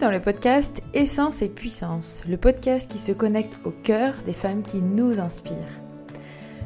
dans 0.00 0.10
le 0.10 0.20
podcast 0.20 0.80
Essence 0.94 1.42
et 1.42 1.48
Puissance, 1.50 2.22
le 2.26 2.38
podcast 2.38 2.90
qui 2.90 2.98
se 2.98 3.12
connecte 3.12 3.58
au 3.64 3.70
cœur 3.70 4.14
des 4.24 4.32
femmes 4.32 4.62
qui 4.62 4.78
nous 4.78 5.20
inspirent. 5.20 5.54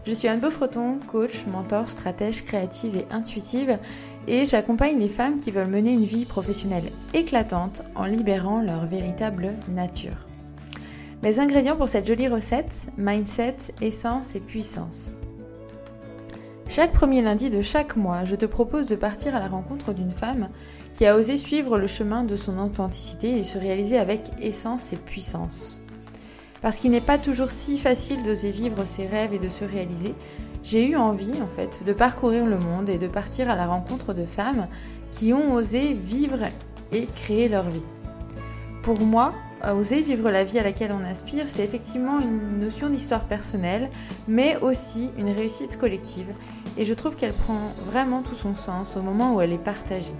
Je 0.06 0.14
suis 0.14 0.28
Anne 0.28 0.38
Beaufreton, 0.38 1.00
coach, 1.08 1.44
mentor, 1.46 1.88
stratège 1.88 2.44
créative 2.44 2.96
et 2.96 3.06
intuitive, 3.10 3.78
et 4.28 4.46
j'accompagne 4.46 5.00
les 5.00 5.08
femmes 5.08 5.38
qui 5.38 5.50
veulent 5.50 5.66
mener 5.66 5.92
une 5.92 6.04
vie 6.04 6.26
professionnelle 6.26 6.92
éclatante 7.12 7.82
en 7.96 8.04
libérant 8.04 8.60
leur 8.60 8.86
véritable 8.86 9.54
nature. 9.68 10.26
Mes 11.24 11.40
ingrédients 11.40 11.76
pour 11.76 11.88
cette 11.88 12.06
jolie 12.06 12.28
recette, 12.28 12.86
mindset, 12.96 13.56
essence 13.80 14.36
et 14.36 14.40
puissance. 14.40 15.22
Chaque 16.68 16.92
premier 16.92 17.20
lundi 17.20 17.50
de 17.50 17.62
chaque 17.62 17.96
mois, 17.96 18.24
je 18.24 18.36
te 18.36 18.46
propose 18.46 18.86
de 18.86 18.96
partir 18.96 19.34
à 19.34 19.40
la 19.40 19.48
rencontre 19.48 19.92
d'une 19.92 20.12
femme 20.12 20.50
qui 20.94 21.06
a 21.06 21.16
osé 21.16 21.36
suivre 21.36 21.76
le 21.78 21.86
chemin 21.86 22.24
de 22.24 22.36
son 22.36 22.58
authenticité 22.58 23.38
et 23.38 23.44
se 23.44 23.58
réaliser 23.58 23.98
avec 23.98 24.30
essence 24.40 24.92
et 24.92 24.96
puissance. 24.96 25.80
Parce 26.62 26.76
qu'il 26.76 26.92
n'est 26.92 27.00
pas 27.00 27.18
toujours 27.18 27.50
si 27.50 27.78
facile 27.78 28.22
d'oser 28.22 28.50
vivre 28.50 28.84
ses 28.84 29.06
rêves 29.06 29.34
et 29.34 29.38
de 29.38 29.48
se 29.48 29.64
réaliser, 29.64 30.14
j'ai 30.62 30.88
eu 30.88 30.96
envie 30.96 31.42
en 31.42 31.48
fait 31.56 31.84
de 31.84 31.92
parcourir 31.92 32.46
le 32.46 32.58
monde 32.58 32.88
et 32.88 32.98
de 32.98 33.08
partir 33.08 33.50
à 33.50 33.56
la 33.56 33.66
rencontre 33.66 34.14
de 34.14 34.24
femmes 34.24 34.66
qui 35.12 35.32
ont 35.32 35.52
osé 35.52 35.92
vivre 35.92 36.44
et 36.90 37.06
créer 37.06 37.48
leur 37.48 37.68
vie. 37.68 37.82
Pour 38.82 39.00
moi, 39.00 39.34
oser 39.72 40.00
vivre 40.00 40.30
la 40.30 40.44
vie 40.44 40.58
à 40.58 40.62
laquelle 40.62 40.92
on 40.92 41.04
aspire, 41.04 41.48
c'est 41.48 41.64
effectivement 41.64 42.20
une 42.20 42.60
notion 42.60 42.88
d'histoire 42.88 43.24
personnelle, 43.24 43.90
mais 44.28 44.56
aussi 44.58 45.10
une 45.18 45.30
réussite 45.30 45.78
collective. 45.78 46.26
Et 46.76 46.84
je 46.84 46.94
trouve 46.94 47.16
qu'elle 47.16 47.32
prend 47.32 47.72
vraiment 47.86 48.22
tout 48.22 48.36
son 48.36 48.54
sens 48.54 48.96
au 48.96 49.02
moment 49.02 49.34
où 49.34 49.40
elle 49.40 49.52
est 49.52 49.58
partagée. 49.58 50.14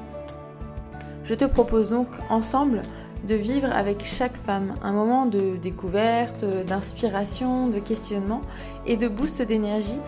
Je 1.24 1.34
te 1.34 1.46
propose 1.46 1.88
donc 1.88 2.08
ensemble 2.28 2.82
de 3.26 3.34
vivre 3.34 3.72
avec 3.72 4.04
chaque 4.04 4.36
femme 4.36 4.74
un 4.82 4.92
moment 4.92 5.24
de 5.24 5.56
découverte, 5.56 6.44
d'inspiration, 6.66 7.68
de 7.68 7.78
questionnement 7.78 8.42
et 8.86 8.96
de 8.96 9.08
boost 9.08 9.40
d'énergie 9.40 9.98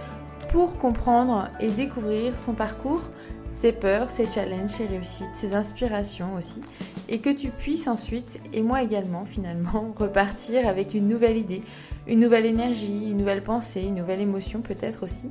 pour 0.52 0.76
comprendre 0.76 1.48
et 1.58 1.70
découvrir 1.70 2.36
son 2.36 2.52
parcours, 2.52 3.00
ses 3.48 3.72
peurs, 3.72 4.10
ses 4.10 4.26
challenges, 4.26 4.70
ses 4.70 4.86
réussites, 4.86 5.34
ses 5.34 5.54
inspirations 5.54 6.34
aussi, 6.36 6.60
et 7.08 7.20
que 7.20 7.30
tu 7.30 7.48
puisses 7.48 7.88
ensuite, 7.88 8.38
et 8.52 8.60
moi 8.60 8.82
également 8.82 9.24
finalement, 9.24 9.94
repartir 9.96 10.68
avec 10.68 10.92
une 10.92 11.08
nouvelle 11.08 11.38
idée, 11.38 11.62
une 12.06 12.20
nouvelle 12.20 12.44
énergie, 12.44 13.10
une 13.10 13.18
nouvelle 13.18 13.42
pensée, 13.42 13.82
une 13.82 13.94
nouvelle 13.94 14.20
émotion 14.20 14.60
peut-être 14.60 15.04
aussi, 15.04 15.30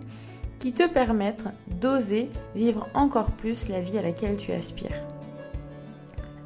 qui 0.58 0.74
te 0.74 0.88
permettent 0.88 1.46
d'oser 1.80 2.30
vivre 2.56 2.88
encore 2.96 3.30
plus 3.32 3.70
la 3.70 3.82
vie 3.82 4.00
à 4.00 4.02
laquelle 4.02 4.38
tu 4.38 4.52
aspires. 4.52 5.15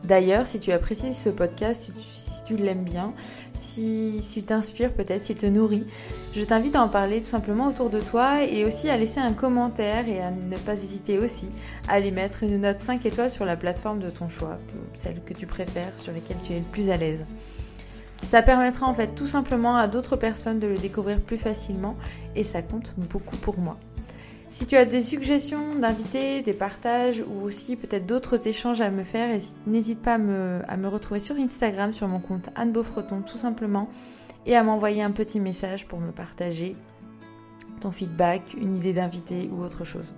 D'ailleurs, 0.10 0.48
si 0.48 0.60
tu 0.60 0.72
apprécies 0.72 1.14
ce 1.14 1.30
podcast, 1.30 1.94
si 2.02 2.44
tu, 2.44 2.58
l'aimes 2.58 2.84
bien, 2.84 3.14
s'il 3.54 4.44
t'inspire 4.44 4.92
peut-être, 4.92 5.24
s'il 5.24 5.36
te 5.36 5.46
nourrit, 5.46 5.86
je 6.36 6.44
t'invite 6.44 6.76
à 6.76 6.82
en 6.82 6.90
parler 6.90 7.20
tout 7.20 7.28
simplement 7.28 7.68
autour 7.68 7.92
de 7.92 8.00
toi 8.00 8.44
et 8.44 8.66
aussi 8.66 8.90
à 8.90 8.98
laisser 8.98 9.20
un 9.20 9.34
commentaire 9.34 10.10
et 10.10 10.20
à 10.20 10.32
ne 10.32 10.58
pas 10.58 10.74
hésiter 10.74 11.20
aussi 11.20 11.50
à 11.88 11.94
aller 11.94 12.10
mettre 12.10 12.42
une 12.42 12.62
note 12.62 12.82
5 12.82 13.06
étoiles 13.06 13.30
sur 13.30 13.46
la 13.46 13.56
plateforme 13.56 14.00
de 14.00 14.10
ton 14.10 14.30
choix, 14.30 14.58
celle 14.96 15.22
que 15.24 15.36
tu 15.36 15.46
préfères, 15.46 15.96
sur 15.96 16.12
laquelle 16.12 16.38
tu 16.44 16.54
es 16.54 16.58
le 16.58 16.66
plus 16.66 16.90
à 16.90 16.98
l'aise. 16.98 17.24
Ça 18.24 18.42
permettra 18.42 18.88
en 18.88 18.96
fait 18.96 19.14
tout 19.14 19.28
simplement 19.28 19.78
à 19.78 19.88
d'autres 19.88 20.16
personnes 20.16 20.60
de 20.60 20.66
le 20.66 20.78
découvrir 20.80 21.22
plus 21.22 21.38
facilement 21.38 21.96
et 22.36 22.44
ça 22.44 22.64
compte 22.64 22.96
beaucoup 22.98 23.38
pour 23.38 23.60
moi. 23.60 23.78
Si 24.52 24.66
tu 24.66 24.76
as 24.76 24.86
des 24.86 25.02
suggestions 25.02 25.76
d'invités, 25.76 26.42
des 26.42 26.54
partages 26.54 27.24
ou 27.28 27.44
aussi 27.46 27.76
peut-être 27.76 28.08
d'autres 28.08 28.48
échanges 28.48 28.82
à 28.82 28.90
me 28.90 29.04
faire, 29.04 29.30
n'hésite 29.68 30.02
pas 30.02 30.16
à 30.16 30.18
me, 30.18 30.88
retrouver 30.88 31.20
sur 31.20 31.36
Instagram 31.36 31.94
sur 31.94 32.08
mon 32.08 32.20
compte 32.20 32.50
Anne 32.56 32.72
Beaufreton 32.72 33.22
tout 33.22 33.38
simplement 33.38 33.90
et 34.48 34.56
à 34.56 34.64
m'envoyer 34.64 35.04
un 35.04 35.12
petit 35.12 35.40
message 35.40 35.88
pour 35.88 36.00
me 36.00 36.12
partager 36.12 36.76
ton 37.80 37.92
feedback, 37.92 38.42
une 38.60 38.78
idée 38.78 38.94
d'invité 38.94 39.50
ou 39.54 39.62
autre 39.64 39.86
chose. 39.86 40.16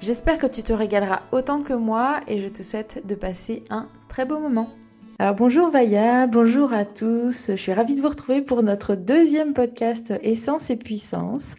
J'espère 0.00 0.38
que 0.38 0.46
tu 0.46 0.62
te 0.62 0.72
régaleras 0.72 1.20
autant 1.30 1.62
que 1.62 1.74
moi 1.74 2.20
et 2.28 2.38
je 2.38 2.48
te 2.48 2.62
souhaite 2.62 3.06
de 3.06 3.14
passer 3.14 3.64
un 3.68 3.88
très 4.08 4.24
beau 4.24 4.38
moment. 4.38 4.70
Alors 5.18 5.34
bonjour 5.34 5.70
Vaya, 5.70 6.26
bonjour 6.26 6.72
à 6.72 6.84
tous, 6.84 7.50
je 7.50 7.56
suis 7.56 7.72
ravie 7.72 7.94
de 7.94 8.00
vous 8.00 8.08
retrouver 8.08 8.42
pour 8.42 8.62
notre 8.62 8.94
deuxième 8.94 9.52
podcast 9.52 10.12
Essence 10.22 10.68
et 10.70 10.76
Puissance. 10.76 11.54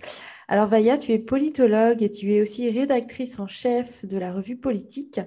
Alors 0.47 0.68
Vaya, 0.68 0.97
tu 0.97 1.12
es 1.12 1.19
politologue 1.19 2.02
et 2.02 2.09
tu 2.09 2.34
es 2.34 2.41
aussi 2.41 2.69
rédactrice 2.69 3.38
en 3.40 3.47
chef 3.47 4.06
de 4.06 4.18
la 4.18 4.31
revue 4.31 4.56
Politique. 4.56 5.19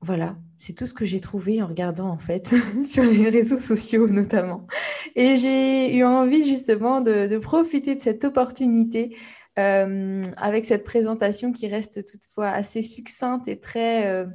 Voilà, 0.00 0.36
c'est 0.58 0.72
tout 0.72 0.86
ce 0.86 0.94
que 0.94 1.04
j'ai 1.04 1.20
trouvé 1.20 1.62
en 1.62 1.66
regardant 1.66 2.08
en 2.08 2.18
fait 2.18 2.52
sur 2.82 3.04
les 3.04 3.28
réseaux 3.28 3.58
sociaux 3.58 4.08
notamment. 4.08 4.66
Et 5.14 5.36
j'ai 5.36 5.94
eu 5.94 6.04
envie 6.04 6.44
justement 6.44 7.00
de, 7.00 7.38
profiter 7.38 7.94
de 7.94 8.02
cette 8.02 8.24
opportunité 8.24 9.16
euh, 9.58 10.22
avec 10.36 10.64
cette 10.64 10.84
présentation 10.84 11.52
qui 11.52 11.68
reste 11.68 12.04
toutefois 12.04 12.48
assez 12.48 12.82
succincte 12.82 13.46
et 13.46 13.60
très... 13.60 14.06
Euh, 14.06 14.26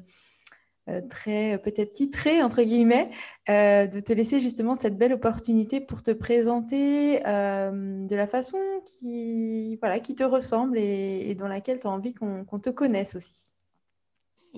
très 1.10 1.58
peut-être 1.60 1.94
titré, 1.94 2.44
entre 2.44 2.62
guillemets, 2.64 3.10
euh, 3.50 3.88
de 3.88 4.00
te 4.00 4.14
laisser 4.14 4.40
justement 4.40 4.76
cette 4.76 4.98
belle 4.98 5.14
opportunité 5.14 5.82
pour 5.82 6.04
te 6.04 6.12
présenter 6.12 7.26
euh, 7.28 8.06
de 8.06 8.16
la 8.16 8.28
façon 8.28 8.58
qui, 8.86 9.78
voilà, 9.78 10.00
qui 10.00 10.16
te 10.16 10.24
ressemble 10.24 10.78
et, 10.78 11.36
dans 11.36 11.48
laquelle 11.48 11.80
tu 11.80 11.88
as 11.88 11.90
envie 11.90 12.14
qu'on 12.14 12.60
te 12.60 12.70
connaisse 12.70 13.16
aussi. 13.16 13.55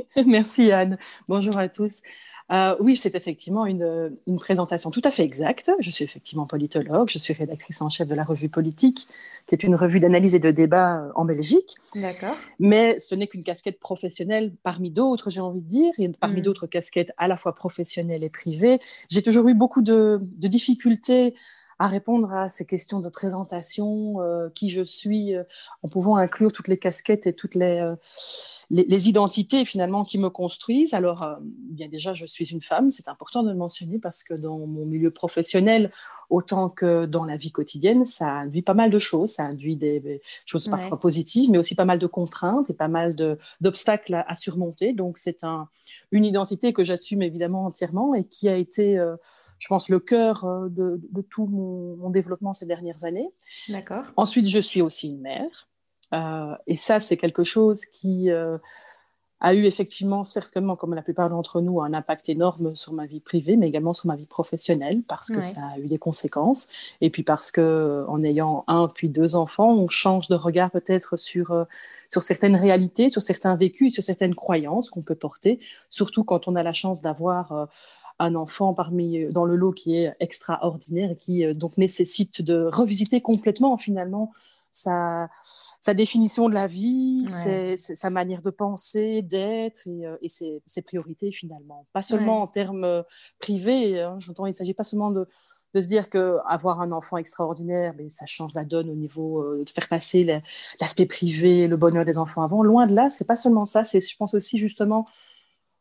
Merci 0.25 0.71
Anne. 0.71 0.97
Bonjour 1.27 1.57
à 1.57 1.69
tous. 1.69 2.01
Euh, 2.49 2.75
oui, 2.79 2.95
c'est 2.95 3.13
effectivement 3.15 3.65
une, 3.65 4.11
présentation 4.37 4.89
tout 4.89 5.01
à 5.03 5.11
fait 5.11 5.23
exacte. 5.23 5.71
Je 5.79 5.89
suis 5.89 6.05
effectivement 6.05 6.45
politologue, 6.45 7.09
je 7.09 7.17
suis 7.17 7.33
rédactrice 7.33 7.81
en 7.81 7.89
chef 7.89 8.07
de 8.07 8.15
la 8.15 8.23
revue 8.23 8.47
Politique, 8.47 9.07
qui 9.45 9.55
est 9.55 9.63
une 9.63 9.75
revue 9.75 9.99
d'analyse 9.99 10.33
et 10.33 10.39
de 10.39 10.51
débat 10.51 10.99
euh, 10.99 11.11
en 11.15 11.25
Belgique. 11.25 11.75
D'accord. 11.95 12.37
Mais 12.59 12.99
ce 12.99 13.15
n'est 13.15 13.27
qu'une 13.27 13.43
casquette 13.43 13.79
professionnelle 13.79 14.53
parmi 14.63 14.91
d'autres, 14.91 15.29
j'ai 15.29 15.41
envie 15.41 15.61
de 15.61 15.67
dire, 15.67 15.91
et 15.97 16.07
parmi 16.09 16.39
mm. 16.39 16.43
d'autres 16.43 16.67
casquettes 16.67 17.11
à 17.17 17.27
la 17.27 17.35
fois 17.35 17.53
professionnelles 17.53 18.23
et 18.23 18.29
privées. 18.29 18.79
J'ai 19.09 19.21
toujours 19.21 19.47
eu 19.49 19.53
beaucoup 19.53 19.81
de, 19.81 20.19
difficultés 20.21 21.35
à 21.79 21.87
répondre 21.87 22.33
à 22.33 22.49
ces 22.49 22.65
questions 22.65 22.99
de 22.99 23.09
présentation, 23.09 24.21
euh, 24.21 24.49
qui 24.53 24.69
je 24.69 24.83
suis, 24.83 25.33
en 25.83 25.89
pouvant 25.89 26.15
inclure 26.15 26.51
toutes 26.51 26.67
les 26.67 26.77
casquettes 26.77 27.27
et 27.27 27.33
toutes 27.33 27.55
les 27.55 27.95
les, 28.69 29.09
identités 29.09 29.63
finalement 29.65 30.03
qui 30.03 30.17
me 30.17 30.29
construisent. 30.29 30.93
Alors, 30.93 31.23
euh, 31.23 31.35
bien 31.41 31.87
déjà, 31.87 32.13
je 32.13 32.25
suis 32.25 32.51
une 32.51 32.61
femme, 32.61 32.91
c'est 32.91 33.07
important 33.07 33.43
de 33.43 33.49
le 33.49 33.55
mentionner 33.55 33.97
parce 33.97 34.23
que 34.23 34.33
dans 34.33 34.57
mon 34.59 34.85
milieu 34.85 35.11
professionnel, 35.11 35.91
autant 36.29 36.69
que 36.69 37.05
dans 37.05 37.23
la 37.23 37.37
vie 37.37 37.51
quotidienne, 37.51 38.05
ça 38.05 38.29
induit 38.29 38.61
pas 38.61 38.73
mal 38.73 38.89
de 38.89 38.99
choses. 38.99 39.31
Ça 39.31 39.43
induit 39.43 39.75
des, 39.75 40.21
choses 40.45 40.67
parfois 40.67 40.99
positives, 40.99 41.49
mais 41.49 41.57
aussi 41.57 41.75
pas 41.75 41.85
mal 41.85 41.99
de 41.99 42.07
contraintes 42.07 42.69
et 42.69 42.73
pas 42.73 42.87
mal 42.87 43.15
d'obstacles 43.61 44.23
à, 44.27 44.35
surmonter. 44.35 44.93
Donc, 44.93 45.17
c'est 45.17 45.43
un, 45.43 45.69
une 46.11 46.25
identité 46.25 46.73
que 46.73 46.83
j'assume 46.83 47.21
évidemment 47.21 47.65
entièrement 47.65 48.13
et 48.15 48.23
qui 48.23 48.49
a 48.49 48.57
été... 48.57 48.99
Je 49.59 49.67
pense, 49.67 49.89
le 49.89 49.99
cœur 49.99 50.45
euh, 50.45 50.69
de, 50.69 51.21
tout 51.29 51.47
mon, 51.47 51.95
mon, 51.97 52.09
développement 52.09 52.53
ces 52.53 52.65
dernières 52.65 53.03
années. 53.03 53.29
D'accord. 53.69 54.05
Ensuite, 54.15 54.47
je 54.47 54.59
suis 54.59 54.81
aussi 54.81 55.09
une 55.09 55.21
mère. 55.21 55.67
Euh, 56.13 56.55
et 56.67 56.75
ça, 56.75 56.99
c'est 56.99 57.17
quelque 57.17 57.43
chose 57.43 57.85
qui 57.85 58.29
euh, 58.29 58.57
a 59.39 59.53
eu 59.53 59.65
effectivement, 59.65 60.23
certainement, 60.23 60.75
comme 60.75 60.93
la 60.93 61.01
plupart 61.01 61.29
d'entre 61.29 61.61
nous, 61.61 61.81
un 61.81 61.93
impact 61.93 62.29
énorme 62.29 62.75
sur 62.75 62.93
ma 62.93 63.05
vie 63.05 63.19
privée, 63.19 63.57
mais 63.57 63.67
également 63.67 63.93
sur 63.93 64.07
ma 64.07 64.15
vie 64.15 64.25
professionnelle, 64.25 65.03
parce 65.07 65.29
que 65.29 65.41
ça 65.41 65.61
a 65.75 65.79
eu 65.79 65.85
des 65.85 65.99
conséquences. 65.99 66.69
Et 67.01 67.09
puis 67.09 67.23
parce 67.23 67.51
que, 67.51 68.05
en 68.07 68.21
ayant 68.21 68.63
un 68.67 68.87
puis 68.87 69.09
deux 69.09 69.35
enfants, 69.35 69.73
on 69.73 69.87
change 69.89 70.27
de 70.27 70.35
regard 70.35 70.71
peut-être 70.71 71.17
sur, 71.17 71.51
euh, 71.51 71.65
sur 72.09 72.23
certaines 72.23 72.55
réalités, 72.55 73.09
sur 73.09 73.21
certains 73.21 73.55
vécus 73.55 73.87
et 73.87 73.93
sur 73.93 74.03
certaines 74.03 74.35
croyances 74.35 74.89
qu'on 74.89 75.03
peut 75.03 75.15
porter, 75.15 75.59
surtout 75.89 76.23
quand 76.23 76.47
on 76.47 76.55
a 76.55 76.63
la 76.63 76.73
chance 76.73 77.01
d'avoir 77.01 77.69
un 78.19 78.35
enfant 78.35 78.73
parmi 78.73 79.25
dans 79.31 79.45
le 79.45 79.55
lot 79.55 79.71
qui 79.71 79.95
est 79.95 80.15
extraordinaire 80.19 81.11
et 81.11 81.15
qui 81.15 81.53
donc 81.53 81.77
nécessite 81.77 82.41
de 82.41 82.69
revisiter 82.71 83.21
complètement 83.21 83.77
finalement 83.77 84.31
sa, 84.77 85.29
sa 85.79 85.93
définition 85.93 86.49
de 86.49 86.53
la 86.53 86.67
vie, 86.67 87.25
sa 87.77 88.09
manière 88.09 88.41
de 88.41 88.49
penser, 88.49 89.21
d'être 89.21 89.87
et, 89.87 90.05
euh, 90.05 90.17
ses, 90.25 90.81
priorités 90.81 91.31
finalement. 91.31 91.85
Pas 91.93 92.01
seulement 92.01 92.41
en 92.41 92.47
termes 92.47 92.83
euh, 92.83 93.01
privés, 93.39 94.01
hein, 94.01 94.17
j'entends, 94.19 94.45
il 94.45 94.51
ne 94.51 94.55
s'agit 94.55 94.73
pas 94.73 94.83
seulement 94.83 95.11
de, 95.11 95.27
de 95.73 95.81
se 95.81 95.87
dire 95.87 96.09
qu'avoir 96.09 96.81
un 96.81 96.91
enfant 96.91 97.17
extraordinaire, 97.17 97.93
mais 97.97 98.09
ça 98.09 98.25
change 98.25 98.53
la 98.53 98.63
donne 98.63 98.89
au 98.89 98.95
niveau 98.95 99.41
euh, 99.41 99.63
de 99.63 99.69
faire 99.69 99.87
passer 99.87 100.41
l'aspect 100.79 101.05
privé, 101.05 101.67
le 101.67 101.77
bonheur 101.77 102.05
des 102.05 102.17
enfants 102.17 102.43
avant. 102.43 102.63
Loin 102.63 102.87
de 102.87 102.93
là, 102.93 103.09
c'est 103.09 103.27
pas 103.27 103.35
seulement 103.35 103.65
ça, 103.65 103.83
c'est, 103.83 103.99
je 103.99 104.15
pense 104.15 104.33
aussi 104.33 104.57
justement 104.57 105.05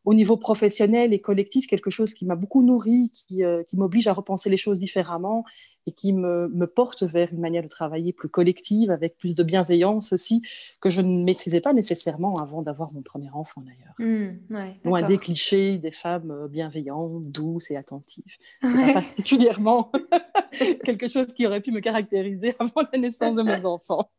au 0.07 0.13
niveau 0.13 0.37
professionnel 0.37 1.11
et 1.11 1.19
collectif 1.19 1.67
quelque 1.67 1.89
chose 1.89 2.13
qui 2.13 2.25
m'a 2.25 2.37
beaucoup 2.37 2.63
nourri, 2.63 3.11
qui, 3.13 3.43
euh, 3.43 3.63
qui 3.63 3.75
m'oblige 3.75 4.07
à 4.07 4.13
repenser 4.13 4.49
les 4.49 4.55
choses 4.55 4.79
différemment 4.79 5.43
et 5.85 5.91
qui 5.91 6.13
me, 6.13 6.47
me, 6.47 6.65
porte 6.65 7.03
vers 7.03 7.33
une 7.33 7.41
manière 7.41 7.63
de 7.63 7.67
travailler 7.67 8.13
plus 8.13 8.29
collective, 8.29 8.89
avec 8.89 9.17
plus 9.17 9.35
de 9.35 9.43
bienveillance 9.43 10.13
aussi, 10.13 10.41
que 10.79 10.89
je 10.89 11.01
ne 11.01 11.25
maîtrisais 11.25 11.59
pas 11.59 11.73
nécessairement 11.73 12.31
avant 12.41 12.61
d'avoir 12.61 12.93
mon 12.93 13.01
premier 13.01 13.29
enfant 13.33 13.61
d'ailleurs. 13.61 13.95
Mmh, 13.99 14.55
ouais, 14.55 14.79
Loin 14.85 15.01
des 15.01 15.17
clichés 15.17 15.77
des 15.77 15.91
femmes 15.91 16.31
euh, 16.31 16.47
bienveillantes, 16.47 17.29
douces 17.29 17.69
et 17.71 17.75
attentives. 17.75 18.37
C'est 18.61 18.69
ouais. 18.69 18.93
pas 18.93 19.01
particulièrement 19.01 19.91
quelque 20.85 21.07
chose 21.07 21.33
qui 21.33 21.45
aurait 21.45 21.61
pu 21.61 21.71
me 21.71 21.81
caractériser 21.81 22.55
avant 22.59 22.87
la 22.93 22.97
naissance 22.97 23.35
de 23.35 23.43
mes 23.43 23.65
enfants. 23.65 24.09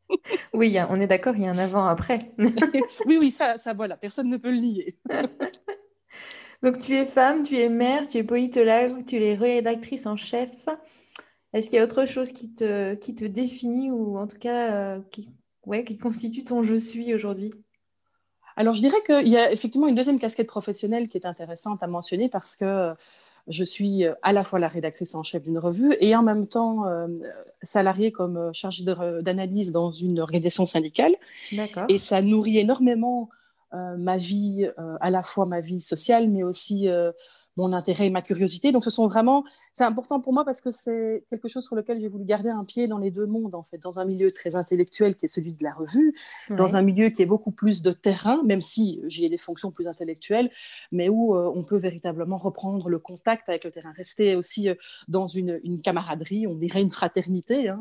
oui, 0.52 0.76
on 0.91 1.00
est 1.00 1.06
d'accord, 1.06 1.34
il 1.34 1.44
y 1.44 1.46
a 1.46 1.50
un 1.50 1.58
avant-après. 1.58 2.19
oui, 3.06 3.19
oui, 3.23 3.31
ça, 3.31 3.56
ça, 3.56 3.73
voilà, 3.73 3.96
personne 3.96 4.29
ne 4.29 4.37
peut 4.37 4.50
le 4.50 4.61
nier. 4.61 4.99
Donc, 6.62 6.78
tu 6.78 6.94
es 6.94 7.06
femme, 7.06 7.43
tu 7.43 7.56
es 7.56 7.69
mère, 7.69 8.08
tu 8.08 8.19
es 8.19 8.25
politologue, 8.25 9.05
tu 9.06 9.22
es 9.22 9.34
rédactrice 9.34 10.06
en 10.06 10.16
chef. 10.16 10.50
Est-ce 11.52 11.69
qu'il 11.69 11.76
y 11.76 11.81
a 11.81 11.84
autre 11.84 12.05
chose 12.05 12.32
qui 12.32 12.52
te, 12.52 12.94
qui 12.94 13.14
te 13.14 13.25
définit 13.25 13.90
ou 13.90 14.19
en 14.19 14.26
tout 14.26 14.38
cas 14.38 14.72
euh, 14.72 15.00
qui, 15.10 15.31
ouais, 15.66 15.84
qui 15.84 15.96
constitue 15.96 16.44
ton 16.44 16.62
je 16.62 16.75
suis 16.75 17.14
aujourd'hui? 17.14 17.52
Alors, 18.56 18.75
je 18.75 18.81
dirais 18.81 19.02
qu'il 19.06 19.28
y 19.28 19.37
a 19.37 19.52
effectivement 19.52 19.87
une 19.87 19.94
deuxième 19.94 20.19
casquette 20.19 20.49
professionnelle 20.49 21.08
qui 21.08 21.16
est 21.16 21.26
intéressante 21.26 21.82
à 21.82 21.87
mentionner 21.87 22.28
parce 22.28 22.56
que 22.56 22.93
je 23.46 23.64
suis 23.64 24.05
à 24.22 24.32
la 24.32 24.44
fois 24.44 24.58
la 24.58 24.69
rédactrice 24.69 25.14
en 25.14 25.22
chef 25.22 25.43
d'une 25.43 25.58
revue 25.58 25.94
et 26.00 26.14
en 26.14 26.22
même 26.22 26.46
temps 26.46 26.87
euh, 26.87 27.06
salariée 27.62 28.12
comme 28.12 28.52
chargée 28.52 28.84
d'analyse 28.84 29.72
dans 29.72 29.90
une 29.90 30.20
organisation 30.20 30.66
syndicale. 30.66 31.14
Et 31.88 31.99
ça 31.99 32.20
nourrit 32.20 32.58
énormément 32.58 33.31
euh, 33.32 33.38
ma 33.73 34.17
vie, 34.17 34.70
euh, 34.79 34.97
à 35.00 35.11
la 35.11 35.23
fois 35.23 35.47
ma 35.47 35.61
vie 35.61 35.81
sociale, 35.81 36.29
mais 36.29 36.43
aussi 36.43 36.88
euh, 36.88 37.12
mon 37.59 37.73
intérêt 37.73 38.06
et 38.06 38.11
ma 38.11 38.23
curiosité. 38.23 38.73
Donc, 38.73 38.85
ce 38.85 38.91
sont 38.91 39.09
vraiment, 39.09 39.44
c'est 39.73 39.85
important 39.85 40.20
pour 40.20 40.32
moi 40.32 40.44
parce 40.44 40.61
que 40.61 40.70
c'est 40.70 41.25
quelque 41.29 41.49
chose 41.49 41.67
sur 41.67 41.76
lequel 41.76 41.99
j'ai 41.99 42.09
voulu 42.09 42.25
garder 42.25 42.49
un 42.49 42.65
pied 42.65 42.87
dans 42.87 42.99
les 42.99 43.11
deux 43.11 43.26
mondes, 43.26 43.55
en 43.55 43.65
fait, 43.65 43.79
dans 43.79 43.99
un 43.99 44.05
milieu 44.05 44.32
très 44.32 44.55
intellectuel 44.56 45.17
qui 45.17 45.26
est 45.26 45.29
celui 45.29 45.53
de 45.53 45.65
la 45.65 45.73
revue, 45.73 46.15
ouais. 46.49 46.56
dans 46.56 46.76
un 46.76 46.82
milieu 46.82 47.11
qui 47.11 47.20
est 47.20 47.26
beaucoup 47.26 47.50
plus 47.50 47.82
de 47.82 47.93
terrain, 47.93 48.43
même 48.44 48.61
si 48.61 49.03
j'y 49.09 49.25
ai 49.25 49.29
des 49.29 49.38
fonctions 49.38 49.70
plus 49.73 49.88
intellectuelles, 49.88 50.50
mais 50.93 51.09
où 51.09 51.35
euh, 51.35 51.53
on 51.55 51.65
peut 51.65 51.76
véritablement 51.76 52.37
reprendre 52.37 52.88
le 52.88 53.00
contact 53.00 53.49
avec 53.49 53.65
le 53.65 53.73
terrain, 53.73 53.93
rester 53.93 54.37
aussi 54.37 54.69
euh, 54.69 54.75
dans 55.09 55.26
une, 55.26 55.61
une, 55.65 55.82
camaraderie, 55.82 56.47
on 56.47 56.55
dirait 56.55 56.81
une 56.81 56.93
fraternité, 56.93 57.69
hein, 57.69 57.81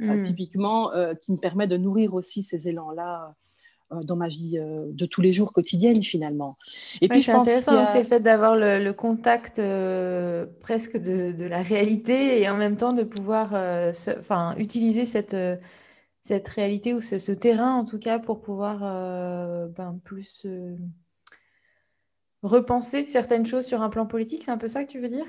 mm. 0.00 0.10
euh, 0.10 0.22
typiquement, 0.22 0.90
qui 1.22 1.32
me 1.32 1.36
permet 1.36 1.66
de 1.66 1.76
nourrir 1.76 2.14
aussi 2.14 2.42
ces 2.42 2.68
élans-là 2.68 3.34
dans 4.04 4.16
ma 4.16 4.28
vie 4.28 4.58
de 4.58 5.06
tous 5.06 5.20
les 5.20 5.32
jours 5.32 5.52
quotidienne 5.52 6.02
finalement. 6.02 6.56
Et 7.00 7.04
ouais, 7.04 7.08
puis 7.08 7.22
c'est 7.22 7.32
intéressant 7.32 7.76
a... 7.76 7.86
c'est 7.86 7.98
le 7.98 8.04
fait 8.04 8.20
d'avoir 8.20 8.56
le, 8.56 8.82
le, 8.82 8.92
contact 8.92 9.58
euh, 9.58 10.46
presque 10.60 10.96
de, 10.96 11.32
de, 11.32 11.44
la 11.44 11.62
réalité 11.62 12.40
et 12.40 12.48
en 12.48 12.56
même 12.56 12.76
temps 12.76 12.92
de 12.92 13.02
pouvoir 13.02 13.50
euh, 13.54 13.92
se, 13.92 14.10
utiliser 14.58 15.04
cette, 15.04 15.34
euh, 15.34 15.56
cette 16.20 16.48
réalité 16.48 16.94
ou 16.94 17.00
ce, 17.00 17.18
ce, 17.18 17.32
terrain 17.32 17.74
en 17.74 17.84
tout 17.84 17.98
cas 17.98 18.18
pour 18.18 18.40
pouvoir 18.40 18.80
ben, 19.70 19.98
plus 20.04 20.46
repenser 22.42 23.06
certaines 23.06 23.46
choses 23.46 23.66
sur 23.66 23.82
un 23.82 23.90
plan 23.90 24.06
politique. 24.06 24.42
C'est 24.44 24.50
un 24.50 24.58
peu 24.58 24.68
ça 24.68 24.84
que 24.84 24.90
tu 24.90 25.00
veux 25.00 25.08
dire? 25.08 25.26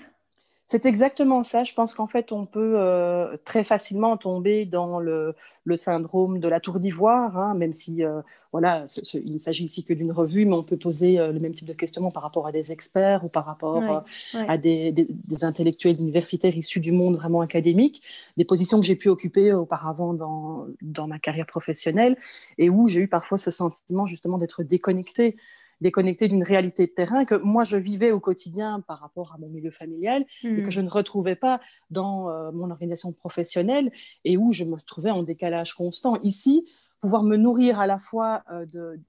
C'est 0.71 0.85
exactement 0.85 1.43
ça. 1.43 1.65
Je 1.65 1.73
pense 1.73 1.93
qu'en 1.93 2.07
fait, 2.07 2.31
on 2.31 2.45
peut 2.45 2.75
euh, 2.77 3.35
très 3.43 3.65
facilement 3.65 4.15
tomber 4.15 4.63
dans 4.63 4.99
le, 4.99 5.35
le, 5.65 5.75
syndrome 5.75 6.39
de 6.39 6.47
la 6.47 6.61
tour 6.61 6.79
d'ivoire, 6.79 7.37
hein, 7.37 7.55
même 7.55 7.73
si, 7.73 8.05
euh, 8.05 8.21
voilà, 8.53 8.87
ce, 8.87 9.03
ce, 9.03 9.17
il 9.17 9.33
ne 9.33 9.37
s'agit 9.37 9.65
ici 9.65 9.83
que 9.83 9.93
d'une 9.93 10.13
revue, 10.13 10.45
mais 10.45 10.55
on 10.55 10.63
peut 10.63 10.77
poser 10.77 11.19
euh, 11.19 11.33
le 11.33 11.41
même 11.41 11.53
type 11.53 11.67
de 11.67 11.73
questionnement 11.73 12.09
par 12.09 12.23
rapport 12.23 12.47
à 12.47 12.53
des 12.53 12.71
experts 12.71 13.25
ou 13.25 13.27
par 13.27 13.45
rapport 13.45 13.79
ouais, 13.79 14.39
ouais. 14.39 14.45
à 14.47 14.57
des, 14.57 14.93
des, 14.93 15.07
des, 15.09 15.43
intellectuels 15.43 15.99
universitaires 15.99 16.55
issus 16.55 16.79
du 16.79 16.93
monde 16.93 17.17
vraiment 17.17 17.41
académique, 17.41 18.01
des 18.37 18.45
positions 18.45 18.79
que 18.79 18.85
j'ai 18.85 18.95
pu 18.95 19.09
occuper 19.09 19.51
auparavant 19.51 20.13
dans, 20.13 20.67
dans 20.81 21.05
ma 21.05 21.19
carrière 21.19 21.47
professionnelle 21.47 22.15
et 22.57 22.69
où 22.69 22.87
j'ai 22.87 23.01
eu 23.01 23.07
parfois 23.09 23.37
ce 23.37 23.51
sentiment 23.51 24.05
justement 24.05 24.37
d'être 24.37 24.63
déconnecté 24.63 25.35
déconnecté 25.81 26.27
d'une 26.27 26.43
réalité 26.43 26.85
de 26.85 26.91
terrain 26.91 27.25
que 27.25 27.35
moi 27.35 27.63
je 27.63 27.77
vivais 27.77 28.11
au 28.11 28.19
quotidien 28.19 28.81
par 28.81 28.99
rapport 28.99 29.33
à 29.33 29.37
mon 29.37 29.49
milieu 29.49 29.71
familial 29.71 30.25
mmh. 30.43 30.59
et 30.59 30.63
que 30.63 30.71
je 30.71 30.81
ne 30.81 30.89
retrouvais 30.89 31.35
pas 31.35 31.59
dans 31.89 32.29
euh, 32.29 32.51
mon 32.51 32.69
organisation 32.69 33.11
professionnelle 33.11 33.91
et 34.23 34.37
où 34.37 34.51
je 34.51 34.63
me 34.63 34.77
trouvais 34.77 35.11
en 35.11 35.23
décalage 35.23 35.73
constant. 35.73 36.19
Ici, 36.21 36.65
pouvoir 36.99 37.23
me 37.23 37.35
nourrir 37.35 37.79
à 37.79 37.87
la 37.87 37.99
fois 37.99 38.43
euh, 38.51 38.65
de, 38.65 38.99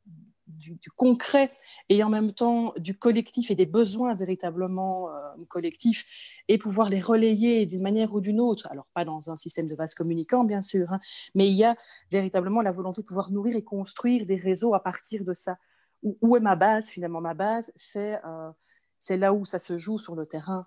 du, 0.46 0.74
du, 0.74 0.90
concret 0.90 1.52
et 1.88 2.02
en 2.02 2.08
même 2.08 2.32
temps 2.32 2.72
du 2.78 2.96
collectif 2.96 3.50
et 3.50 3.54
des 3.54 3.66
besoins 3.66 4.14
véritablement 4.14 5.08
euh, 5.08 5.12
collectifs 5.48 6.42
et 6.48 6.58
pouvoir 6.58 6.88
les 6.88 7.00
relayer 7.00 7.66
d'une 7.66 7.82
manière 7.82 8.14
ou 8.14 8.20
d'une 8.20 8.40
autre. 8.40 8.66
Alors, 8.70 8.86
pas 8.94 9.04
dans 9.04 9.30
un 9.30 9.36
système 9.36 9.68
de 9.68 9.74
vase 9.74 9.94
communicant, 9.94 10.44
bien 10.44 10.62
sûr, 10.62 10.92
hein, 10.92 11.00
mais 11.34 11.46
il 11.46 11.54
y 11.54 11.64
a 11.64 11.76
véritablement 12.10 12.62
la 12.62 12.72
volonté 12.72 13.02
de 13.02 13.06
pouvoir 13.06 13.30
nourrir 13.30 13.56
et 13.56 13.62
construire 13.62 14.26
des 14.26 14.36
réseaux 14.36 14.74
à 14.74 14.82
partir 14.82 15.24
de 15.24 15.34
ça 15.34 15.58
où 16.02 16.36
est 16.36 16.40
ma 16.40 16.56
base 16.56 16.88
finalement 16.88 17.20
Ma 17.20 17.34
base, 17.34 17.72
c'est 17.74 18.18
euh, 18.24 18.50
c'est 18.98 19.16
là 19.16 19.34
où 19.34 19.44
ça 19.44 19.58
se 19.58 19.76
joue 19.78 19.98
sur 19.98 20.14
le 20.14 20.26
terrain. 20.26 20.66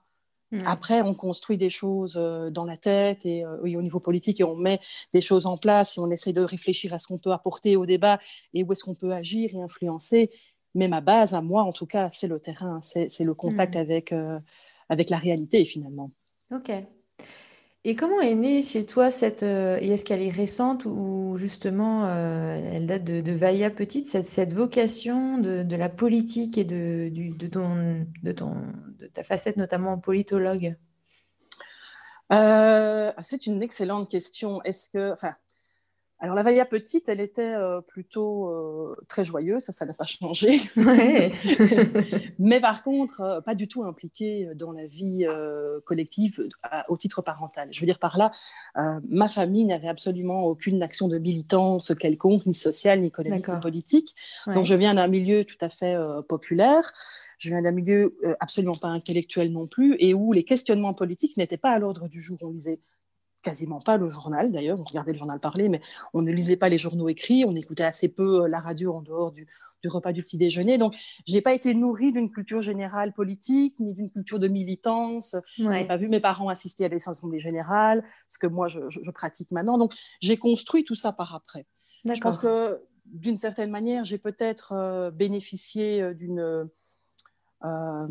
Mmh. 0.52 0.60
Après, 0.66 1.02
on 1.02 1.14
construit 1.14 1.58
des 1.58 1.70
choses 1.70 2.18
euh, 2.18 2.50
dans 2.50 2.66
la 2.66 2.78
tête 2.78 3.26
et, 3.26 3.44
euh, 3.44 3.64
et, 3.66 3.76
au 3.78 3.82
niveau 3.82 4.00
politique 4.00 4.40
et 4.40 4.44
on 4.44 4.56
met 4.56 4.80
des 5.14 5.22
choses 5.22 5.46
en 5.46 5.58
place 5.58 5.98
et 5.98 6.02
on 6.02 6.12
essaie 6.12 6.34
de 6.34 6.42
réfléchir 6.42 6.94
à 6.94 7.00
ce 7.00 7.08
qu'on 7.08 7.18
peut 7.18 7.32
apporter 7.32 7.76
au 7.76 7.86
débat 7.86 8.20
et 8.54 8.64
où 8.64 8.72
est-ce 8.72 8.84
qu'on 8.84 8.94
peut 8.94 9.14
agir 9.14 9.56
et 9.56 9.62
influencer. 9.62 10.32
Mais 10.76 10.88
ma 10.88 11.02
base, 11.02 11.34
à 11.34 11.42
moi 11.42 11.64
en 11.64 11.72
tout 11.72 11.88
cas, 11.88 12.10
c'est 12.10 12.28
le 12.28 12.40
terrain, 12.40 12.80
c'est 12.82 13.20
le 13.20 13.34
contact 13.34 13.76
mmh. 13.76 13.80
avec, 13.80 14.12
euh, 14.12 14.40
avec 14.90 15.10
la 15.10 15.18
réalité 15.18 15.66
finalement. 15.66 16.12
Ok. 16.52 16.72
Et 17.88 17.96
comment 17.96 18.20
est 18.20 18.34
née 18.34 18.64
chez 18.64 18.84
toi 18.88 19.12
cette... 19.12 19.44
Euh, 19.44 19.78
et 19.80 19.92
est-ce 19.92 20.04
qu'elle 20.04 20.24
est 20.24 20.32
récente 20.32 20.86
ou 20.86 21.36
justement 21.38 22.06
euh, 22.06 22.60
elle 22.74 22.88
date 22.88 23.04
de, 23.04 23.22
de 23.22 23.32
Vailla 23.32 23.70
petite, 23.70 24.08
cette, 24.08 24.26
cette 24.26 24.54
vocation 24.54 25.38
de, 25.38 25.76
la 25.76 25.88
politique 25.88 26.58
et 26.58 26.64
de, 26.64 27.12
de, 27.14 27.46
ton, 27.46 28.08
de, 28.24 28.32
ton, 28.32 28.56
de 28.98 29.06
ta 29.06 29.22
facette 29.24 29.58
notamment 29.58 30.00
politologue? 30.00 30.76
Euh, 32.34 33.12
C'est 33.22 33.46
une 33.46 33.62
excellente 33.62 34.10
question. 34.10 34.64
Est-ce 34.64 34.90
que... 34.90 35.14
alors 36.26 36.36
la 36.36 36.42
Vailla 36.42 36.66
petite, 36.66 37.08
elle 37.08 37.20
était 37.20 37.54
euh, 37.54 37.82
plutôt 37.82 38.50
euh, 38.50 38.96
très 39.08 39.24
joyeuse, 39.24 39.62
ça, 39.62 39.72
ça 39.72 39.86
n'a 39.86 39.94
pas 39.94 40.06
changé. 40.06 40.60
Ouais. 40.76 41.32
Mais 42.40 42.60
par 42.60 42.84
contre, 42.84 43.22
euh, 43.22 43.42
pas 43.42 43.54
du 43.54 43.68
tout 43.68 43.84
impliquée 43.84 44.50
dans 44.56 44.72
la 44.72 44.88
vie 44.88 45.28
collective 45.86 46.50
à, 46.64 46.90
au 46.90 46.98
titre 46.98 47.22
parental. 47.22 47.68
Je 47.72 47.80
veux 47.80 47.86
dire 47.86 48.00
par 48.00 48.18
là, 48.18 48.32
ma 49.08 49.30
famille 49.30 49.66
n'avait 49.66 49.88
absolument 49.88 50.46
aucune 50.46 50.82
action 50.82 51.08
de 51.08 51.20
militance 51.20 51.94
quelconque, 51.94 52.48
ni 52.48 52.56
sociale, 52.56 53.02
ni 53.02 53.08
économique, 53.08 53.48
ni 53.48 53.60
politique. 53.60 54.16
Ouais. 54.48 54.56
Donc 54.56 54.66
je 54.66 54.74
viens 54.74 54.96
d'un 54.96 55.08
milieu 55.08 55.46
tout 55.46 55.58
à 55.62 55.70
fait 55.70 55.96
populaire. 56.28 56.92
Je 57.38 57.50
viens 57.50 57.62
d'un 57.62 57.72
milieu 57.72 58.18
absolument 58.40 58.74
pas 58.74 58.88
intellectuel 58.88 59.52
non 59.52 59.68
plus, 59.68 59.96
et 60.00 60.16
où 60.16 60.34
les 60.34 60.44
questionnements 60.44 60.96
politiques 60.96 61.38
n'étaient 61.38 61.58
pas 61.58 61.72
à 61.72 61.78
l'ordre 61.78 62.08
du 62.08 62.20
jour. 62.20 62.40
On 62.42 62.50
lisait 62.50 62.80
quasiment 63.46 63.80
pas 63.80 63.98
le 63.98 64.10
journal 64.10 64.52
d'ailleurs, 64.52 64.80
on 64.80 64.84
regardait 64.84 65.14
le 65.14 65.20
journal 65.20 65.40
parler, 65.40 65.70
mais 65.70 65.80
on 66.14 66.22
ne 66.22 66.32
lisait 66.32 66.58
pas 66.58 66.68
les 66.68 66.80
journaux 66.80 67.08
écrits, 67.08 67.46
on 67.46 67.56
écoutait 67.56 67.84
assez 67.94 68.10
peu 68.10 68.44
euh, 68.44 68.48
la 68.48 68.60
radio 68.60 68.96
en 68.96 69.02
dehors 69.02 69.32
du, 69.32 69.48
du 69.84 69.88
repas 69.88 70.14
du 70.14 70.24
petit 70.24 70.38
déjeuner. 70.38 70.78
Donc, 70.78 70.96
je 71.28 71.34
n'ai 71.34 71.42
pas 71.42 71.54
été 71.54 71.74
nourrie 71.76 72.12
d'une 72.12 72.32
culture 72.32 72.62
générale 72.62 73.14
politique, 73.14 73.80
ni 73.80 73.94
d'une 73.94 74.10
culture 74.10 74.40
de 74.40 74.48
militance. 74.48 75.34
Ouais. 75.34 75.44
Je 75.58 75.70
n'ai 75.70 75.86
pas 75.86 75.98
vu 75.98 76.10
mes 76.10 76.20
parents 76.20 76.50
assister 76.50 76.86
à 76.86 76.90
des 76.90 77.08
assemblées 77.08 77.40
générales, 77.40 78.04
ce 78.28 78.38
que 78.40 78.48
moi, 78.48 78.68
je, 78.68 78.90
je, 78.90 79.00
je 79.04 79.12
pratique 79.12 79.52
maintenant. 79.52 79.78
Donc, 79.78 79.94
j'ai 80.22 80.38
construit 80.38 80.84
tout 80.84 80.96
ça 80.96 81.12
par 81.12 81.36
après. 81.36 81.66
Je 82.04 82.20
pense 82.20 82.38
que, 82.38 82.82
d'une 83.06 83.38
certaine 83.38 83.70
manière, 83.70 84.04
j'ai 84.06 84.18
peut-être 84.18 84.74
euh, 84.74 85.12
bénéficié 85.12 86.02
euh, 86.02 86.14
d'une 86.16 86.68
euh, 87.64 88.06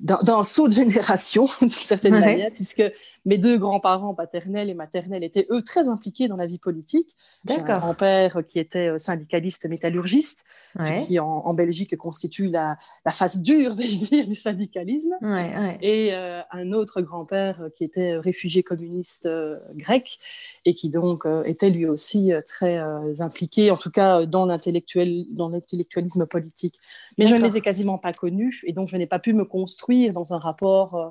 dans, 0.00 0.18
dans, 0.18 0.40
un 0.40 0.44
saut 0.44 0.68
de 0.68 0.72
génération, 0.72 1.48
d'une 1.60 1.68
certaine 1.68 2.14
ouais. 2.14 2.20
manière, 2.20 2.50
puisque 2.52 2.82
mes 3.24 3.38
deux 3.38 3.56
grands-parents 3.56 4.14
paternels 4.14 4.68
et 4.68 4.74
maternels 4.74 5.24
étaient, 5.24 5.46
eux, 5.50 5.62
très 5.62 5.88
impliqués 5.88 6.28
dans 6.28 6.36
la 6.36 6.46
vie 6.46 6.58
politique. 6.58 7.16
J'ai 7.48 7.60
un 7.60 7.78
grand-père 7.78 8.44
qui 8.46 8.58
était 8.58 8.88
euh, 8.88 8.98
syndicaliste 8.98 9.68
métallurgiste, 9.68 10.44
ouais. 10.80 10.98
ce 10.98 11.06
qui, 11.06 11.18
en, 11.18 11.26
en, 11.26 11.54
Belgique, 11.54 11.96
constitue 11.96 12.48
la, 12.48 12.76
la 13.06 13.12
face 13.12 13.38
dure, 13.38 13.74
vais-je 13.76 14.00
dire, 14.00 14.26
du 14.26 14.34
syndicalisme. 14.34 15.14
Ouais, 15.22 15.78
et 15.80 16.12
euh, 16.12 16.40
un 16.50 16.72
autre 16.72 17.00
grand-père 17.00 17.68
qui 17.76 17.84
était 17.84 18.16
réfugié 18.16 18.62
communiste 18.62 19.26
euh, 19.26 19.58
grec 19.74 20.18
et 20.64 20.74
qui, 20.74 20.88
donc, 20.88 21.26
euh, 21.26 21.42
était 21.44 21.70
lui 21.70 21.86
aussi 21.86 22.32
euh, 22.32 22.40
très 22.40 22.78
impliqué, 23.20 23.70
en 23.70 23.76
tout 23.76 23.90
cas, 23.90 24.26
dans 24.26 24.46
l'intellectualisme 24.46 26.26
politique. 26.26 26.80
Mais 27.18 27.26
je 27.26 27.34
ne 27.34 27.40
les 27.40 27.56
ai 27.56 27.60
quasiment 27.60 27.98
pas 27.98 28.12
connus 28.12 28.63
et 28.66 28.72
donc 28.72 28.88
je 28.88 28.96
n'ai 28.96 29.06
pas 29.06 29.18
pu 29.18 29.32
me 29.32 29.44
construire 29.44 30.12
dans 30.12 30.32
un 30.32 30.38
rapport 30.38 30.94
euh, 30.94 31.08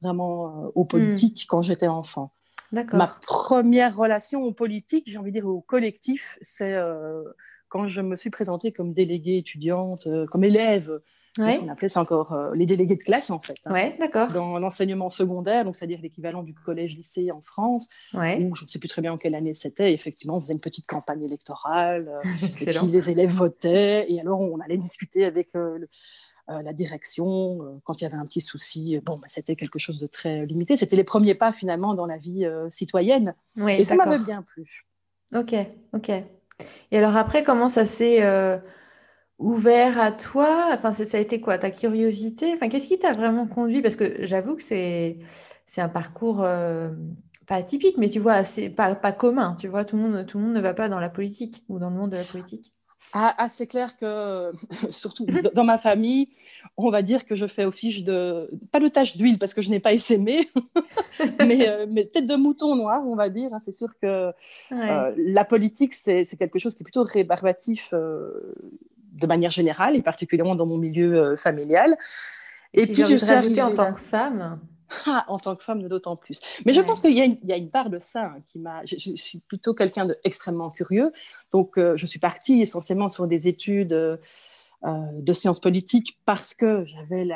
vraiment 0.00 0.64
euh, 0.64 0.70
aux 0.74 0.84
politiques 0.84 1.44
mmh. 1.44 1.48
quand 1.48 1.62
j'étais 1.62 1.88
enfant. 1.88 2.32
Ma 2.70 3.06
première 3.26 3.96
relation 3.96 4.44
aux 4.44 4.52
politiques, 4.52 5.04
j'ai 5.08 5.16
envie 5.16 5.30
de 5.30 5.38
dire 5.38 5.46
au 5.46 5.62
collectif, 5.62 6.38
c'est 6.42 6.74
euh, 6.74 7.22
quand 7.68 7.86
je 7.86 8.02
me 8.02 8.14
suis 8.14 8.28
présentée 8.28 8.72
comme 8.72 8.92
déléguée 8.92 9.38
étudiante, 9.38 10.06
euh, 10.06 10.26
comme 10.26 10.44
élève 10.44 11.00
On 11.38 11.68
appelait 11.68 11.88
ça 11.88 12.02
encore 12.02 12.36
les 12.54 12.66
délégués 12.66 12.96
de 12.96 13.02
classe, 13.02 13.30
en 13.30 13.40
fait. 13.40 13.56
Hein. 13.64 13.72
ouais, 13.72 13.96
d'accord. 13.98 14.32
Dans 14.32 14.58
l'enseignement 14.58 15.08
secondaire, 15.08 15.64
donc 15.64 15.76
c'est-à-dire 15.76 16.00
l'équivalent 16.02 16.42
du 16.42 16.52
collège-lycée 16.52 17.30
en 17.30 17.40
France, 17.40 17.88
ouais. 18.12 18.42
où 18.42 18.54
je 18.54 18.64
ne 18.64 18.68
sais 18.68 18.78
plus 18.78 18.88
très 18.88 19.00
bien 19.00 19.14
en 19.14 19.16
quelle 19.16 19.34
année 19.34 19.54
c'était. 19.54 19.94
Effectivement, 19.94 20.36
on 20.36 20.40
faisait 20.40 20.54
une 20.54 20.60
petite 20.60 20.86
campagne 20.86 21.22
électorale, 21.22 22.20
et 22.42 22.48
puis 22.48 22.66
les 22.66 23.10
élèves 23.10 23.30
votaient, 23.30 24.12
et 24.12 24.20
alors 24.20 24.40
on 24.40 24.60
allait 24.60 24.76
discuter 24.76 25.24
avec 25.24 25.54
euh, 25.54 25.78
la 26.48 26.72
direction 26.72 27.80
quand 27.84 28.00
il 28.00 28.04
y 28.04 28.06
avait 28.06 28.16
un 28.16 28.24
petit 28.24 28.40
souci. 28.40 29.00
Bon, 29.04 29.18
bah, 29.18 29.26
c'était 29.28 29.54
quelque 29.54 29.78
chose 29.78 30.00
de 30.00 30.06
très 30.06 30.46
limité. 30.46 30.76
C'était 30.76 30.96
les 30.96 31.04
premiers 31.04 31.34
pas 31.34 31.52
finalement 31.52 31.94
dans 31.94 32.06
la 32.06 32.16
vie 32.16 32.46
citoyenne, 32.70 33.34
et 33.66 33.84
ça 33.84 33.94
m'avait 33.94 34.18
bien 34.18 34.42
plu. 34.42 34.86
Ok, 35.34 35.54
ok. 35.92 36.08
Et 36.90 36.98
alors 36.98 37.16
après, 37.16 37.42
comment 37.42 37.68
ça 37.68 37.84
s'est 37.84 38.22
ouvert 39.38 40.00
à 40.00 40.12
toi? 40.12 40.70
Enfin, 40.72 40.92
ça 40.92 41.16
a 41.16 41.20
été 41.20 41.40
quoi 41.40 41.58
Ta 41.58 41.70
curiosité? 41.70 42.52
Enfin, 42.54 42.68
qu'est-ce 42.68 42.88
qui 42.88 42.98
t'a 42.98 43.12
vraiment 43.12 43.46
conduit? 43.46 43.82
Parce 43.82 43.96
que 43.96 44.24
j'avoue 44.24 44.56
que 44.56 44.62
c'est 44.62 45.18
c'est 45.68 45.82
un 45.82 45.88
parcours 45.88 46.42
euh, 46.42 46.90
pas 47.46 47.56
atypique, 47.56 47.98
mais 47.98 48.08
tu 48.08 48.18
vois, 48.18 48.32
assez, 48.32 48.70
pas, 48.70 48.94
pas 48.94 49.12
commun. 49.12 49.54
Tu 49.54 49.68
vois, 49.68 49.84
tout 49.84 49.96
le, 49.96 50.02
monde, 50.02 50.26
tout 50.26 50.38
le 50.38 50.44
monde 50.44 50.54
ne 50.54 50.60
va 50.60 50.74
pas 50.74 50.88
dans 50.88 50.98
la 50.98 51.10
politique 51.10 51.62
ou 51.68 51.78
dans 51.78 51.90
le 51.90 51.96
monde 51.96 52.10
de 52.10 52.16
la 52.16 52.24
politique. 52.24 52.72
Ah, 53.12 53.34
ah 53.38 53.48
c'est 53.48 53.66
clair 53.66 53.96
que, 53.96 54.52
surtout 54.90 55.24
dans 55.54 55.64
ma 55.64 55.78
famille, 55.78 56.28
on 56.76 56.90
va 56.90 57.02
dire 57.02 57.24
que 57.24 57.34
je 57.34 57.46
fais 57.46 57.64
office 57.64 58.04
de, 58.04 58.50
pas 58.70 58.80
de 58.80 58.88
tache 58.88 59.16
d'huile 59.16 59.38
parce 59.38 59.54
que 59.54 59.62
je 59.62 59.70
n'ai 59.70 59.80
pas 59.80 59.92
essaimé, 59.92 60.48
mais, 61.46 61.68
euh, 61.68 61.86
mais 61.88 62.06
tête 62.06 62.26
de 62.26 62.36
mouton 62.36 62.76
noir, 62.76 63.06
on 63.06 63.16
va 63.16 63.28
dire. 63.28 63.52
Hein. 63.52 63.58
C'est 63.60 63.72
sûr 63.72 63.88
que 64.00 64.32
euh, 64.72 65.14
la 65.16 65.44
politique, 65.44 65.94
c'est 65.94 66.24
quelque 66.38 66.58
chose 66.58 66.74
qui 66.74 66.82
est 66.82 66.84
plutôt 66.84 67.02
rébarbatif 67.02 67.94
de 69.18 69.26
manière 69.26 69.50
générale 69.50 69.96
et 69.96 70.02
particulièrement 70.02 70.54
dans 70.54 70.66
mon 70.66 70.78
milieu 70.78 71.16
euh, 71.16 71.36
familial. 71.36 71.96
Et 72.74 72.86
puis 72.86 73.04
je 73.06 73.16
suis 73.16 73.30
arrivée 73.30 73.62
en 73.62 73.74
tant 73.74 73.92
que 73.92 74.00
femme. 74.00 74.58
Ah, 75.06 75.24
en 75.28 75.38
tant 75.38 75.56
que 75.56 75.64
femme, 75.64 75.86
d'autant 75.88 76.16
plus. 76.16 76.40
Mais 76.64 76.72
je 76.72 76.80
pense 76.80 77.00
qu'il 77.00 77.12
y, 77.12 77.46
y, 77.46 77.52
a 77.52 77.56
une 77.56 77.70
part 77.70 77.90
de 77.90 77.98
ça 77.98 78.26
hein, 78.26 78.42
qui 78.46 78.58
m'a. 78.58 78.84
Je, 78.84 78.96
suis 78.96 79.38
plutôt 79.40 79.74
quelqu'un 79.74 80.06
d'extrêmement 80.06 80.70
curieux, 80.70 81.12
donc 81.52 81.78
euh, 81.78 81.96
je 81.96 82.06
suis 82.06 82.18
partie 82.18 82.60
essentiellement 82.60 83.08
sur 83.08 83.26
des 83.26 83.48
études 83.48 83.92
euh, 83.92 84.12
de 84.82 85.32
sciences 85.32 85.60
politiques 85.60 86.18
parce 86.24 86.54
que 86.54 86.84
j'avais 86.86 87.28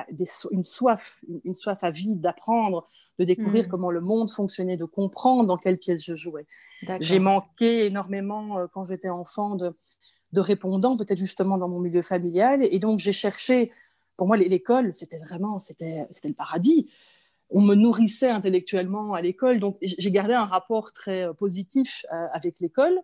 une 0.50 0.64
soif, 0.64 1.20
une, 1.44 1.54
soif 1.54 1.78
à 1.82 1.90
vie 1.90 2.16
d'apprendre, 2.16 2.84
de 3.18 3.24
découvrir 3.24 3.66
hmm. 3.66 3.68
comment 3.68 3.90
le 3.90 4.00
monde 4.00 4.30
fonctionnait, 4.30 4.76
de 4.76 4.84
comprendre 4.84 5.46
dans 5.46 5.56
quelle 5.56 5.78
pièce 5.78 6.04
je 6.04 6.14
jouais. 6.14 6.46
J'ai 7.00 7.18
manqué 7.18 7.86
énormément 7.86 8.66
quand 8.72 8.84
j'étais 8.84 9.08
enfant 9.08 9.56
de 9.56 9.74
de 10.32 10.40
répondants, 10.40 10.96
peut-être 10.96 11.18
justement 11.18 11.58
dans 11.58 11.68
mon 11.68 11.78
milieu 11.78 12.02
familial. 12.02 12.60
Et 12.62 12.78
donc, 12.78 12.98
j'ai 12.98 13.12
cherché, 13.12 13.70
pour 14.16 14.26
moi, 14.26 14.36
l'école, 14.36 14.94
c'était 14.94 15.18
vraiment, 15.18 15.58
c'était 15.58 16.06
le 16.24 16.34
paradis. 16.34 16.88
On 17.52 17.60
me 17.60 17.74
nourrissait 17.74 18.30
intellectuellement 18.30 19.14
à 19.14 19.20
l'école, 19.20 19.60
donc 19.60 19.76
j'ai 19.82 20.10
gardé 20.10 20.34
un 20.34 20.44
rapport 20.44 20.92
très 20.92 21.24
euh, 21.24 21.32
positif 21.32 22.04
euh, 22.12 22.26
avec 22.32 22.60
l'école. 22.60 22.98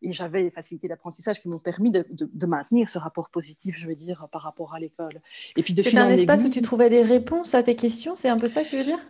Et 0.00 0.12
j'avais 0.12 0.42
les 0.42 0.50
facilités 0.50 0.86
d'apprentissage 0.86 1.40
qui 1.40 1.48
m'ont 1.48 1.58
permis 1.58 1.90
de, 1.90 2.06
maintenir 2.46 2.88
ce 2.88 2.98
rapport 2.98 3.30
positif, 3.30 3.76
je 3.76 3.88
veux 3.88 3.96
dire, 3.96 4.28
par 4.30 4.42
rapport 4.42 4.72
à 4.72 4.78
l'école. 4.78 5.20
Et 5.56 5.64
puis 5.64 5.74
de 5.74 5.82
C'est 5.82 5.98
un 5.98 6.08
espace 6.08 6.44
où 6.44 6.50
tu 6.50 6.62
trouvais 6.62 6.88
des 6.88 7.02
réponses 7.02 7.52
à 7.54 7.64
tes 7.64 7.74
questions, 7.74 8.14
c'est 8.14 8.28
un 8.28 8.36
peu 8.36 8.46
ça 8.46 8.62
que 8.62 8.68
tu 8.68 8.76
veux 8.76 8.84
dire? 8.84 9.00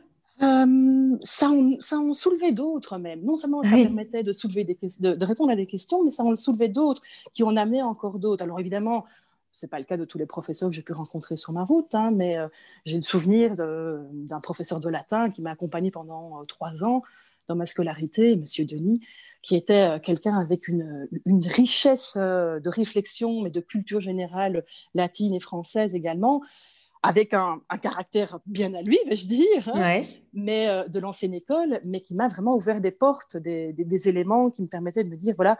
Euh, 0.40 1.16
ça, 1.24 1.50
en, 1.50 1.74
ça 1.80 1.98
en 1.98 2.12
soulevait 2.12 2.52
d'autres 2.52 2.96
même. 2.96 3.22
Non 3.22 3.36
seulement 3.36 3.62
ça 3.64 3.70
permettait 3.76 4.22
de, 4.22 4.32
soulever 4.32 4.64
des, 4.64 4.78
de, 5.00 5.14
de, 5.14 5.24
répondre 5.24 5.50
à 5.50 5.56
des 5.56 5.66
questions, 5.66 6.04
mais 6.04 6.10
ça 6.10 6.22
en 6.22 6.36
soulevait 6.36 6.68
d'autres 6.68 7.02
qui 7.32 7.42
en 7.42 7.56
amenaient 7.56 7.82
encore 7.82 8.18
d'autres. 8.18 8.44
Alors 8.44 8.60
évidemment, 8.60 9.04
ce 9.52 9.66
n'est 9.66 9.70
pas 9.70 9.78
le 9.78 9.84
cas 9.84 9.96
de 9.96 10.04
tous 10.04 10.18
les 10.18 10.26
professeurs 10.26 10.68
que 10.68 10.74
j'ai 10.74 10.82
pu 10.82 10.92
rencontrer 10.92 11.36
sur 11.36 11.52
ma 11.52 11.64
route, 11.64 11.94
hein, 11.94 12.10
mais 12.10 12.38
euh, 12.38 12.48
j'ai 12.84 12.96
le 12.96 13.02
souvenir 13.02 13.54
d'un 13.54 14.40
professeur 14.40 14.80
de 14.80 14.88
latin 14.88 15.30
qui 15.30 15.42
m'a 15.42 15.50
accompagné 15.50 15.90
pendant 15.90 16.40
euh, 16.40 16.44
trois 16.44 16.84
ans 16.84 17.02
dans 17.48 17.56
ma 17.56 17.64
scolarité, 17.64 18.36
Monsieur 18.36 18.66
Denis, 18.66 19.00
qui 19.42 19.56
était 19.56 19.98
quelqu'un 20.00 20.38
avec 20.38 20.68
une, 20.68 21.08
une 21.24 21.46
richesse 21.46 22.18
de 22.18 22.68
réflexion, 22.68 23.40
mais 23.40 23.48
de 23.48 23.60
culture 23.60 24.02
générale 24.02 24.66
latine 24.92 25.32
et 25.32 25.40
française 25.40 25.94
également, 25.94 26.42
avec 27.02 27.34
un, 27.34 27.60
caractère 27.80 28.38
bien 28.46 28.74
à 28.74 28.82
lui, 28.82 28.98
vais-je 29.06 29.26
dire, 29.26 29.68
hein, 29.72 30.02
mais 30.32 30.68
euh, 30.68 30.86
de 30.88 30.98
l'ancienne 30.98 31.34
école, 31.34 31.80
mais 31.84 32.00
qui 32.00 32.14
m'a 32.14 32.28
vraiment 32.28 32.56
ouvert 32.56 32.80
des 32.80 32.90
portes, 32.90 33.36
des, 33.36 34.08
éléments 34.08 34.50
qui 34.50 34.62
me 34.62 34.68
permettaient 34.68 35.04
de 35.04 35.10
me 35.10 35.16
dire, 35.16 35.34
voilà, 35.36 35.58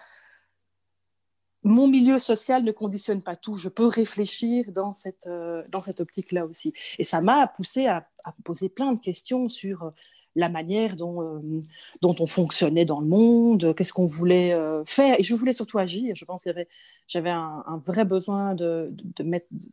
mon 1.68 1.86
milieu 1.86 2.18
social 2.18 2.64
ne 2.64 2.72
conditionne 2.72 3.22
pas 3.22 3.36
tout, 3.36 3.54
je 3.54 3.68
peux 3.68 3.86
réfléchir 3.86 4.72
dans 4.72 4.94
cette, 4.94 5.26
euh, 5.26 5.62
cette 5.84 6.00
optique-là 6.00 6.46
aussi. 6.46 6.72
Et 6.98 7.04
ça 7.04 7.20
m'a 7.20 7.46
poussé 7.46 7.86
à, 7.86 8.08
poser 8.44 8.68
plein 8.68 8.92
de 8.92 8.98
questions 8.98 9.48
sur 9.48 9.82
euh, 9.82 9.90
la 10.34 10.48
manière 10.48 10.96
dont, 10.96 11.20
euh, 11.22 11.60
dont 12.00 12.14
on 12.20 12.26
fonctionnait 12.26 12.86
dans 12.86 13.00
le 13.00 13.06
monde, 13.06 13.74
qu'est-ce 13.74 13.92
qu'on 13.92 14.06
voulait 14.06 14.56
faire. 14.86 15.18
Et 15.18 15.22
je 15.22 15.34
voulais 15.34 15.52
surtout 15.52 15.78
agir. 15.78 16.14
Je 16.14 16.24
pense 16.24 16.44
que 16.44 16.50
j'avais 17.06 17.30
un, 17.30 17.82
vrai 17.84 18.04
besoin 18.04 18.54
de, 18.54 18.94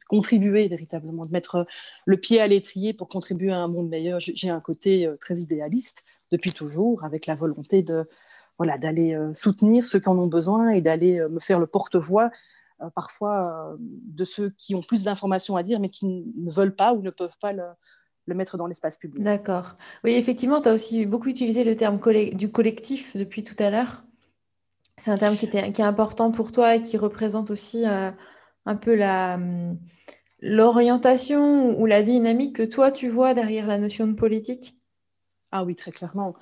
contribuer 0.09 0.67
véritablement, 0.67 1.25
de 1.25 1.31
mettre 1.31 1.65
le 2.05 2.17
pied 2.17 2.41
à 2.41 2.47
l'étrier 2.47 2.93
pour 2.93 3.07
contribuer 3.07 3.51
à 3.51 3.59
un 3.59 3.67
monde 3.67 3.89
meilleur. 3.89 4.19
J'ai 4.19 4.49
un 4.49 4.61
côté 4.61 5.07
très 5.19 5.37
idéaliste 5.37 6.03
depuis 6.31 6.51
toujours, 6.51 7.03
avec 7.03 7.27
la 7.27 7.35
volonté 7.35 7.83
de 7.83 8.09
voilà 8.57 8.77
d'aller 8.77 9.17
soutenir 9.33 9.83
ceux 9.83 9.99
qui 9.99 10.09
en 10.09 10.17
ont 10.17 10.27
besoin 10.27 10.69
et 10.69 10.81
d'aller 10.81 11.19
me 11.29 11.39
faire 11.39 11.59
le 11.59 11.67
porte-voix 11.67 12.29
parfois 12.93 13.75
de 13.79 14.25
ceux 14.25 14.49
qui 14.51 14.75
ont 14.75 14.81
plus 14.81 15.03
d'informations 15.03 15.55
à 15.55 15.63
dire 15.63 15.79
mais 15.79 15.89
qui 15.89 16.25
ne 16.35 16.51
veulent 16.51 16.75
pas 16.75 16.93
ou 16.93 17.01
ne 17.01 17.09
peuvent 17.09 17.37
pas 17.39 17.53
le, 17.53 17.63
le 18.27 18.35
mettre 18.35 18.57
dans 18.57 18.67
l'espace 18.67 18.97
public. 18.97 19.23
D'accord. 19.23 19.75
Oui, 20.03 20.13
effectivement, 20.13 20.61
tu 20.61 20.69
as 20.69 20.73
aussi 20.73 21.05
beaucoup 21.05 21.29
utilisé 21.29 21.63
le 21.63 21.75
terme 21.75 21.99
du 22.33 22.51
collectif 22.51 23.15
depuis 23.15 23.43
tout 23.43 23.55
à 23.59 23.69
l'heure. 23.69 24.03
C'est 24.97 25.11
un 25.11 25.17
terme 25.17 25.35
qui, 25.35 25.45
était, 25.45 25.71
qui, 25.71 25.81
est 25.81 25.85
important 25.85 26.31
pour 26.31 26.51
toi 26.51 26.75
et 26.75 26.81
qui 26.81 26.97
représente 26.97 27.51
aussi 27.51 27.85
euh, 27.85 28.11
un 28.65 28.75
peu 28.75 28.95
la, 28.95 29.35
hum, 29.35 29.77
l'orientation 30.39 31.79
ou 31.79 31.85
la 31.85 32.01
dynamique 32.01 32.55
que 32.55 32.63
toi 32.63 32.91
tu 32.91 33.09
vois 33.09 33.33
derrière 33.33 33.67
la 33.67 33.77
notion 33.77 34.07
de 34.07 34.13
politique? 34.13 34.79
Ah 35.51 35.63
oui, 35.63 35.75
très 35.75 35.91
clairement. 35.91 36.35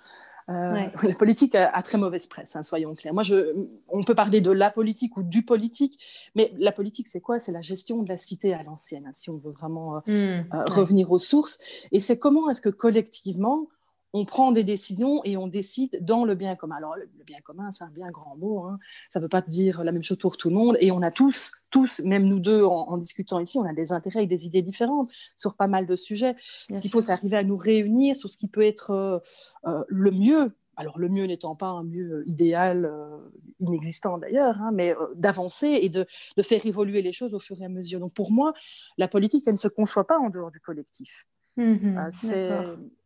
Euh, 0.49 0.85
la 1.03 1.15
politique 1.15 1.55
a, 1.55 1.81
très 1.81 1.97
mauvaise 1.97 2.27
presse, 2.27 2.55
hein, 2.55 2.63
soyons 2.63 2.93
clairs. 2.95 3.13
Moi, 3.13 3.23
je, 3.23 3.53
on 3.87 4.03
peut 4.03 4.15
parler 4.15 4.41
de 4.41 4.51
la 4.51 4.71
politique 4.71 5.17
ou 5.17 5.23
du 5.23 5.43
politique, 5.43 5.99
mais 6.35 6.53
la 6.57 6.71
politique, 6.71 7.07
c'est 7.07 7.21
quoi? 7.21 7.39
C'est 7.39 7.51
la 7.51 7.61
gestion 7.61 8.03
de 8.03 8.09
la 8.09 8.17
cité 8.17 8.53
à 8.53 8.63
l'ancienne, 8.63 9.05
hein, 9.07 9.11
si 9.13 9.29
on 9.29 9.37
veut 9.37 9.51
vraiment 9.51 9.97
euh, 9.97 9.99
mmh, 10.07 10.11
euh, 10.53 10.63
revenir 10.69 11.11
aux 11.11 11.19
sources. 11.19 11.59
Et 11.91 11.99
c'est 11.99 12.17
comment 12.17 12.49
est-ce 12.49 12.61
que 12.61 12.69
collectivement, 12.69 13.67
on 14.13 14.25
prend 14.25 14.51
des 14.51 14.63
décisions 14.63 15.21
et 15.25 15.37
on 15.37 15.47
décide 15.47 15.97
dans 16.01 16.23
le 16.23 16.35
bien 16.35 16.55
commun. 16.55 16.75
Alors, 16.75 16.95
le 16.95 17.23
bien 17.25 17.39
commun, 17.43 17.71
c'est 17.71 17.83
un 17.83 17.89
bien 17.89 18.11
grand 18.11 18.35
mot. 18.37 18.59
Hein. 18.59 18.77
Ça 19.09 19.19
ne 19.19 19.25
veut 19.25 19.29
pas 19.29 19.41
dire 19.41 19.83
la 19.83 19.91
même 19.91 20.03
chose 20.03 20.19
pour 20.19 20.37
tout 20.37 20.49
le 20.49 20.55
monde. 20.55 20.77
Et 20.79 20.91
on 20.91 21.01
a 21.01 21.09
tous, 21.09 21.51
tous, 21.71 21.99
même 22.01 22.27
nous 22.27 22.39
deux, 22.39 22.63
en, 22.63 22.95
discutant 22.97 23.39
ici, 23.39 23.57
on 23.57 23.65
a 23.65 23.73
des 23.73 23.91
intérêts 23.91 24.23
et 24.23 24.27
des 24.27 24.45
idées 24.45 24.61
différentes 24.61 25.11
sur 25.35 25.55
pas 25.55 25.65
mal 25.65 25.87
de 25.87 25.95
sujets. 25.95 26.35
ce 26.71 26.79
qu'il 26.79 26.91
faut, 26.91 27.01
c'est 27.01 27.11
arriver 27.11 27.37
à 27.37 27.43
nous 27.43 27.57
réunir 27.57 28.15
sur 28.15 28.29
ce 28.29 28.37
qui 28.37 28.47
peut 28.47 28.61
être 28.61 28.91
euh, 28.91 29.19
euh, 29.65 29.83
le 29.87 30.11
mieux. 30.11 30.55
Alors, 30.75 30.99
le 30.99 31.09
mieux 31.09 31.25
n'étant 31.25 31.55
pas 31.55 31.67
un 31.67 31.83
mieux 31.83 32.23
idéal, 32.27 32.85
euh, 32.85 33.17
inexistant 33.59 34.19
d'ailleurs, 34.19 34.59
hein, 34.61 34.71
mais 34.73 34.95
d'avancer 35.15 35.67
et 35.67 35.89
de, 35.89 36.05
de 36.37 36.43
faire 36.43 36.63
évoluer 36.65 37.01
les 37.01 37.11
choses 37.11 37.33
au 37.33 37.39
fur 37.39 37.59
et 37.61 37.65
à 37.65 37.69
mesure. 37.69 37.99
Donc, 37.99 38.13
pour 38.13 38.31
moi, 38.31 38.53
la 38.99 39.07
politique, 39.07 39.43
elle 39.47 39.53
ne 39.53 39.57
se 39.57 39.67
conçoit 39.67 40.05
pas 40.05 40.19
en 40.19 40.29
dehors 40.29 40.51
du 40.51 40.59
collectif. 40.59 41.25
Mmh 41.55 42.09
c'est 42.09 42.49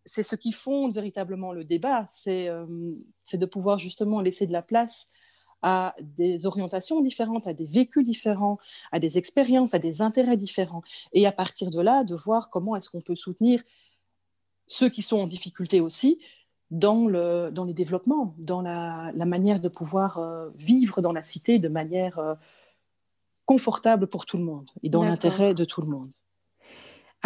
ce 0.08 0.36
qui 0.36 0.52
fonde 0.52 0.94
véritablement 0.94 1.52
le 1.52 1.64
débat, 1.64 2.06
euh, 2.28 2.96
c'est 3.24 3.38
de 3.38 3.46
pouvoir 3.46 3.78
justement 3.78 4.22
laisser 4.22 4.48
de 4.48 4.54
la 4.54 4.62
place 4.62 5.10
à 5.62 5.96
des 6.00 6.46
orientations 6.46 7.02
différentes, 7.02 7.48
à 7.48 7.54
des 7.54 7.66
vécus 7.66 8.06
différents, 8.06 8.58
à 8.92 9.00
des 9.00 9.18
expériences, 9.18 9.74
à 9.74 9.80
des 9.80 10.02
intérêts 10.02 10.38
différents. 10.38 10.84
Et 11.14 11.26
à 11.26 11.32
partir 11.32 11.72
de 11.72 11.82
là, 11.82 12.04
de 12.04 12.16
voir 12.16 12.50
comment 12.50 12.76
est-ce 12.76 12.90
qu'on 12.90 13.02
peut 13.02 13.16
soutenir 13.16 13.64
ceux 14.68 14.90
qui 14.90 15.02
sont 15.02 15.18
en 15.18 15.28
difficulté 15.28 15.82
aussi 15.82 16.20
dans, 16.70 17.08
le, 17.08 17.50
dans 17.52 17.66
les 17.66 17.74
développements, 17.74 18.36
dans 18.40 18.62
la, 18.62 19.12
manière 19.26 19.60
de 19.60 19.70
pouvoir 19.70 20.20
euh, 20.20 20.50
vivre 20.58 21.02
dans 21.02 21.14
la 21.14 21.24
cité 21.24 21.60
de 21.60 21.70
manière 21.70 22.20
euh, 22.20 22.36
confortable 23.46 24.08
pour 24.08 24.26
tout 24.26 24.38
le 24.38 24.44
monde 24.44 24.70
et 24.84 24.90
dans 24.90 25.04
l'intérêt 25.04 25.54
de 25.54 25.66
tout 25.66 25.82
le 25.82 25.88
monde. 25.88 26.12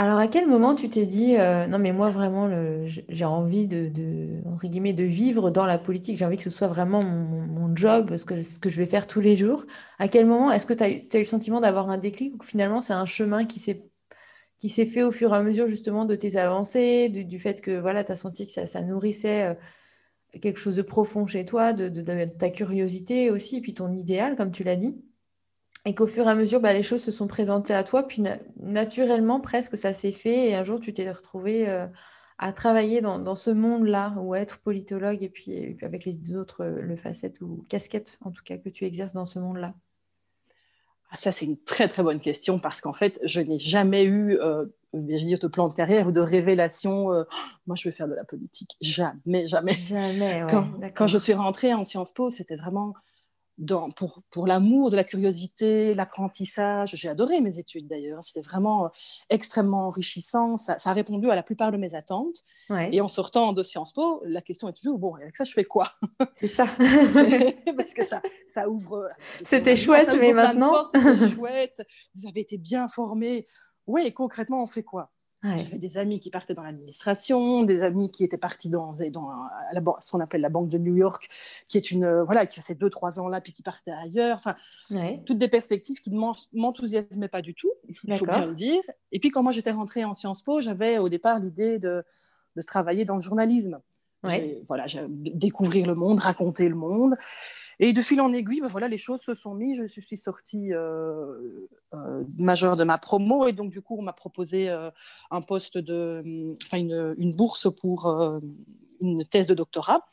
Alors, 0.01 0.17
à 0.17 0.27
quel 0.27 0.47
moment 0.47 0.73
tu 0.73 0.89
t'es 0.89 1.05
dit, 1.05 1.37
euh, 1.37 1.67
non, 1.67 1.77
mais 1.77 1.93
moi, 1.93 2.09
vraiment, 2.09 2.49
j'ai 2.87 3.23
envie 3.25 3.67
de, 3.67 3.91
guillemets, 4.63 4.93
de 4.93 5.03
vivre 5.03 5.51
dans 5.51 5.67
la 5.67 5.77
politique, 5.77 6.17
j'ai 6.17 6.25
envie 6.25 6.37
que 6.37 6.43
ce 6.43 6.49
soit 6.49 6.67
vraiment 6.67 6.99
mon, 7.05 7.75
job, 7.75 8.17
ce 8.17 8.25
que, 8.25 8.33
que 8.59 8.69
je 8.69 8.77
vais 8.77 8.87
faire 8.87 9.05
tous 9.05 9.21
les 9.21 9.35
jours. 9.35 9.63
À 9.99 10.07
quel 10.07 10.25
moment 10.25 10.51
est-ce 10.51 10.65
que 10.65 10.73
tu 10.73 10.83
as, 10.83 10.89
eu 10.89 11.07
le 11.13 11.23
sentiment 11.23 11.61
d'avoir 11.61 11.91
un 11.91 11.99
déclic 11.99 12.33
ou 12.41 12.43
finalement 12.43 12.81
c'est 12.81 12.93
un 12.93 13.05
chemin 13.05 13.45
qui 13.45 13.59
s'est 13.59 14.85
fait 14.87 15.03
au 15.03 15.11
fur 15.11 15.35
et 15.35 15.37
à 15.37 15.43
mesure 15.43 15.67
justement 15.67 16.05
de 16.05 16.15
tes 16.15 16.35
avancées, 16.35 17.09
du, 17.09 17.39
fait 17.39 17.61
que 17.61 17.79
voilà, 17.79 18.03
tu 18.03 18.11
as 18.11 18.15
senti 18.15 18.47
que 18.47 18.65
ça, 18.65 18.81
nourrissait 18.81 19.49
euh, 19.51 19.53
quelque 20.41 20.57
chose 20.59 20.75
de 20.75 20.81
profond 20.81 21.27
chez 21.27 21.45
toi, 21.45 21.73
de, 21.73 22.25
ta 22.25 22.49
curiosité 22.49 23.29
aussi, 23.29 23.57
et 23.57 23.61
puis 23.61 23.75
ton 23.75 23.93
idéal, 23.93 24.35
comme 24.35 24.51
tu 24.51 24.63
l'as 24.63 24.77
dit? 24.77 24.95
Et 25.85 25.95
qu'au 25.95 26.07
fur 26.07 26.27
et 26.27 26.29
à 26.29 26.35
mesure, 26.35 26.59
bah, 26.59 26.73
les 26.73 26.83
choses 26.83 27.01
se 27.01 27.11
sont 27.11 27.27
présentées 27.27 27.73
à 27.73 27.83
toi, 27.83 28.07
puis 28.07 28.23
naturellement, 28.59 29.39
presque, 29.39 29.77
ça 29.77 29.93
s'est 29.93 30.11
fait, 30.11 30.49
et 30.49 30.55
un 30.55 30.63
jour, 30.63 30.79
tu 30.79 30.93
t'es 30.93 31.09
retrouvé 31.11 31.67
euh, 31.67 31.87
à 32.37 32.53
travailler 32.53 33.01
dans, 33.01 33.35
ce 33.35 33.49
monde-là, 33.49 34.13
ou 34.17 34.33
à 34.33 34.39
être 34.39 34.59
politologue, 34.59 35.23
et 35.23 35.29
puis, 35.29 35.77
avec 35.81 36.05
les 36.05 36.35
autres, 36.35 36.63
euh, 36.63 36.81
le 36.81 36.95
facette 36.95 37.41
ou 37.41 37.65
casquette, 37.67 38.19
en 38.21 38.31
tout 38.31 38.43
cas, 38.43 38.57
que 38.57 38.69
tu 38.69 38.85
exerces 38.85 39.13
dans 39.13 39.25
ce 39.25 39.39
monde-là 39.39 39.73
ah, 41.09 41.15
Ça, 41.15 41.31
c'est 41.31 41.45
une 41.45 41.57
très, 41.57 41.87
très 41.87 42.03
bonne 42.03 42.19
question, 42.19 42.59
parce 42.59 42.79
qu'en 42.79 42.93
fait, 42.93 43.19
je 43.23 43.41
n'ai 43.41 43.57
jamais 43.57 44.03
eu, 44.03 44.37
euh, 44.39 44.65
je 44.93 45.25
dire, 45.25 45.39
de 45.39 45.47
plan 45.47 45.67
de 45.67 45.73
carrière 45.73 46.07
ou 46.07 46.11
de 46.11 46.21
révélation, 46.21 47.05
moi, 47.65 47.75
je 47.75 47.89
vais 47.89 47.95
faire 47.95 48.07
de 48.07 48.13
la 48.13 48.23
politique. 48.23 48.77
Jamais, 48.81 49.47
jamais. 49.47 49.73
Jamais, 49.73 50.45
quand, 50.47 50.67
quand 50.93 51.07
je 51.07 51.17
suis 51.17 51.33
rentrée 51.33 51.73
en 51.73 51.85
Sciences 51.85 52.13
Po, 52.13 52.29
c'était 52.29 52.55
vraiment 52.55 52.93
pour, 53.95 54.21
pour 54.29 54.47
l'amour 54.47 54.89
de 54.89 54.95
la 54.95 55.03
curiosité, 55.03 55.93
l'apprentissage. 55.93 56.95
J'ai 56.95 57.09
adoré 57.09 57.41
mes 57.41 57.59
études 57.59 57.87
d'ailleurs. 57.87 58.23
C'était 58.23 58.47
vraiment 58.47 58.85
euh, 58.85 58.89
extrêmement 59.29 59.87
enrichissant. 59.87 60.57
Ça, 60.57 60.77
a 60.83 60.93
répondu 60.93 61.29
à 61.29 61.35
la 61.35 61.43
plupart 61.43 61.71
de 61.71 61.77
mes 61.77 61.95
attentes. 61.95 62.43
Et 62.91 63.01
en 63.01 63.09
sortant 63.09 63.51
de 63.51 63.63
Sciences 63.63 63.91
Po, 63.91 64.21
la 64.25 64.41
question 64.41 64.69
est 64.69 64.73
toujours 64.73 64.97
bon, 64.97 65.15
avec 65.15 65.35
ça, 65.35 65.43
je 65.43 65.51
fais 65.51 65.65
quoi? 65.65 65.91
C'est 66.39 66.47
ça. 66.47 66.65
Parce 67.75 67.93
que 67.93 68.05
ça, 68.05 68.21
ça 68.47 68.69
ouvre. 68.69 69.09
C'était 69.43 69.75
chouette, 69.75 70.07
mais 70.17 70.31
maintenant? 70.31 70.85
C'était 70.93 71.27
chouette. 71.35 71.81
Vous 72.15 72.29
avez 72.29 72.39
été 72.39 72.57
bien 72.57 72.87
formés. 72.87 73.45
Oui, 73.87 74.13
concrètement, 74.13 74.63
on 74.63 74.67
fait 74.67 74.83
quoi? 74.83 75.11
J'avais 75.43 75.77
des 75.77 75.97
amis 75.97 76.19
qui 76.19 76.29
partaient 76.29 76.53
dans 76.53 76.61
l'administration, 76.61 77.63
des 77.63 77.81
amis 77.81 78.11
qui 78.11 78.23
étaient 78.23 78.37
partis 78.37 78.69
dans, 78.69 78.93
dans 79.11 79.29
la, 79.73 79.81
ce 79.99 80.11
qu'on 80.11 80.19
appelle 80.19 80.41
la 80.41 80.49
Banque 80.49 80.69
de 80.69 80.77
New 80.77 80.95
York, 80.95 81.29
qui 81.67 81.77
est 81.77 81.91
une 81.91 82.03
euh, 82.03 82.23
voilà, 82.23 82.45
qui 82.45 82.57
passait 82.57 82.75
deux 82.75 82.89
trois 82.89 83.19
ans 83.19 83.27
là 83.27 83.41
puis 83.41 83.51
qui 83.51 83.63
partait 83.63 83.91
ailleurs. 83.91 84.37
Enfin, 84.37 84.55
toutes 85.25 85.39
des 85.39 85.47
perspectives 85.47 85.99
qui 85.99 86.11
ne 86.11 86.19
m'enthousiasmaient 86.53 87.27
pas 87.27 87.41
du 87.41 87.55
tout, 87.55 87.71
il 87.87 87.95
faut 87.95 88.07
bien 88.07 88.45
le 88.45 88.55
dire. 88.55 88.81
Et 89.11 89.19
puis 89.19 89.29
quand 89.31 89.41
moi 89.41 89.51
j'étais 89.51 89.71
rentrée 89.71 90.05
en 90.05 90.13
Sciences 90.13 90.43
Po, 90.43 90.61
j'avais 90.61 90.99
au 90.99 91.09
départ 91.09 91.39
l'idée 91.39 91.79
de, 91.79 92.03
de, 92.55 92.61
travailler 92.61 93.05
dans 93.05 93.15
le 93.15 93.21
journalisme. 93.21 93.79
Voilà, 94.67 94.85
découvrir 95.09 95.87
le 95.87 95.95
monde, 95.95 96.19
raconter 96.19 96.67
le 96.67 96.75
monde. 96.75 97.15
Et 97.83 97.93
de 97.93 98.03
fil 98.03 98.21
en 98.21 98.31
aiguille, 98.31 98.61
ben 98.61 98.67
voilà, 98.67 98.87
les 98.87 98.97
choses 98.97 99.21
se 99.21 99.33
sont 99.33 99.55
mises. 99.55 99.83
Je 99.87 100.01
suis 100.01 100.15
sortie 100.15 100.71
euh, 100.71 101.67
euh, 101.95 102.23
majeure 102.37 102.77
de 102.77 102.83
ma 102.83 102.99
promo 102.99 103.47
et 103.47 103.53
donc 103.53 103.71
du 103.71 103.81
coup, 103.81 103.97
on 103.97 104.03
m'a 104.03 104.13
proposé 104.13 104.69
euh, 104.69 104.91
un 105.31 105.41
poste 105.41 105.79
de, 105.79 106.53
enfin 106.67 106.77
une, 106.77 107.15
une, 107.17 107.35
bourse 107.35 107.67
pour 107.73 108.05
une 109.01 109.25
thèse 109.25 109.47
de 109.47 109.55
doctorat 109.55 110.07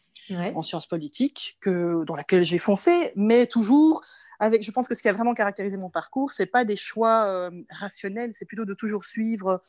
en 0.54 0.62
sciences 0.62 0.86
politiques, 0.86 1.58
que, 1.60 2.04
dans 2.04 2.16
laquelle 2.16 2.42
j'ai 2.42 2.56
foncé, 2.56 3.12
mais 3.16 3.46
toujours 3.46 4.00
avec. 4.40 4.62
Je 4.62 4.70
pense 4.70 4.88
que 4.88 4.94
ce 4.94 5.02
qui 5.02 5.08
a 5.10 5.12
vraiment 5.12 5.34
caractérisé 5.34 5.76
mon 5.76 5.90
parcours, 5.90 6.32
c'est 6.32 6.46
pas 6.46 6.64
des 6.64 6.76
choix 6.76 7.50
rationnels, 7.68 8.30
c'est 8.32 8.46
plutôt 8.46 8.64
de 8.64 8.72
toujours 8.72 9.04
suivre 9.04 9.62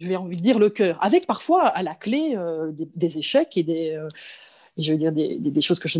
je 0.00 0.08
vais 0.08 0.16
envie 0.16 0.36
de 0.36 0.42
dire 0.42 0.58
le 0.58 0.70
cœur, 0.70 0.98
avec 1.02 1.26
parfois 1.26 1.66
à 1.66 1.82
la 1.82 1.94
clé 1.94 2.36
des, 2.72 2.88
des, 2.94 3.18
échecs 3.18 3.56
et 3.56 3.62
des, 3.62 4.00
je 4.78 4.92
veux 4.92 4.98
dire 4.98 5.12
des, 5.12 5.36
des, 5.38 5.60
choses 5.60 5.78
que 5.78 5.88
je, 5.88 5.98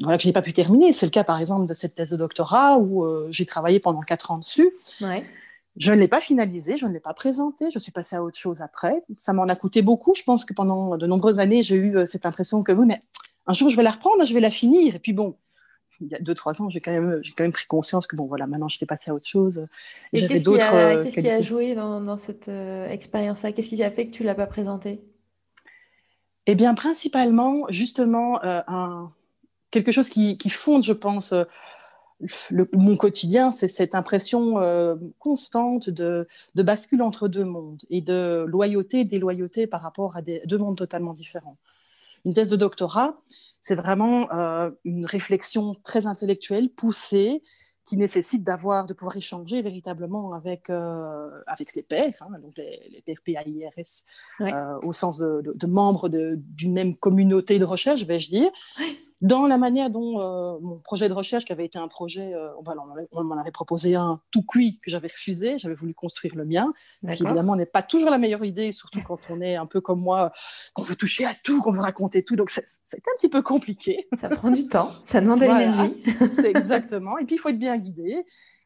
voilà, 0.00 0.16
que 0.16 0.22
je 0.22 0.28
n'ai 0.28 0.32
pas 0.32 0.42
pu 0.42 0.52
terminer. 0.52 0.92
C'est 0.92 1.06
le 1.06 1.10
cas, 1.10 1.24
par 1.24 1.38
exemple, 1.38 1.66
de 1.66 1.74
cette 1.74 1.94
thèse 1.94 2.10
de 2.10 2.16
doctorat 2.16 2.78
où 2.78 3.04
euh, 3.04 3.28
j'ai 3.30 3.46
travaillé 3.46 3.80
pendant 3.80 4.00
quatre 4.00 4.30
ans 4.30 4.38
dessus. 4.38 4.70
Je 5.76 5.92
ne 5.92 5.96
l'ai 6.00 6.08
pas 6.08 6.20
finalisée, 6.20 6.76
je 6.76 6.86
ne 6.86 6.92
l'ai 6.92 7.00
pas 7.00 7.14
présentée, 7.14 7.70
je 7.70 7.78
suis 7.78 7.92
passée 7.92 8.16
à 8.16 8.24
autre 8.24 8.36
chose 8.36 8.62
après. 8.62 9.04
Ça 9.16 9.32
m'en 9.32 9.44
a 9.44 9.54
coûté 9.54 9.80
beaucoup. 9.80 10.12
Je 10.14 10.24
pense 10.24 10.44
que 10.44 10.52
pendant 10.52 10.96
de 10.96 11.06
nombreuses 11.06 11.38
années, 11.38 11.62
j'ai 11.62 11.76
eu 11.76 11.96
euh, 11.96 12.06
cette 12.06 12.26
impression 12.26 12.62
que 12.62 12.72
oui, 12.72 12.86
mais 12.86 13.00
un 13.46 13.52
jour, 13.52 13.70
je 13.70 13.76
vais 13.76 13.84
la 13.84 13.92
reprendre, 13.92 14.24
je 14.24 14.34
vais 14.34 14.40
la 14.40 14.50
finir. 14.50 14.96
Et 14.96 14.98
puis 14.98 15.12
bon, 15.12 15.36
il 16.00 16.08
y 16.08 16.14
a 16.14 16.18
deux, 16.18 16.34
trois 16.34 16.60
ans, 16.62 16.70
j'ai 16.70 16.80
quand, 16.80 16.92
même, 16.92 17.20
j'ai 17.22 17.32
quand 17.32 17.44
même 17.44 17.52
pris 17.52 17.66
conscience 17.66 18.06
que 18.06 18.16
bon, 18.16 18.26
voilà, 18.26 18.46
maintenant, 18.46 18.68
j'étais 18.68 18.86
passée 18.86 19.10
à 19.10 19.14
autre 19.14 19.26
chose. 19.26 19.66
Et. 20.12 20.24
Euh, 20.24 21.02
qu'est-ce 21.02 21.20
qui 21.20 21.28
a 21.28 21.40
joué 21.40 21.74
dans, 21.74 22.00
dans 22.00 22.16
cette 22.16 22.48
expérience-là? 22.48 23.52
Qu'est-ce 23.52 23.68
qui 23.68 23.82
a 23.82 23.90
fait 23.90 24.06
que 24.06 24.12
tu 24.12 24.22
ne 24.22 24.28
l'as 24.28 24.34
pas 24.34 24.46
présentée? 24.46 25.00
Eh 26.50 26.54
bien, 26.54 26.72
principalement, 26.72 27.66
justement, 27.68 28.42
euh, 28.42 28.62
un, 28.68 29.12
quelque 29.70 29.92
chose 29.92 30.08
qui, 30.08 30.38
fonde, 30.48 30.82
je 30.82 30.94
pense, 30.94 31.34
euh, 31.34 31.44
mon 32.72 32.96
quotidien, 32.96 33.50
c'est 33.50 33.68
cette 33.68 33.94
impression 33.94 34.58
euh, 34.58 34.96
constante 35.18 35.90
de, 35.90 36.26
bascule 36.54 37.02
entre 37.02 37.28
deux 37.28 37.44
mondes 37.44 37.82
et 37.90 38.00
de 38.00 38.46
loyauté, 38.48 39.04
déloyauté 39.04 39.66
par 39.66 39.82
rapport 39.82 40.16
à 40.16 40.22
deux 40.22 40.56
mondes 40.56 40.78
totalement 40.78 41.12
différents. 41.12 41.58
Une 42.24 42.34
thèse 42.34 42.50
de 42.50 42.56
doctorat, 42.56 43.20
c'est 43.60 43.74
vraiment 43.74 44.28
une 44.84 45.06
réflexion 45.06 45.74
très 45.82 46.06
intellectuelle, 46.06 46.70
poussée, 46.70 47.42
qui 47.88 47.96
nécessite 47.96 48.44
d'avoir, 48.44 48.84
de 48.84 48.92
pouvoir 48.92 49.16
échanger 49.16 49.62
véritablement 49.62 50.34
avec, 50.34 50.68
euh, 50.68 51.30
avec 51.46 51.74
les 51.74 51.82
pairs, 51.82 52.12
hein, 52.20 52.38
donc 52.42 52.52
les, 52.58 52.86
les 52.92 53.00
pairs 53.00 53.22
PAIRS, 53.24 54.04
euh, 54.42 54.78
au 54.82 54.92
sens 54.92 55.16
de, 55.16 55.40
de, 55.42 55.54
de 55.54 55.66
membres 55.66 56.10
d'une 56.10 56.74
même 56.74 56.94
communauté 56.96 57.58
de 57.58 57.64
recherche, 57.64 58.04
vais-je 58.04 58.28
dire. 58.28 58.50
Dans 59.20 59.48
la 59.48 59.58
manière 59.58 59.90
dont 59.90 60.20
euh, 60.22 60.58
mon 60.60 60.78
projet 60.78 61.08
de 61.08 61.12
recherche, 61.12 61.44
qui 61.44 61.52
avait 61.52 61.64
été 61.64 61.78
un 61.78 61.88
projet, 61.88 62.34
euh, 62.34 62.50
on, 63.12 63.24
m'en 63.24 63.36
avait 63.36 63.50
proposé 63.50 63.96
un 63.96 64.20
tout 64.30 64.42
cuit 64.42 64.78
que 64.78 64.90
j'avais 64.92 65.08
refusé, 65.08 65.58
j'avais 65.58 65.74
voulu 65.74 65.92
construire 65.92 66.36
le 66.36 66.44
mien, 66.44 66.72
ce 67.04 67.16
qui 67.16 67.24
évidemment 67.24 67.56
n'est 67.56 67.66
pas 67.66 67.82
toujours 67.82 68.10
la 68.10 68.18
meilleure 68.18 68.44
idée, 68.44 68.70
surtout 68.70 69.00
quand 69.06 69.18
on 69.28 69.40
est 69.40 69.56
un 69.56 69.66
peu 69.66 69.80
comme 69.80 70.00
moi, 70.00 70.30
qu'on 70.72 70.84
veut 70.84 70.94
toucher 70.94 71.24
à 71.24 71.34
tout, 71.34 71.60
qu'on 71.62 71.72
veut 71.72 71.80
raconter 71.80 72.22
tout, 72.22 72.36
donc 72.36 72.50
c'est 72.50 72.62
un 72.62 73.16
petit 73.16 73.28
peu 73.28 73.42
compliqué. 73.42 74.08
Ça 74.20 74.28
prend 74.28 74.50
du 74.52 74.68
temps, 74.68 74.90
ça 75.06 75.20
demande 75.20 75.40
de 75.40 75.46
l'énergie. 75.46 75.94
c'est 76.28 76.50
exactement, 76.50 77.18
et 77.18 77.24
puis 77.24 77.34
il 77.34 77.38
faut 77.38 77.48
être 77.48 77.58
bien 77.58 77.76
guidé. 77.76 78.24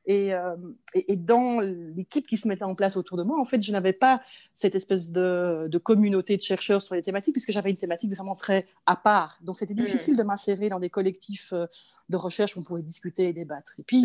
Euh, 0.08 0.56
et, 0.94 1.12
et, 1.12 1.16
dans 1.16 1.60
l'équipe 1.60 2.26
qui 2.26 2.36
se 2.36 2.48
mettait 2.48 2.64
en 2.64 2.74
place 2.74 2.96
autour 2.96 3.16
de 3.16 3.22
moi, 3.22 3.40
en 3.40 3.44
fait, 3.44 3.62
je 3.62 3.70
n'avais 3.70 3.92
pas 3.92 4.20
cette 4.52 4.74
espèce 4.74 5.12
de, 5.12 5.70
communauté 5.82 6.36
de 6.36 6.42
chercheurs 6.42 6.82
sur 6.82 6.94
les 6.94 7.02
thématiques, 7.02 7.34
puisque 7.34 7.52
j'avais 7.52 7.70
une 7.70 7.76
thématique 7.76 8.12
vraiment 8.12 8.34
très 8.34 8.66
à 8.86 8.96
part. 8.96 9.38
Donc, 9.42 9.58
c'était 9.58 9.74
mm. 9.74 9.84
difficile 9.84 10.16
de 10.16 10.22
m'insérer 10.22 10.68
dans 10.68 10.80
des 10.80 10.90
collectifs 10.90 11.52
euh, 11.52 11.66
de 12.08 12.16
recherche 12.16 12.56
où 12.56 12.60
on 12.60 12.64
pouvait 12.64 12.82
discuter 12.82 13.28
et 13.28 13.32
débattre. 13.32 13.72
Et 13.78 13.84
puis, 13.84 14.04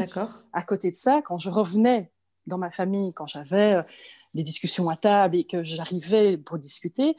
à 0.53 0.63
côté 0.63 0.91
de 0.91 0.95
ça, 0.95 1.21
quand 1.25 1.39
je 1.39 1.49
revenais 1.49 2.11
dans 2.45 2.57
ma 2.57 2.71
famille, 2.71 3.13
quand 3.13 3.27
j'avais 3.27 3.73
euh, 3.73 3.83
des 4.35 4.43
discussions 4.43 4.89
à 4.89 4.95
table 4.95 5.35
et 5.35 5.43
que 5.45 5.63
j'arrivais 5.63 6.37
pour 6.37 6.59
discuter, 6.59 7.17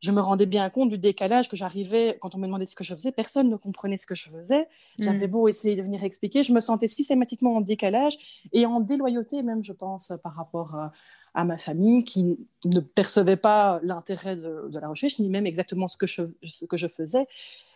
je 0.00 0.12
me 0.12 0.20
rendais 0.20 0.46
bien 0.46 0.68
compte 0.70 0.88
du 0.88 0.98
décalage 0.98 1.48
que 1.48 1.56
j'arrivais, 1.56 2.16
quand 2.20 2.34
on 2.34 2.38
me 2.38 2.46
demandait 2.46 2.66
ce 2.66 2.74
que 2.74 2.84
je 2.84 2.94
faisais, 2.94 3.12
personne 3.12 3.50
ne 3.50 3.56
comprenait 3.56 3.98
ce 3.98 4.06
que 4.06 4.14
je 4.14 4.28
faisais. 4.30 4.66
J'avais 4.98 5.26
mm. 5.26 5.30
beau 5.30 5.48
essayer 5.48 5.76
de 5.76 5.82
venir 5.82 6.02
expliquer, 6.04 6.42
je 6.42 6.52
me 6.52 6.60
sentais 6.60 6.88
systématiquement 6.88 7.56
en 7.56 7.60
décalage 7.60 8.46
et 8.52 8.64
en 8.64 8.80
déloyauté 8.80 9.42
même, 9.42 9.62
je 9.62 9.72
pense, 9.72 10.12
par 10.22 10.34
rapport 10.34 10.74
à, 10.74 11.44
ma 11.44 11.58
famille 11.58 12.02
qui 12.02 12.48
ne 12.64 12.80
percevait 12.80 13.36
pas 13.36 13.78
l'intérêt 13.84 14.36
de, 14.36 14.68
la 14.72 14.88
recherche, 14.88 15.20
ni 15.20 15.28
même 15.28 15.46
exactement 15.46 15.86
ce 15.86 15.96
que 15.96 16.06
je, 16.06 16.22
ce 16.42 16.64
que 16.64 16.76
je 16.76 16.88
faisais. 16.88 17.26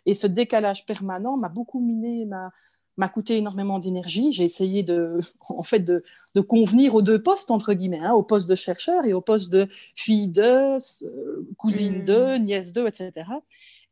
Et 0.07 0.15
ce 0.15 0.27
décalage 0.27 0.87
permanent 0.87 1.37
m'a 1.37 1.49
beaucoup 1.49 1.81
miné 1.81 2.25
ma, 2.25 2.53
m'a 2.97 3.09
coûté 3.09 3.37
énormément 3.37 3.79
d'énergie. 3.79 4.33
J'ai 4.33 4.45
essayé 4.45 4.83
de, 4.83 5.21
en 5.49 5.63
fait, 5.63 5.81
de, 5.81 6.03
convenir 6.49 6.95
aux 6.95 7.03
deux 7.03 7.23
postes, 7.23 7.51
entre 7.51 7.75
guillemets, 7.75 8.03
hein, 8.03 8.13
au 8.13 8.23
poste 8.23 8.49
de 8.49 8.55
chercheur 8.55 9.05
et 9.05 9.13
au 9.13 9.21
poste 9.21 9.53
de 9.53 9.69
fille 9.95 10.29
de, 10.29 10.43
euh, 10.43 11.49
cousine 11.57 12.03
mmh. 12.03 12.05
de, 12.05 12.39
nièce 12.39 12.73
de, 12.73 12.87
etc. 12.87 13.13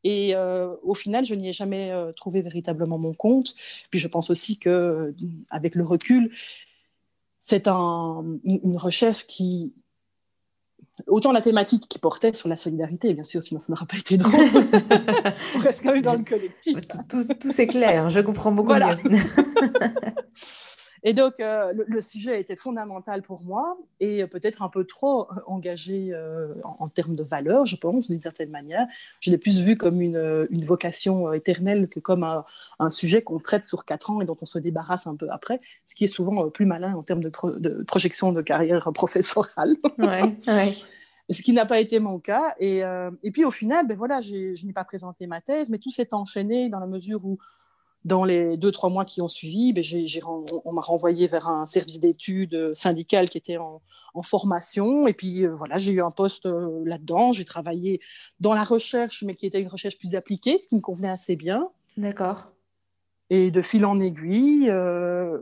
Et 0.05 0.35
euh, 0.35 0.75
au 0.83 0.95
final, 0.95 1.25
je 1.25 1.35
n'y 1.35 1.49
ai 1.49 1.53
jamais 1.53 1.93
euh, 1.93 2.13
trouvé 2.13 2.43
véritablement 2.43 2.99
mon 2.99 3.15
compte. 3.15 3.55
Puis 3.91 4.01
je 4.01 4.09
pense 4.09 4.31
aussi 4.31 4.59
que, 4.59 5.15
avec 5.51 5.77
le 5.77 5.85
recul, 5.85 6.33
c'est 7.39 7.69
un, 7.69 8.25
une 8.45 8.77
recherche 8.77 9.27
qui, 9.27 9.73
autant 11.07 11.33
la 11.33 11.41
thématique 11.41 11.89
qui 11.89 11.99
portait 11.99 12.35
sur 12.35 12.49
la 12.49 12.57
solidarité, 12.57 13.15
bien 13.15 13.25
sûr, 13.25 13.43
sinon 13.43 13.61
ça 13.61 13.67
n'aurait 13.71 13.87
pas 13.87 13.97
été 13.97 14.17
drôle. 14.17 14.45
On 15.57 15.59
reste 15.59 15.83
quand 15.83 15.93
même 15.93 16.03
dans 16.03 16.15
le 16.15 16.25
collectif. 16.25 16.79
Tout, 17.09 17.25
tout, 17.41 17.53
c'est 17.53 17.67
clair, 17.67 18.11
je 18.11 18.21
comprends 18.21 18.53
beaucoup 18.53 18.69
voilà. 18.69 18.97
Et 21.05 21.15
donc, 21.15 21.41
euh, 21.41 21.73
le, 21.87 22.01
sujet 22.01 22.33
a 22.33 22.39
été 22.39 22.55
fondamental 22.55 23.23
pour 23.23 23.43
moi 23.43 23.77
et 23.99 24.25
peut-être 24.27 24.63
un 24.63 24.69
peu 24.69 24.85
trop 24.85 25.27
engagé 25.47 26.11
euh, 26.13 26.55
en, 26.63 26.89
termes 26.89 27.17
de 27.17 27.25
valeur, 27.25 27.67
je 27.67 27.77
pense, 27.77 28.09
d'une 28.09 28.23
certaine 28.23 28.51
manière. 28.51 28.87
Je 29.21 29.31
l'ai 29.33 29.39
plus 29.39 29.59
vu 29.59 29.77
comme 29.77 30.01
une, 30.01 30.47
une 30.51 30.65
vocation 30.65 31.29
euh, 31.29 31.33
éternelle 31.33 31.89
que 31.89 31.99
comme 31.99 32.23
un, 32.23 32.45
un 32.79 32.91
sujet 32.91 33.23
qu'on 33.23 33.41
traite 33.41 33.65
sur 33.65 33.85
quatre 33.85 34.11
ans 34.11 34.21
et 34.21 34.27
dont 34.27 34.37
on 34.41 34.47
se 34.47 34.61
débarrasse 34.61 35.09
un 35.09 35.17
peu 35.17 35.29
après, 35.31 35.61
ce 35.87 35.97
qui 35.97 36.05
est 36.05 36.09
souvent 36.09 36.49
plus 36.51 36.67
malin 36.67 36.95
en 36.95 37.03
termes 37.03 37.23
de, 37.23 37.33
de 37.59 37.83
projection 37.83 38.33
de 38.33 38.43
carrière 38.43 38.91
professorale. 38.95 39.77
Ouais, 39.99 40.37
ouais. 40.47 40.73
Ce 41.31 41.41
qui 41.41 41.53
n'a 41.53 41.65
pas 41.65 41.81
été 41.81 41.99
mon 41.99 42.19
cas. 42.19 42.55
Et, 42.59 42.83
et 43.23 43.31
puis 43.31 43.45
au 43.45 43.51
final, 43.51 43.87
ben 43.87 43.97
voilà, 43.97 44.21
je 44.21 44.67
n'ai 44.67 44.73
pas 44.75 44.85
présenté 44.85 45.27
ma 45.27 45.41
thèse, 45.41 45.71
mais 45.71 45.79
tout 45.79 45.91
s'est 45.91 46.13
enchaîné 46.13 46.69
dans 46.69 46.81
la 46.81 46.87
mesure 46.87 47.25
où 47.25 47.39
dans 48.05 48.25
les 48.25 48.57
deux, 48.57 48.73
trois 48.73 48.91
mois 48.91 49.05
qui 49.05 49.21
ont 49.21 49.29
suivi, 49.29 49.73
ben, 49.73 49.85
on, 50.65 50.73
m'a 50.73 50.81
renvoyé 50.81 51.27
vers 51.29 51.49
un 51.49 51.67
service 51.67 52.01
d'études 52.01 52.73
syndical 52.75 53.29
qui 53.29 53.39
était 53.39 53.59
en, 53.59 53.81
formation. 54.23 55.07
Et 55.07 55.15
puis, 55.15 55.47
euh, 55.47 55.55
voilà, 55.55 55.79
j'ai 55.79 55.93
eu 55.93 56.03
un 56.03 56.11
poste 56.11 56.45
euh, 56.45 56.83
là-dedans. 56.85 57.33
J'ai 57.33 57.47
travaillé 57.47 57.99
dans 58.41 58.53
la 58.53 58.63
recherche, 58.63 59.23
mais 59.23 59.35
qui 59.35 59.47
était 59.47 59.61
une 59.61 59.69
recherche 59.69 59.97
plus 59.99 60.15
appliquée, 60.15 60.59
ce 60.59 60.69
qui 60.69 60.75
me 60.75 60.81
convenait 60.81 61.09
assez 61.09 61.35
bien. 61.35 61.71
D'accord. 61.97 62.53
Et 63.31 63.51
de 63.51 63.63
fil 63.63 63.87
en 63.87 63.97
aiguille, 63.97 64.69
euh, 64.69 65.39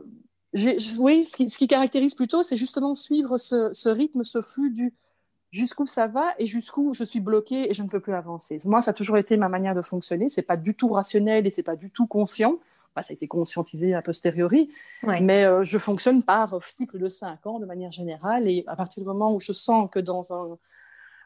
oui, 0.97 1.25
ce 1.25 1.35
qui, 1.35 1.49
ce 1.49 1.57
qui, 1.57 1.67
caractérise 1.67 2.15
plutôt, 2.15 2.43
c'est 2.43 2.55
justement 2.55 2.95
suivre 2.95 3.37
ce, 3.37 3.73
ce, 3.73 3.89
rythme, 3.89 4.23
ce 4.23 4.41
flux 4.41 4.71
du 4.71 4.93
jusqu'où 5.51 5.85
ça 5.85 6.07
va 6.07 6.33
et 6.39 6.45
jusqu'où 6.45 6.93
je 6.93 7.03
suis 7.03 7.19
bloquée 7.19 7.69
et 7.69 7.73
je 7.73 7.83
ne 7.83 7.89
peux 7.89 7.99
plus 7.99 8.13
avancer. 8.13 8.57
Moi, 8.65 8.81
ça 8.81 8.91
a 8.91 8.93
toujours 8.93 9.17
été 9.17 9.37
ma 9.37 9.49
manière 9.49 9.75
de 9.75 9.81
fonctionner. 9.81 10.29
C'est 10.29 10.41
pas 10.41 10.57
du 10.57 10.73
tout 10.73 10.89
rationnel 10.89 11.45
et 11.45 11.49
c'est 11.49 11.63
pas 11.63 11.75
du 11.75 11.91
tout 11.91 12.07
conscient. 12.07 12.59
ça 12.95 13.01
a 13.09 13.13
été 13.13 13.27
conscientisé 13.27 13.93
a 13.93 14.01
posteriori, 14.01 14.69
mais 15.03 15.45
euh, 15.45 15.63
je 15.63 15.77
fonctionne 15.77 16.23
par 16.23 16.59
cycle 16.65 16.97
de 16.97 17.09
cinq 17.09 17.45
ans 17.45 17.59
de 17.59 17.65
manière 17.65 17.91
générale. 17.91 18.49
Et 18.49 18.63
à 18.67 18.75
partir 18.75 19.03
du 19.03 19.07
moment 19.07 19.33
où 19.33 19.39
je 19.39 19.53
sens 19.53 19.89
que 19.91 19.99
dans 19.99 20.33
un, 20.33 20.57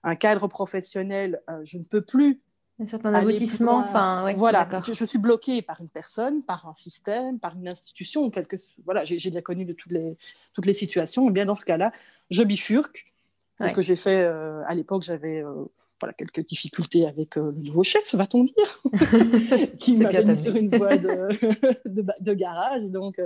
un 0.04 0.16
cadre 0.16 0.48
professionnel, 0.48 1.42
euh, 1.50 1.62
je 1.64 1.78
ne 1.78 1.84
peux 1.84 2.02
plus 2.02 2.42
un 2.78 2.88
certain 2.88 3.14
aboutissement. 3.14 3.78
Enfin, 3.78 4.34
voilà, 4.34 4.68
je, 4.86 5.06
suis 5.06 5.18
bloquée 5.18 5.62
par 5.62 5.80
une 5.80 5.90
personne, 5.90 6.44
par 6.44 6.68
un 6.68 6.74
système, 6.74 7.40
par 7.40 7.56
une 7.56 7.70
institution. 7.70 8.30
Quelque... 8.30 8.58
Voilà, 8.84 9.06
j'ai 9.06 9.16
déjà 9.16 9.42
connu 9.42 9.64
de 9.64 9.72
toutes 9.72 9.94
les, 9.94 10.18
toutes 10.54 10.66
les 10.66 10.74
situations. 10.74 11.30
Et 11.30 11.32
bien 11.32 11.46
dans 11.46 11.56
ce 11.56 11.64
cas-là, 11.66 11.94
je 12.32 12.44
bifurque. 12.44 13.15
C'est 13.58 13.70
ce 13.70 13.74
que 13.74 13.82
j'ai 13.82 13.96
fait 13.96 14.24
euh, 14.24 14.64
à 14.68 14.76
l'époque. 14.76 15.04
J'avais 15.04 15.42
euh, 15.42 15.66
voilà, 16.02 16.14
quelques 16.14 16.46
difficultés 16.46 17.08
avec 17.08 17.38
euh, 17.38 17.52
le 17.56 17.62
nouveau 17.62 17.84
chef, 17.84 18.14
va-t-on 18.14 18.44
dire, 18.44 18.82
qui 19.80 19.98
m'avait 19.98 20.26
mis 20.26 20.36
sur 20.36 20.56
une 20.56 20.76
voie 20.76 20.98
de, 20.98 21.30
de, 22.20 22.34
garage. 22.34 22.84
Donc, 22.84 23.22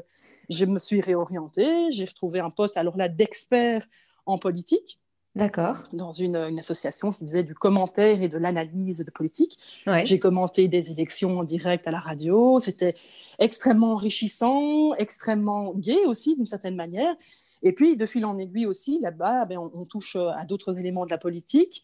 je 0.50 0.66
me 0.66 0.78
suis 0.78 1.02
réorientée. 1.02 1.92
J'ai 1.92 2.06
retrouvé 2.06 2.40
un 2.40 2.52
poste, 2.52 2.78
alors 2.78 2.96
là, 2.96 3.10
d'expert 3.10 3.86
en 4.26 4.38
politique. 4.38 5.00
D'accord. 5.36 5.78
Dans 5.94 6.12
une, 6.12 6.36
association 6.58 7.12
qui 7.12 7.24
faisait 7.24 7.44
du 7.44 7.56
commentaire 7.56 8.22
et 8.22 8.28
de 8.28 8.38
l'analyse 8.38 9.00
de 9.00 9.12
politique. 9.12 9.58
J'ai 10.04 10.20
commenté 10.20 10.68
des 10.68 10.92
élections 10.92 11.40
en 11.40 11.44
direct 11.44 11.88
à 11.88 11.92
la 11.92 12.00
radio. 12.00 12.60
C'était 12.60 12.96
extrêmement 13.40 13.94
enrichissant, 13.94 14.94
extrêmement 14.96 15.74
gai 15.74 16.06
aussi, 16.06 16.36
d'une 16.36 16.46
certaine 16.46 16.76
manière. 16.76 17.16
Et 17.64 17.74
puis, 17.74 17.98
de 17.98 18.06
fil 18.06 18.26
en 18.26 18.38
aiguille 18.38 18.66
aussi, 18.66 19.00
là-bas, 19.02 19.46
ben, 19.46 19.58
on, 19.58 19.84
touche 19.86 20.16
euh, 20.16 20.30
à 20.30 20.46
d'autres 20.46 20.78
éléments 20.78 21.06
de 21.06 21.12
la 21.12 21.18
politique. 21.18 21.84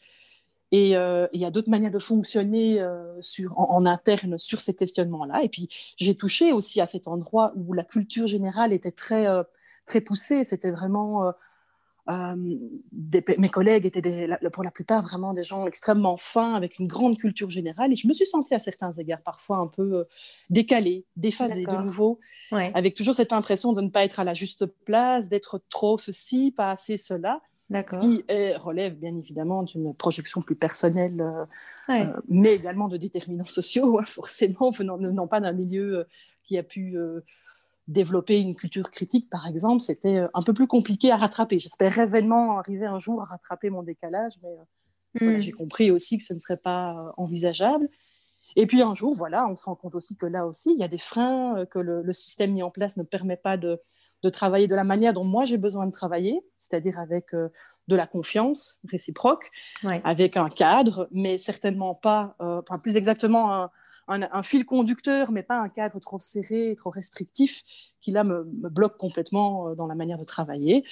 Et 0.72 0.96
euh, 0.98 1.28
il 1.34 1.40
y 1.40 1.46
a 1.46 1.52
d'autres 1.52 1.70
manières 1.70 1.92
de 1.92 2.00
fonctionner 2.00 2.82
euh, 2.82 3.22
sur, 3.22 3.58
en, 3.58 3.86
interne 3.86 4.38
sur 4.38 4.62
ces 4.62 4.74
questionnements-là. 4.74 5.44
Et 5.44 5.50
puis, 5.50 5.70
j'ai 5.98 6.16
touché 6.16 6.54
aussi 6.54 6.82
à 6.82 6.86
cet 6.86 7.08
endroit 7.08 7.54
où 7.56 7.74
la 7.74 7.84
culture 7.84 8.28
générale 8.28 8.74
était 8.74 8.92
très, 8.92 9.26
très 9.86 10.02
poussée. 10.02 10.44
C'était 10.44 10.72
vraiment 10.72 11.32
euh, 12.08 12.36
mes 13.40 13.50
collègues 13.50 13.86
étaient 13.86 14.28
pour 14.54 14.64
la 14.64 14.72
plupart 14.72 15.02
vraiment 15.02 15.34
des 15.34 15.44
gens 15.44 15.66
extrêmement 15.66 16.18
fins, 16.18 16.54
avec 16.54 16.78
une 16.78 16.88
grande 16.88 17.18
culture 17.18 17.50
générale. 17.50 17.92
Et 17.92 17.96
je 17.96 18.08
me 18.08 18.14
suis 18.14 18.26
sentie 18.26 18.54
à 18.54 18.60
certains 18.60 18.92
égards 18.94 19.22
parfois 19.22 19.58
un 19.58 19.68
peu 19.68 20.00
euh, 20.00 20.04
décalée, 20.50 21.06
déphasée 21.16 21.66
de 21.66 21.78
nouveau, 21.78 22.20
avec 22.52 22.94
toujours 22.94 23.16
cette 23.16 23.34
impression 23.34 23.74
de 23.74 23.82
ne 23.82 23.90
pas 23.90 24.04
être 24.04 24.20
à 24.20 24.24
la 24.24 24.34
juste 24.34 24.66
place, 24.86 25.30
d'être 25.30 25.62
trop 25.70 25.98
ceci, 25.98 26.52
pas 26.56 26.72
assez 26.72 26.98
cela. 26.98 27.42
Ce 27.72 28.00
qui 28.00 28.24
relève 28.60 28.94
bien 28.94 29.18
évidemment 29.18 29.64
d'une 29.64 29.96
projection 29.96 30.44
plus 30.44 30.56
personnelle, 30.56 31.20
euh, 31.90 32.06
mais 32.28 32.54
également 32.54 32.88
de 32.88 32.98
déterminants 32.98 33.46
sociaux, 33.46 34.00
hein, 34.00 34.06
forcément, 34.06 34.70
venant, 34.70 34.98
venant 34.98 35.28
pas 35.28 35.42
d'un 35.42 35.54
milieu 35.54 36.06
qui 36.44 36.60
a 36.60 36.64
pu 36.64 36.96
développer 37.88 38.40
une 38.40 38.56
culture 38.56 38.90
critique, 38.90 39.30
par 39.30 39.48
exemple, 39.48 39.82
c'était 39.82 40.18
euh, 40.18 40.28
un 40.34 40.42
peu 40.42 40.54
plus 40.54 40.68
compliqué 40.68 41.12
à 41.12 41.18
rattraper. 41.18 41.60
J'espérais 41.60 42.06
réellement 42.06 42.58
arriver 42.58 42.86
un 42.86 43.00
jour 43.00 43.22
à 43.22 43.26
rattraper 43.26 43.70
mon 43.70 43.84
décalage, 43.84 44.34
mais 44.42 45.22
euh, 45.22 45.38
hmm. 45.38 45.42
j'ai 45.42 45.52
compris 45.52 45.92
aussi 45.92 46.18
que 46.18 46.24
ce 46.24 46.34
ne 46.34 46.40
serait 46.40 46.58
pas 46.58 46.94
euh, 46.94 47.12
envisageable. 47.18 47.90
Et 48.56 48.66
puis 48.68 48.82
un 48.82 48.96
jour, 48.96 49.14
voilà, 49.14 49.48
on 49.48 49.56
se 49.56 49.66
rend 49.66 49.76
compte 49.76 49.96
aussi 49.96 50.16
que 50.16 50.26
là 50.26 50.48
aussi, 50.48 50.72
il 50.72 50.80
y 50.80 50.84
a 50.84 50.88
des 50.88 50.98
freins, 50.98 51.66
que 51.70 51.78
le, 51.78 52.14
système 52.14 52.54
mis 52.54 52.64
en 52.64 52.72
place 52.72 52.96
ne 52.96 53.04
permet 53.04 53.36
pas 53.36 53.58
de, 53.58 53.82
de 54.24 54.30
travailler 54.30 54.68
de 54.68 54.76
la 54.76 54.86
manière 54.86 55.14
dont 55.14 55.26
moi 55.26 55.44
j'ai 55.44 55.58
besoin 55.58 55.86
de 55.86 55.92
travailler, 55.92 56.40
c'est-à-dire 56.56 56.98
avec 56.98 57.34
de 57.34 57.96
la 57.98 58.08
confiance 58.08 58.80
réciproque, 58.90 59.52
avec 59.84 60.38
un 60.38 60.48
cadre, 60.48 61.10
mais 61.12 61.38
certainement 61.38 61.96
pas, 61.96 62.38
enfin 62.40 62.80
plus 62.80 62.96
exactement 62.96 63.54
un, 63.54 63.72
un, 64.08 64.44
fil 64.44 64.66
conducteur, 64.66 65.32
mais 65.32 65.44
pas 65.44 65.60
un 65.60 65.70
cadre 65.70 66.00
trop 66.00 66.20
serré, 66.20 66.76
trop 66.78 66.90
restrictif, 66.90 67.64
qui 68.02 68.12
là 68.12 68.24
me, 68.24 68.44
bloque 68.44 68.98
complètement 68.98 69.70
euh, 69.70 69.76
dans 69.76 69.88
la 69.88 69.96
manière 69.96 70.18
de 70.18 70.24
travailler. 70.24 70.84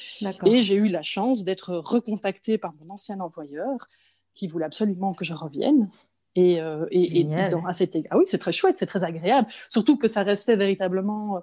Et 0.45 0.59
j'ai 0.59 0.75
eu 0.75 0.87
la 0.87 1.01
chance 1.01 1.43
d'être 1.43 1.75
recontactée 1.75 2.57
par 2.57 2.73
mon 2.79 2.93
ancien 2.93 3.19
employeur, 3.19 3.87
qui 4.33 4.47
voulait 4.47 4.65
absolument 4.65 5.13
que 5.13 5.25
je 5.25 5.33
revienne. 5.33 5.89
Et, 6.35 6.59
euh, 6.59 6.87
et, 6.89 7.23
dans, 7.23 7.65
à 7.65 7.73
cet 7.73 7.95
ah 8.09 8.17
oui, 8.17 8.23
c'est 8.25 8.39
très 8.39 8.51
chouette, 8.51 8.77
c'est 8.77 8.87
très 8.87 9.03
agréable. 9.03 9.47
Surtout 9.69 9.97
que 9.97 10.07
ça 10.07 10.23
restait 10.23 10.55
véritablement 10.55 11.37
euh, 11.37 11.39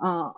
un, 0.00 0.34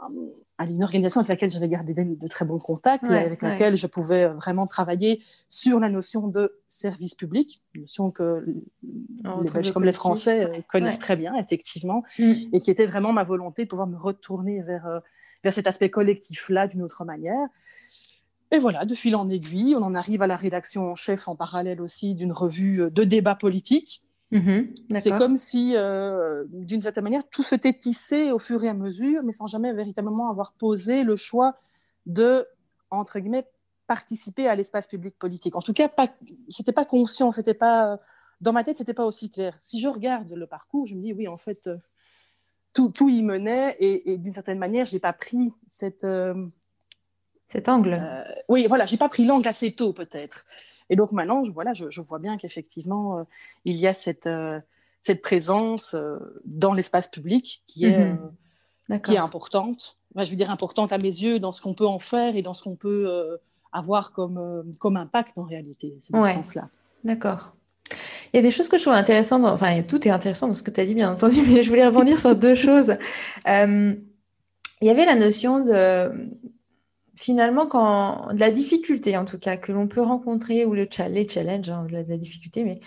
à 0.59 0.65
une 0.65 0.83
organisation 0.83 1.21
avec 1.21 1.29
laquelle 1.29 1.51
j'avais 1.51 1.69
gardé 1.69 1.93
de, 1.93 2.29
très 2.29 2.45
bons 2.45 2.59
contacts 2.59 3.11
et 3.11 3.17
avec 3.17 3.43
laquelle 3.43 3.77
je 3.77 3.87
pouvais 3.87 4.25
euh, 4.25 4.35
vraiment 4.35 4.67
travailler 4.67 5.23
sur 5.49 5.81
la 5.81 5.89
notion 5.89 6.29
de 6.29 6.59
service 6.67 7.15
public, 7.15 7.63
une 7.75 7.83
notion 7.83 8.11
que 8.11 8.45
les 8.83 9.51
Belges 9.51 9.73
comme 9.73 9.85
les 9.85 9.93
Français 9.93 10.45
euh, 10.45 10.61
connaissent 10.73 10.99
très 10.99 11.17
bien, 11.17 11.35
effectivement, 11.37 12.05
mm. 12.19 12.33
et 12.53 12.61
qui 12.61 12.71
était 12.71 12.87
vraiment 12.87 13.13
ma 13.13 13.25
volonté 13.25 13.65
de 13.65 13.69
pouvoir 13.69 13.87
me 13.87 13.99
retourner 13.99 14.63
vers, 14.63 14.87
euh, 14.87 15.01
vers 15.45 15.53
cet 15.53 15.67
aspect 15.67 15.91
collectif-là 15.91 16.69
d'une 16.69 16.83
autre 16.83 17.05
manière. 17.05 17.49
Et 18.53 18.59
voilà, 18.59 18.85
de 18.85 18.95
fil 18.95 19.17
en 19.17 19.29
aiguille, 19.29 19.75
on 19.77 19.83
en 19.83 19.95
arrive 19.95 20.23
à 20.23 20.27
la 20.27 20.37
rédaction 20.37 20.85
en 20.85 20.95
chef 20.95 21.29
en 21.29 21.35
parallèle 21.35 21.83
aussi 21.83 22.15
d'une 22.15 22.33
revue 22.33 22.91
de 22.91 23.05
débat 23.05 23.35
politique 23.35 24.03
Mhm, 24.33 24.75
c'est 24.91 25.11
comme 25.11 25.37
si, 25.37 25.75
euh, 25.77 26.45
d'une 26.49 26.83
certaine 26.83 27.05
manière, 27.05 27.23
tout 27.31 27.45
s'était 27.45 27.73
tissé 27.73 28.33
au 28.33 28.39
fur 28.39 28.63
et 28.65 28.69
à 28.69 28.75
mesure, 28.75 29.23
mais 29.23 29.33
sans 29.33 29.47
jamais 29.47 29.73
véritablement 29.73 30.31
avoir 30.31 30.53
posé 30.53 31.05
le 31.05 31.15
choix 31.15 31.57
de, 32.07 32.47
entre 32.91 33.21
guillemets, 33.21 33.47
participer 33.87 34.49
à 34.49 34.57
l'espace 34.57 34.89
public 34.89 35.17
politique. 35.17 35.55
En 35.55 35.63
tout 35.63 35.73
cas, 35.73 35.89
ce 35.97 36.07
c'était 36.49 36.73
pas 36.73 36.85
conscient, 36.85 37.31
c'était 37.31 37.55
pas 37.55 38.01
dans 38.41 38.53
ma 38.53 38.65
tête, 38.65 38.77
c'était 38.77 38.95
pas 38.95 39.07
aussi 39.07 39.31
clair. 39.31 39.55
Si 39.59 39.81
je 39.81 39.89
regarde 39.89 40.31
le 40.31 40.47
parcours, 40.47 40.87
je 40.87 40.95
me 40.95 41.03
dis 41.03 41.13
oui, 41.13 41.29
en 41.29 41.37
fait, 41.37 41.67
euh, 41.67 41.77
tout, 42.73 42.91
tout 42.91 43.09
y 43.09 43.23
menait, 43.23 43.77
et, 43.81 44.19
d'une 44.19 44.33
certaine 44.33 44.59
manière, 44.59 44.87
j'ai 44.87 44.99
pas 44.99 45.13
pris 45.13 45.53
cette 45.67 46.05
euh, 46.05 46.47
cet 47.49 47.69
angle. 47.69 48.03
oui, 48.49 48.67
voilà, 48.69 48.87
j'ai 48.87 48.97
pas 48.97 49.09
pris 49.09 49.25
l'angle 49.25 49.49
assez 49.49 49.73
tôt 49.73 49.93
peut-être. 49.93 50.45
Et 50.91 50.97
donc 50.97 51.13
maintenant, 51.13 51.45
je, 51.45 51.51
voilà, 51.51 51.73
je, 51.75 52.01
vois 52.01 52.19
bien 52.19 52.37
qu'effectivement, 52.37 53.19
euh, 53.19 53.23
il 53.65 53.77
y 53.77 53.87
a 53.87 53.93
cette, 53.93 54.27
euh, 54.27 54.61
cette 55.01 55.23
présence 55.23 55.95
euh, 55.95 56.19
dans 56.45 56.73
l'espace 56.73 57.09
public 57.09 57.63
qui 57.67 57.87
est, 57.87 58.15
mhm. 58.89 59.01
qui 59.01 59.15
est 59.15 59.19
importante. 59.19 59.99
je 60.15 60.31
veux 60.31 60.37
dire 60.37 60.51
importante 60.51 60.93
à 60.93 60.99
mes 60.99 61.09
yeux 61.09 61.39
dans 61.39 61.53
ce 61.53 61.61
qu'on 61.61 61.75
peut 61.75 61.87
en 61.87 61.99
faire 61.99 62.37
et 62.37 62.43
dans 62.43 62.55
ce 62.55 62.63
qu'on 62.63 62.77
peut 62.77 63.39
avoir 63.73 64.13
comme, 64.13 64.73
comme 64.79 64.97
impact 64.97 65.39
en 65.39 65.45
réalité. 65.45 65.97
C'est 66.01 66.13
dans 66.13 66.25
ce 66.25 66.33
sens-là. 66.33 66.69
D'accord. 67.05 67.55
Il 68.33 68.37
y 68.37 68.39
a 68.41 68.43
des 68.43 68.51
choses 68.51 68.69
que 68.69 68.79
je 68.79 68.83
trouve 68.83 68.95
intéressantes, 68.95 69.45
enfin 69.45 69.81
tout 69.83 70.07
est 70.09 70.11
intéressant 70.11 70.49
dans 70.49 70.55
ce 70.55 70.63
que 70.63 70.73
tu 70.73 70.81
as 70.81 70.87
dit 70.87 70.95
bien 70.95 71.13
entendu, 71.13 71.41
mais 71.49 71.63
je 71.63 71.69
voulais 71.69 71.87
rebondir 71.87 72.19
sur 72.19 72.35
deux 72.35 72.55
choses. 72.67 72.97
il 73.47 73.97
y 74.83 74.91
avait 74.91 75.05
la 75.05 75.15
notion 75.15 75.61
de 75.61 76.11
finalement, 77.17 77.67
quand 77.67 78.33
de 78.33 78.39
la 78.41 78.51
difficulté 78.51 79.17
en 79.17 79.25
tout 79.25 79.39
cas 79.39 79.57
que 79.57 79.73
l'on 79.73 79.89
peut 79.89 80.03
rencontrer, 80.03 80.65
ou 80.65 80.75
le 80.75 80.87
les 81.09 81.29
challenges, 81.29 81.71
hein, 81.71 81.87
de, 81.89 81.93
la, 81.93 82.17
difficulté, 82.17 82.65
mais 82.65 82.81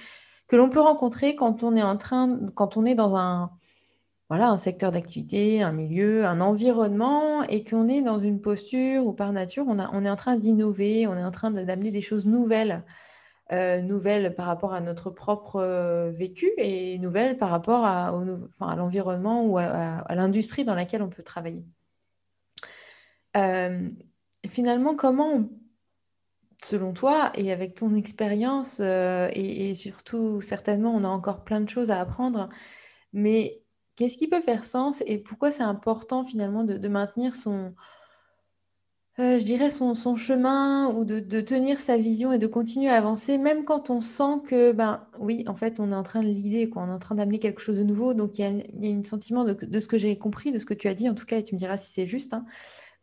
que 0.48 0.56
l'on 0.56 0.70
peut 0.70 0.80
rencontrer 0.82 1.36
quand 1.36 1.64
on 1.64 1.76
est 1.76 1.84
en 1.84 1.98
train, 1.98 2.40
quand 2.56 2.78
on 2.78 2.86
est 2.86 2.96
dans 2.96 3.16
un, 3.16 3.52
voilà, 4.30 4.50
un 4.50 4.58
secteur 4.58 4.92
d'activité, 4.92 5.62
un 5.64 5.72
milieu, 5.72 6.26
un 6.26 6.42
environnement, 6.42 7.44
et 7.44 7.64
qu'on 7.64 7.88
est 7.90 8.02
dans 8.02 8.20
une 8.20 8.42
posture 8.42 9.06
où 9.06 9.14
par 9.14 9.34
nature, 9.34 9.66
on, 9.68 9.80
est 10.06 10.10
en 10.10 10.16
train 10.16 10.38
d'innover, 10.38 11.08
on 11.08 11.16
est 11.16 11.24
en 11.24 11.32
train 11.32 11.52
d'amener 11.52 11.92
des 11.92 12.02
choses 12.02 12.26
nouvelles, 12.28 12.84
euh, 13.52 13.82
nouvelles 13.82 14.36
par 14.36 14.46
rapport 14.46 14.74
à 14.74 14.82
notre 14.82 15.10
propre 15.10 15.56
euh, 15.56 16.12
vécu 16.12 16.52
et 16.58 17.00
nouvelles 17.00 17.38
par 17.38 17.50
rapport 17.50 17.84
à, 17.84 18.10
à 18.10 18.76
l'environnement 18.76 19.44
ou 19.46 19.58
à, 19.58 20.06
l'industrie 20.12 20.66
dans 20.66 20.76
laquelle 20.76 21.02
on 21.02 21.10
peut 21.10 21.24
travailler. 21.24 21.66
Euh, 23.38 23.90
finalement, 24.48 24.96
comment, 24.96 25.50
selon 26.64 26.94
toi 26.94 27.32
et 27.36 27.52
avec 27.52 27.76
ton 27.76 27.96
expérience, 27.96 28.78
euh, 28.82 29.30
et, 29.34 29.76
surtout 29.76 30.42
certainement, 30.42 30.94
on 30.94 31.04
a 31.04 31.08
encore 31.08 31.44
plein 31.44 31.62
de 31.62 31.70
choses 31.70 31.92
à 31.92 32.00
apprendre, 32.00 32.50
mais 33.14 33.62
qu'est-ce 33.96 34.18
qui 34.18 34.28
peut 34.28 34.42
faire 34.42 34.66
sens 34.66 35.04
et 35.06 35.18
pourquoi 35.18 35.52
c'est 35.52 35.64
important 35.64 36.24
finalement 36.24 36.64
de, 36.64 36.88
maintenir 36.88 37.36
son, 37.36 37.74
euh, 39.20 39.38
je 39.38 39.44
dirais, 39.44 39.70
son, 39.70 39.94
chemin 40.16 40.88
ou 40.88 41.04
de, 41.04 41.42
tenir 41.42 41.80
sa 41.80 41.98
vision 41.98 42.32
et 42.32 42.38
de 42.38 42.48
continuer 42.48 42.90
à 42.90 42.96
avancer, 42.98 43.38
même 43.38 43.66
quand 43.66 43.90
on 43.90 44.02
sent 44.02 44.42
que, 44.46 44.72
ben 44.72 45.06
oui, 45.20 45.44
en 45.48 45.56
fait, 45.56 45.80
on 45.80 45.92
est 45.92 45.96
en 45.96 46.04
train 46.04 46.22
de 46.22 46.28
l'idée, 46.28 46.70
on 46.76 46.88
est 46.88 46.92
en 46.92 47.00
train 47.00 47.16
d'amener 47.16 47.40
quelque 47.40 47.62
chose 47.62 47.78
de 47.78 47.84
nouveau. 47.84 48.14
Donc, 48.14 48.38
il 48.40 48.42
y 48.42 48.92
a, 48.92 48.98
un 48.98 49.04
sentiment 49.04 49.44
de, 49.44 49.80
ce 49.80 49.88
que 49.88 49.98
j'ai 49.98 50.18
compris, 50.18 50.52
de 50.52 50.60
ce 50.60 50.66
que 50.66 50.74
tu 50.74 50.88
as 50.88 50.94
dit, 50.94 51.10
en 51.10 51.16
tout 51.16 51.26
cas, 51.26 51.38
et 51.38 51.44
tu 51.44 51.56
me 51.56 51.60
diras 51.60 51.76
si 51.78 51.92
c'est 51.92 52.06
juste, 52.06 52.34
hein, 52.34 52.46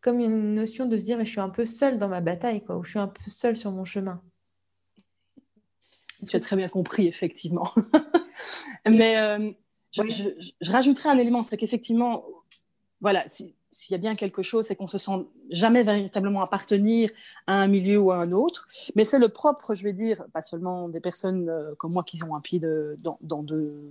comme 0.07 0.21
une 0.21 0.55
notion 0.55 0.87
de 0.87 0.97
se 0.97 1.03
dire, 1.03 1.19
mais 1.19 1.25
je 1.25 1.33
suis 1.33 1.40
un 1.40 1.49
peu 1.49 1.64
seule 1.64 1.99
dans 1.99 2.07
ma 2.07 2.21
bataille, 2.21 2.62
quoi, 2.62 2.77
ou 2.77 2.85
je 2.85 2.90
suis 2.90 2.99
un 3.01 3.09
peu 3.09 3.29
seule 3.29 3.57
sur 3.57 3.73
mon 3.73 3.85
chemin. 3.85 4.23
Tu 6.25 6.37
as 6.37 6.38
très 6.38 6.55
bien 6.55 6.69
compris, 6.69 7.09
effectivement. 7.09 7.73
mais 8.88 9.19
euh, 9.19 9.51
je, 9.90 10.71
rajouterai 10.71 11.09
un 11.09 11.19
élément, 11.19 11.42
c'est 11.42 11.57
qu'effectivement, 11.57 12.25
voilà, 13.01 13.27
si, 13.27 13.57
s'il 13.73 13.90
y 13.90 13.95
a 13.97 13.99
bien 13.99 14.14
quelque 14.14 14.42
chose, 14.42 14.66
c'est 14.66 14.77
qu'on 14.77 14.87
se 14.87 14.99
sent 14.99 15.27
jamais 15.51 15.83
véritablement 15.83 16.40
appartenir 16.40 17.11
à 17.49 17.61
un 17.61 17.66
milieu 17.66 17.99
ou 17.99 18.12
à 18.12 18.19
un 18.19 18.31
autre. 18.31 18.69
Mais 18.95 19.05
c'est 19.05 19.19
le 19.19 19.29
propre, 19.29 19.75
je 19.75 19.83
vais 19.83 19.92
dire, 19.92 20.25
pas 20.33 20.40
seulement 20.40 20.88
des 20.88 21.01
personnes 21.01 21.49
euh, 21.49 21.75
comme 21.79 21.92
moi 21.92 22.05
qui 22.05 22.23
ont 22.23 22.37
un 22.37 22.40
pied 22.40 22.61
dans, 22.99 23.19
dans 23.23 23.42
de 23.42 23.90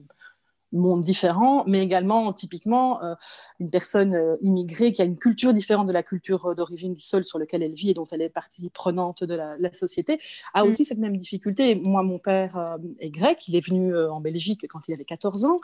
monde 0.78 1.02
différent, 1.02 1.64
mais 1.68 1.82
également 1.82 2.34
typiquement 2.34 3.04
euh, 3.04 3.16
une 3.60 3.70
personne 3.70 4.14
euh, 4.14 4.36
immigrée 4.42 4.92
qui 4.92 5.02
a 5.02 5.06
une 5.06 5.18
culture 5.18 5.54
différente 5.54 5.88
de 5.88 5.94
la 5.94 6.04
culture 6.04 6.46
euh, 6.46 6.56
d'origine 6.56 6.94
du 6.94 7.02
sol 7.02 7.26
sur 7.26 7.40
lequel 7.40 7.64
elle 7.64 7.74
vit 7.74 7.92
et 7.92 7.94
dont 7.94 8.06
elle 8.12 8.22
est 8.22 8.30
partie 8.30 8.70
prenante 8.70 9.24
de 9.24 9.36
la, 9.36 9.74
société, 9.74 10.20
a 10.54 10.64
mm. 10.64 10.68
aussi 10.68 10.86
cette 10.86 11.00
même 11.00 11.18
difficulté. 11.18 11.76
Moi, 11.76 12.04
mon 12.04 12.20
père 12.20 12.66
est 13.00 13.10
grec, 13.10 13.48
il 13.48 13.56
est 13.56 13.66
venu 13.66 13.98
en 13.98 14.22
Belgique 14.22 14.66
quand 14.70 14.80
il 14.88 14.94
avait 14.94 15.06
14 15.06 15.46
ans, 15.46 15.58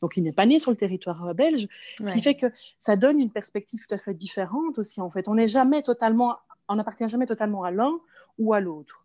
donc 0.00 0.16
il 0.16 0.22
n'est 0.22 0.32
pas 0.32 0.46
né 0.46 0.58
sur 0.58 0.70
le 0.70 0.76
territoire 0.76 1.34
belge, 1.34 1.68
ce 2.02 2.12
qui 2.12 2.20
fait 2.20 2.34
que 2.34 2.46
ça 2.78 2.96
donne 2.96 3.20
une 3.20 3.30
perspective 3.30 3.80
tout 3.86 3.94
à 3.94 3.98
fait 3.98 4.14
différente 4.14 4.78
aussi. 4.78 5.00
En 5.00 5.10
fait, 5.10 5.28
on 5.28 5.34
n'est 5.34 5.48
jamais 5.48 5.82
totalement, 5.82 6.36
on 6.68 6.76
n'appartient 6.76 7.08
jamais 7.08 7.26
totalement 7.26 7.64
à 7.64 7.70
l'un 7.70 7.98
ou 8.38 8.54
à 8.54 8.60
l'autre. 8.60 9.04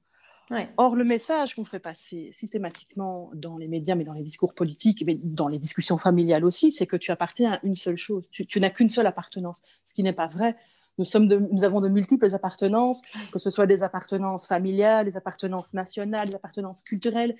Or, 0.77 0.95
le 0.95 1.03
message 1.03 1.55
qu'on 1.55 1.65
fait 1.65 1.79
passer 1.79 2.29
systématiquement 2.31 3.31
dans 3.33 3.57
les 3.57 3.67
médias, 3.67 3.95
mais 3.95 4.03
dans 4.03 4.13
les 4.13 4.23
discours 4.23 4.53
politiques, 4.53 5.03
mais 5.05 5.17
dans 5.21 5.47
les 5.47 5.57
discussions 5.57 5.97
familiales 5.97 6.45
aussi, 6.45 6.71
c'est 6.71 6.87
que 6.87 6.97
tu 6.97 7.11
appartiens 7.11 7.53
à 7.53 7.59
une 7.63 7.75
seule 7.75 7.97
chose. 7.97 8.27
Tu, 8.29 8.59
n'as 8.59 8.69
qu'une 8.69 8.89
seule 8.89 9.07
appartenance, 9.07 9.61
ce 9.83 9.93
qui 9.93 10.03
n'est 10.03 10.13
pas 10.13 10.27
vrai. 10.27 10.55
Nous, 10.97 11.05
sommes 11.05 11.27
nous 11.27 11.63
avons 11.63 11.81
de 11.81 11.89
multiples 11.89 12.33
appartenances, 12.35 13.01
que 13.31 13.39
ce 13.39 13.49
soit 13.49 13.65
des 13.65 13.83
appartenances 13.83 14.45
familiales, 14.45 15.05
des 15.05 15.17
appartenances 15.17 15.73
nationales, 15.73 16.27
des 16.27 16.35
appartenances 16.35 16.83
culturelles. 16.83 17.35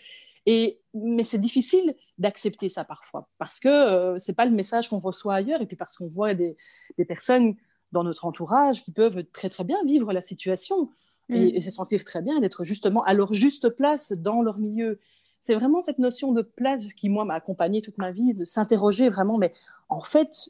Et, 0.45 0.81
mais 0.93 1.23
c'est 1.23 1.37
difficile 1.37 1.95
d'accepter 2.17 2.67
ça 2.67 2.83
parfois, 2.83 3.29
parce 3.37 3.59
que 3.59 3.69
euh, 3.69 4.17
ce 4.17 4.31
n'est 4.31 4.35
pas 4.35 4.45
le 4.45 4.51
message 4.51 4.89
qu'on 4.89 4.99
reçoit 4.99 5.35
ailleurs, 5.35 5.61
et 5.61 5.65
puis 5.65 5.77
parce 5.77 5.97
qu'on 5.97 6.09
voit 6.09 6.33
des, 6.33 6.57
des 6.97 7.05
personnes 7.05 7.55
dans 7.93 8.03
notre 8.03 8.25
entourage 8.25 8.83
qui 8.83 8.91
peuvent 8.91 9.23
très 9.31 9.49
très 9.49 9.63
bien 9.63 9.77
vivre 9.85 10.11
la 10.11 10.19
situation 10.19 10.89
et, 11.33 11.57
mm. 11.57 11.61
se 11.61 11.71
sentir 11.71 12.03
très 12.03 12.21
bien, 12.21 12.39
d'être 12.39 12.63
justement 12.63 13.03
à 13.03 13.13
leur 13.13 13.33
juste 13.33 13.69
place 13.69 14.13
dans 14.13 14.41
leur 14.41 14.57
milieu. 14.57 14.99
C'est 15.41 15.55
vraiment 15.55 15.81
cette 15.81 15.99
notion 15.99 16.31
de 16.31 16.41
place 16.41 16.93
qui, 16.93 17.09
moi, 17.09 17.25
m'a 17.25 17.35
accompagnée 17.35 17.81
toute 17.81 17.97
ma 17.97 18.11
vie, 18.11 18.33
de 18.33 18.45
s'interroger 18.45 19.09
vraiment, 19.09 19.37
mais 19.37 19.53
en 19.89 20.01
fait, 20.01 20.49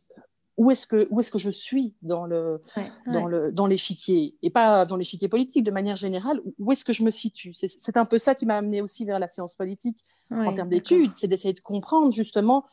où 0.58 0.70
est-ce 0.70 0.86
que, 0.86 1.08
où 1.10 1.20
est 1.20 1.30
que 1.30 1.40
je 1.40 1.50
suis 1.50 1.94
dans, 2.04 2.26
le, 2.26 2.62
dans, 3.08 3.26
le, 3.26 3.52
dans 3.52 3.66
l'échiquier? 3.66 4.36
Et 4.44 4.52
pas 4.52 4.86
dans 4.86 4.98
l'échiquier 4.98 5.28
politique, 5.28 5.64
de 5.64 5.72
manière 5.72 5.96
générale, 5.96 6.42
où 6.60 6.72
est-ce 6.72 6.86
que 6.86 6.94
je 6.94 7.04
me 7.04 7.12
situe? 7.12 7.54
C'est, 7.54 7.98
un 7.98 8.06
peu 8.06 8.20
ça 8.20 8.36
qui 8.36 8.46
m'a 8.46 8.58
amené 8.58 8.82
aussi 8.82 9.06
vers 9.06 9.18
la 9.20 9.28
science 9.28 9.56
politique 9.56 10.04
en 10.30 10.54
termes 10.54 10.70
d'études, 10.70 11.12
c'est 11.16 11.28
d'essayer 11.28 11.54
de 11.54 11.60
comprendre 11.60 12.12
justement 12.12 12.66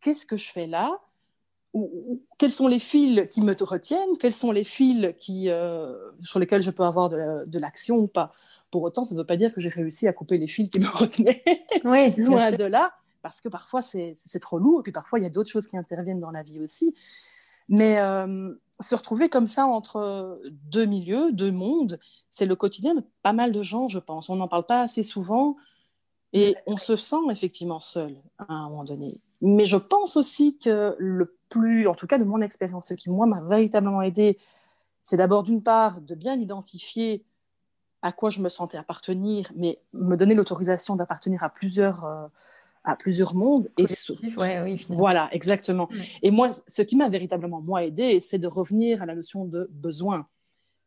qu'est-ce 0.00 0.26
que 0.26 0.36
je 0.36 0.50
fais 0.50 0.66
là? 0.66 1.00
Quels 2.38 2.52
sont 2.52 2.68
les 2.68 2.78
fils 2.78 3.26
qui 3.30 3.40
me 3.40 3.54
retiennent, 3.58 4.16
quels 4.18 4.32
sont 4.32 4.52
les 4.52 4.64
fils 4.64 5.14
qui, 5.18 5.48
euh, 5.48 5.94
sur 6.22 6.38
lesquels 6.38 6.62
je 6.62 6.70
peux 6.70 6.84
avoir 6.84 7.08
de 7.08 7.58
l'action 7.58 7.96
ou 7.96 8.06
pas? 8.06 8.32
Pour 8.70 8.82
autant, 8.82 9.04
ça 9.04 9.14
ne 9.14 9.20
veut 9.20 9.26
pas 9.26 9.36
dire 9.36 9.52
que 9.54 9.60
j'ai 9.60 9.68
réussi 9.68 10.08
à 10.08 10.12
couper 10.12 10.38
les 10.38 10.48
fils 10.48 10.70
qui 10.70 10.78
me 10.78 10.88
retenaient, 10.96 11.42
oui, 11.84 12.10
loin 12.18 12.52
de 12.52 12.64
là, 12.64 12.92
parce 13.22 13.40
que 13.40 13.48
parfois 13.48 13.82
c'est 13.82 14.38
trop 14.40 14.58
lourd, 14.58 14.80
et 14.80 14.82
puis 14.82 14.92
parfois 14.92 15.18
il 15.18 15.22
y 15.22 15.26
a 15.26 15.30
d'autres 15.30 15.50
choses 15.50 15.66
qui 15.66 15.76
interviennent 15.76 16.20
dans 16.20 16.30
la 16.30 16.42
vie 16.42 16.60
aussi. 16.60 16.94
Mais 17.68 17.98
euh, 17.98 18.54
se 18.80 18.94
retrouver 18.94 19.28
comme 19.28 19.48
ça 19.48 19.66
entre 19.66 20.40
deux 20.70 20.86
milieux, 20.86 21.32
deux 21.32 21.50
mondes, 21.50 21.98
c'est 22.30 22.46
le 22.46 22.54
quotidien 22.54 22.94
de 22.94 23.02
pas 23.22 23.32
mal 23.32 23.50
de 23.50 23.62
gens, 23.62 23.88
je 23.88 23.98
pense. 23.98 24.28
On 24.28 24.36
n'en 24.36 24.46
parle 24.46 24.66
pas 24.66 24.82
assez 24.82 25.02
souvent, 25.02 25.56
et 26.32 26.56
on 26.66 26.76
se 26.76 26.96
sent 26.96 27.16
effectivement 27.30 27.80
seul 27.80 28.16
à 28.38 28.52
un 28.52 28.68
moment 28.68 28.84
donné. 28.84 29.20
Mais 29.40 29.66
je 29.66 29.76
pense 29.76 30.16
aussi 30.16 30.58
que 30.58 30.94
le 30.98 31.35
plus, 31.48 31.88
en 31.88 31.94
tout 31.94 32.06
cas 32.06 32.18
de 32.18 32.24
mon 32.24 32.40
expérience, 32.40 32.88
ce 32.88 32.94
qui 32.94 33.10
moi 33.10 33.26
m'a 33.26 33.40
véritablement 33.40 34.02
aidé, 34.02 34.38
c'est 35.02 35.16
d'abord 35.16 35.42
d'une 35.42 35.62
part 35.62 36.00
de 36.00 36.14
bien 36.14 36.34
identifier 36.34 37.24
à 38.02 38.12
quoi 38.12 38.30
je 38.30 38.40
me 38.40 38.48
sentais 38.48 38.76
appartenir, 38.76 39.52
mais 39.56 39.80
me 39.92 40.16
donner 40.16 40.34
l'autorisation 40.34 40.96
d'appartenir 40.96 41.42
à 41.42 41.48
plusieurs, 41.48 42.04
euh, 42.04 42.26
à 42.84 42.96
plusieurs 42.96 43.34
mondes. 43.34 43.70
Et 43.78 43.86
oui, 44.36 44.86
voilà, 44.88 45.28
exactement. 45.32 45.88
Et 46.22 46.30
moi, 46.30 46.50
ce 46.52 46.82
qui 46.82 46.96
m'a 46.96 47.08
véritablement 47.08 47.60
moi 47.60 47.84
aidé, 47.84 48.20
c'est 48.20 48.38
de 48.38 48.46
revenir 48.46 49.02
à 49.02 49.06
la 49.06 49.14
notion 49.14 49.44
de 49.44 49.68
besoin. 49.72 50.26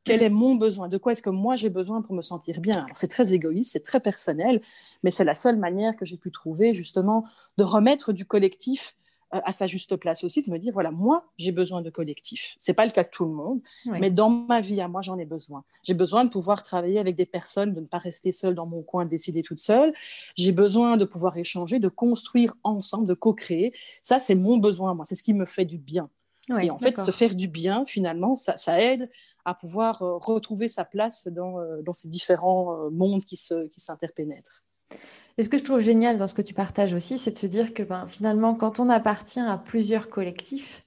Quel 0.05 0.23
est 0.23 0.29
mon 0.29 0.55
besoin? 0.55 0.87
De 0.87 0.97
quoi 0.97 1.11
est-ce 1.11 1.21
que 1.21 1.29
moi 1.29 1.55
j'ai 1.55 1.69
besoin 1.69 2.01
pour 2.01 2.15
me 2.15 2.21
sentir 2.21 2.61
bien? 2.61 2.83
Alors 2.83 2.97
c'est 2.97 3.09
très 3.09 3.33
égoïste, 3.33 3.73
c'est 3.73 3.83
très 3.83 3.99
personnel, 3.99 4.61
mais 5.03 5.11
c'est 5.11 5.25
la 5.25 5.35
seule 5.35 5.57
manière 5.57 5.95
que 5.95 6.05
j'ai 6.05 6.17
pu 6.17 6.31
trouver 6.31 6.73
justement 6.73 7.25
de 7.57 7.63
remettre 7.63 8.11
du 8.13 8.25
collectif 8.25 8.95
à 9.31 9.51
sa 9.51 9.67
juste 9.67 9.95
place 9.97 10.23
aussi, 10.23 10.41
de 10.41 10.49
me 10.49 10.57
dire 10.57 10.73
voilà, 10.73 10.91
moi 10.91 11.25
j'ai 11.37 11.51
besoin 11.51 11.81
de 11.81 11.89
collectif. 11.89 12.55
C'est 12.59 12.73
pas 12.73 12.85
le 12.85 12.91
cas 12.91 13.03
de 13.03 13.09
tout 13.09 13.25
le 13.25 13.31
monde, 13.31 13.61
mais 13.85 14.09
dans 14.09 14.29
ma 14.29 14.61
vie 14.61 14.81
à 14.81 14.87
moi 14.87 15.01
j'en 15.01 15.17
ai 15.17 15.25
besoin. 15.25 15.63
J'ai 15.83 15.93
besoin 15.93 16.25
de 16.25 16.29
pouvoir 16.29 16.63
travailler 16.63 16.99
avec 16.99 17.15
des 17.15 17.25
personnes, 17.25 17.73
de 17.73 17.81
ne 17.81 17.85
pas 17.85 17.99
rester 17.99 18.31
seule 18.31 18.55
dans 18.55 18.65
mon 18.65 18.81
coin, 18.81 19.05
de 19.05 19.09
décider 19.09 19.43
toute 19.43 19.59
seule. 19.59 19.93
J'ai 20.35 20.51
besoin 20.51 20.97
de 20.97 21.05
pouvoir 21.05 21.37
échanger, 21.37 21.79
de 21.79 21.89
construire 21.89 22.55
ensemble, 22.63 23.07
de 23.07 23.13
co-créer. 23.13 23.73
Ça 24.01 24.19
c'est 24.19 24.35
mon 24.35 24.57
besoin 24.57 24.93
moi, 24.93 25.05
c'est 25.05 25.15
ce 25.15 25.23
qui 25.23 25.33
me 25.33 25.45
fait 25.45 25.65
du 25.65 25.77
bien 25.77 26.09
et 26.57 26.71
en 26.71 26.79
fait, 26.79 26.97
se 26.97 27.11
faire 27.11 27.35
du 27.35 27.47
bien, 27.47 27.85
finalement, 27.85 28.35
ça, 28.35 28.81
aide 28.81 29.09
à 29.45 29.53
pouvoir 29.53 30.01
euh, 30.01 30.17
retrouver 30.17 30.67
sa 30.67 30.85
place 30.85 31.27
dans, 31.27 31.59
euh, 31.59 31.81
dans 31.81 31.93
ces 31.93 32.07
différents 32.07 32.85
euh, 32.85 32.89
mondes 32.89 33.23
qui 33.23 33.37
s'interpénètrent. 33.37 34.63
Qui 34.89 34.97
et 35.39 35.43
ce 35.43 35.49
que 35.49 35.57
je 35.57 35.63
trouve 35.63 35.79
génial 35.79 36.17
dans 36.17 36.27
ce 36.27 36.35
que 36.35 36.41
tu 36.43 36.53
partages 36.53 36.93
aussi, 36.93 37.17
c'est 37.17 37.31
de 37.31 37.37
se 37.37 37.47
dire 37.47 37.73
que 37.73 37.81
ben, 37.81 38.05
finalement, 38.05 38.53
quand 38.53 38.79
on 38.79 38.89
appartient 38.89 39.39
à 39.39 39.57
plusieurs 39.57 40.09
collectifs, 40.09 40.85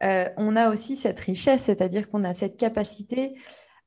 on 0.00 0.56
a 0.56 0.68
aussi 0.70 0.96
cette 0.96 1.20
richesse, 1.20 1.62
c'est-à-dire 1.62 2.08
qu'on 2.08 2.24
a 2.24 2.34
cette 2.34 2.56
capacité 2.58 3.34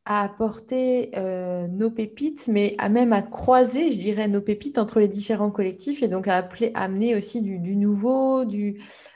à 0.05 0.23
apporter 0.23 1.09
euh, 1.17 1.67
nos 1.67 1.89
pépites, 1.89 2.47
mais 2.47 2.75
à 2.77 2.89
même 2.89 3.11
à 3.11 3.23
croiser, 3.23 3.91
je 3.91 3.97
dirais, 3.97 4.27
nos 4.27 4.41
pépites 4.41 4.77
entre 4.77 4.99
les 4.99 5.07
différents 5.07 5.49
collectifs 5.49 6.03
et 6.03 6.07
donc 6.07 6.27
à 6.27 6.47
amener 6.75 7.15
aussi 7.15 7.41
du, 7.41 7.75
nouveau, 7.75 8.41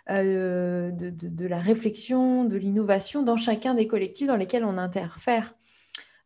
euh, 0.10 0.92
de, 0.92 1.48
la 1.48 1.60
réflexion, 1.60 2.44
de 2.44 2.58
l'innovation 2.58 3.22
dans 3.22 3.38
chacun 3.38 3.76
des 3.76 3.86
collectifs 3.88 4.28
dans 4.28 4.36
lesquels 4.36 4.66
on 4.66 4.80
interfère. 4.80 5.54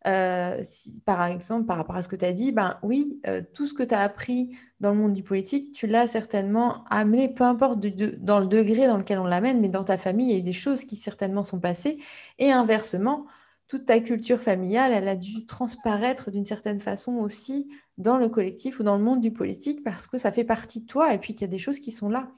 Euh, 0.05 0.61
par 1.05 1.25
exemple, 1.25 1.65
par 1.65 1.77
rapport 1.77 1.95
à 1.95 2.01
ce 2.01 2.09
que 2.09 2.15
tu 2.15 2.25
as 2.25 2.33
dit, 2.33 2.51
ben 2.51 2.77
oui, 2.83 3.21
tout 3.53 3.65
ce 3.65 3.73
que 3.73 3.83
tu 3.83 3.93
as 3.93 4.01
appris 4.01 4.55
dans 4.81 4.91
le 4.91 4.97
monde 4.97 5.13
du 5.13 5.23
politique, 5.23 5.71
tu 5.71 5.87
l'as 5.87 6.07
certainement 6.07 6.83
amené, 6.89 7.29
peu 7.29 7.45
importe 7.45 7.79
dans 7.79 8.39
le 8.39 8.47
degré 8.47 8.87
dans 8.87 8.97
lequel 8.97 9.19
on 9.19 9.25
l'amène, 9.25 9.61
mais 9.61 9.69
dans 9.69 9.85
ta 9.85 9.97
famille, 9.97 10.27
il 10.27 10.31
y 10.31 10.35
a 10.35 10.39
eu 10.39 10.43
des 10.43 10.51
choses 10.51 10.83
qui 10.83 10.97
certainement 10.97 11.43
sont 11.45 11.59
passées. 11.59 11.99
Et 12.37 12.51
inversement, 12.51 13.25
toute 13.67 13.85
ta 13.85 13.99
culture 13.99 14.39
familiale, 14.39 14.91
elle 14.91 15.07
a 15.07 15.15
dû 15.15 15.45
transparaître 15.45 16.31
d'une 16.31 16.45
certaine 16.45 16.79
façon 16.79 17.15
aussi 17.15 17.69
dans 17.97 18.17
le 18.17 18.27
collectif 18.29 18.79
ou 18.79 18.83
dans 18.83 18.97
le 18.97 19.03
monde 19.03 19.21
du 19.21 19.31
politique 19.31 19.83
parce 19.83 20.07
que 20.07 20.17
ça 20.17 20.31
fait 20.31 20.43
partie 20.43 20.81
de 20.81 20.85
toi 20.85 21.13
et 21.13 21.17
puis 21.17 21.33
qu'il 21.33 21.41
y 21.41 21.49
a 21.49 21.51
des 21.51 21.59
choses 21.59 21.79
qui 21.79 21.91
sont 21.91 22.09
là. 22.09 22.29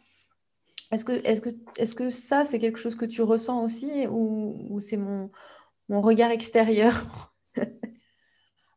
Est-ce 0.92 1.04
que, 1.04 1.14
est 1.14 1.42
que, 1.42 1.50
est 1.78 1.96
que 1.96 2.10
ça, 2.10 2.46
c'est 2.46 2.60
quelque 2.60 2.78
chose 2.78 2.96
que 2.96 3.06
tu 3.06 3.22
ressens 3.22 3.64
aussi 3.64 4.08
ou, 4.08 4.80
c'est 4.80 4.98
mon 4.98 5.32
regard 5.90 6.32
extérieur? 6.32 7.35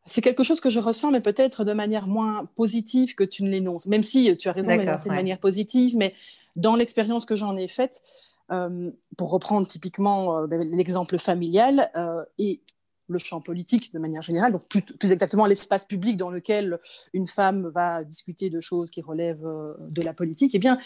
C'est 0.08 0.22
quelque 0.22 0.42
chose 0.42 0.60
que 0.60 0.70
je 0.70 0.80
ressens, 0.80 1.10
mais 1.10 1.20
peut-être 1.20 1.64
de 1.64 1.72
manière 1.72 2.06
moins 2.06 2.48
positive 2.56 3.14
que 3.14 3.24
tu 3.24 3.44
ne 3.44 3.50
l'énonces. 3.50 3.86
Même 3.86 4.02
si 4.02 4.36
tu 4.36 4.48
as 4.48 4.52
raison, 4.52 4.72
c'est 4.98 5.08
de 5.08 5.14
manière 5.14 5.38
positive, 5.38 5.96
mais 5.96 6.14
dans 6.56 6.74
l'expérience 6.74 7.24
que 7.24 7.36
j'en 7.36 7.56
ai 7.56 7.68
faite, 7.68 8.02
euh, 8.50 8.90
pour 9.18 9.30
reprendre 9.30 9.68
typiquement 9.68 10.38
euh, 10.38 10.46
ben, 10.46 10.62
l'exemple 10.70 11.18
familial 11.18 11.90
euh, 11.96 12.24
et 12.38 12.62
le 13.06 13.18
champ 13.18 13.42
politique 13.42 13.92
de 13.92 13.98
manière 13.98 14.22
générale, 14.22 14.52
donc 14.52 14.66
plus, 14.68 14.80
plus 14.80 15.12
exactement 15.12 15.44
l'espace 15.44 15.84
public 15.84 16.16
dans 16.16 16.30
lequel 16.30 16.78
une 17.12 17.26
femme 17.26 17.68
va 17.68 18.04
discuter 18.04 18.48
de 18.48 18.60
choses 18.60 18.90
qui 18.90 19.02
relèvent 19.02 19.46
de 19.78 20.02
la 20.02 20.14
politique, 20.14 20.54
eh 20.54 20.58
bien, 20.58 20.78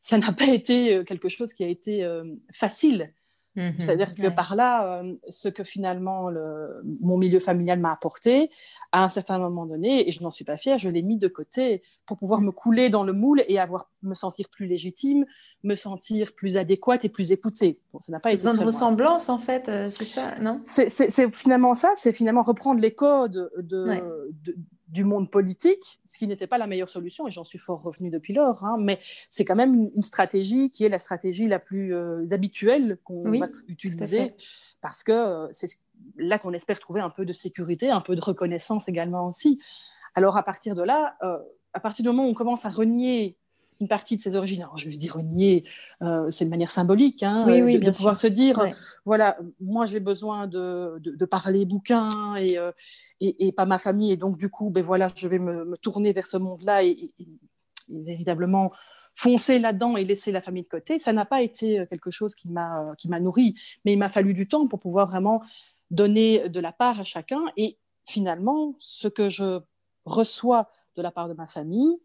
ça 0.00 0.16
n'a 0.16 0.32
pas 0.32 0.46
été 0.46 1.04
quelque 1.04 1.28
chose 1.28 1.52
qui 1.52 1.62
a 1.64 1.68
été 1.68 2.06
facile 2.52 3.12
Mhm. 3.56 3.74
C'est-à-dire 3.78 4.14
que 4.14 4.28
par 4.28 4.54
là, 4.54 5.00
euh, 5.02 5.14
ce 5.28 5.48
que 5.48 5.64
finalement 5.64 6.30
le, 6.30 6.82
mon 7.00 7.18
milieu 7.18 7.40
familial 7.40 7.80
m'a 7.80 7.92
apporté, 7.92 8.50
à 8.92 9.04
un 9.04 9.08
certain 9.08 9.38
moment 9.38 9.66
donné, 9.66 10.08
et 10.08 10.12
je 10.12 10.22
n'en 10.22 10.30
suis 10.30 10.44
pas 10.44 10.56
fière, 10.56 10.78
je 10.78 10.88
l'ai 10.88 11.02
mis 11.02 11.16
de 11.16 11.26
côté 11.26 11.82
pour 12.06 12.16
pouvoir 12.16 12.40
me 12.40 12.52
couler 12.52 12.90
dans 12.90 13.02
le 13.02 13.12
moule 13.12 13.42
et 13.48 13.58
avoir 13.58 13.90
me 14.02 14.14
sentir 14.14 14.48
plus 14.48 14.66
légitime, 14.66 15.26
me 15.64 15.74
sentir 15.74 16.32
plus 16.34 16.56
adéquate 16.56 17.04
et 17.04 17.08
plus 17.08 17.32
écoutée. 17.32 17.80
Bon, 17.92 18.00
ça 18.00 18.12
n'a 18.12 18.20
pas 18.20 18.32
été 18.32 18.44
de 18.44 18.64
ressemblance 18.64 19.28
en 19.28 19.38
fait, 19.38 19.68
euh, 19.68 19.90
c'est 19.90 20.04
ça, 20.04 20.34
non? 20.40 20.60
C'est 20.62 21.34
finalement 21.34 21.74
ça, 21.74 21.92
c'est 21.96 22.12
finalement 22.12 22.42
reprendre 22.42 22.80
les 22.80 22.92
codes 22.92 23.50
de, 23.56 23.84
de 24.44 24.56
du 24.90 25.04
monde 25.04 25.30
politique, 25.30 26.00
ce 26.04 26.18
qui 26.18 26.26
n'était 26.26 26.46
pas 26.46 26.58
la 26.58 26.66
meilleure 26.66 26.90
solution, 26.90 27.28
et 27.28 27.30
j'en 27.30 27.44
suis 27.44 27.58
fort 27.58 27.80
revenu 27.82 28.10
depuis 28.10 28.34
lors, 28.34 28.64
hein, 28.64 28.76
mais 28.78 28.98
c'est 29.28 29.44
quand 29.44 29.54
même 29.54 29.90
une, 29.94 30.02
stratégie 30.02 30.70
qui 30.70 30.84
est 30.84 30.88
la 30.88 30.98
stratégie 30.98 31.46
la 31.46 31.58
plus 31.58 31.94
euh, 31.94 32.26
habituelle 32.32 32.98
qu'on 33.04 33.30
va 33.30 33.46
utiliser, 33.68 34.34
parce 34.80 35.02
que 35.04 35.12
euh, 35.12 35.48
c'est 35.52 35.68
là 36.16 36.38
qu'on 36.38 36.52
espère 36.52 36.80
trouver 36.80 37.00
un 37.00 37.10
peu 37.10 37.24
de 37.24 37.32
sécurité, 37.32 37.90
un 37.90 38.00
peu 38.00 38.16
de 38.16 38.20
reconnaissance 38.20 38.88
également 38.88 39.28
aussi. 39.28 39.60
Alors 40.14 40.36
à 40.36 40.42
partir 40.42 40.74
de 40.74 40.82
là, 40.82 41.16
euh, 41.22 41.38
à 41.72 41.80
partir 41.80 42.02
du 42.02 42.08
moment 42.08 42.26
où 42.26 42.30
on 42.30 42.34
commence 42.34 42.66
à 42.66 42.70
renier 42.70 43.38
une 43.80 43.88
partie 43.88 44.16
de 44.16 44.20
ses 44.20 44.36
origines. 44.36 44.62
Alors, 44.62 44.76
je 44.76 44.88
veux 44.88 44.96
dire 44.96 45.14
renier, 45.14 45.64
euh, 46.02 46.30
c'est 46.30 46.44
de 46.44 46.50
manière 46.50 46.70
symbolique, 46.70 47.22
hein, 47.22 47.46
de, 47.46 47.90
pouvoir 47.90 48.16
se 48.16 48.26
dire, 48.26 48.62
voilà, 49.04 49.38
moi 49.60 49.86
j'ai 49.86 50.00
besoin 50.00 50.46
de, 50.46 50.98
de, 50.98 51.24
parler 51.24 51.64
bouquin 51.64 52.08
et, 52.36 52.58
et, 53.20 53.46
et, 53.46 53.52
pas 53.52 53.66
ma 53.66 53.78
famille, 53.78 54.12
et 54.12 54.16
donc 54.16 54.36
du 54.38 54.50
coup, 54.50 54.70
ben 54.70 54.84
voilà, 54.84 55.08
je 55.14 55.28
vais 55.28 55.38
me, 55.38 55.76
tourner 55.78 56.12
vers 56.12 56.26
ce 56.26 56.36
monde-là 56.36 56.84
et, 56.84 57.12
véritablement 57.88 58.70
foncer 59.16 59.58
là-dedans 59.58 59.96
et 59.96 60.04
laisser 60.04 60.30
la 60.30 60.40
famille 60.40 60.62
de 60.62 60.68
côté. 60.68 61.00
Ça 61.00 61.12
n'a 61.12 61.24
pas 61.24 61.42
été 61.42 61.84
quelque 61.90 62.12
chose 62.12 62.36
qui 62.36 62.48
m'a 62.48 62.94
qui 62.96 63.08
m'a 63.08 63.18
nourri, 63.18 63.56
mais 63.84 63.92
il 63.92 63.98
m'a 63.98 64.08
fallu 64.08 64.32
du 64.32 64.46
temps 64.46 64.68
pour 64.68 64.78
pouvoir 64.78 65.08
vraiment 65.10 65.42
donner 65.90 66.48
de 66.48 66.60
la 66.60 66.70
part 66.70 67.00
à 67.00 67.04
chacun 67.04 67.42
et 67.56 67.78
finalement, 68.04 68.74
ce 68.78 69.08
que 69.08 69.30
je 69.30 69.60
reçois 70.04 70.70
de 70.96 71.02
la 71.02 71.10
part 71.10 71.28
de 71.28 71.34
ma 71.34 71.46
famille, 71.46 71.96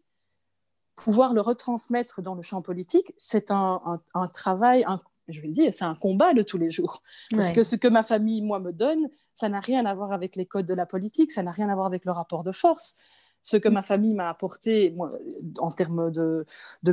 pouvoir 0.96 1.34
le 1.34 1.40
retransmettre 1.40 2.22
dans 2.22 2.34
le 2.34 2.42
champ 2.42 2.62
politique, 2.62 3.12
c'est 3.16 3.50
un, 3.50 4.00
travail, 4.32 4.84
je 5.28 5.40
vais 5.40 5.48
le 5.48 5.54
dire, 5.54 5.72
c'est 5.72 5.84
un 5.84 5.94
combat 5.94 6.34
de 6.34 6.42
tous 6.42 6.58
les 6.58 6.70
jours. 6.70 7.02
Parce 7.30 7.52
que 7.52 7.62
ce 7.62 7.76
que 7.76 7.86
ma 7.86 8.02
famille, 8.02 8.42
moi, 8.42 8.58
me 8.58 8.72
donne, 8.72 9.08
ça 9.34 9.48
n'a 9.48 9.60
rien 9.60 9.86
à 9.86 9.94
voir 9.94 10.12
avec 10.12 10.34
les 10.34 10.46
codes 10.46 10.66
de 10.66 10.74
la 10.74 10.86
politique, 10.86 11.30
ça 11.30 11.42
n'a 11.42 11.52
rien 11.52 11.68
à 11.68 11.74
voir 11.74 11.86
avec 11.86 12.04
le 12.04 12.12
rapport 12.12 12.42
de 12.42 12.52
force. 12.52 12.96
Ce 13.42 13.56
que 13.56 13.68
ma 13.68 13.82
famille 13.82 14.14
m'a 14.14 14.28
apporté 14.28 14.90
moi, 14.96 15.12
en 15.58 15.70
termes 15.70 16.10
de, 16.10 16.44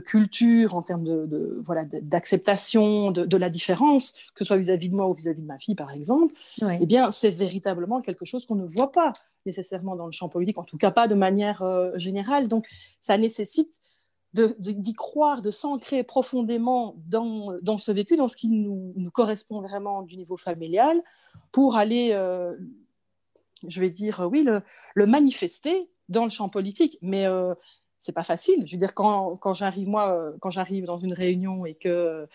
culture, 0.06 0.76
en 0.76 0.84
termes 0.84 1.04
de, 1.04 1.60
voilà 1.64 1.84
d'acceptation 1.86 3.10
de, 3.10 3.38
la 3.38 3.50
différence, 3.50 4.12
que 4.36 4.44
ce 4.44 4.46
soit 4.46 4.58
vis-à-vis 4.58 4.90
de 4.90 4.96
moi 4.96 5.08
ou 5.08 5.14
vis-à-vis 5.14 5.42
de 5.42 5.48
ma 5.48 5.58
fille, 5.58 5.74
par 5.74 5.90
exemple, 5.90 6.36
eh 6.62 6.86
bien, 6.86 7.10
c'est 7.10 7.32
véritablement 7.32 8.02
quelque 8.02 8.26
chose 8.26 8.46
qu'on 8.46 8.56
ne 8.56 8.68
voit 8.68 8.92
pas 8.92 9.14
nécessairement 9.46 9.96
dans 9.96 10.06
le 10.06 10.12
champ 10.12 10.30
politique, 10.30 10.58
en 10.58 10.64
tout 10.64 10.78
cas 10.78 10.92
pas 10.92 11.08
de 11.08 11.16
manière 11.16 11.62
euh, 11.62 11.92
générale. 11.98 12.48
Donc, 12.48 12.68
ça 13.00 13.18
nécessite 13.18 13.82
d'y 14.34 14.94
croire, 14.94 15.42
de 15.42 15.52
s'ancrer 15.52 16.04
profondément 16.04 16.96
dans, 17.10 17.54
dans, 17.62 17.78
ce 17.78 17.92
vécu, 17.92 18.16
dans 18.16 18.28
ce 18.28 18.36
qui 18.36 18.48
nous, 18.48 18.94
nous, 18.96 19.12
correspond 19.12 19.62
vraiment 19.62 20.02
du 20.02 20.18
niveau 20.18 20.38
familial, 20.38 21.04
pour 21.52 21.76
aller, 21.76 22.10
euh, 22.14 22.56
je 23.68 23.80
vais 23.80 23.92
dire, 23.92 24.28
oui, 24.32 24.44
le, 24.44 25.06
manifester 25.06 25.88
dans 26.10 26.24
le 26.24 26.32
champ 26.32 26.50
politique. 26.50 26.98
Mais 27.02 27.28
euh, 27.28 27.54
c'est 28.00 28.12
pas 28.12 28.24
facile. 28.24 28.64
Je 28.66 28.72
veux 28.72 28.80
dire, 28.80 28.96
quand, 28.96 29.36
quand 29.38 29.54
j'arrive, 29.54 29.96
euh, 29.96 30.32
dans 30.42 30.98
une 30.98 31.14
réunion 31.14 31.66
et 31.66 31.76
que 31.76 32.28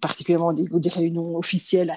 particulièrement 0.00 0.52
des, 0.52 0.88
réunions 0.88 1.36
officielles, 1.36 1.92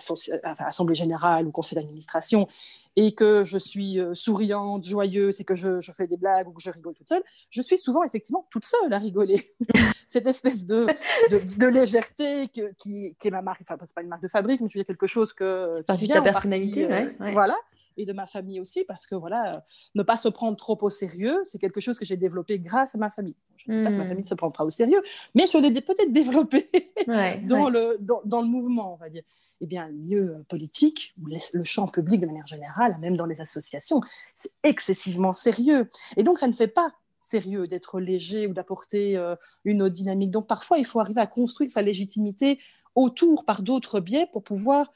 Assemblée 0.59 0.95
générale 0.95 1.47
ou 1.47 1.51
conseil 1.51 1.77
d'administration, 1.77 2.47
et 2.95 3.13
que 3.13 3.43
je 3.43 3.57
suis 3.57 3.99
euh, 3.99 4.13
souriante, 4.13 4.85
joyeuse, 4.85 5.39
et 5.41 5.43
que 5.43 5.55
je, 5.55 5.79
fais 5.95 6.07
des 6.07 6.17
blagues 6.17 6.47
ou 6.47 6.51
que 6.51 6.61
je 6.61 6.69
rigole 6.69 6.93
toute 6.95 7.07
seule, 7.07 7.23
je 7.49 7.61
suis 7.61 7.77
souvent 7.77 8.03
effectivement 8.03 8.47
toute 8.51 8.65
seule 8.65 8.91
à 8.91 8.97
rigoler. 8.97 9.41
Cette 10.07 10.27
espèce 10.27 10.65
de, 10.65 10.87
de, 11.29 11.67
légèreté 11.67 12.47
qui, 12.47 12.63
qui, 12.77 13.15
est 13.23 13.31
ma 13.31 13.41
marque, 13.41 13.61
enfin, 13.61 13.77
c'est 13.85 13.93
pas 13.93 14.01
une 14.01 14.07
marque 14.07 14.23
de 14.23 14.27
fabrique, 14.27 14.61
mais 14.61 14.67
tu 14.67 14.79
veux 14.79 14.83
quelque 14.83 15.07
chose 15.07 15.33
que. 15.33 15.81
Par 15.83 15.97
ta 15.99 16.21
personnalité, 16.21 16.91
euh, 16.91 17.09
Voilà 17.31 17.55
et 17.99 18.05
de 18.05 18.13
ma 18.13 18.25
famille 18.25 18.61
aussi, 18.61 18.85
parce 18.85 19.05
que 19.05 19.13
voilà, 19.13 19.51
ne 19.93 20.03
pas 20.03 20.15
se 20.15 20.29
prendre 20.29 20.55
trop 20.55 20.77
au 20.81 20.89
sérieux, 20.89 21.41
c'est 21.43 21.59
quelque 21.59 21.81
chose 21.81 21.99
que 21.99 22.05
j'ai 22.05 22.15
développé 22.15 22.57
grâce 22.57 22.95
à 22.95 22.97
ma 22.97 23.09
famille. 23.09 23.35
Je 23.57 23.69
ne 23.69 23.77
dis 23.77 23.83
pas 23.83 23.89
que 23.89 23.95
ma 23.95 24.05
hmm. 24.05 24.07
famille 24.07 24.23
ne 24.23 24.27
se 24.27 24.35
prend 24.35 24.51
pas 24.51 24.63
au 24.63 24.69
sérieux, 24.69 25.01
mais 25.35 25.45
je 25.51 25.57
l'ai 25.57 25.69
peut-être 25.81 26.13
développé 26.13 26.65
dans, 27.43 27.69
Le, 27.69 27.97
dans, 27.99 28.21
dans, 28.23 28.41
le 28.41 28.47
mouvement, 28.47 28.93
on 28.93 28.95
va 28.95 29.09
dire. 29.09 29.23
Eh 29.61 29.65
bien, 29.65 29.87
le 29.87 29.93
milieu 29.93 30.45
politique, 30.47 31.13
ou 31.21 31.27
le 31.27 31.63
champ 31.63 31.87
public 31.87 32.21
de 32.21 32.25
manière 32.25 32.47
générale, 32.47 32.97
même 32.99 33.17
dans 33.17 33.25
les 33.25 33.41
associations, 33.41 34.01
c'est 34.33 34.51
excessivement 34.63 35.33
sérieux. 35.33 35.89
Et 36.15 36.23
donc, 36.23 36.39
ça 36.39 36.47
ne 36.47 36.53
fait 36.53 36.67
pas 36.67 36.93
sérieux 37.19 37.67
d'être 37.67 37.99
léger 37.99 38.47
ou 38.47 38.53
d'apporter 38.53 39.17
euh, 39.17 39.35
une 39.65 39.81
autre 39.81 39.93
dynamique. 39.93 40.31
Donc, 40.31 40.47
parfois, 40.47 40.77
il 40.77 40.85
faut 40.85 40.99
arriver 40.99 41.21
à 41.21 41.27
construire 41.27 41.69
sa 41.69 41.81
légitimité 41.81 42.59
autour 42.95 43.45
par 43.45 43.61
d'autres 43.61 43.99
biais 43.99 44.27
pour 44.31 44.43
pouvoir 44.43 44.93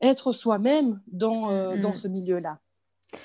être 0.00 0.32
soi-même 0.32 1.00
dans, 1.06 1.50
euh, 1.50 1.74
mm-hmm. 1.74 1.80
dans 1.80 1.94
ce 1.94 2.08
milieu-là. 2.08 2.58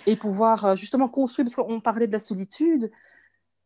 Et 0.05 0.15
pouvoir 0.15 0.65
euh, 0.65 0.75
justement 0.75 1.07
construire, 1.07 1.45
parce 1.45 1.55
qu'on 1.55 1.79
parlait 1.79 2.07
de 2.07 2.13
la 2.13 2.19
solitude, 2.19 2.91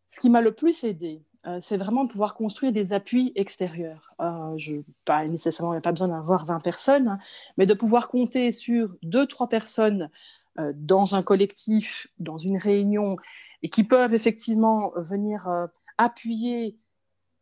ce 0.08 0.19
qui 0.19 0.30
m'a 0.30 0.41
le 0.41 0.54
plus 0.54 0.84
aidé, 0.84 1.24
c'est 1.62 1.78
vraiment 1.78 2.04
de 2.04 2.10
pouvoir 2.10 2.36
construire 2.36 2.71
des 2.71 2.91
appuis 2.93 3.32
extérieurs. 3.36 4.13
je, 4.58 4.82
pas 5.06 5.25
nécessairement, 5.25 5.73
il 5.73 5.75
n'y 5.75 5.80
a 5.80 5.82
pas 5.82 5.91
besoin 5.91 6.10
d'avoir 6.10 6.45
20 6.45 6.60
personnes, 6.60 7.08
hein, 7.08 7.19
mais 7.58 7.65
de 7.65 7.73
pouvoir 7.73 8.10
compter 8.10 8.52
sur 8.52 8.95
deux, 9.04 9.25
trois 9.25 9.47
personnes 9.47 10.10
dans 10.75 11.15
un 11.15 11.23
collectif, 11.23 12.08
dans 12.19 12.38
une 12.38 12.58
réunion, 12.58 13.15
et 13.63 13.69
qui 13.69 13.84
peuvent 13.84 14.13
effectivement 14.13 14.91
venir 14.97 15.47
appuyer 15.97 16.78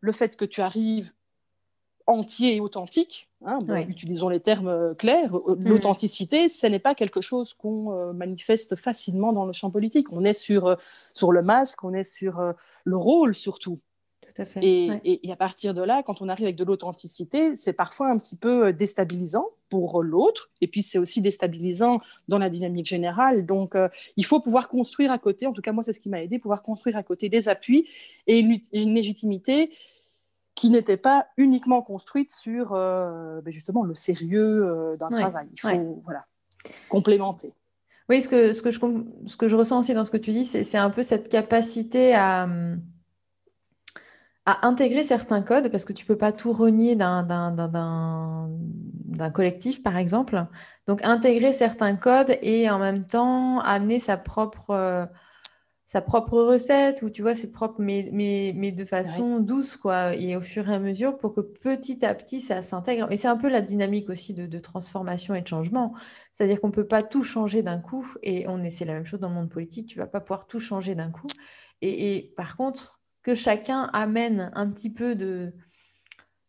le 0.01 0.11
fait 0.11 0.35
que 0.35 0.45
tu 0.45 0.61
arrives 0.61 1.11
entier 2.07 2.55
et 2.55 2.61
authentique, 2.61 3.29
hein, 3.45 3.59
utilisons 3.87 4.29
les 4.29 4.39
termes 4.39 4.69
euh, 4.69 4.93
clairs, 4.93 5.35
euh, 5.35 5.55
mm. 5.55 5.67
l'authenticité, 5.67 6.47
ce 6.47 6.65
n'est 6.65 6.79
pas 6.79 6.95
quelque 6.95 7.21
chose 7.21 7.53
qu'on 7.53 7.91
euh, 7.91 8.13
manifeste 8.13 8.77
facilement 8.77 9.33
dans 9.33 9.45
le 9.45 9.51
champ 9.51 9.69
politique. 9.69 10.11
On 10.11 10.23
est 10.23 10.33
sur, 10.33 10.77
sur 11.13 11.31
le 11.31 11.41
masque, 11.43 11.83
on 11.83 11.93
est 11.93 12.05
sur 12.05 12.53
le 12.85 12.97
rôle 12.97 13.35
surtout. 13.35 13.79
Tout 14.37 14.43
à 14.43 14.45
fait. 14.45 14.59
Et, 14.63 15.27
et, 15.27 15.31
à 15.31 15.35
partir 15.35 15.73
de 15.73 15.81
là, 15.81 16.03
quand 16.03 16.21
on 16.21 16.29
arrive 16.29 16.45
avec 16.45 16.55
de 16.55 16.63
l'authenticité, 16.63 17.55
c'est 17.55 17.73
parfois 17.73 18.09
un 18.09 18.17
petit 18.17 18.37
peu 18.37 18.71
déstabilisant 18.71 19.47
pour 19.69 20.03
l'autre, 20.03 20.49
et 20.61 20.67
puis 20.67 20.83
c'est 20.83 20.97
aussi 20.97 21.21
déstabilisant 21.21 21.99
dans 22.27 22.37
la 22.37 22.49
dynamique 22.49 22.85
générale. 22.85 23.45
Donc, 23.45 23.75
il 24.15 24.25
faut 24.25 24.39
pouvoir 24.39 24.69
construire 24.69 25.11
à 25.11 25.17
côté, 25.17 25.47
en 25.47 25.53
tout 25.53 25.61
cas 25.61 25.71
moi 25.71 25.83
c'est 25.83 25.93
ce 25.93 25.99
qui 25.99 26.09
m'a 26.09 26.21
aidé, 26.21 26.39
pouvoir 26.39 26.61
construire 26.61 26.95
à 26.97 27.03
côté 27.03 27.29
des 27.29 27.49
appuis 27.49 27.87
et 28.27 28.39
une 28.39 28.93
légitimité 28.93 29.71
qui 30.57 30.71
n'était 30.71 30.97
pas 30.97 31.27
uniquement 31.37 31.83
construite 31.83 32.31
sur 32.31 32.73
euh, 32.73 33.41
ben 33.41 33.53
justement 33.53 33.83
le 33.83 33.93
sérieux 33.93 34.65
euh, 34.65 34.97
d'un 34.97 35.09
travail. 35.09 35.47
Il 35.53 35.59
faut 35.59 36.01
voilà, 36.03 36.25
complémenter. 36.89 37.53
Oui, 38.09 38.21
ce 38.21 38.27
que, 38.27 38.53
ce, 38.53 38.63
que 38.63 38.71
je, 38.71 38.79
ce 39.27 39.37
que 39.37 39.47
je 39.47 39.55
ressens 39.55 39.79
aussi 39.79 39.93
dans 39.93 40.03
ce 40.03 40.09
que 40.09 40.17
tu 40.17 40.31
dis, 40.31 40.45
c'est 40.45 40.77
un 40.77 40.89
peu 40.89 41.03
cette 41.03 41.29
capacité 41.29 42.15
à, 42.15 42.49
à 44.47 44.65
intégrer 44.65 45.03
certains 45.03 45.41
codes, 45.41 45.69
parce 45.69 45.83
que 45.83 45.91
tu 45.91 46.05
ne 46.05 46.07
peux 46.07 46.17
pas 46.17 46.31
tout 46.31 46.53
renier 46.53 46.95
d'un 46.95 47.21
collectif, 49.33 49.83
par 49.83 49.97
exemple. 49.97 50.45
Donc, 50.87 51.03
intégrer 51.03 51.51
certains 51.51 51.97
codes 51.97 52.37
et 52.41 52.69
en 52.69 52.79
même 52.79 53.05
temps 53.05 53.59
amener 53.59 53.99
sa 53.99 54.15
propre... 54.17 54.71
Euh, 54.71 55.05
sa 55.89 56.01
propre 56.01 56.41
recette 56.41 57.01
ou 57.01 57.09
tu 57.09 57.21
vois 57.21 57.33
ses 57.33 57.49
propres 57.49 57.79
mais, 57.79 58.09
mais, 58.11 58.51
mais 58.57 58.73
de 58.73 58.83
façon 58.83 59.39
douce 59.39 59.77
quoi 59.77 60.13
et 60.17 60.35
au 60.35 60.41
fur 60.41 60.69
et 60.69 60.75
à 60.75 60.79
mesure 60.79 61.17
pour 61.17 61.33
que 61.33 61.39
petit 61.39 62.05
à 62.05 62.13
petit 62.13 62.41
ça 62.41 62.61
s'intègre. 62.61 63.09
Et 63.09 63.15
c'est 63.15 63.29
un 63.29 63.37
peu 63.37 63.47
la 63.47 63.61
dynamique 63.61 64.09
aussi 64.09 64.33
de, 64.33 64.59
transformation 64.59 65.33
et 65.33 65.41
de 65.41 65.47
changement. 65.47 65.93
C'est-à-dire 66.33 66.59
qu'on 66.59 66.67
ne 66.67 66.73
peut 66.73 66.87
pas 66.87 67.01
tout 67.01 67.23
changer 67.23 67.63
d'un 67.63 67.79
coup 67.79 68.05
et 68.21 68.49
on 68.49 68.61
c'est 68.69 68.83
la 68.83 68.95
même 68.95 69.05
chose 69.05 69.21
dans 69.21 69.29
le 69.29 69.35
monde 69.35 69.49
politique 69.49 69.87
tu 69.87 69.97
vas 69.97 70.07
pas 70.07 70.19
pouvoir 70.19 70.45
tout 70.45 70.59
changer 70.59 70.93
d'un 70.93 71.09
coup. 71.09 71.27
Et, 71.81 72.17
et, 72.17 72.33
par 72.35 72.57
contre 72.57 72.96
que 73.27 73.35
chacun 73.35 73.89
amène 73.91 74.51
un 74.55 74.69
petit 74.69 74.89
peu 74.89 75.13
de 75.13 75.51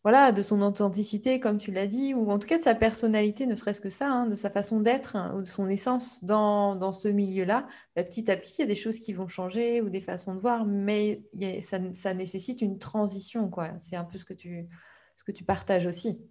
voilà, 0.05 0.31
de 0.31 0.43
son 0.43 0.63
authenticité, 0.63 1.41
comme 1.41 1.59
tu 1.59 1.73
l'as 1.73 1.89
dit, 1.89 2.15
ou 2.15 2.31
en 2.31 2.39
tout 2.39 2.47
cas 2.47 2.57
de 2.57 2.63
sa 2.63 2.77
personnalité, 2.77 3.47
ne 3.47 3.57
serait-ce 3.57 3.81
que 3.81 3.89
ça, 3.89 4.09
hein, 4.09 4.27
de 4.29 4.37
sa 4.37 4.49
façon 4.49 4.79
d'être 4.79 5.17
hein, 5.17 5.35
ou 5.37 5.43
de 5.43 5.47
son 5.47 5.69
essence 5.69 6.23
dans, 6.23 6.93
ce 6.93 7.09
milieu-là, 7.09 7.67
bah, 7.97 8.05
petit 8.05 8.31
à 8.31 8.37
petit, 8.37 8.55
il 8.59 8.61
y 8.61 8.63
a 8.63 8.69
des 8.69 8.77
choses 8.77 9.01
qui 9.01 9.13
vont 9.13 9.27
changer 9.27 9.81
ou 9.81 9.91
des 9.91 10.01
façons 10.01 10.37
de 10.37 10.39
voir, 10.39 10.65
mais 10.67 11.25
ça, 11.63 12.15
nécessite 12.15 12.63
une 12.63 12.79
transition. 12.79 13.51
quoi. 13.51 13.71
C'est 13.79 13.97
un 13.97 14.05
peu 14.05 14.19
ce 14.19 14.25
que, 14.25 14.35
tu, 14.35 14.69
ce 15.17 15.25
que 15.25 15.33
tu 15.33 15.43
partages 15.43 15.89
aussi. 15.89 16.23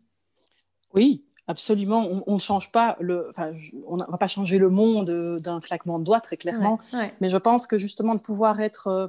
Oui, 0.95 1.25
absolument. 1.47 2.23
On 2.25 2.36
ne 2.36 2.39
change 2.39 2.71
pas 2.71 2.95
le, 3.01 3.31
on 3.86 3.97
ne 3.97 4.10
va 4.10 4.17
pas 4.17 4.29
changer 4.29 4.60
le 4.60 4.69
monde 4.69 5.39
d'un 5.41 5.60
claquement 5.60 5.99
de 5.99 6.05
doigts, 6.05 6.21
très 6.21 6.38
clairement. 6.38 6.79
Mais 7.19 7.29
je 7.29 7.38
pense 7.38 7.67
que 7.67 7.77
justement 7.77 8.15
de 8.15 8.21
pouvoir 8.21 8.62
être 8.62 8.88
euh, 8.88 9.07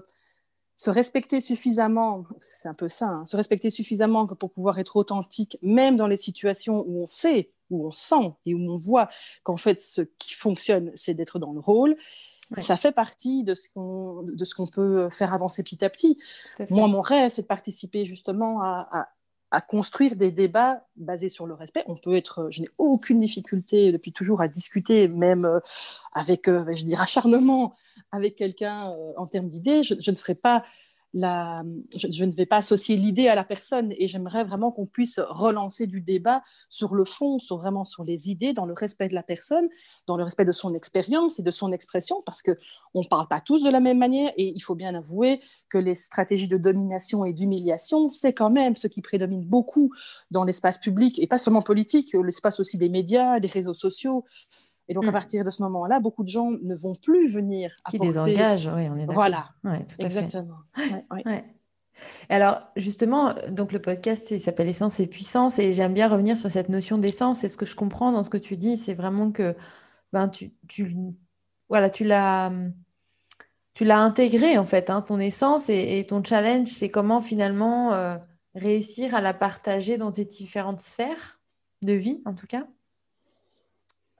se 0.78 0.90
respecter 0.90 1.40
suffisamment, 1.40 2.24
c'est 2.40 2.68
un 2.68 2.74
peu 2.74 2.88
ça, 2.88 3.08
hein, 3.08 3.24
se 3.24 3.36
respecter 3.36 3.68
suffisamment 3.68 4.28
pour 4.28 4.52
pouvoir 4.52 4.78
être 4.78 4.94
authentique, 4.94 5.58
même 5.60 5.96
dans 5.96 6.06
les 6.06 6.16
situations 6.16 6.84
où 6.86 7.02
on 7.02 7.08
sait, 7.08 7.50
où 7.68 7.88
on 7.88 7.90
sent 7.90 8.32
et 8.46 8.54
où 8.54 8.60
on 8.60 8.78
voit 8.78 9.08
qu'en 9.42 9.56
fait 9.56 9.80
ce 9.80 10.02
qui 10.20 10.34
fonctionne, 10.34 10.92
c'est 10.94 11.14
d'être 11.14 11.40
dans 11.40 11.52
le 11.52 11.58
rôle. 11.58 11.96
Ça 12.56 12.76
fait 12.76 12.92
partie 12.92 13.42
de 13.42 13.54
ce 13.54 13.68
qu'on 13.68 14.66
peut 14.72 15.10
faire 15.10 15.34
avancer 15.34 15.64
petit 15.64 15.84
à 15.84 15.90
petit. 15.90 16.16
Moi, 16.70 16.86
mon 16.86 17.02
rêve, 17.02 17.30
c'est 17.30 17.42
de 17.42 17.46
participer 17.46 18.06
justement 18.06 18.62
à, 18.62 18.88
à, 18.90 19.08
construire 19.60 20.14
des 20.14 20.30
débats 20.30 20.84
basés 20.96 21.28
sur 21.28 21.46
le 21.46 21.54
respect. 21.54 21.82
On 21.86 21.96
peut 21.96 22.14
être, 22.14 22.48
je 22.50 22.60
n'ai 22.60 22.68
aucune 22.76 23.18
difficulté 23.18 23.92
depuis 23.92 24.12
toujours 24.12 24.40
à 24.42 24.48
discuter, 24.48 25.08
même 25.08 25.44
euh, 25.46 25.60
avec, 26.12 26.48
euh, 26.48 26.74
je 26.74 27.00
acharnement 27.00 27.74
avec 28.12 28.36
quelqu'un 28.36 28.90
euh, 28.90 29.12
en 29.16 29.26
termes 29.26 29.48
d'idées, 29.48 29.82
je, 29.82 30.10
ne 30.10 30.16
ferai 30.16 30.34
pas 30.34 30.64
je, 31.14 32.24
ne 32.24 32.32
vais 32.32 32.46
pas 32.46 32.58
associer 32.58 32.96
l'idée 32.96 33.28
à 33.28 33.34
la 33.34 33.44
personne 33.44 33.94
et 33.96 34.06
j'aimerais 34.06 34.44
vraiment 34.44 34.70
qu'on 34.70 34.86
puisse 34.86 35.18
relancer 35.18 35.86
du 35.86 36.00
débat 36.00 36.42
sur 36.68 36.94
le 36.94 37.04
fond, 37.04 37.38
sur 37.38 37.56
vraiment 37.56 37.84
sur 37.84 38.04
les 38.04 38.30
idées, 38.30 38.52
dans 38.52 38.66
le 38.66 38.74
respect 38.74 39.08
de 39.08 39.14
la 39.14 39.22
personne, 39.22 39.68
dans 40.06 40.16
le 40.16 40.24
respect 40.24 40.44
de 40.44 40.52
son 40.52 40.74
expérience 40.74 41.38
et 41.38 41.42
de 41.42 41.50
son 41.50 41.72
expression, 41.72 42.22
parce 42.26 42.42
que 42.42 42.58
on 42.94 43.02
ne 43.02 43.08
parle 43.08 43.28
pas 43.28 43.40
tous 43.40 43.62
de 43.62 43.70
la 43.70 43.80
même 43.80 43.98
manière 43.98 44.32
et 44.36 44.52
il 44.54 44.60
faut 44.60 44.74
bien 44.74 44.94
avouer 44.94 45.40
que 45.68 45.78
les 45.78 45.94
stratégies 45.94 46.48
de 46.48 46.58
domination 46.58 47.24
et 47.24 47.32
d'humiliation, 47.32 48.10
c'est 48.10 48.32
quand 48.32 48.50
même 48.50 48.76
ce 48.76 48.86
qui 48.86 49.00
prédomine 49.00 49.44
beaucoup 49.44 49.92
dans 50.30 50.44
l'espace 50.44 50.78
public 50.78 51.18
et 51.18 51.26
pas 51.26 51.38
seulement 51.38 51.62
politique, 51.62 52.14
l'espace 52.14 52.60
aussi 52.60 52.78
des 52.78 52.88
médias, 52.88 53.40
des 53.40 53.48
réseaux 53.48 53.74
sociaux. 53.74 54.24
Et 54.88 54.94
donc, 54.94 55.04
à 55.04 55.08
mm. 55.08 55.12
partir 55.12 55.44
de 55.44 55.50
ce 55.50 55.62
moment-là, 55.62 56.00
beaucoup 56.00 56.22
de 56.22 56.28
gens 56.28 56.50
ne 56.50 56.74
vont 56.74 56.94
plus 57.02 57.28
venir 57.28 57.72
Qui 57.88 57.96
apporter... 57.96 58.06
désengagent, 58.06 58.70
oui, 58.74 58.88
on 58.90 58.96
est 58.96 59.00
d'accord. 59.00 59.14
Voilà, 59.14 59.50
ouais, 59.64 59.84
tout 59.84 59.96
exactement. 60.04 60.58
Ouais, 61.10 61.44
Alors, 62.28 62.62
justement, 62.76 63.34
donc 63.50 63.72
le 63.72 63.80
podcast, 63.80 64.30
il 64.30 64.40
s'appelle 64.40 64.68
Essence 64.68 64.98
et 65.00 65.06
Puissance, 65.06 65.58
et 65.58 65.72
j'aime 65.72 65.94
bien 65.94 66.08
revenir 66.08 66.36
sur 66.36 66.50
cette 66.50 66.68
notion 66.68 66.98
d'essence. 66.98 67.44
Et 67.44 67.48
ce 67.48 67.56
que 67.56 67.66
je 67.66 67.76
comprends 67.76 68.12
dans 68.12 68.24
ce 68.24 68.30
que 68.30 68.38
tu 68.38 68.56
dis, 68.56 68.76
c'est 68.76 68.94
vraiment 68.94 69.30
que 69.30 69.54
ben, 70.12 70.28
tu, 70.28 70.52
tu, 70.68 70.96
voilà, 71.68 71.90
tu 71.90 72.04
l'as 72.04 72.50
tu 73.78 73.84
l'as 73.84 74.00
intégré, 74.00 74.58
en 74.58 74.66
fait, 74.66 74.90
hein, 74.90 75.02
ton 75.02 75.20
essence, 75.20 75.68
et, 75.68 76.04
ton 76.08 76.24
challenge, 76.24 76.66
c'est 76.66 76.88
comment 76.88 77.20
finalement 77.20 77.92
euh, 77.92 78.16
réussir 78.56 79.14
à 79.14 79.20
la 79.20 79.32
partager 79.32 79.98
dans 79.98 80.10
tes 80.10 80.24
différentes 80.24 80.80
sphères 80.80 81.38
de 81.82 81.92
vie, 81.92 82.20
en 82.24 82.34
tout 82.34 82.48
cas. 82.48 82.66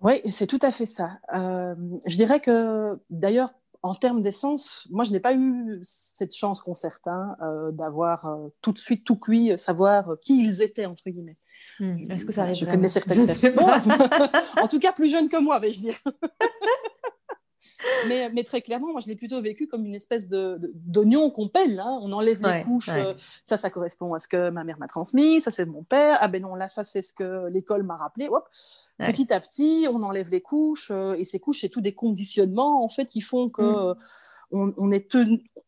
Oui, 0.01 0.21
c'est 0.31 0.47
tout 0.47 0.59
à 0.63 0.71
fait 0.71 0.87
ça. 0.87 1.19
Euh, 1.35 1.75
je 2.07 2.17
dirais 2.17 2.41
que 2.41 2.99
d'ailleurs, 3.11 3.51
en 3.83 3.95
termes 3.95 4.23
d'essence, 4.23 4.87
moi, 4.91 5.05
je 5.05 5.13
n'ai 5.13 5.21
pas 5.21 5.35
eu 5.35 5.79
cette 5.83 6.35
chance 6.35 6.63
qu'ont 6.63 6.75
certains 6.75 7.37
euh, 7.43 7.71
d'avoir 7.71 8.27
euh, 8.27 8.49
tout 8.61 8.73
de 8.73 8.79
suite 8.79 9.05
tout 9.05 9.17
cuit, 9.17 9.57
savoir 9.59 10.17
qui 10.21 10.45
ils 10.45 10.63
étaient, 10.63 10.87
entre 10.87 11.09
guillemets. 11.09 11.37
Hmm, 11.81 12.11
est-ce 12.11 12.25
que 12.25 12.33
ça 12.33 12.43
arrive 12.43 12.55
Je 12.55 12.65
connais 12.65 12.89
certaines 12.89 13.27
personnes. 13.27 13.57
en 14.63 14.69
tout 14.69 14.79
cas, 14.79 14.93
plus 14.93 15.11
jeunes 15.11 15.29
que 15.29 15.41
moi, 15.41 15.59
vais-je 15.59 15.81
dire. 15.81 15.99
mais, 18.09 18.31
mais, 18.33 18.45
très 18.45 18.63
clairement, 18.63 18.93
moi, 18.93 19.01
je 19.01 19.07
l'ai 19.07 19.17
plutôt 19.17 19.41
vécu 19.41 19.67
comme 19.67 19.85
une 19.85 19.95
espèce 19.95 20.29
d'oignon 20.29 21.29
de, 21.29 21.33
qu'on 21.33 21.49
pèle. 21.49 21.81
Hein. 21.81 22.01
On 22.03 22.13
enlève 22.13 22.41
les 22.43 22.65
couches. 22.65 22.91
ça, 23.45 23.57
ça 23.57 23.71
correspond 23.71 24.15
à 24.15 24.21
ce 24.21 24.29
que 24.29 24.51
ma 24.51 24.65
mère 24.65 24.79
m'a 24.79 24.89
transmis. 24.89 25.41
Ça, 25.41 25.51
c'est 25.51 25.67
mon 25.67 25.83
père. 25.83 26.19
Ah 26.21 26.29
ben 26.29 26.43
non, 26.43 26.55
là, 26.57 26.69
ça, 26.69 26.85
c'est 26.85 27.03
ce 27.03 27.13
que 27.13 27.49
l'école 27.49 27.85
m'a 27.85 27.97
rappelé. 27.97 28.29
Hop. 28.29 28.45
Petit 29.07 29.33
à 29.33 29.41
petit, 29.41 29.87
on 29.91 30.03
enlève 30.03 30.29
les 30.29 30.41
couches 30.41 30.91
euh, 30.91 31.15
et 31.15 31.25
ces 31.25 31.39
couches, 31.39 31.61
c'est 31.61 31.69
tout 31.69 31.81
des 31.81 31.95
conditionnements 31.95 32.85
en 32.85 32.89
fait 32.89 33.07
qui 33.07 33.21
font 33.21 33.49
que 33.49 33.63
mm. 33.63 33.95
euh, 34.53 34.73
on, 34.77 34.91
est 34.91 35.17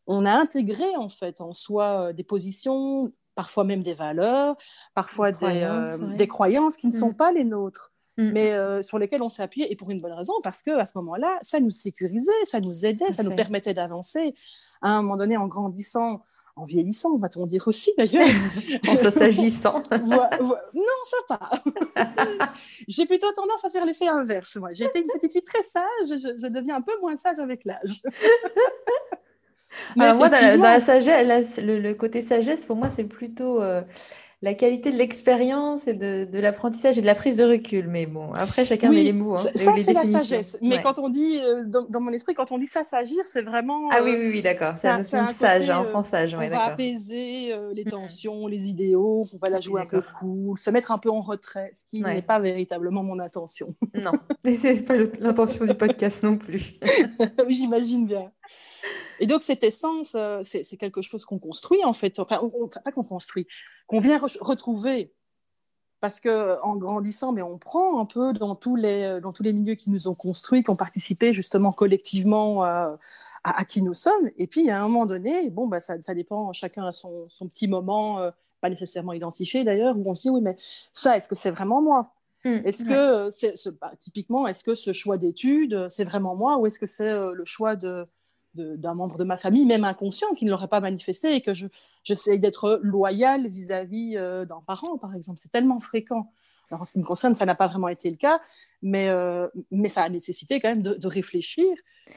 on 0.05 0.25
a 0.25 0.31
intégré 0.31 0.95
en 0.97 1.07
fait 1.07 1.39
en 1.39 1.53
soi 1.53 2.09
euh, 2.09 2.13
des 2.13 2.23
positions, 2.23 3.13
parfois 3.35 3.63
même 3.63 3.83
des 3.83 3.93
valeurs, 3.93 4.57
parfois 4.93 5.31
des 5.31 6.27
croyances, 6.27 6.75
qui 6.75 6.87
ne 6.87 6.91
sont 6.91 7.11
mm. 7.11 7.15
pas 7.15 7.31
les 7.31 7.45
nôtres. 7.45 7.91
Mm. 8.17 8.31
mais 8.33 8.83
sur 8.83 8.99
lesquelles 8.99 9.21
on 9.21 9.29
s'est 9.29 9.41
appuyé, 9.41 9.71
et 9.71 9.77
pour 9.77 9.89
une 9.89 10.01
bonne 10.01 10.11
raison, 10.11 10.33
parce 10.43 10.61
qu'à 10.61 10.83
ce 10.83 10.97
moment-là, 10.97 11.39
ça 11.41 11.61
nous 11.61 11.71
sécurisait, 11.71 12.31
ça 12.43 12.59
nous 12.59 12.85
aidait, 12.85 13.13
ça 13.13 13.23
nous 13.23 13.33
permettait 13.33 13.73
d'avancer. 13.73 14.35
À 14.81 14.89
un 14.89 15.01
moment 15.01 15.15
donné, 15.15 15.37
en 15.37 15.47
grandissant, 15.47 16.21
en 16.61 16.65
vieillissant, 16.65 17.17
va-t-on 17.17 17.47
dire 17.47 17.67
aussi 17.67 17.91
d'ailleurs. 17.97 18.27
en 18.87 19.11
s'agissant. 19.11 19.81
non, 19.91 20.27
ça 21.03 21.17
pas. 21.27 21.49
J'ai 22.87 23.05
plutôt 23.05 23.31
tendance 23.33 23.65
à 23.65 23.69
faire 23.69 23.85
l'effet 23.85 24.07
inverse. 24.07 24.55
Moi, 24.57 24.73
j'ai 24.73 24.85
été 24.85 24.99
une 24.99 25.07
petite 25.07 25.31
fille 25.31 25.43
très 25.43 25.63
sage, 25.63 25.83
je, 26.09 26.47
deviens 26.47 26.75
un 26.75 26.81
peu 26.81 26.91
moins 27.01 27.15
sage 27.15 27.39
avec 27.39 27.65
l'âge. 27.65 28.01
Alors 29.97 30.15
moi, 30.15 30.29
dans 30.29 30.61
la, 30.61 30.81
sagesse, 30.81 31.57
le, 31.57 31.93
côté 31.93 32.21
sagesse, 32.21 32.65
pour 32.65 32.75
moi, 32.75 32.89
c'est 32.89 33.05
plutôt 33.05 33.61
euh, 33.61 33.81
la 34.43 34.55
qualité 34.55 34.91
de 34.91 34.97
l'expérience 34.97 35.87
et 35.87 35.93
de, 35.93 36.27
l'apprentissage 36.39 36.97
et 36.97 37.01
de 37.01 37.05
la 37.05 37.13
prise 37.13 37.37
de 37.37 37.43
recul. 37.43 37.87
Mais 37.87 38.07
bon, 38.07 38.33
après, 38.33 38.65
chacun 38.65 38.89
met 38.89 39.03
les 39.03 39.13
mots. 39.13 39.37
Hein, 39.37 39.51
ça, 39.53 39.73
c'est 39.77 39.93
la 39.93 40.05
sagesse. 40.05 40.57
Mais 40.61 40.81
quand 40.81 40.97
on 40.97 41.09
dit, 41.09 41.39
euh, 41.39 41.63
dans, 41.65 42.01
mon 42.01 42.11
esprit, 42.11 42.33
quand 42.33 42.51
on 42.51 42.57
dit 42.57 42.65
ça, 42.65 42.83
s'agir, 42.83 43.21
c'est 43.25 43.43
vraiment. 43.43 43.89
ah 43.91 43.99
oui, 44.03 44.15
oui, 44.17 44.29
oui, 44.31 44.41
d'accord. 44.41 44.73
C'est 44.77 44.87
un, 44.87 45.03
sage, 45.03 45.69
un 45.69 45.79
enfant 45.79 46.03
sage. 46.03 46.33
on 46.33 46.49
va 46.49 46.63
apaiser 46.63 47.53
euh, 47.53 47.71
les 47.73 47.85
tensions, 47.85 48.47
les 48.47 48.67
idéaux, 48.67 49.27
on 49.31 49.37
va 49.37 49.51
la 49.51 49.59
jouer 49.59 49.81
un 49.81 49.85
peu 49.85 50.01
cool, 50.19 50.57
se 50.57 50.69
mettre 50.71 50.91
un 50.91 50.97
peu 50.97 51.11
en 51.11 51.21
retrait, 51.21 51.71
ce 51.73 51.85
qui 51.85 52.01
n'est 52.01 52.21
pas 52.21 52.39
véritablement 52.39 53.03
mon 53.03 53.19
intention. 53.19 53.75
non, 53.93 54.11
c'est 54.43 54.83
pas 54.85 54.95
l'intention 55.19 55.65
du 55.65 55.75
podcast 55.75 56.23
non 56.23 56.37
plus. 56.37 56.73
oui, 57.47 57.53
j'imagine 57.53 58.07
bien. 58.07 58.31
Et 59.21 59.27
donc, 59.27 59.43
cette 59.43 59.63
essence, 59.63 60.15
euh, 60.15 60.41
c'est 60.41 60.77
quelque 60.77 61.03
chose 61.03 61.25
qu'on 61.25 61.37
construit, 61.37 61.85
en 61.85 61.93
fait. 61.93 62.19
Enfin, 62.19 62.39
pas 62.83 62.91
qu'on 62.91 63.03
construit, 63.03 63.47
qu'on 63.85 63.99
vient 63.99 64.19
retrouver. 64.41 65.13
Parce 65.99 66.19
qu'en 66.19 66.75
grandissant, 66.77 67.31
mais 67.31 67.43
on 67.43 67.59
prend 67.59 68.01
un 68.01 68.05
peu 68.05 68.33
dans 68.33 68.55
tous, 68.55 68.75
les, 68.75 69.03
euh, 69.03 69.19
dans 69.21 69.31
tous 69.31 69.43
les 69.43 69.53
milieux 69.53 69.75
qui 69.75 69.91
nous 69.91 70.07
ont 70.07 70.15
construits, 70.15 70.63
qui 70.63 70.71
ont 70.71 70.75
participé 70.75 71.33
justement 71.33 71.71
collectivement 71.71 72.65
euh, 72.65 72.95
à, 73.43 73.63
qui 73.63 73.83
nous 73.83 73.93
sommes. 73.93 74.31
Et 74.37 74.47
puis, 74.47 74.71
à 74.71 74.79
un 74.79 74.87
moment 74.87 75.05
donné, 75.05 75.51
bon, 75.51 75.67
bah, 75.67 75.79
ça, 75.79 76.01
ça 76.01 76.15
dépend, 76.15 76.51
chacun 76.51 76.87
a 76.87 76.91
son, 76.91 77.29
son 77.29 77.47
petit 77.47 77.67
moment, 77.67 78.31
pas 78.59 78.69
nécessairement 78.71 79.13
identifié 79.13 79.63
d'ailleurs, 79.63 79.95
où 79.95 80.09
on 80.09 80.15
se 80.15 80.23
dit, 80.23 80.29
oui, 80.31 80.41
mais 80.41 80.57
ça, 80.91 81.15
est-ce 81.15 81.29
que 81.29 81.35
c'est 81.35 81.51
vraiment 81.51 81.83
moi? 81.83 82.15
Mmh, 82.43 82.61
Est-ce 82.65 82.85
que, 82.85 83.29
c'est, 83.29 83.79
bah, 83.79 83.91
typiquement, 83.99 84.47
est-ce 84.47 84.63
que 84.63 84.73
ce 84.73 84.93
choix 84.93 85.17
d'études, 85.17 85.85
c'est 85.91 86.05
vraiment 86.05 86.35
moi? 86.35 86.57
Ou 86.57 86.65
est-ce 86.65 86.79
que 86.79 86.87
c'est 86.87 87.13
le 87.13 87.45
choix 87.45 87.75
de, 87.75 88.07
d'un 88.55 88.93
membre 88.93 89.17
de 89.17 89.23
ma 89.23 89.37
famille, 89.37 89.65
même 89.65 89.83
inconscient, 89.83 90.33
qui 90.33 90.45
ne 90.45 90.51
l'aurait 90.51 90.67
pas 90.67 90.79
manifesté 90.79 91.35
et 91.35 91.41
que 91.41 91.53
je, 91.53 91.67
j'essaie 92.03 92.37
d'être 92.37 92.79
loyal 92.83 93.47
vis-à-vis 93.47 94.17
euh, 94.17 94.45
d'un 94.45 94.61
parent, 94.65 94.97
par 94.97 95.15
exemple. 95.15 95.39
C'est 95.41 95.51
tellement 95.51 95.79
fréquent. 95.79 96.31
Alors, 96.71 96.81
en 96.81 96.85
ce 96.85 96.93
qui 96.93 96.99
me 96.99 97.03
concerne, 97.03 97.35
ça 97.35 97.45
n'a 97.45 97.55
pas 97.55 97.67
vraiment 97.67 97.89
été 97.89 98.09
le 98.09 98.15
cas, 98.15 98.39
mais, 98.81 99.09
euh, 99.09 99.47
mais 99.71 99.89
ça 99.89 100.03
a 100.03 100.09
nécessité 100.09 100.61
quand 100.61 100.69
même 100.69 100.81
de, 100.81 101.07
réfléchir. 101.07 101.67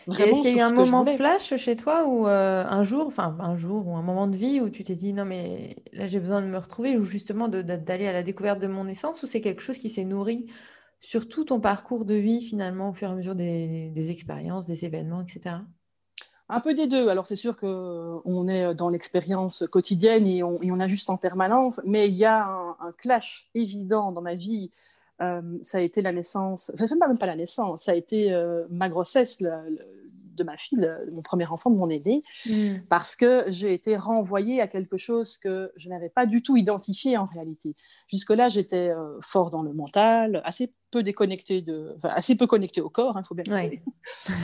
Est-ce 0.09 0.43
qu'il 0.43 0.53
y 0.53 0.55
a 0.55 0.59
eu 0.59 0.61
un 0.61 0.73
moment 0.73 1.05
flash 1.05 1.57
chez 1.57 1.77
toi 1.77 2.07
ou 2.07 2.27
euh, 2.27 2.65
un 2.65 2.85
jour, 2.85 3.07
enfin 3.07 3.37
un 3.41 3.55
jour 3.57 3.87
ou 3.87 3.97
un 3.97 4.03
moment 4.03 4.29
de 4.29 4.37
vie 4.37 4.61
où 4.61 4.71
tu 4.71 4.83
t'es 4.83 4.95
dit 4.95 5.13
non 5.13 5.25
mais 5.25 5.77
là 5.93 6.07
j'ai 6.07 6.19
besoin 6.21 6.41
de 6.41 6.47
me 6.47 6.59
retrouver 6.59 6.97
ou 6.97 7.05
justement 7.05 7.49
d'aller 7.49 8.07
à 8.07 8.13
la 8.13 8.23
découverte 8.23 8.61
de 8.61 8.67
mon 8.67 8.89
essence 8.89 9.23
ou 9.23 9.27
c'est 9.27 9.41
quelque 9.41 9.63
chose 9.63 9.79
qui 9.79 9.91
s'est 9.91 10.05
nourri 10.05 10.47
sur 11.01 11.29
tout 11.29 11.45
ton 11.45 11.61
parcours 11.61 12.05
de 12.05 12.15
vie 12.15 12.41
finalement 12.41 12.91
au 12.91 12.93
fur 12.93 13.09
et 13.09 13.13
à 13.13 13.15
mesure 13.15 13.35
des, 13.35 13.91
des 13.91 14.11
expériences, 14.11 14.67
des 14.67 14.85
événements, 14.85 15.23
etc. 15.23 15.57
Un 16.49 16.61
peu 16.61 16.75
des 16.75 16.87
deux. 16.87 17.09
Alors 17.09 17.27
c'est 17.27 17.37
sûr 17.37 17.57
qu'on 17.57 18.47
est 18.47 18.75
dans 18.75 18.91
l'expérience 18.91 19.65
quotidienne 19.71 20.27
et 20.27 20.43
on, 20.43 20.81
ajuste 20.81 21.09
en 21.09 21.17
permanence, 21.17 21.81
mais 21.85 22.09
il 22.09 22.15
y 22.15 22.25
a 22.25 22.47
un, 22.47 22.93
clash 22.99 23.49
évident 23.55 24.13
dans 24.13 24.21
ma 24.21 24.35
vie. 24.35 24.71
Euh, 25.23 25.41
ça 25.63 25.79
a 25.79 25.81
été 25.81 26.03
la 26.03 26.13
naissance, 26.13 26.73
enfin 26.75 26.87
même 26.97 27.19
pas 27.19 27.27
la 27.27 27.37
naissance, 27.37 27.83
ça 27.83 27.93
a 27.93 27.95
été 27.95 28.33
euh, 28.33 28.65
ma 28.69 28.89
grossesse, 28.89 29.41
de 30.35 30.45
ma 30.45 30.57
fille, 30.57 30.89
mon 31.13 31.23
premier 31.23 31.47
enfant, 31.47 31.71
de 31.71 31.77
mon 31.77 31.89
aîné, 31.89 32.23
mm. 32.47 32.87
parce 32.89 33.17
que 33.17 33.45
j'ai 33.49 33.73
été 33.73 33.97
renvoyée 33.97 34.61
à 34.61 34.69
quelque 34.69 34.97
chose 34.97 35.37
que 35.37 35.73
je 35.77 35.89
n'avais 35.89 36.09
pas 36.09 36.27
du 36.27 36.43
tout 36.43 36.57
identifié 36.57 37.17
en 37.17 37.27
réalité. 37.27 37.75
Jusque-là, 38.09 38.49
j'étais 38.49 38.89
euh, 38.89 39.19
fort 39.23 39.51
dans 39.51 39.63
le 39.63 39.73
mental, 39.73 40.43
assez 40.45 40.73
peu 40.91 41.03
déconnecté 41.03 41.61
de, 41.61 41.97
assez 42.03 42.37
peu 42.37 42.47
connecté 42.47 42.81
au 42.81 42.89
corps, 42.89 43.15
il 43.17 43.19
hein, 43.19 43.23
faut 43.27 43.35
bien 43.35 43.53
ouais. 43.53 43.83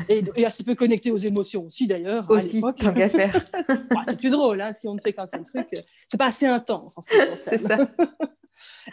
et, 0.09 0.25
et, 0.35 0.45
assez 0.45 0.65
peu 0.65 0.75
connecté 0.75 1.11
aux 1.13 1.17
émotions 1.17 1.67
aussi 1.67 1.87
d'ailleurs. 1.87 2.29
Aussi, 2.29 2.61
tant 2.61 2.73
qu'à 2.73 3.09
faire. 3.09 3.45
c'est 4.05 4.19
plus 4.19 4.31
drôle 4.31 4.61
hein, 4.61 4.73
si 4.73 4.89
on 4.89 4.95
ne 4.95 5.01
fait 5.01 5.13
qu'un 5.13 5.27
seul 5.27 5.45
truc. 5.45 5.69
C'est 6.09 6.19
pas 6.19 6.27
assez 6.27 6.47
intense 6.47 6.99
en 6.99 7.03
ce 7.03 7.11
qui 7.11 7.17
C'est 7.37 7.59
ça. 7.59 7.89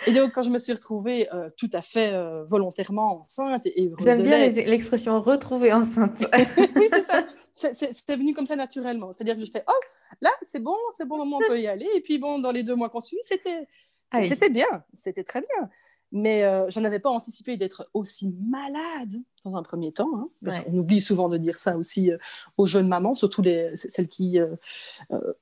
Et 0.05 0.13
donc, 0.13 0.33
quand 0.33 0.43
je 0.43 0.49
me 0.49 0.59
suis 0.59 0.73
retrouvée 0.73 1.31
euh, 1.33 1.49
tout 1.57 1.69
à 1.73 1.81
fait 1.81 2.13
euh, 2.13 2.35
volontairement 2.49 3.19
enceinte 3.19 3.65
et, 3.65 3.91
J'aime 3.99 4.21
bien 4.21 4.49
l'expression 4.49 5.19
retrouver 5.21 5.73
enceinte. 5.73 6.11
oui, 6.75 6.89
c'est 6.89 7.05
ça. 7.05 7.23
C'est 7.53 8.15
venu 8.15 8.33
comme 8.33 8.45
ça 8.45 8.55
naturellement. 8.55 9.13
C'est-à-dire 9.13 9.37
que 9.37 9.45
je 9.45 9.51
fais, 9.51 9.63
oh, 9.67 9.79
là, 10.21 10.31
c'est 10.43 10.59
bon, 10.59 10.75
c'est 10.93 11.07
bon 11.07 11.17
moment, 11.17 11.37
on 11.37 11.47
peut 11.47 11.59
y 11.59 11.67
aller. 11.67 11.87
Et 11.95 12.01
puis, 12.01 12.19
bon, 12.19 12.39
dans 12.39 12.51
les 12.51 12.63
deux 12.63 12.75
mois 12.75 12.89
qu'on 12.89 13.01
suit, 13.01 13.17
c'était 13.23 13.67
ah 14.11 14.23
c'était 14.23 14.49
bien, 14.49 14.67
c'était 14.93 15.23
très 15.23 15.41
bien. 15.41 15.69
Mais 16.13 16.43
euh, 16.43 16.69
je 16.69 16.79
n'avais 16.79 16.99
pas 16.99 17.09
anticipé 17.09 17.57
d'être 17.57 17.89
aussi 17.93 18.33
malade 18.49 19.15
dans 19.43 19.55
un 19.55 19.63
premier 19.63 19.91
temps. 19.91 20.09
Hein, 20.15 20.29
parce 20.43 20.59
qu'on 20.59 20.77
oublie 20.77 21.01
souvent 21.01 21.27
de 21.27 21.37
dire 21.37 21.57
ça 21.57 21.77
aussi 21.77 22.11
aux 22.55 22.65
jeunes 22.65 22.87
mamans, 22.87 23.15
surtout 23.15 23.41
les, 23.41 23.75
celles 23.75 24.07
qui 24.07 24.39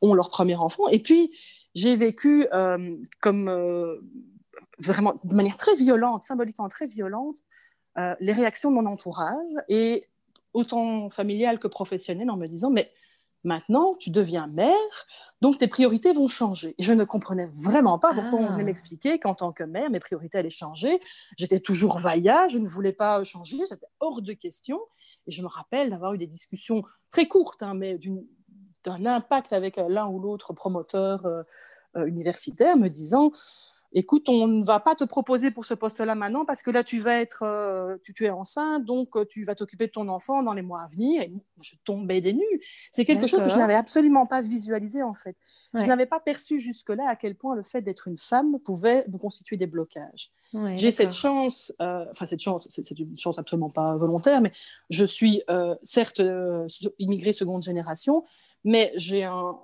ont 0.01 0.13
leur 0.13 0.29
premier 0.29 0.55
enfant. 0.55 0.87
Et 0.87 0.99
puis, 0.99 1.31
j'ai 1.75 1.95
vécu 1.95 2.47
euh, 2.53 2.97
comme 3.21 3.49
euh, 3.49 4.01
vraiment 4.79 5.13
de 5.23 5.35
manière 5.35 5.57
très 5.57 5.75
violente, 5.75 6.23
symboliquement 6.23 6.69
très 6.69 6.87
violente, 6.87 7.37
euh, 7.97 8.15
les 8.19 8.33
réactions 8.33 8.71
de 8.71 8.75
mon 8.75 8.85
entourage 8.85 9.51
et 9.69 10.07
autant 10.53 11.09
familial 11.09 11.59
que 11.59 11.67
professionnel 11.67 12.29
en 12.31 12.37
me 12.37 12.47
disant 12.47 12.71
mais 12.71 12.91
maintenant 13.43 13.95
tu 13.95 14.09
deviens 14.09 14.47
mère 14.47 14.73
donc 15.41 15.57
tes 15.57 15.67
priorités 15.67 16.13
vont 16.13 16.27
changer. 16.27 16.75
Et 16.77 16.83
je 16.83 16.93
ne 16.93 17.03
comprenais 17.03 17.49
vraiment 17.53 17.99
pas 17.99 18.13
pourquoi 18.13 18.39
on 18.39 18.47
venait 18.47 18.61
ah. 18.61 18.65
m'expliquer 18.65 19.19
qu'en 19.19 19.35
tant 19.35 19.51
que 19.51 19.63
mère 19.63 19.89
mes 19.89 19.99
priorités 19.99 20.37
allaient 20.37 20.49
changer. 20.49 20.99
J'étais 21.37 21.59
toujours 21.59 21.99
vaillante, 21.99 22.49
je 22.51 22.57
ne 22.57 22.67
voulais 22.67 22.93
pas 22.93 23.23
changer, 23.23 23.65
c'était 23.65 23.85
hors 23.99 24.21
de 24.21 24.33
question. 24.33 24.79
Et 25.27 25.31
je 25.31 25.41
me 25.41 25.47
rappelle 25.47 25.89
d'avoir 25.89 26.13
eu 26.13 26.17
des 26.17 26.27
discussions 26.27 26.83
très 27.09 27.27
courtes, 27.27 27.63
hein, 27.63 27.73
mais 27.73 27.97
d'une 27.97 28.25
un 28.87 29.05
impact 29.05 29.53
avec 29.53 29.77
l'un 29.77 30.07
ou 30.07 30.19
l'autre 30.19 30.53
promoteur 30.53 31.25
universitaire 31.95 32.77
me 32.77 32.89
disant 32.89 33.31
écoute, 33.95 34.27
on 34.27 34.47
ne 34.47 34.63
va 34.63 34.79
pas 34.81 34.93
te 34.93 35.05
proposer 35.05 35.51
pour 35.51 35.65
ce 35.65 35.73
poste-là 35.73 36.15
maintenant 36.15 36.43
parce 36.45 36.61
que 36.61 36.69
là, 36.69 36.83
tu 36.83 36.99
vas 36.99 37.19
être, 37.19 37.43
euh, 37.43 37.95
tu, 38.03 38.25
es 38.25 38.29
enceinte, 38.29 38.83
donc 38.83 39.15
euh, 39.15 39.25
tu 39.25 39.43
vas 39.43 39.55
t'occuper 39.55 39.87
de 39.87 39.93
ton 39.93 40.09
enfant 40.09 40.43
dans 40.43 40.53
les 40.53 40.61
mois 40.61 40.81
à 40.81 40.87
venir. 40.87 41.21
Et 41.21 41.31
je 41.61 41.75
tombais 41.85 42.19
des 42.19 42.33
nues. 42.33 42.61
C'est 42.91 43.05
quelque 43.05 43.25
chose 43.25 43.41
que 43.41 43.49
je 43.49 43.57
n'avais 43.57 43.73
absolument 43.73 44.25
pas 44.25 44.41
visualisé 44.41 45.01
en 45.01 45.15
fait. 45.15 45.35
Je 45.73 45.85
n'avais 45.85 46.05
pas 46.05 46.21
perçu 46.21 46.59
jusque-là 46.59 47.03
à 47.09 47.17
quel 47.17 47.35
point 47.35 47.53
le 47.53 47.63
fait 47.63 47.81
d'être 47.81 48.07
une 48.07 48.17
femme 48.17 48.59
pouvait 48.59 49.05
me 49.11 49.17
constituer 49.17 49.57
des 49.57 49.67
blocages. 49.67 50.31
J'ai 50.77 50.91
cette 50.91 51.11
chance, 51.11 51.73
euh, 51.81 52.05
enfin 52.11 52.25
cette 52.25 52.39
chance, 52.39 52.65
c'est 52.69 52.97
une 52.97 53.17
chance 53.17 53.39
absolument 53.39 53.69
pas 53.69 53.97
volontaire, 53.97 54.39
mais 54.39 54.53
je 54.89 55.03
suis 55.03 55.41
certes 55.83 56.21
immigrée 56.97 57.33
seconde 57.33 57.63
génération, 57.63 58.23
mais 58.65 58.91
j'ai 58.95 59.23
un, 59.23 59.57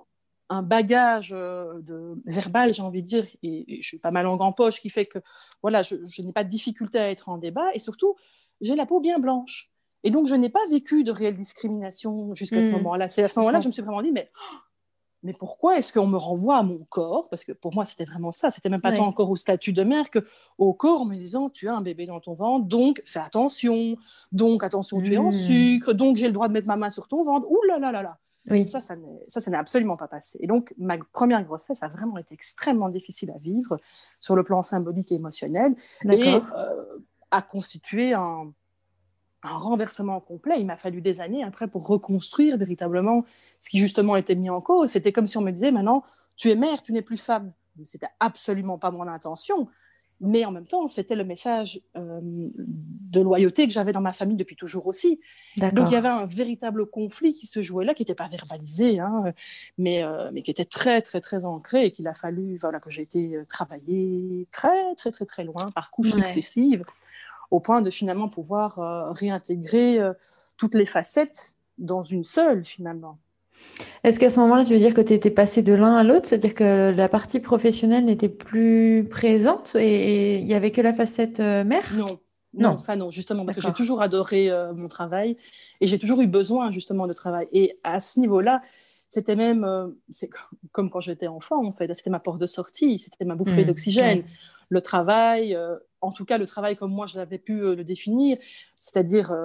un 0.52 0.62
bagage 0.62 1.32
euh, 1.32 1.80
de, 1.80 2.14
verbal, 2.26 2.72
j'ai 2.72 2.82
envie 2.82 3.02
de 3.02 3.06
dire, 3.06 3.26
et, 3.42 3.78
je 3.80 3.86
suis 3.86 3.98
pas 3.98 4.10
ma 4.10 4.22
langue 4.22 4.42
en 4.42 4.52
poche, 4.52 4.80
qui 4.80 4.90
fait 4.90 5.06
que 5.06 5.18
voilà, 5.62 5.82
je, 5.82 5.96
n'ai 6.22 6.32
pas 6.32 6.44
de 6.44 6.48
difficulté 6.48 6.98
à 6.98 7.10
être 7.10 7.28
en 7.28 7.38
débat, 7.38 7.74
et 7.74 7.78
surtout, 7.78 8.16
j'ai 8.60 8.76
la 8.76 8.86
peau 8.86 9.00
bien 9.00 9.18
blanche. 9.18 9.70
Et 10.04 10.10
donc, 10.10 10.26
je 10.26 10.34
n'ai 10.34 10.48
pas 10.48 10.64
vécu 10.68 11.04
de 11.04 11.12
réelle 11.12 11.36
discrimination 11.36 12.34
jusqu'à 12.34 12.60
ce 12.60 12.68
hmm. 12.68 12.72
moment-là. 12.72 13.08
C'est 13.08 13.22
à 13.22 13.28
ce 13.28 13.38
moment-là 13.38 13.58
que 13.58 13.64
je 13.64 13.68
me 13.68 13.72
suis 13.72 13.82
vraiment 13.82 14.02
dit, 14.02 14.12
mais, 14.12 14.30
mais 15.22 15.32
pourquoi 15.32 15.78
est-ce 15.78 15.92
qu'on 15.92 16.06
me 16.06 16.18
renvoie 16.18 16.58
à 16.58 16.62
mon 16.62 16.84
corps? 16.90 17.28
Parce 17.30 17.44
que 17.44 17.52
pour 17.52 17.74
moi, 17.74 17.84
c'était 17.84 18.04
vraiment 18.04 18.32
ça. 18.32 18.50
C'était 18.50 18.68
même 18.68 18.80
pas 18.80 18.92
tant 18.92 19.06
encore 19.06 19.30
au 19.30 19.36
statut 19.36 19.72
de 19.72 19.84
mère 19.84 20.10
que 20.10 20.18
au 20.58 20.74
corps, 20.74 21.02
en 21.02 21.04
me 21.06 21.16
disant, 21.16 21.48
tu 21.48 21.68
as 21.68 21.74
un 21.74 21.80
bébé 21.80 22.04
dans 22.06 22.20
ton 22.20 22.34
ventre, 22.34 22.66
donc 22.66 23.02
fais 23.06 23.20
attention, 23.20 23.96
donc 24.32 24.64
attention, 24.64 25.00
tu 25.00 25.14
es 25.14 25.18
en 25.18 25.30
sucre, 25.30 25.92
donc 25.92 26.16
j'ai 26.16 26.26
le 26.26 26.32
droit 26.32 26.48
de 26.48 26.52
mettre 26.52 26.68
ma 26.68 26.76
main 26.76 26.90
sur 26.90 27.08
ton 27.08 27.22
ventre. 27.22 27.50
Ouh 27.50 27.62
là 27.68 27.78
là 27.78 27.90
là 27.90 28.02
là 28.02 28.18
oui. 28.50 28.66
Ça, 28.66 28.80
ça 28.80 28.96
n'est 28.96 29.56
absolument 29.56 29.96
pas 29.96 30.08
passé. 30.08 30.38
Et 30.40 30.46
donc, 30.46 30.74
ma 30.76 30.98
première 31.12 31.44
grossesse 31.44 31.82
a 31.82 31.88
vraiment 31.88 32.18
été 32.18 32.34
extrêmement 32.34 32.88
difficile 32.88 33.30
à 33.30 33.38
vivre 33.38 33.78
sur 34.18 34.34
le 34.34 34.42
plan 34.42 34.62
symbolique 34.62 35.12
et 35.12 35.14
émotionnel 35.14 35.76
et 36.10 36.34
euh, 36.34 36.40
a 37.30 37.42
constitué 37.42 38.14
un, 38.14 38.52
un, 39.44 39.56
renversement 39.56 40.20
complet. 40.20 40.56
Il 40.58 40.66
m'a 40.66 40.76
fallu 40.76 41.00
des 41.00 41.20
années 41.20 41.44
après 41.44 41.68
pour 41.68 41.86
reconstruire 41.86 42.58
véritablement 42.58 43.24
ce 43.60 43.70
qui 43.70 43.78
justement 43.78 44.16
était 44.16 44.34
mis 44.34 44.50
en 44.50 44.60
cause. 44.60 44.90
C'était 44.90 45.12
comme 45.12 45.28
si 45.28 45.38
on 45.38 45.42
me 45.42 45.52
disait 45.52 45.70
maintenant, 45.70 46.02
tu 46.36 46.50
es 46.50 46.56
mère, 46.56 46.82
tu 46.82 46.92
n'es 46.92 47.02
plus 47.02 47.18
femme. 47.18 47.52
C'était 47.84 48.08
absolument 48.18 48.76
pas 48.76 48.90
mon 48.90 49.06
intention 49.06 49.68
mais 50.22 50.44
en 50.44 50.52
même 50.52 50.66
temps, 50.66 50.86
c'était 50.86 51.16
le 51.16 51.24
message 51.24 51.80
euh, 51.96 52.20
de 52.22 53.20
loyauté 53.20 53.66
que 53.66 53.72
j'avais 53.72 53.92
dans 53.92 54.00
ma 54.00 54.12
famille 54.12 54.36
depuis 54.36 54.54
toujours 54.54 54.86
aussi. 54.86 55.20
Donc 55.58 55.90
il 55.90 55.92
y 55.92 55.96
avait 55.96 56.08
un 56.08 56.24
véritable 56.26 56.86
conflit 56.86 57.34
qui 57.34 57.46
se 57.46 57.60
jouait 57.60 57.84
là, 57.84 57.92
qui 57.92 58.02
n'était 58.02 58.14
pas 58.14 58.28
verbalisé, 58.28 59.00
hein, 59.00 59.24
mais, 59.78 60.04
euh, 60.04 60.30
mais 60.32 60.42
qui 60.42 60.52
était 60.52 60.64
très, 60.64 61.02
très, 61.02 61.20
très 61.20 61.44
ancré 61.44 61.86
et 61.86 61.90
qu'il 61.90 62.06
a 62.06 62.14
fallu 62.14 62.56
voilà, 62.58 62.78
que 62.78 62.88
j'ai 62.88 63.02
été 63.02 63.34
euh, 63.34 63.44
travailler 63.46 64.46
très, 64.52 64.94
très, 64.94 65.10
très, 65.10 65.26
très 65.26 65.42
loin, 65.42 65.70
par 65.74 65.90
couches 65.90 66.12
successives, 66.12 66.84
au 67.50 67.58
point 67.58 67.82
de 67.82 67.90
finalement 67.90 68.28
pouvoir 68.28 69.12
réintégrer 69.14 69.98
toutes 70.56 70.74
les 70.74 70.86
facettes 70.86 71.56
dans 71.76 72.00
une 72.00 72.24
seule, 72.24 72.64
finalement. 72.64 73.18
Est-ce 74.04 74.18
qu'à 74.18 74.30
ce, 74.30 74.40
moment-là, 74.40 74.64
tu 74.64 74.72
veux 74.72 74.80
dire 74.80 74.94
que 74.94 75.00
tu 75.00 75.12
étais 75.12 75.30
passé 75.30 75.62
de 75.62 75.74
l'un 75.74 75.96
à 75.96 76.02
l'autre, 76.02 76.26
c'est-à-dire 76.26 76.54
que 76.54 76.90
la 76.90 77.08
partie 77.08 77.38
professionnelle 77.38 78.04
n'était 78.04 78.28
plus 78.28 79.06
présente 79.08 79.76
et 79.76 80.38
il 80.38 80.44
n'y 80.44 80.54
avait 80.54 80.72
que 80.72 80.80
la 80.80 80.92
facette 80.92 81.38
euh, 81.38 81.62
mère? 81.62 81.84
Non. 81.96 82.18
non. 82.54 82.80
ça 82.80 82.96
non, 82.96 83.12
justement, 83.12 83.44
parce 83.44 83.56
que 83.56 83.62
j'ai 83.62 83.72
toujours 83.72 84.02
adoré 84.02 84.50
euh, 84.50 84.72
mon 84.74 84.88
travail 84.88 85.36
et 85.80 85.86
j'ai 85.86 86.00
toujours 86.00 86.20
eu 86.20 86.26
besoin 86.26 86.72
justement 86.72 87.06
de 87.06 87.12
travail. 87.12 87.46
Et 87.52 87.78
à 87.84 88.00
ce 88.00 88.18
niveau-là, 88.18 88.60
c'était 89.06 89.36
même, 89.36 89.62
euh, 89.62 89.88
c'est 90.10 90.28
comme 90.72 90.90
quand 90.90 91.00
j'étais 91.00 91.28
enfant, 91.28 91.64
en 91.64 91.72
fait, 91.72 91.92
c'était 91.94 92.10
ma 92.10 92.20
porte 92.20 92.40
de 92.40 92.46
sortie, 92.46 92.98
c'était 92.98 93.24
ma 93.24 93.36
bouffée 93.36 93.62
mmh, 93.62 93.66
d'oxygène. 93.66 94.24
Le 94.68 94.80
travail, 94.80 95.56
en 96.00 96.12
tout 96.12 96.24
cas 96.24 96.38
le 96.38 96.46
travail 96.46 96.76
comme 96.76 96.92
moi 96.92 97.04
je 97.04 97.18
l'avais 97.18 97.36
pu 97.36 97.60
le 97.60 97.84
définir, 97.84 98.38
c'est-à-dire 98.80 99.36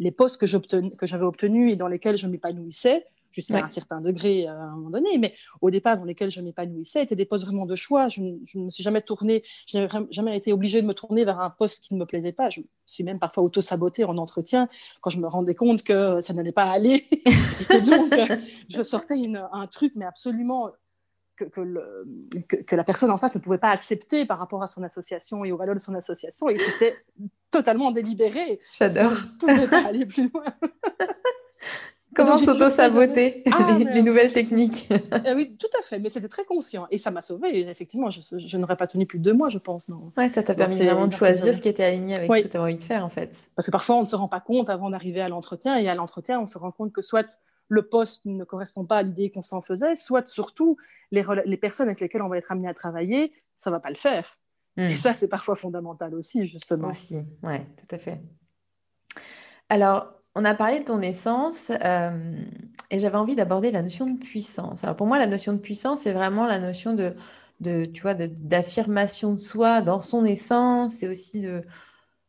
les 0.00 0.10
postes 0.10 0.38
que 0.38 0.46
j'avais 0.46 1.24
obtenus 1.24 1.72
et 1.72 1.76
dans 1.76 1.86
lesquels 1.86 2.16
je 2.16 2.26
m'épanouissais, 2.26 3.06
jusqu'à 3.30 3.64
un 3.64 3.68
certain 3.68 4.00
degré 4.00 4.46
euh, 4.46 4.52
à 4.52 4.64
un 4.64 4.76
moment 4.76 4.90
donné, 4.90 5.18
mais 5.18 5.34
au 5.60 5.70
départ 5.70 5.96
dans 5.96 6.04
lesquels 6.04 6.30
je 6.30 6.40
m'épanouissais, 6.40 7.02
étaient 7.02 7.16
des 7.16 7.24
postes 7.24 7.44
vraiment 7.44 7.66
de 7.66 7.76
choix. 7.76 8.08
Je, 8.08 8.20
ne 8.20 8.64
me 8.64 8.70
suis 8.70 8.82
jamais 8.82 9.02
tournée, 9.02 9.42
je 9.66 9.78
n'ai 9.78 9.88
jamais 10.10 10.36
été 10.36 10.52
obligée 10.52 10.82
de 10.82 10.86
me 10.86 10.94
tourner 10.94 11.24
vers 11.24 11.40
un 11.40 11.50
poste 11.50 11.84
qui 11.84 11.94
ne 11.94 12.00
me 12.00 12.06
plaisait 12.06 12.32
pas. 12.32 12.50
Je 12.50 12.60
me 12.60 12.66
suis 12.86 13.04
même 13.04 13.18
parfois 13.18 13.42
auto-sabotée 13.42 14.04
en 14.04 14.18
entretien 14.18 14.68
quand 15.00 15.10
je 15.10 15.18
me 15.18 15.26
rendais 15.26 15.54
compte 15.54 15.82
que 15.82 16.20
ça 16.20 16.32
n'allait 16.32 16.52
pas 16.52 16.70
aller. 16.70 17.04
et 17.70 17.80
donc, 17.80 18.12
euh, 18.12 18.36
je 18.68 18.82
sortais 18.82 19.20
un 19.52 19.66
truc, 19.66 19.92
mais 19.96 20.04
absolument 20.04 20.70
que, 21.36 21.44
que, 21.44 21.60
le, 21.60 22.06
que, 22.48 22.76
la 22.76 22.84
personne 22.84 23.10
en 23.10 23.16
face 23.16 23.34
ne 23.34 23.40
pouvait 23.40 23.58
pas 23.58 23.70
accepter 23.70 24.26
par 24.26 24.38
rapport 24.38 24.62
à 24.62 24.66
son 24.66 24.82
association 24.82 25.44
et 25.44 25.52
aux 25.52 25.56
valeurs 25.56 25.74
de 25.74 25.80
son 25.80 25.94
association. 25.94 26.48
Et 26.48 26.58
c'était 26.58 26.96
totalement 27.50 27.90
délibéré. 27.90 28.60
J'adore. 28.78 29.14
Je 29.14 29.26
ne 29.26 29.38
pouvais 29.38 29.68
pas 29.68 29.86
aller 29.86 30.06
plus 30.06 30.30
loin. 30.30 30.44
Comment 32.14 32.38
s'auto-saboter 32.38 33.44
ah, 33.52 33.78
les, 33.78 34.02
nouvelles 34.02 34.32
techniques? 34.32 34.88
Eh 35.26 35.32
Oui, 35.32 35.56
tout 35.56 35.68
à 35.78 35.82
fait, 35.82 35.98
mais 35.98 36.08
c'était 36.08 36.28
très 36.28 36.44
conscient. 36.44 36.86
Et 36.90 36.98
ça 36.98 37.10
m'a 37.10 37.20
sauvée. 37.20 37.60
Effectivement, 37.68 38.10
je, 38.10 38.56
n'aurais 38.56 38.76
pas 38.76 38.86
tenu 38.86 39.06
plus 39.06 39.18
de 39.18 39.24
deux 39.24 39.32
mois, 39.32 39.48
je 39.48 39.58
pense. 39.58 39.88
Non. 39.88 40.12
Ouais, 40.16 40.28
ça 40.28 40.42
t'a 40.42 40.54
permis 40.54 40.76
vraiment 40.76 41.06
de 41.06 41.12
choisir 41.12 41.54
ce 41.54 41.60
qui 41.60 41.68
était 41.68 41.84
aligné 41.84 42.16
avec 42.16 42.32
ce 42.32 42.42
que 42.42 42.48
tu 42.48 42.56
avais 42.56 42.64
envie 42.64 42.76
de 42.76 42.82
faire, 42.82 43.04
en 43.04 43.10
fait. 43.10 43.48
Parce 43.54 43.66
que 43.66 43.70
parfois, 43.70 43.96
on 43.96 44.02
ne 44.02 44.06
se 44.06 44.16
rend 44.16 44.28
pas 44.28 44.40
compte 44.40 44.68
avant 44.68 44.90
d'arriver 44.90 45.20
à 45.20 45.28
l'entretien. 45.28 45.76
Et 45.76 45.88
à 45.88 45.94
l'entretien, 45.94 46.40
on 46.40 46.46
se 46.46 46.58
rend 46.58 46.72
compte 46.72 46.92
que 46.92 47.02
soit 47.02 47.40
le 47.68 47.82
poste 47.82 48.24
ne 48.24 48.42
correspond 48.42 48.84
pas 48.84 48.98
à 48.98 49.02
l'idée 49.02 49.30
qu'on 49.30 49.42
s'en 49.42 49.62
faisait, 49.62 49.94
soit 49.94 50.26
surtout 50.28 50.76
les, 51.12 51.24
les, 51.44 51.56
personnes 51.56 51.86
avec 51.86 52.00
lesquelles 52.00 52.22
on 52.22 52.28
va 52.28 52.38
être 52.38 52.50
amené 52.50 52.68
à 52.68 52.74
travailler, 52.74 53.32
ça 53.54 53.70
ne 53.70 53.76
va 53.76 53.80
pas 53.80 53.90
le 53.90 53.96
faire. 53.96 54.38
Hmm. 54.76 54.82
Et 54.82 54.96
ça, 54.96 55.14
c'est 55.14 55.28
parfois 55.28 55.54
fondamental 55.54 56.14
aussi, 56.14 56.46
justement. 56.46 56.88
Aussi, 56.88 57.20
oui, 57.44 57.58
tout 57.76 57.94
à 57.94 57.98
fait. 57.98 58.20
Alors, 59.68 60.19
on 60.34 60.44
a 60.44 60.54
parlé 60.54 60.78
de 60.78 60.84
ton 60.84 61.00
essence 61.00 61.72
euh, 61.84 62.34
et 62.90 62.98
j'avais 62.98 63.16
envie 63.16 63.34
d'aborder 63.34 63.70
la 63.70 63.82
notion 63.82 64.06
de 64.06 64.18
puissance. 64.18 64.84
Alors 64.84 64.96
pour 64.96 65.06
moi, 65.06 65.18
la 65.18 65.26
notion 65.26 65.52
de 65.52 65.58
puissance, 65.58 66.02
c'est 66.02 66.12
vraiment 66.12 66.46
la 66.46 66.58
notion 66.58 66.94
de, 66.94 67.14
de 67.60 67.84
tu 67.84 68.02
vois, 68.02 68.14
d'affirmation 68.14 69.34
de, 69.34 69.40
soi 69.40 69.82
dans 69.82 70.00
son 70.00 70.24
essence. 70.24 70.94
C'est 70.94 71.08
aussi 71.08 71.40
de, 71.40 71.62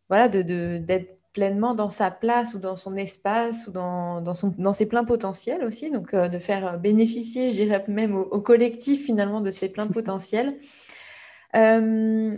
voilà, 0.09 0.29
de, 0.29 0.77
d'être 0.77 1.19
pleinement 1.33 1.73
dans 1.75 1.89
sa 1.89 2.11
place 2.11 2.53
ou 2.53 2.59
dans 2.59 2.75
son 2.75 2.95
espace 2.97 3.67
ou 3.67 3.71
dans, 3.71 4.21
dans, 4.21 4.33
son, 4.33 4.53
dans 4.57 4.73
ses 4.73 4.85
pleins 4.85 5.05
potentiels 5.05 5.63
aussi. 5.63 5.91
Donc 5.91 6.13
euh, 6.13 6.27
de 6.27 6.39
faire 6.39 6.79
bénéficier, 6.79 7.49
je 7.49 7.53
dirais 7.53 7.83
même 7.87 8.15
au, 8.15 8.41
collectif 8.41 9.05
finalement 9.05 9.41
de 9.41 9.51
ses 9.51 9.69
pleins 9.69 9.87
potentiels. 9.93 10.57
Euh, 11.55 12.37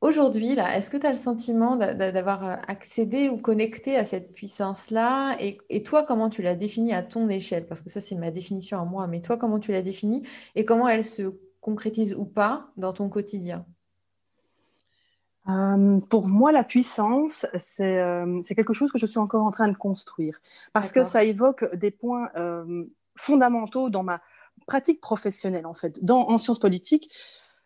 Aujourd'hui, 0.00 0.54
là, 0.54 0.76
est-ce 0.76 0.90
que 0.90 0.96
tu 0.96 1.06
as 1.06 1.10
le 1.10 1.16
sentiment 1.16 1.74
d'avoir 1.74 2.44
euh, 2.44 2.56
accédé 2.68 3.28
ou 3.28 3.36
connecté 3.36 3.96
à 3.96 4.04
cette 4.04 4.32
puissance-là? 4.32 5.36
Et, 5.40 5.82
toi, 5.82 6.04
comment 6.04 6.30
tu 6.30 6.40
l'as 6.40 6.54
définie 6.54 6.94
à 6.94 7.02
ton 7.02 7.28
échelle? 7.28 7.66
Parce 7.66 7.82
que 7.82 7.90
ça, 7.90 8.00
c'est 8.00 8.14
ma 8.14 8.30
définition 8.30 8.80
à 8.80 8.84
moi, 8.84 9.08
mais 9.08 9.20
toi, 9.20 9.36
comment 9.36 9.58
tu 9.58 9.72
l'as 9.72 9.82
définie? 9.82 10.24
Et 10.54 10.64
comment 10.64 10.86
elle 10.86 11.02
se 11.02 11.34
concrétise 11.60 12.14
ou 12.14 12.24
pas 12.24 12.68
dans 12.76 12.92
ton 12.92 13.08
quotidien? 13.08 13.66
Euh, 15.48 15.98
pour 16.08 16.28
moi, 16.28 16.52
la 16.52 16.62
puissance, 16.62 17.44
euh, 17.80 18.40
c'est 18.44 18.54
quelque 18.54 18.74
chose 18.74 18.92
que 18.92 18.98
je 18.98 19.06
suis 19.06 19.18
encore 19.18 19.44
en 19.44 19.50
train 19.50 19.66
de 19.66 19.76
construire. 19.76 20.40
Parce 20.72 20.92
que 20.92 21.02
ça 21.02 21.24
évoque 21.24 21.74
des 21.74 21.90
points 21.90 22.30
fondamentaux 23.16 23.90
dans 23.90 24.04
ma 24.04 24.20
pratique 24.68 25.00
professionnelle, 25.00 25.66
en 25.66 25.74
fait. 25.74 26.04
Dans, 26.04 26.28
en 26.28 26.38
sciences 26.38 26.60
politiques, 26.60 27.10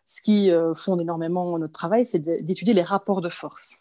ce 0.05 0.21
qui 0.21 0.51
euh, 0.51 0.73
fonde 0.73 1.01
énormément 1.01 1.57
notre 1.57 1.73
travail, 1.73 2.05
c'est 2.05 2.19
d'étudier 2.19 2.73
les 2.73 2.83
rapports 2.83 3.21
de 3.21 3.29
force. 3.29 3.75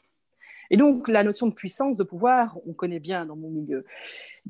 Et 0.70 0.77
donc, 0.77 1.09
la 1.09 1.23
notion 1.23 1.47
de 1.49 1.55
puissance, 1.55 1.99
de 1.99 2.05
pouvoir, 2.05 2.57
on 2.66 2.73
connaît 2.73 3.01
bien 3.01 3.27
dans 3.27 3.37
mon 3.37 3.51
milieu. 3.51 3.85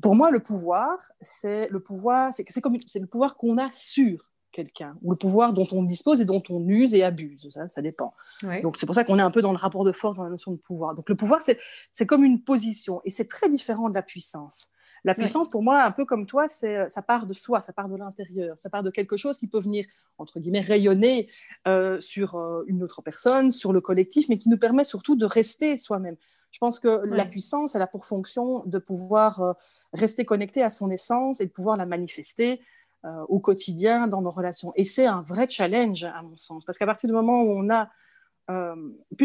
Pour 0.01 0.15
moi, 0.15 0.31
le 0.31 0.39
pouvoir, 0.39 0.97
c'est 1.19 1.67
le 1.69 1.81
pouvoir, 1.81 2.33
c'est 2.33 2.61
comme 2.61 2.77
c'est 2.85 2.99
le 2.99 3.07
pouvoir 3.07 3.35
qu'on 3.35 3.57
a 3.57 3.69
sur 3.73 4.29
quelqu'un, 4.53 4.95
ou 5.01 5.11
le 5.11 5.17
pouvoir 5.17 5.51
dont 5.51 5.67
on 5.71 5.83
dispose 5.83 6.21
et 6.21 6.25
dont 6.25 6.43
on 6.49 6.65
use 6.67 6.93
et 6.93 7.03
abuse. 7.03 7.49
Ça, 7.49 7.67
ça 7.67 7.81
dépend. 7.81 8.13
Donc, 8.61 8.77
c'est 8.77 8.85
pour 8.85 8.95
ça 8.95 9.03
qu'on 9.03 9.17
est 9.17 9.23
un 9.23 9.31
peu 9.31 9.41
dans 9.41 9.51
le 9.51 9.57
rapport 9.57 9.83
de 9.83 9.91
force 9.91 10.15
dans 10.15 10.23
la 10.23 10.29
notion 10.29 10.51
de 10.51 10.57
pouvoir. 10.57 10.95
Donc, 10.95 11.09
le 11.09 11.15
pouvoir, 11.15 11.41
c'est 11.41 12.05
comme 12.05 12.23
une 12.23 12.41
position, 12.41 13.01
et 13.03 13.09
c'est 13.09 13.27
très 13.27 13.49
différent 13.49 13.89
de 13.89 13.95
la 13.95 14.03
puissance. 14.03 14.69
La 15.05 15.15
puissance, 15.15 15.49
pour 15.49 15.63
moi, 15.63 15.83
un 15.83 15.91
peu 15.91 16.05
comme 16.05 16.25
toi, 16.25 16.47
c'est 16.47 16.77
euh, 16.77 16.87
ça 16.87 17.01
part 17.01 17.27
de 17.27 17.33
soi, 17.33 17.59
ça 17.59 17.73
part 17.73 17.89
de 17.89 17.97
l'intérieur, 17.97 18.57
ça 18.57 18.69
part 18.69 18.83
de 18.83 18.89
quelque 18.89 19.17
chose 19.17 19.37
qui 19.37 19.47
peut 19.47 19.59
venir, 19.59 19.85
entre 20.17 20.39
guillemets, 20.39 20.61
rayonner 20.61 21.27
euh, 21.67 21.99
sur 21.99 22.35
euh, 22.35 22.63
une 22.67 22.83
autre 22.83 23.01
personne, 23.01 23.51
sur 23.51 23.73
le 23.73 23.81
collectif, 23.81 24.29
mais 24.29 24.37
qui 24.37 24.47
nous 24.47 24.57
permet 24.57 24.85
surtout 24.85 25.15
de 25.17 25.25
rester 25.25 25.75
soi-même. 25.75 26.15
Je 26.51 26.59
pense 26.59 26.79
que 26.79 27.05
la 27.05 27.25
puissance, 27.25 27.75
elle 27.75 27.81
a 27.81 27.87
pour 27.87 28.05
fonction 28.05 28.63
de 28.65 28.77
pouvoir 28.77 29.55
rester 29.91 30.23
connecté 30.23 30.61
à 30.61 30.69
son 30.69 30.91
essence 30.91 31.41
et 31.41 31.47
de 31.47 31.51
pouvoir 31.51 31.77
la 31.77 31.87
manifester 31.87 32.61
au 33.27 33.39
quotidien 33.39 34.07
dans 34.07 34.21
nos 34.21 34.29
relations. 34.29 34.71
Et 34.75 34.83
c'est 34.83 35.07
un 35.07 35.23
vrai 35.23 35.47
challenge, 35.49 36.03
à 36.03 36.21
mon 36.21 36.37
sens, 36.37 36.63
parce 36.63 36.77
qu'à 36.77 36.85
partir 36.85 37.07
du 37.07 37.13
moment 37.13 37.41
où 37.41 37.49
on 37.49 37.71
a 37.71 37.89
euh, 38.51 38.75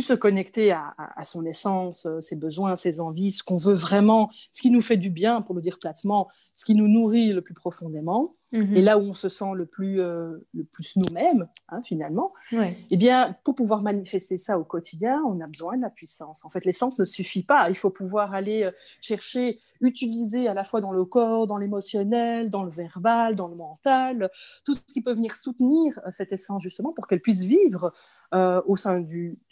se 0.01 0.13
connecter 0.13 0.71
à, 0.71 0.95
son 1.25 1.45
essence, 1.45 2.07
euh, 2.07 2.21
ses 2.21 2.37
besoins, 2.37 2.77
ses 2.77 3.01
envies, 3.01 3.33
ce 3.33 3.43
qu'on 3.43 3.57
veut 3.57 3.75
vraiment, 3.75 4.31
ce 4.53 4.63
qui 4.63 4.71
nous 4.71 4.81
fait 4.81 4.97
du 4.97 5.11
bien, 5.11 5.43
pour 5.43 5.55
le 5.55 5.61
dire 5.61 5.79
platement, 5.81 6.29
ce 6.55 6.65
qui 6.65 6.75
nous 6.75 6.89
nourrit 6.89 7.33
le 7.33 7.43
plus 7.43 7.55
profondément, 7.55 8.37
mhm. 8.53 8.77
et 8.77 8.83
là 8.83 8.99
où 8.99 9.03
on 9.03 9.15
se 9.15 9.29
sent 9.29 9.53
le 9.55 9.67
plus, 9.67 10.01
euh, 10.01 10.39
le 10.55 10.65
plus 10.65 10.97
nous-mêmes, 10.97 11.49
hein, 11.69 11.83
finalement, 11.85 12.33
eh 12.53 12.97
bien, 12.97 13.37
pour 13.45 13.55
pouvoir 13.55 13.83
manifester 13.83 14.37
ça 14.37 14.59
au 14.59 14.65
quotidien, 14.65 15.23
on 15.27 15.41
a 15.41 15.47
besoin 15.47 15.77
de 15.77 15.83
la 15.83 15.91
puissance. 15.91 16.45
En 16.45 16.51
fait, 16.51 16.65
l'essence 16.65 16.99
ne 16.99 17.05
suffit 17.05 17.43
pas. 17.43 17.69
Il 17.71 17.77
faut 17.77 17.91
pouvoir 17.91 18.35
aller 18.35 18.69
chercher, 19.01 19.61
utiliser 19.81 20.49
à 20.49 20.55
la 20.55 20.65
fois 20.65 20.81
dans 20.81 20.93
le 20.93 21.05
corps, 21.05 21.47
dans 21.47 21.57
l'émotionnel, 21.57 22.51
dans 22.51 22.65
le 22.65 22.71
verbal, 22.71 23.35
dans 23.35 23.49
le 23.49 23.57
mental, 23.57 24.31
tout 24.65 24.75
ce 24.75 24.81
qui 24.81 25.03
peut 25.03 25.13
venir 25.13 25.35
soutenir 25.35 26.01
cette 26.11 26.33
essence, 26.33 26.63
justement, 26.63 26.93
pour 26.93 27.07
qu'elle 27.07 27.21
puisse 27.21 27.43
vivre 27.43 27.93
au 28.33 28.77
sein 28.77 29.05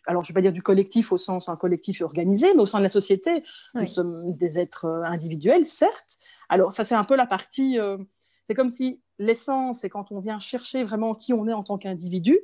alors 0.06 0.22
je 0.22 0.30
ne 0.30 0.32
vais 0.32 0.38
pas 0.38 0.42
dire 0.42 0.52
du 0.52 0.62
collectif 0.62 1.12
au 1.12 1.18
sens 1.18 1.48
un 1.48 1.56
collectif 1.56 2.00
organisé, 2.00 2.54
mais 2.54 2.62
au 2.62 2.66
sein 2.66 2.78
de 2.78 2.84
la 2.84 2.88
société, 2.88 3.42
nous 3.74 3.86
sommes 3.86 4.34
des 4.36 4.58
êtres 4.58 4.86
euh, 4.86 5.04
individuels, 5.04 5.66
certes. 5.66 6.18
Alors 6.48 6.72
ça 6.72 6.84
c'est 6.84 6.94
un 6.94 7.04
peu 7.04 7.16
la 7.16 7.26
partie, 7.26 7.78
euh, 7.78 7.98
c'est 8.46 8.54
comme 8.54 8.70
si 8.70 9.02
l'essence, 9.18 9.80
c'est 9.80 9.90
quand 9.90 10.12
on 10.12 10.20
vient 10.20 10.38
chercher 10.38 10.84
vraiment 10.84 11.14
qui 11.14 11.32
on 11.32 11.46
est 11.46 11.52
en 11.52 11.62
tant 11.62 11.78
qu'individu. 11.78 12.38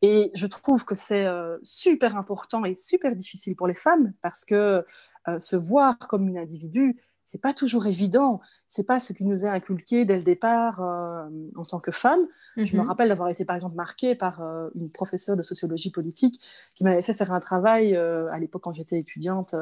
Et 0.00 0.30
je 0.34 0.46
trouve 0.46 0.84
que 0.84 0.94
c'est 0.94 1.24
euh, 1.24 1.58
super 1.64 2.16
important 2.16 2.64
et 2.64 2.74
super 2.74 3.16
difficile 3.16 3.56
pour 3.56 3.66
les 3.66 3.74
femmes 3.74 4.12
parce 4.22 4.44
que 4.44 4.84
se 5.38 5.56
voir 5.56 5.98
comme 5.98 6.26
une 6.26 6.38
individu, 6.38 6.96
c'est 7.28 7.42
pas 7.42 7.52
toujours 7.52 7.86
évident. 7.86 8.40
C'est 8.66 8.86
pas 8.86 9.00
ce 9.00 9.12
qui 9.12 9.26
nous 9.26 9.44
est 9.44 9.48
inculqué 9.48 10.06
dès 10.06 10.16
le 10.16 10.22
départ 10.22 10.80
euh, 10.80 11.28
en 11.56 11.64
tant 11.66 11.78
que 11.78 11.90
femme. 11.90 12.20
Je 12.56 12.74
me 12.74 12.80
mhm. 12.80 12.88
rappelle 12.88 13.08
d'avoir 13.10 13.28
été 13.28 13.44
par 13.44 13.54
exemple 13.54 13.76
marquée 13.76 14.14
par 14.14 14.40
euh, 14.40 14.70
une 14.74 14.90
professeure 14.90 15.36
de 15.36 15.42
sociologie 15.42 15.90
politique 15.90 16.40
qui 16.74 16.84
m'avait 16.84 17.02
fait 17.02 17.12
faire 17.12 17.30
un 17.30 17.40
travail 17.40 17.94
euh, 17.94 18.32
à 18.32 18.38
l'époque 18.38 18.62
quand 18.62 18.72
j'étais 18.72 18.98
étudiante 18.98 19.54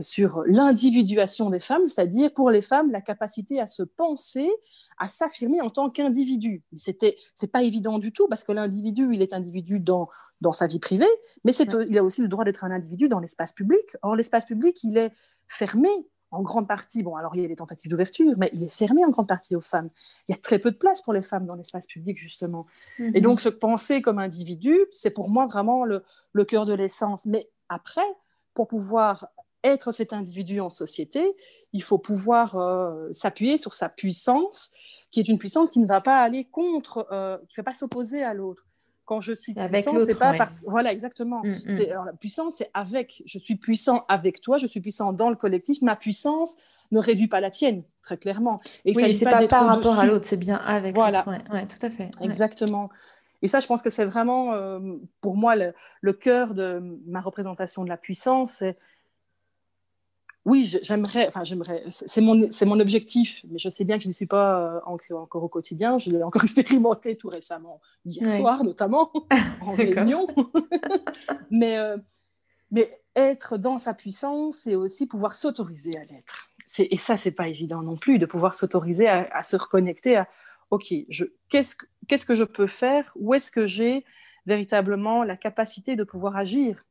sur 0.00 0.42
l'individuation 0.46 1.50
des 1.50 1.60
femmes, 1.60 1.88
c'est-à-dire 1.88 2.32
pour 2.32 2.50
les 2.50 2.62
femmes 2.62 2.90
la 2.90 3.00
capacité 3.00 3.60
à 3.60 3.66
se 3.66 3.82
penser, 3.82 4.50
à 4.98 5.08
s'affirmer 5.08 5.60
en 5.60 5.70
tant 5.70 5.90
qu'individu. 5.90 6.62
C'était 6.76 7.14
c'est 7.34 7.52
pas 7.52 7.62
évident 7.62 7.98
du 7.98 8.12
tout 8.12 8.26
parce 8.28 8.44
que 8.44 8.52
l'individu 8.52 9.08
il 9.12 9.22
est 9.22 9.32
individu 9.32 9.78
dans 9.78 10.08
dans 10.40 10.52
sa 10.52 10.66
vie 10.66 10.80
privée, 10.80 11.06
mais 11.44 11.52
c'est 11.52 11.68
il 11.88 11.96
a 11.96 12.02
aussi 12.02 12.22
le 12.22 12.28
droit 12.28 12.44
d'être 12.44 12.64
un 12.64 12.70
individu 12.70 13.08
dans 13.08 13.20
l'espace 13.20 13.52
public. 13.52 13.96
Or 14.02 14.16
l'espace 14.16 14.46
public 14.46 14.82
il 14.82 14.96
est 14.96 15.12
fermé 15.46 15.88
en 16.34 16.42
grande 16.42 16.66
partie, 16.66 17.04
bon, 17.04 17.14
alors 17.14 17.36
il 17.36 17.42
y 17.42 17.44
a 17.44 17.48
des 17.48 17.54
tentatives 17.54 17.90
d'ouverture, 17.90 18.34
mais 18.36 18.50
il 18.52 18.64
est 18.64 18.68
fermé 18.68 19.04
en 19.04 19.10
grande 19.10 19.28
partie 19.28 19.54
aux 19.54 19.60
femmes. 19.60 19.88
Il 20.26 20.32
y 20.32 20.34
a 20.34 20.38
très 20.38 20.58
peu 20.58 20.72
de 20.72 20.76
place 20.76 21.00
pour 21.00 21.12
les 21.12 21.22
femmes 21.22 21.46
dans 21.46 21.54
l'espace 21.54 21.86
public, 21.86 22.18
justement. 22.18 22.66
Et 22.98 23.04
mhm. 23.04 23.20
donc, 23.20 23.40
se 23.40 23.48
penser 23.48 24.02
comme 24.02 24.18
individu, 24.18 24.76
c'est 24.90 25.12
pour 25.12 25.30
moi 25.30 25.46
vraiment 25.46 25.84
le, 25.84 26.02
le 26.32 26.44
cœur 26.44 26.66
de 26.66 26.74
l'essence. 26.74 27.24
Mais 27.24 27.48
après, 27.68 28.02
pour 28.52 28.66
pouvoir 28.66 29.28
être 29.64 29.92
cet 29.92 30.12
individu 30.12 30.60
en 30.60 30.70
société, 30.70 31.36
il 31.72 31.82
faut 31.82 31.98
pouvoir 31.98 32.56
euh, 32.56 33.08
s'appuyer 33.12 33.58
sur 33.58 33.74
sa 33.74 33.88
puissance, 33.88 34.70
qui 35.10 35.20
est 35.20 35.28
une 35.28 35.38
puissance 35.38 35.70
qui 35.70 35.80
ne 35.80 35.86
va 35.86 36.00
pas 36.00 36.20
aller 36.22 36.44
contre, 36.44 37.06
euh, 37.10 37.38
qui 37.48 37.58
ne 37.58 37.62
va 37.62 37.70
pas 37.70 37.76
s'opposer 37.76 38.22
à 38.22 38.34
l'autre. 38.34 38.66
Quand 39.06 39.20
je 39.20 39.34
suis 39.34 39.52
puissant, 39.52 39.98
c'est 40.00 40.18
pas 40.18 40.32
parce 40.32 40.62
voilà 40.66 40.90
exactement. 40.90 41.42
Mm, 41.44 41.58
mm. 41.66 42.06
la 42.06 42.12
puissance, 42.14 42.54
c'est 42.56 42.70
avec. 42.72 43.22
Je 43.26 43.38
suis 43.38 43.56
puissant 43.56 44.06
avec 44.08 44.40
toi, 44.40 44.56
je 44.56 44.66
suis 44.66 44.80
puissant 44.80 45.12
dans 45.12 45.28
le 45.28 45.36
collectif. 45.36 45.82
Ma 45.82 45.94
puissance 45.94 46.56
ne 46.90 46.98
réduit 47.00 47.28
pas 47.28 47.40
la 47.40 47.50
tienne, 47.50 47.82
très 48.02 48.16
clairement. 48.16 48.62
Et 48.86 48.94
oui, 48.96 49.14
c'est 49.18 49.26
pas, 49.26 49.40
pas 49.40 49.46
par 49.46 49.66
rapport 49.66 49.98
à 49.98 50.06
l'autre, 50.06 50.26
c'est 50.26 50.38
bien 50.38 50.56
avec. 50.56 50.94
Voilà, 50.94 51.22
ouais, 51.52 51.66
tout 51.66 51.84
à 51.84 51.90
fait. 51.90 52.10
Exactement. 52.22 52.88
Et 53.42 53.46
ça, 53.46 53.60
je 53.60 53.66
pense 53.66 53.82
que 53.82 53.90
c'est 53.90 54.06
vraiment, 54.06 54.54
euh, 54.54 54.80
pour 55.20 55.36
moi, 55.36 55.54
le, 55.54 55.74
le, 56.00 56.14
cœur 56.14 56.54
de 56.54 56.98
ma 57.06 57.20
représentation 57.20 57.84
de 57.84 57.90
la 57.90 57.98
puissance. 57.98 58.62
Oui, 60.44 60.70
j'aimerais, 60.82 61.26
enfin 61.26 61.42
j'aimerais, 61.42 61.84
c'est 61.88 62.20
mon, 62.20 62.50
c'est 62.50 62.66
mon 62.66 62.78
objectif, 62.78 63.42
mais 63.48 63.58
je 63.58 63.70
sais 63.70 63.84
bien 63.84 63.96
que 63.96 64.04
je 64.04 64.08
ne 64.08 64.12
suis 64.12 64.26
pas 64.26 64.76
euh, 64.76 64.80
encore 64.84 65.42
au 65.42 65.48
quotidien. 65.48 65.96
Je 65.96 66.10
l'ai 66.10 66.22
encore 66.22 66.44
expérimenté 66.44 67.16
tout 67.16 67.28
récemment, 67.28 67.80
hier 68.04 68.30
soir 68.32 68.62
notamment, 68.62 69.10
en 69.62 69.72
réunion. 69.72 70.26
mais, 71.50 71.78
euh, 71.78 71.96
mais 72.70 73.00
être 73.16 73.56
dans 73.56 73.78
sa 73.78 73.94
puissance, 73.94 74.58
c'est 74.58 74.74
aussi 74.74 75.06
pouvoir 75.06 75.34
s'autoriser 75.34 75.92
à 75.96 76.04
l'être. 76.04 76.50
et 76.78 76.98
ça, 76.98 77.16
c'est 77.16 77.30
pas 77.30 77.48
évident 77.48 77.80
non 77.80 77.96
plus, 77.96 78.18
de 78.18 78.26
pouvoir 78.26 78.54
s'autoriser 78.54 79.08
à, 79.08 79.44
se 79.44 79.56
reconnecter 79.56 80.16
à, 80.16 80.28
OK, 80.70 80.92
je, 81.08 81.24
qu'est-ce, 81.48 81.76
qu'est-ce 82.06 82.26
que 82.26 82.34
je 82.34 82.44
peux 82.44 82.66
faire? 82.66 83.12
Où 83.16 83.32
est-ce 83.32 83.50
que 83.50 83.66
j'ai 83.66 84.04
véritablement 84.44 85.22
la 85.24 85.36
capacité 85.36 85.96
de 85.96 86.04
pouvoir 86.04 86.36
agir? 86.36 86.84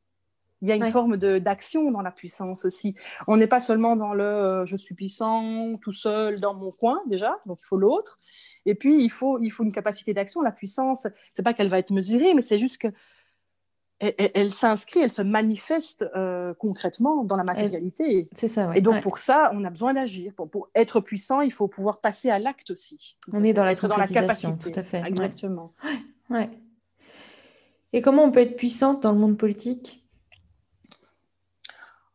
Il 0.62 0.68
y 0.68 0.72
a 0.72 0.76
une 0.76 0.86
forme 0.86 1.16
d'action 1.16 1.90
dans 1.90 2.00
la 2.00 2.10
puissance 2.10 2.64
aussi. 2.64 2.94
On 3.26 3.36
n'est 3.36 3.46
pas 3.46 3.60
seulement 3.60 3.96
dans 3.96 4.14
le 4.14 4.24
euh, 4.24 4.66
je 4.66 4.76
suis 4.76 4.94
puissant 4.94 5.76
tout 5.82 5.92
seul 5.92 6.40
dans 6.40 6.54
mon 6.54 6.70
coin 6.70 7.02
déjà, 7.06 7.38
donc 7.46 7.58
il 7.60 7.66
faut 7.66 7.76
l'autre. 7.76 8.18
Et 8.66 8.74
puis 8.74 9.02
il 9.02 9.10
faut, 9.10 9.38
il 9.40 9.50
faut 9.50 9.64
une 9.64 9.72
capacité 9.72 10.14
d'action. 10.14 10.40
La 10.40 10.52
puissance, 10.52 11.06
c'est 11.32 11.42
pas 11.42 11.52
qu'elle 11.52 11.68
va 11.68 11.78
être 11.78 11.90
mesurée, 11.90 12.34
mais 12.34 12.42
c'est 12.42 12.58
juste 12.58 12.80
que 12.80 12.88
elle, 14.00 14.52
s'inscrit, 14.52 15.00
elle 15.00 15.12
se 15.12 15.22
manifeste 15.22 16.04
euh, 16.16 16.52
concrètement 16.54 17.24
dans 17.24 17.36
la 17.36 17.44
matérialité. 17.44 18.28
C'est 18.34 18.48
ça. 18.48 18.70
Et 18.74 18.80
donc 18.80 19.02
pour 19.02 19.18
ça, 19.18 19.50
on 19.54 19.64
a 19.64 19.70
besoin 19.70 19.94
d'agir. 19.94 20.32
Pour, 20.34 20.50
pour, 20.50 20.68
être 20.74 21.00
puissant, 21.00 21.40
il 21.40 21.52
faut 21.52 21.68
pouvoir 21.68 22.00
passer 22.00 22.28
à 22.28 22.38
l'acte 22.38 22.70
aussi. 22.70 23.16
On 23.32 23.44
est 23.44 23.52
dans 23.52 23.64
la, 23.64 23.74
dans 23.74 23.96
la 23.96 24.06
capacité. 24.06 24.72
Tout 24.72 24.78
à 24.78 24.82
fait. 24.82 25.02
Exactement. 25.06 25.72
ouais. 26.30 26.50
Et 27.92 28.02
comment 28.02 28.24
on 28.24 28.32
peut 28.32 28.40
être 28.40 28.56
puissante 28.56 29.04
dans 29.04 29.12
le 29.12 29.18
monde 29.18 29.38
politique? 29.38 30.03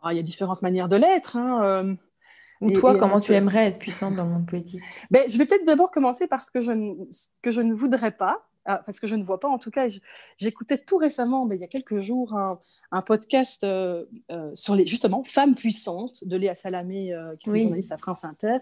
Ah, 0.01 0.13
il 0.13 0.17
y 0.17 0.19
a 0.19 0.23
différentes 0.23 0.61
manières 0.61 0.87
de 0.87 0.95
l'être. 0.95 1.35
Hein, 1.35 1.63
euh, 1.63 1.95
Ou 2.61 2.71
toi, 2.71 2.97
comment 2.97 3.19
tu 3.19 3.33
aimerais 3.33 3.67
être 3.67 3.79
puissante 3.79 4.15
dans 4.15 4.25
le 4.25 4.31
monde 4.31 4.47
politique? 4.47 4.81
Ben, 5.11 5.23
Je 5.29 5.37
vais 5.37 5.45
peut-être 5.45 5.65
d'abord 5.65 5.91
commencer 5.91 6.27
par 6.27 6.43
ce 6.43 6.51
que 6.51 6.61
je 6.61 6.71
ne, 6.71 6.93
que 7.41 7.51
je 7.51 7.61
ne 7.61 7.73
voudrais 7.73 8.11
pas, 8.11 8.47
ah, 8.65 8.81
parce 8.85 8.99
que 8.99 9.07
je 9.07 9.15
ne 9.15 9.23
vois 9.23 9.39
pas. 9.39 9.49
En 9.49 9.57
tout 9.57 9.71
cas, 9.71 9.87
j'écoutais 10.37 10.77
tout 10.77 10.97
récemment, 10.97 11.45
ben, 11.45 11.55
il 11.55 11.61
y 11.61 11.65
a 11.65 11.67
quelques 11.67 11.99
jours, 11.99 12.33
un, 12.33 13.01
podcast 13.01 13.63
euh, 13.63 14.05
euh, 14.31 14.51
sur 14.55 14.75
les 14.75 14.87
justement 14.87 15.23
femmes 15.23 15.55
puissantes 15.55 16.23
de 16.23 16.37
Léa 16.37 16.55
Salamé, 16.55 17.13
qui 17.41 17.49
est 17.49 17.59
journaliste 17.59 17.91
à 17.91 17.97
France 17.97 18.23
Inter, 18.23 18.57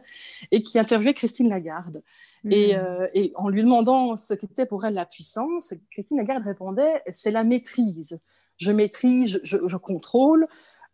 et 0.52 0.62
qui 0.62 0.80
interviewait 0.80 1.14
Christine 1.14 1.50
Lagarde. 1.50 2.02
Hmm. 2.44 2.52
Et, 2.52 2.76
et, 3.14 3.32
en 3.36 3.50
lui 3.50 3.62
demandant 3.62 4.16
ce 4.16 4.34
qu'était 4.34 4.66
pour 4.66 4.86
elle 4.86 4.96
la 4.96 5.06
puissance, 5.06 5.74
Christine 5.92 6.18
Lagarde 6.18 6.44
répondait 6.44 7.04
c'est 7.14 7.32
la 7.32 7.44
maîtrise. 7.44 8.20
Je 8.58 8.72
maîtrise, 8.72 9.40
je, 9.44 9.58
je 9.68 9.78
contrôle, 9.78 10.48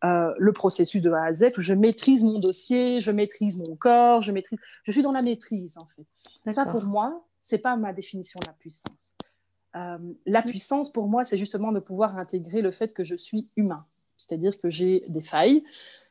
euh, 0.04 0.34
le 0.38 0.52
processus 0.52 1.02
de 1.02 1.12
A 1.12 1.26
à 1.26 1.34
Z 1.34 1.52
où 1.58 1.62
je 1.62 1.74
maîtrise 1.74 2.24
mon 2.24 2.40
dossier, 2.40 3.00
je 3.00 3.12
maîtrise 3.12 3.58
mon 3.58 3.76
corps, 3.76 4.22
je 4.22 4.32
maîtrise, 4.32 4.60
je 4.84 4.92
suis 4.92 5.02
dans 5.02 5.12
la 5.12 5.22
maîtrise 5.22 5.78
en 5.78 5.88
fait. 5.96 6.52
Ça 6.52 6.66
pour 6.66 6.84
moi, 6.84 7.26
c'est 7.40 7.58
pas 7.58 7.78
ma 7.78 7.94
définition 7.94 8.40
de 8.42 8.48
la 8.48 8.54
puissance. 8.54 9.16
Euh, 9.76 9.98
la 10.26 10.42
puissance 10.42 10.92
pour 10.92 11.08
moi, 11.08 11.24
c'est 11.24 11.38
justement 11.38 11.72
de 11.72 11.80
pouvoir 11.80 12.18
intégrer 12.18 12.62
le 12.62 12.72
fait 12.72 12.94
que 12.94 13.04
je 13.04 13.16
suis 13.16 13.50
humain, 13.56 13.86
c'est-à-dire 14.18 14.58
que 14.58 14.70
j'ai 14.70 15.06
des 15.08 15.24
failles, 15.24 15.64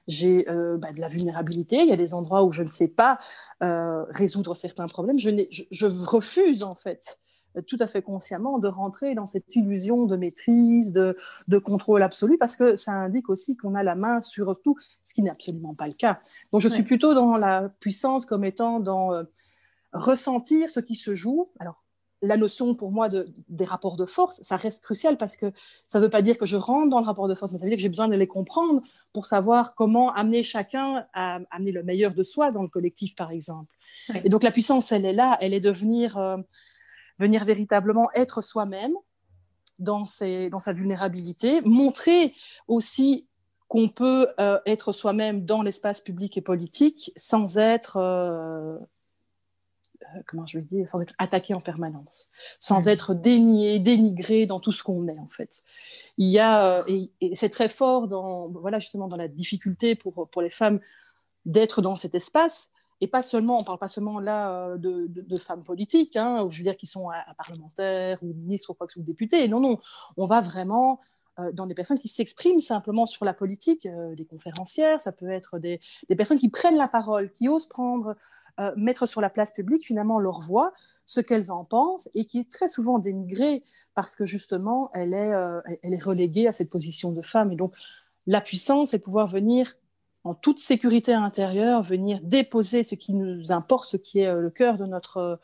j'ai 0.08 0.48
euh, 0.48 0.78
bah, 0.78 0.92
de 0.92 1.00
la 1.00 1.08
vulnérabilité, 1.08 1.76
il 1.82 1.88
y 1.88 1.92
a 1.92 1.96
des 1.96 2.14
endroits 2.14 2.44
où 2.44 2.50
je 2.50 2.62
ne 2.62 2.68
sais 2.68 2.88
pas 2.88 3.20
résoudre 3.60 4.56
certains 4.56 4.86
problèmes, 4.86 5.18
je, 5.18 5.30
je, 5.50 5.64
je, 5.70 5.86
refuse 5.86 6.64
en 6.64 6.74
fait 6.74 7.20
tout 7.66 7.76
à 7.80 7.86
fait 7.86 8.02
consciemment 8.02 8.58
de 8.58 8.68
rentrer 8.68 9.14
dans 9.14 9.26
cette 9.26 9.54
illusion 9.54 10.06
de 10.06 10.16
maîtrise, 10.16 10.92
de, 10.92 11.16
contrôle 11.58 12.02
absolu, 12.02 12.38
parce 12.38 12.56
que 12.56 12.74
ça 12.74 12.92
indique 12.92 13.28
aussi 13.28 13.56
qu'on 13.56 13.74
a 13.74 13.82
la 13.82 13.94
main 13.94 14.20
sur 14.20 14.60
tout, 14.62 14.76
ce 15.04 15.14
qui 15.14 15.22
n'est 15.22 15.30
absolument 15.30 15.74
pas 15.74 15.84
le 15.86 15.92
cas. 15.92 16.20
Donc 16.52 16.60
je 16.60 16.68
suis 16.68 16.82
plutôt 16.82 17.14
dans 17.14 17.36
la 17.36 17.70
puissance 17.80 18.26
comme 18.26 18.44
étant 18.44 18.80
dans 18.80 19.12
euh, 19.12 19.24
ressentir 19.92 20.70
ce 20.70 20.80
qui 20.80 20.94
se 20.94 21.14
joue. 21.14 21.48
Alors 21.58 21.82
la 22.22 22.36
notion 22.36 22.74
pour 22.74 22.92
moi 22.92 23.08
de, 23.08 23.28
des 23.48 23.64
rapports 23.64 23.96
de 23.96 24.06
force, 24.06 24.40
ça 24.42 24.56
reste 24.56 24.82
crucial 24.82 25.18
parce 25.18 25.36
que 25.36 25.52
ça 25.88 25.98
ne 25.98 26.04
veut 26.04 26.10
pas 26.10 26.22
dire 26.22 26.38
que 26.38 26.46
je 26.46 26.56
rentre 26.56 26.88
dans 26.88 27.00
le 27.00 27.06
rapport 27.06 27.26
de 27.26 27.34
force, 27.34 27.52
mais 27.52 27.58
ça 27.58 27.64
veut 27.64 27.70
dire 27.70 27.76
que 27.76 27.82
j'ai 27.82 27.88
besoin 27.88 28.08
de 28.08 28.14
les 28.14 28.28
comprendre 28.28 28.82
pour 29.12 29.26
savoir 29.26 29.74
comment 29.74 30.12
amener 30.12 30.44
chacun 30.44 31.04
à 31.12 31.40
amener 31.50 31.72
le 31.72 31.82
meilleur 31.82 32.14
de 32.14 32.22
soi 32.22 32.50
dans 32.50 32.62
le 32.62 32.68
collectif, 32.68 33.16
par 33.16 33.32
exemple. 33.32 33.74
Et 34.24 34.28
donc 34.28 34.42
la 34.42 34.52
puissance, 34.52 34.92
elle 34.92 35.04
est 35.04 35.12
là, 35.12 35.36
elle 35.40 35.52
est 35.52 35.60
de 35.60 35.70
venir 35.70 36.16
euh, 36.16 36.36
venir 37.18 37.44
véritablement 37.44 38.10
être 38.14 38.42
soi-même 38.42 38.94
dans, 39.78 40.04
dans 40.50 40.60
sa 40.60 40.72
vulnérabilité, 40.72 41.60
montrer 41.62 42.34
aussi 42.68 43.26
qu'on 43.68 43.88
peut 43.88 44.28
euh, 44.38 44.58
être 44.66 44.92
soi-même 44.92 45.46
dans 45.46 45.62
l'espace 45.62 46.02
public 46.02 46.36
et 46.36 46.42
politique 46.42 47.10
sans 47.16 47.56
être, 47.56 47.96
euh, 47.96 48.76
euh, 50.02 50.20
comment 50.26 50.44
je 50.44 50.58
vais 50.58 50.64
dire, 50.64 50.88
sans 50.88 51.00
être 51.00 51.14
attaqué 51.16 51.54
en 51.54 51.60
permanence, 51.60 52.28
sans 52.58 52.84
mmh. 52.84 52.88
être 52.88 53.14
dénié, 53.14 53.78
dénigré 53.78 54.44
dans 54.44 54.60
tout 54.60 54.72
ce 54.72 54.82
qu'on 54.82 55.08
est 55.08 55.18
en 55.18 55.28
fait. 55.28 55.62
Il 56.18 56.28
y 56.28 56.38
a, 56.38 56.84
et, 56.86 57.10
c'est 57.34 57.48
très 57.48 57.68
fort 57.70 58.08
dans, 58.08 58.48
voilà 58.48 58.78
justement 58.78 59.08
dans 59.08 59.16
la 59.16 59.28
difficulté 59.28 59.94
pour, 59.94 60.28
pour 60.28 60.42
les 60.42 60.50
femmes 60.50 60.78
d'être 61.46 61.80
dans 61.80 61.96
cet 61.96 62.14
espace, 62.14 62.71
et 63.02 63.08
pas 63.08 63.20
seulement, 63.20 63.58
on 63.60 63.64
parle 63.64 63.78
pas 63.78 63.88
seulement 63.88 64.20
là 64.20 64.52
euh, 64.52 64.76
de, 64.78 65.36
femmes 65.36 65.64
politiques, 65.64 66.16
hein, 66.16 66.46
je 66.48 66.56
veux 66.56 66.62
dire 66.62 66.76
qui 66.76 66.86
sont 66.86 67.10
à, 67.10 67.34
parlementaires 67.36 68.18
ou 68.22 68.32
ministres 68.32 68.70
ou 68.70 68.74
quoi 68.74 68.86
que 68.86 68.92
ce 68.92 68.94
soit, 68.94 69.02
ou 69.02 69.04
députés. 69.06 69.48
Non, 69.48 69.60
non, 69.60 69.78
on 70.16 70.26
va 70.26 70.40
vraiment 70.40 71.00
dans 71.54 71.64
des 71.64 71.74
personnes 71.74 71.98
qui 71.98 72.08
s'expriment 72.08 72.60
simplement 72.60 73.06
sur 73.06 73.24
la 73.24 73.32
politique, 73.32 73.88
des 73.88 74.26
conférencières, 74.26 75.00
ça 75.00 75.12
peut 75.12 75.30
être 75.30 75.58
des, 75.58 75.80
personnes 76.14 76.38
qui 76.38 76.50
prennent 76.50 76.76
la 76.76 76.88
parole, 76.88 77.32
qui 77.32 77.48
osent 77.48 77.66
prendre, 77.66 78.16
mettre 78.76 79.06
sur 79.06 79.22
la 79.22 79.30
place 79.30 79.50
publique 79.50 79.82
finalement 79.82 80.18
leur 80.18 80.42
voix, 80.42 80.74
ce 81.06 81.20
qu'elles 81.20 81.50
en 81.50 81.64
pensent, 81.64 82.10
et 82.12 82.26
qui 82.26 82.38
est 82.38 82.50
très 82.50 82.68
souvent 82.68 82.98
dénigrée 82.98 83.64
parce 83.94 84.14
que 84.14 84.26
justement, 84.26 84.90
elle 84.92 85.14
est, 85.14 85.32
elle 85.82 85.94
est 85.94 86.04
reléguée 86.04 86.46
à 86.48 86.52
cette 86.52 86.68
position 86.68 87.12
de 87.12 87.22
femme. 87.22 87.50
Et 87.50 87.56
donc, 87.56 87.74
la 88.26 88.42
puissance, 88.42 88.90
c'est 88.90 88.98
pouvoir 88.98 89.26
venir 89.26 89.74
en 90.24 90.34
toute 90.34 90.58
sécurité 90.58 91.14
intérieure, 91.14 91.82
venir 91.82 92.20
déposer 92.22 92.84
ce 92.84 92.94
qui 92.94 93.14
nous 93.14 93.50
importe, 93.50 93.88
ce 93.88 93.96
qui 93.96 94.20
est 94.20 94.28
euh, 94.28 94.40
le 94.40 94.50
cœur 94.50 94.78
de 94.78 94.86
notre, 94.86 95.16
euh, 95.16 95.36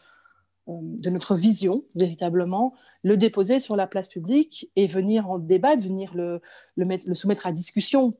de 0.68 1.10
notre 1.10 1.34
vision, 1.34 1.84
véritablement, 1.96 2.74
le 3.02 3.16
déposer 3.16 3.58
sur 3.58 3.74
la 3.76 3.86
place 3.86 4.08
publique 4.08 4.70
et 4.76 4.86
venir 4.86 5.28
en 5.30 5.38
débattre, 5.38 5.82
venir 5.82 6.14
le, 6.14 6.40
le, 6.76 6.84
mettre, 6.84 7.08
le 7.08 7.14
soumettre 7.14 7.46
à 7.46 7.52
discussion. 7.52 8.14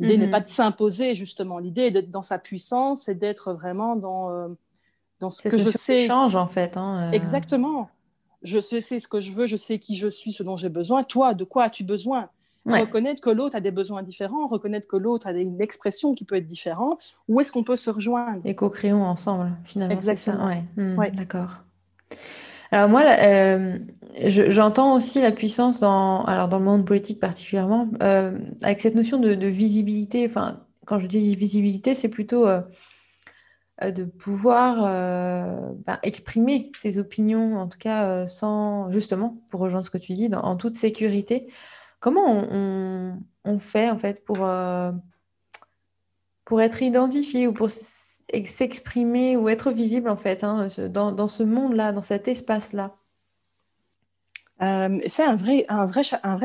L'idée 0.00 0.18
n'est 0.18 0.26
mhm. 0.26 0.32
pas 0.32 0.40
de 0.40 0.48
s'imposer, 0.48 1.14
justement. 1.14 1.58
L'idée 1.58 1.82
est 1.82 1.90
d'être 1.90 2.10
dans 2.10 2.22
sa 2.22 2.38
puissance 2.38 3.08
et 3.08 3.14
d'être 3.14 3.52
vraiment 3.52 3.94
dans, 3.94 4.30
euh, 4.30 4.48
dans 5.20 5.30
ce 5.30 5.42
que 5.42 5.56
je 5.56 5.70
sais. 5.70 6.06
change, 6.06 6.34
en 6.34 6.46
fait. 6.46 6.76
Hein, 6.76 7.10
Exactement. 7.12 7.88
Je 8.42 8.60
sais, 8.60 8.80
sais 8.80 8.98
ce 8.98 9.06
que 9.06 9.20
je 9.20 9.30
veux, 9.30 9.46
je 9.46 9.56
sais 9.56 9.78
qui 9.78 9.94
je 9.94 10.08
suis, 10.08 10.32
ce 10.32 10.42
dont 10.42 10.56
j'ai 10.56 10.70
besoin. 10.70 11.04
Toi, 11.04 11.34
de 11.34 11.44
quoi 11.44 11.64
as-tu 11.64 11.84
besoin? 11.84 12.28
Reconnaître 12.66 13.20
que 13.20 13.30
l'autre 13.30 13.56
a 13.56 13.60
des 13.60 13.72
besoins 13.72 14.02
différents, 14.02 14.46
reconnaître 14.46 14.86
que 14.86 14.96
l'autre 14.96 15.26
a 15.26 15.32
une 15.32 15.60
expression 15.60 16.14
qui 16.14 16.24
peut 16.24 16.36
être 16.36 16.46
différente. 16.46 17.02
Où 17.28 17.40
est-ce 17.40 17.50
qu'on 17.50 17.64
peut 17.64 17.76
se 17.76 17.90
rejoindre? 17.90 18.40
Et 18.44 18.54
co-créons 18.54 19.04
ensemble, 19.04 19.52
finalement. 19.64 19.94
Exactement. 19.94 20.48
Ça. 20.48 20.82
Hmm, 20.82 20.98
ouais. 20.98 21.10
D'accord. 21.10 21.62
Alors 22.72 22.88
moi, 22.88 23.02
euh, 23.04 23.78
j'entends 24.24 24.94
aussi 24.94 25.20
la 25.20 25.30
puissance 25.30 25.80
dans, 25.80 26.24
alors 26.24 26.48
dans 26.48 26.58
le 26.58 26.64
monde 26.64 26.86
politique 26.86 27.20
particulièrement, 27.20 27.88
euh, 28.02 28.38
avec 28.62 28.80
cette 28.80 28.94
notion 28.94 29.18
de, 29.18 29.46
visibilité. 29.46 30.24
Enfin, 30.24 30.60
quand 30.86 30.98
je 30.98 31.06
dis 31.06 31.36
visibilité, 31.36 31.94
c'est 31.94 32.08
plutôt 32.08 32.48
euh, 32.48 32.62
de 33.84 34.04
pouvoir 34.04 34.84
ben, 35.86 35.98
exprimer 36.02 36.72
ses 36.74 36.98
opinions, 36.98 37.58
en 37.58 37.68
tout 37.68 37.78
cas 37.78 38.26
sans, 38.26 38.90
justement, 38.90 39.36
pour 39.50 39.60
rejoindre 39.60 39.84
ce 39.84 39.90
que 39.90 39.98
tu 39.98 40.14
dis, 40.14 40.30
en 40.34 40.56
toute 40.56 40.76
sécurité. 40.76 41.44
Comment 42.02 42.26
on, 43.44 43.58
fait 43.60 43.88
en 43.88 43.96
fait 43.96 44.24
pour, 44.24 44.44
euh, 44.44 44.90
être 46.58 46.82
identifié 46.82 47.46
ou 47.46 47.52
pour 47.52 47.70
s'exprimer 47.70 49.36
ou 49.36 49.48
être 49.48 49.70
visible 49.70 50.10
en 50.10 50.16
fait 50.16 50.42
hein, 50.42 50.66
dans, 50.90 51.28
ce 51.28 51.44
monde-là, 51.44 51.92
dans 51.92 52.02
cet 52.02 52.26
espace-là? 52.26 52.96
Euh, 54.62 54.98
C'est 55.06 55.22
un 55.22 55.36
vrai, 55.36 55.64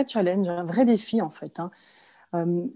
challenge, 0.07 0.47
un 0.47 0.63
vrai 0.63 0.85
défi 0.85 1.23
en 1.23 1.31
fait. 1.31 1.59
Hein. 1.59 1.71
Euh, 2.35 2.67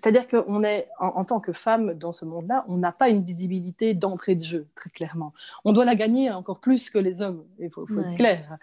c'est-à-dire 0.00 0.26
qu'on 0.28 0.64
est, 0.64 0.88
en, 0.98 1.24
tant 1.26 1.40
que 1.40 1.52
femme 1.52 1.92
dans 1.92 2.12
ce 2.12 2.24
monde-là, 2.24 2.64
on 2.68 2.78
n'a 2.78 2.90
pas 2.90 3.10
une 3.10 3.22
visibilité 3.22 3.92
d'entrée 3.92 4.34
de 4.34 4.42
jeu, 4.42 4.66
très 4.74 4.88
clairement. 4.88 5.34
On 5.66 5.74
doit 5.74 5.84
la 5.84 5.94
gagner 5.94 6.30
encore 6.30 6.58
plus 6.58 6.88
que 6.88 6.98
les 6.98 7.20
hommes, 7.20 7.44
il 7.58 7.68
faut, 7.68 7.86
être 7.86 8.14
clair. 8.16 8.56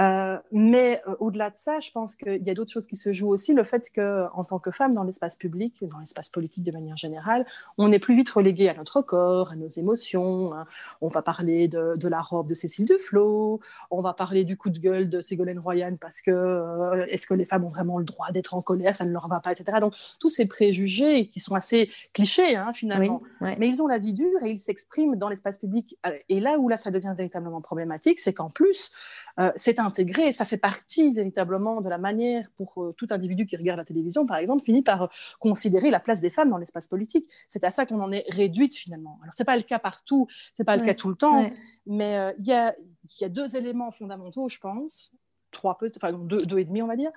Euh, 0.00 0.36
mais 0.52 1.00
euh, 1.08 1.14
au-delà 1.18 1.48
de 1.48 1.56
ça, 1.56 1.80
je 1.80 1.90
pense 1.92 2.14
qu'il 2.14 2.42
y 2.42 2.50
a 2.50 2.54
d'autres 2.54 2.70
choses 2.70 2.86
qui 2.86 2.96
se 2.96 3.10
jouent 3.14 3.30
aussi. 3.30 3.54
Le 3.54 3.64
fait 3.64 3.90
qu'en 3.94 4.44
tant 4.44 4.58
que 4.58 4.70
femme, 4.70 4.92
dans 4.92 5.02
l'espace 5.02 5.36
public, 5.36 5.82
dans 5.82 5.98
l'espace 5.98 6.28
politique 6.28 6.62
de 6.62 6.72
manière 6.72 6.98
générale, 6.98 7.46
on 7.78 7.90
est 7.90 7.98
plus 7.98 8.14
vite 8.14 8.28
relégué 8.28 8.68
à 8.68 8.74
notre 8.74 9.00
corps, 9.00 9.52
à 9.52 9.56
nos 9.56 9.68
émotions. 9.68 10.52
Hein. 10.52 10.66
On 11.00 11.08
va 11.08 11.22
parler 11.22 11.68
de, 11.68 12.06
la 12.06 12.20
robe 12.20 12.48
de 12.48 12.54
Cécile 12.54 12.84
Duflot, 12.84 13.60
on 13.90 14.02
va 14.02 14.12
parler 14.12 14.44
du 14.44 14.58
coup 14.58 14.68
de 14.68 14.78
gueule 14.78 15.08
de 15.08 15.22
Ségolène 15.22 15.58
Royan 15.58 15.96
parce 15.98 16.20
que 16.20 16.30
euh, 16.30 17.06
est-ce 17.06 17.26
que 17.26 17.34
les 17.34 17.46
femmes 17.46 17.64
ont 17.64 17.70
vraiment 17.70 17.98
le 17.98 18.04
droit 18.04 18.30
d'être 18.30 18.52
en 18.52 18.60
colère, 18.60 18.94
ça 18.94 19.06
ne 19.06 19.12
leur 19.12 19.26
va 19.26 19.40
pas, 19.40 19.52
etc. 19.52 19.78
Donc 19.80 19.94
tous 20.20 20.28
ces 20.28 20.46
pré 20.46 20.65
préjugés 20.66 21.28
qui 21.28 21.38
sont 21.38 21.54
assez 21.54 21.90
clichés 22.12 22.56
hein, 22.56 22.72
finalement. 22.72 23.22
Mais 23.40 23.68
ils 23.68 23.82
ont 23.82 23.86
la 23.86 23.98
vie 23.98 24.12
dure 24.12 24.42
et 24.42 24.50
ils 24.50 24.58
s'expriment 24.58 25.16
dans 25.16 25.28
l'espace 25.28 25.58
public. 25.58 25.96
Euh, 26.06 26.16
et 26.28 26.40
là 26.40 26.58
où 26.58 26.68
là 26.68 26.76
ça 26.76 26.90
devient 26.90 27.14
véritablement 27.16 27.60
problématique, 27.60 28.18
c'est 28.18 28.32
qu'en 28.32 28.50
plus, 28.50 28.90
euh, 29.38 29.52
c'est 29.54 29.78
intégré, 29.78 30.32
ça 30.32 30.44
fait 30.44 30.56
partie 30.56 31.12
véritablement 31.12 31.80
de 31.80 31.88
la 31.88 31.98
manière 31.98 32.50
pour 32.56 32.82
euh, 32.82 32.92
tout 32.96 33.06
individu 33.10 33.46
qui 33.46 33.56
regarde 33.56 33.78
la 33.78 33.84
télévision, 33.84 34.26
par 34.26 34.38
exemple, 34.38 34.62
finit 34.62 34.82
par 34.82 35.08
considérer 35.38 35.90
la 35.90 36.00
place 36.00 36.20
des 36.20 36.30
femmes 36.30 36.50
dans 36.50 36.58
l'espace 36.58 36.88
politique. 36.88 37.28
C'est 37.46 37.62
à 37.64 37.70
ça 37.70 37.86
qu'on 37.86 38.00
en 38.00 38.10
est 38.10 38.24
réduite 38.28 38.74
finalement. 38.74 39.18
Alors 39.22 39.34
c'est 39.34 39.44
pas 39.44 39.56
le 39.56 39.62
cas 39.62 39.78
partout, 39.78 40.26
c'est 40.56 40.64
pas 40.64 40.76
le 40.76 40.84
cas 40.84 40.94
tout 40.94 41.08
le 41.08 41.16
temps, 41.16 41.48
mais 41.86 42.34
il 42.38 42.46
y, 42.46 42.52
a, 42.52 42.74
y 43.20 43.24
a 43.24 43.28
deux 43.28 43.56
éléments 43.56 43.92
fondamentaux, 43.92 44.48
je 44.48 44.58
pense 44.58 45.12
trois 45.50 45.78
peu, 45.78 45.90
enfin 45.96 46.12
deux, 46.12 46.38
deux 46.38 46.58
et 46.58 46.64
demi, 46.64 46.82
on 46.82 46.86
va 46.86 46.96
dire. 46.96 47.10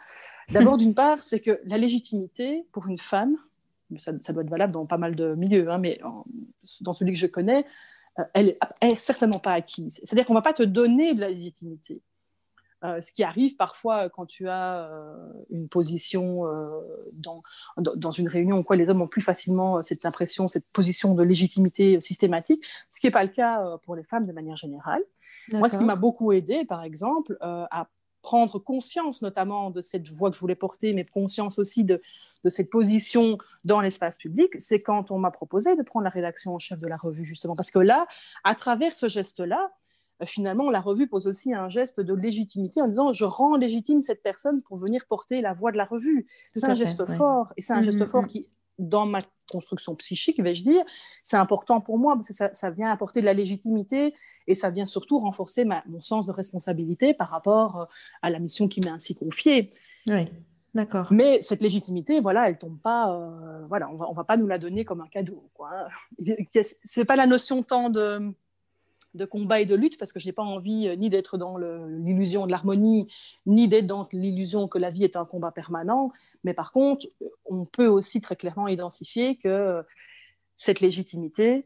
D'abord, 0.52 0.78
d'une 0.78 0.94
part, 0.94 1.24
c'est 1.24 1.40
que 1.40 1.60
la 1.66 1.78
légitimité 1.78 2.66
pour 2.72 2.88
une 2.88 2.98
femme, 2.98 3.38
ça, 3.98 4.12
doit 4.12 4.44
être 4.44 4.50
valable 4.50 4.74
dans 4.74 4.86
pas 4.86 4.98
mal 4.98 5.16
de 5.16 5.36
milieux, 5.36 5.70
hein, 5.70 5.78
mais 5.78 6.00
dans 6.82 6.94
celui 6.94 7.14
que 7.14 7.20
je 7.20 7.28
connais, 7.28 7.66
euh, 8.20 8.24
elle 8.34 8.58
est 8.82 9.00
certainement 9.00 9.40
pas 9.40 9.54
acquise. 9.54 10.00
C'est-à-dire 10.04 10.26
qu'on 10.26 10.34
ne 10.34 10.40
va 10.40 10.44
pas 10.44 10.54
te 10.54 10.64
donner 10.64 11.14
de 11.14 11.22
la 11.22 11.30
légitimité. 11.30 12.02
Euh, 12.86 13.02
ce 13.02 13.12
qui 13.12 13.24
arrive 13.24 13.58
parfois 13.58 14.10
quand 14.10 14.26
tu 14.26 14.48
as 14.48 14.86
euh, 14.86 15.34
une 15.50 15.68
position 15.68 16.44
dans, 17.12 17.44
dans, 17.78 18.12
une 18.12 18.30
réunion 18.30 18.64
quoi, 18.64 18.78
les 18.78 18.90
hommes 18.90 19.02
ont 19.02 19.08
plus 19.08 19.22
facilement 19.22 19.82
cette 19.82 20.06
impression, 20.06 20.48
cette 20.48 20.66
position 20.70 21.14
de 21.14 21.24
légitimité 21.24 22.00
systématique, 22.00 22.64
ce 22.90 23.02
qui 23.02 23.08
n'est 23.08 23.12
pas 23.12 23.24
le 23.24 23.30
cas 23.30 23.78
pour 23.84 23.96
les 23.96 24.04
femmes 24.04 24.26
de 24.26 24.32
manière 24.32 24.56
générale. 24.56 25.02
Moi, 25.52 25.68
ce 25.68 25.78
qui 25.78 25.84
m'a 25.84 25.96
beaucoup 25.96 26.32
aidé, 26.32 26.64
par 26.64 26.84
exemple, 26.84 27.38
à 27.42 27.90
prendre 28.22 28.59
conscience 28.59 29.22
notamment 29.22 29.72
de 29.72 29.82
cette 29.82 30.09
voix 30.09 30.30
que 30.30 30.36
je 30.36 30.41
voulais 30.41 30.55
porter, 30.55 30.93
mais 30.93 31.05
conscience 31.05 31.59
aussi 31.59 31.84
de, 31.84 32.01
de 32.43 32.49
cette 32.49 32.70
position 32.70 33.38
dans 33.63 33.82
l'espace 33.82 34.17
public, 34.17 34.51
c'est 34.57 34.82
quand 34.82 35.11
on 35.11 35.20
m'a 35.20 35.32
proposé 35.32 35.76
de 35.76 35.84
prendre 35.84 36.03
la 36.03 36.09
rédaction 36.09 36.55
en 36.55 36.59
chef 36.59 36.80
de 36.80 36.88
la 36.88 36.97
revue, 36.97 37.26
justement. 37.26 37.55
Parce 37.55 37.72
que 37.72 37.80
là, 37.80 38.07
à 38.43 38.55
travers 38.55 38.93
ce 38.93 39.07
geste-là, 39.07 39.72
euh, 40.22 40.26
finalement, 40.26 40.70
la 40.70 40.82
revue 40.82 41.07
pose 41.07 41.28
aussi 41.28 41.53
un 41.53 41.70
geste 41.70 41.99
de 41.99 42.13
légitimité 42.13 42.82
en 42.82 42.88
disant 42.88 43.13
je 43.13 43.26
rends 43.26 43.55
légitime 43.55 44.01
cette 44.01 44.22
personne 44.22 44.61
pour 44.61 44.78
venir 44.78 45.05
porter 45.07 45.41
la 45.41 45.53
voix 45.53 45.72
de 45.72 45.78
la 45.78 45.86
revue. 45.86 46.28
C'est 46.53 46.65
un 46.65 46.74
geste 46.74 47.05
fort, 47.13 47.53
et 47.57 47.61
c'est 47.61 47.74
un 47.74 47.80
mmh, 47.80 47.84
geste 47.84 48.01
mmh, 48.01 48.05
fort 48.05 48.24
mmh. 48.24 48.28
qui 48.28 48.47
dans 48.80 49.06
ma 49.06 49.20
construction 49.52 49.96
psychique, 49.96 50.42
vais-je 50.42 50.64
dire, 50.64 50.84
c'est 51.24 51.38
important 51.38 51.82
pour 51.82 51.98
moi 51.98 52.16
parce 52.16 52.28
que 52.28 52.34
ça, 52.34 52.70
vient 52.70 52.92
apporter 52.92 53.20
de 53.20 53.26
la 53.26 53.34
légitimité 53.34 54.14
et 54.48 54.56
ça 54.56 54.70
vient 54.70 54.86
surtout 54.86 55.20
renforcer 55.20 55.66
mon 55.66 56.02
sens 56.02 56.28
de 56.28 56.32
responsabilité 56.32 57.14
par 57.14 57.30
rapport 57.30 57.78
euh, 57.78 57.86
à 58.22 58.30
la 58.30 58.40
mission 58.40 58.68
qui 58.68 58.80
m'est 58.82 58.92
ainsi 58.92 59.16
confiée. 59.16 59.72
Oui, 60.08 60.26
d'accord. 60.74 61.08
Mais 61.12 61.42
cette 61.42 61.62
légitimité, 61.62 62.20
voilà, 62.20 62.48
elle 62.48 62.58
tombe 62.58 62.80
pas, 62.80 63.14
euh, 63.14 63.66
voilà, 63.68 63.90
on 63.90 63.96
va, 63.96 64.08
va 64.14 64.24
pas 64.24 64.38
nous 64.38 64.48
la 64.48 64.60
donner 64.60 64.86
comme 64.86 65.02
un 65.02 65.08
cadeau. 65.08 65.50
C'est 66.64 67.06
pas 67.06 67.16
la 67.16 67.28
notion 67.28 67.64
tant 67.64 67.90
de 67.90 68.34
de 69.14 69.26
combat 69.26 69.62
et 69.62 69.66
de 69.66 69.76
lutte 69.76 69.97
parce 69.97 70.14
que 70.14 70.20
je 70.20 70.28
n'ai 70.28 70.32
pas 70.32 70.43
envie 70.43 70.88
euh, 70.88 70.95
ni 70.95 71.10
d'être 71.10 71.38
dans 71.38 71.57
l'illusion 71.57 72.45
de 72.45 72.51
l'harmonie, 72.51 73.07
ni 73.45 73.68
d'être 73.68 73.88
dans 73.88 74.07
l'illusion 74.12 74.68
que 74.68 74.78
la 74.78 74.89
vie 74.89 75.03
est 75.03 75.16
un 75.16 75.26
combat 75.26 75.51
permanent. 75.51 76.12
Mais 76.43 76.53
par 76.53 76.72
contre, 76.72 77.07
euh, 77.22 77.28
on 77.45 77.66
peut 77.66 77.88
aussi 77.88 78.22
très 78.22 78.36
clairement 78.36 78.68
identifier 78.68 79.36
que 79.36 79.84
cette 80.55 80.80
légitimité, 80.80 81.66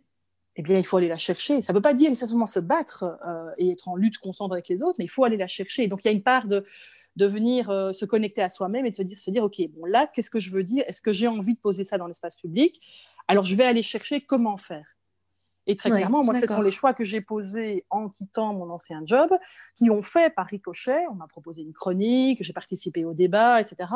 eh 0.56 0.62
bien, 0.62 0.78
il 0.78 0.86
faut 0.86 0.98
aller 0.98 1.08
la 1.08 1.18
chercher. 1.18 1.62
Ça 1.62 1.74
ne 1.74 1.78
veut 1.78 1.82
pas 1.82 1.94
dire 1.94 2.10
nécessairement 2.10 2.46
se 2.46 2.60
battre 2.60 3.18
euh, 3.28 3.52
et 3.58 3.72
être 3.72 3.88
en 3.90 3.96
lutte 3.96 4.20
constante 4.20 4.52
avec 4.52 4.68
les 4.70 4.84
autres, 4.84 4.96
mais 5.00 5.06
il 5.06 5.10
faut 5.10 5.24
aller 5.24 5.38
la 5.38 5.48
chercher. 5.48 5.88
Donc, 5.88 6.06
il 6.06 6.08
y 6.08 6.12
a 6.12 6.14
une 6.14 6.24
part 6.24 6.48
de, 6.48 6.64
de 7.16 7.26
venir 7.26 7.68
se 7.94 8.06
connecter 8.06 8.42
à 8.42 8.50
soi-même 8.50 8.86
et 8.86 8.92
de 8.92 8.96
se 8.96 9.04
dire, 9.04 9.20
se 9.20 9.32
dire, 9.32 9.44
OK, 9.44 9.62
bon, 9.72 9.86
là, 9.86 10.08
qu'est-ce 10.08 10.30
que 10.30 10.40
je 10.40 10.52
veux 10.52 10.64
dire? 10.64 10.84
Est-ce 10.88 11.02
que 11.02 11.12
j'ai 11.12 11.28
envie 11.28 11.56
de 11.56 11.60
poser 11.60 11.84
ça 11.84 11.98
dans 11.98 12.08
l'espace 12.08 12.36
public? 12.36 12.82
Alors, 13.28 13.46
je 13.46 13.56
vais 13.56 13.66
aller 13.66 13.84
chercher 13.84 14.22
comment 14.22 14.58
faire. 14.58 14.86
Et 15.68 15.76
très 15.76 15.90
clairement, 15.90 16.24
moi, 16.24 16.34
ce 16.34 16.46
sont 16.46 16.62
les 16.62 16.72
choix 16.72 16.94
que 16.94 17.04
j'ai 17.04 17.22
posés 17.22 17.86
en 17.90 18.10
quittant 18.10 18.54
mon 18.54 18.70
ancien 18.70 19.02
job, 19.06 19.30
qui 19.76 19.90
ont 19.90 20.04
fait 20.04 20.34
par 20.34 20.48
ricochet, 20.48 21.06
on 21.10 21.16
m'a 21.16 21.28
proposé 21.28 21.62
une 21.62 21.74
chronique, 21.74 22.40
j'ai 22.42 22.54
participé 22.54 23.06
au 23.06 23.14
débat, 23.14 23.62
etc., 23.62 23.90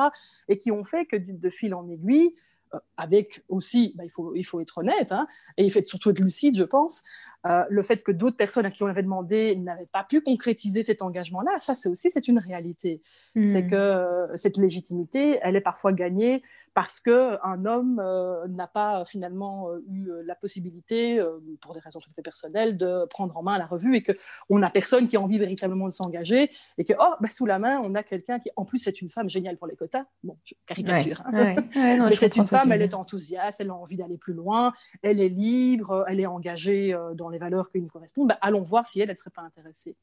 et 0.48 0.58
qui 0.58 0.72
ont 0.72 0.84
fait 0.84 1.06
que 1.06 1.16
de 1.18 1.50
fil 1.50 1.74
en 1.74 1.88
aiguille, 1.90 2.34
euh, 2.74 2.80
avec 2.98 3.42
aussi, 3.48 3.94
bah, 3.96 4.04
il, 4.04 4.10
faut, 4.10 4.36
il 4.36 4.44
faut 4.44 4.60
être 4.60 4.80
honnête, 4.80 5.12
hein, 5.14 5.28
et 5.56 5.64
il 5.64 5.72
faut 5.72 5.80
surtout 5.86 6.10
être 6.10 6.20
lucide, 6.20 6.58
je 6.58 6.64
pense, 6.64 7.04
euh, 7.46 7.64
le 7.70 7.82
fait 7.82 8.04
que 8.04 8.12
d'autres 8.12 8.36
personnes 8.36 8.66
à 8.66 8.72
qui 8.72 8.84
on 8.84 8.88
avait 8.88 9.04
demandé 9.04 9.56
n'avaient 9.56 9.86
pas 9.94 10.04
pu 10.04 10.20
concrétiser 10.20 10.84
cet 10.84 11.02
engagement-là, 11.02 11.60
ça 11.60 11.76
c'est 11.76 11.88
aussi 11.88 12.10
c'est 12.10 12.28
une 12.28 12.40
réalité. 12.40 13.02
C'est 13.46 13.64
hmm. 13.64 13.70
que 13.70 13.76
euh, 13.76 14.36
cette 14.36 14.58
légitimité, 14.58 15.40
elle 15.44 15.56
est 15.56 15.62
parfois 15.62 15.94
gagnée 15.94 16.42
parce 16.78 17.00
qu'un 17.00 17.66
homme 17.66 18.00
euh, 18.00 18.48
n'a 18.50 18.68
pas 18.68 19.04
finalement 19.04 19.68
euh, 19.72 19.84
eu 19.90 20.12
euh, 20.12 20.22
la 20.24 20.36
possibilité, 20.36 21.20
pour 21.60 21.74
des 21.74 21.80
raisons 21.80 22.00
tout 22.00 22.12
à 22.12 22.14
fait 22.14 22.22
personnelles, 22.22 22.78
de 22.78 23.08
prendre 23.10 23.36
en 23.36 23.42
main 23.42 23.58
la 23.58 23.66
revue 23.66 23.96
et 23.96 24.04
qu'on 24.04 24.60
n'a 24.60 24.70
personne 24.70 25.08
qui 25.08 25.18
a 25.18 25.22
envie 25.22 25.40
véritablement 25.40 25.88
de 25.88 25.94
s'engager 25.94 26.52
et 26.78 26.84
que, 26.84 26.94
oh, 27.00 27.16
bah, 27.20 27.30
sous 27.30 27.48
la 27.48 27.58
main, 27.58 27.80
on 27.84 27.96
a 27.96 28.04
quelqu'un 28.04 28.38
qui, 28.40 28.52
en 28.56 28.64
plus, 28.64 28.78
c'est 28.78 29.02
une 29.02 29.10
femme 29.10 29.28
géniale 29.28 29.58
pour 29.58 29.66
les 29.66 29.76
quotas. 29.76 30.06
Bon, 30.24 30.38
je 30.44 30.54
caricature. 30.68 31.24
Hein. 31.26 31.56
Mais 31.74 32.16
c'est 32.16 32.36
une 32.36 32.46
femme, 32.46 32.72
elle 32.72 32.84
est 32.84 32.94
enthousiaste, 32.94 33.60
elle 33.60 33.72
a 33.72 33.74
envie 33.74 33.98
d'aller 33.98 34.20
plus 34.20 34.34
loin, 34.34 34.72
elle 35.02 35.20
est 35.20 35.30
libre, 35.30 36.06
elle 36.08 36.20
est 36.20 36.28
engagée 36.28 36.96
dans 37.16 37.30
les 37.30 37.40
valeurs 37.40 37.72
qui 37.72 37.82
nous 37.82 37.88
correspondent. 37.88 38.28
Bah, 38.28 38.38
allons 38.40 38.62
voir 38.62 38.86
si 38.86 39.00
elle, 39.00 39.10
elle 39.10 39.16
ne 39.16 39.18
serait 39.18 39.32
pas 39.32 39.42
intéressée. 39.42 39.96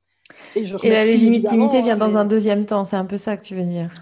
Et, 0.56 0.64
la 0.64 1.04
légitimité 1.04 1.82
vient 1.82 1.96
dans 1.96 2.16
un 2.16 2.24
deuxième 2.24 2.64
temps, 2.64 2.84
c'est 2.84 2.96
un 2.96 3.04
peu 3.04 3.18
ça 3.18 3.36
que 3.36 3.42
tu 3.42 3.54
veux 3.54 3.64
dire. 3.64 3.92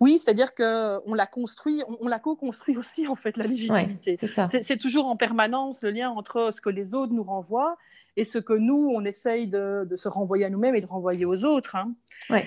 Oui, 0.00 0.18
c'est-à-dire 0.18 0.54
qu'on 0.54 1.14
l'a 1.14 1.26
construit, 1.26 1.82
on, 2.00 2.08
l'a 2.08 2.18
co-construit 2.18 2.78
aussi, 2.78 3.06
en 3.06 3.14
fait, 3.14 3.36
la 3.36 3.46
légitimité. 3.46 4.18
c'est 4.46 4.78
toujours 4.78 5.06
en 5.06 5.16
permanence 5.16 5.82
le 5.82 5.90
lien 5.90 6.10
entre 6.10 6.52
ce 6.52 6.60
que 6.60 6.70
les 6.70 6.94
autres 6.94 7.12
nous 7.12 7.24
renvoient 7.24 7.76
et 8.16 8.24
ce 8.24 8.38
que 8.38 8.54
nous, 8.54 8.90
on 8.94 9.04
essaye 9.04 9.46
de, 9.46 9.86
se 9.96 10.08
renvoyer 10.08 10.46
à 10.46 10.50
nous-mêmes 10.50 10.74
et 10.74 10.80
de 10.80 10.86
renvoyer 10.86 11.26
aux 11.26 11.44
autres. 11.44 11.76
Hein. 11.76 11.94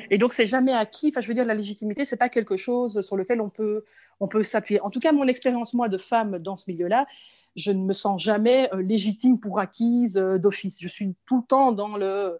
Et 0.10 0.18
donc, 0.18 0.34
c'est 0.34 0.48
jamais 0.48 0.74
acquis. 0.74 1.10
Enfin, 1.10 1.22
je 1.22 1.28
veux 1.28 1.36
dire, 1.36 1.46
la 1.46 1.54
légitimité, 1.54 2.06
c'est 2.06 2.18
pas 2.18 2.30
quelque 2.30 2.58
chose 2.58 3.02
sur 3.02 3.16
lequel 3.16 3.42
on 3.42 3.50
peut, 3.50 3.86
on 4.20 4.28
peut 4.28 4.42
s'appuyer. 4.42 4.82
En 4.82 4.90
tout 4.90 5.00
cas, 5.00 5.12
mon 5.12 5.28
expérience, 5.28 5.76
moi, 5.76 5.88
de 5.88 6.00
femme 6.00 6.40
dans 6.40 6.56
ce 6.56 6.64
milieu-là, 6.68 7.06
je 7.56 7.72
ne 7.72 7.84
me 7.84 7.94
sens 7.94 8.22
jamais 8.22 8.70
euh, 8.74 8.82
légitime 8.82 9.40
pour 9.40 9.60
acquise 9.60 10.18
euh, 10.18 10.38
d'office. 10.38 10.78
Je 10.82 10.88
suis 10.88 11.16
tout 11.26 11.38
le 11.38 11.44
temps 11.44 11.72
dans 11.72 11.98
le 11.98 12.40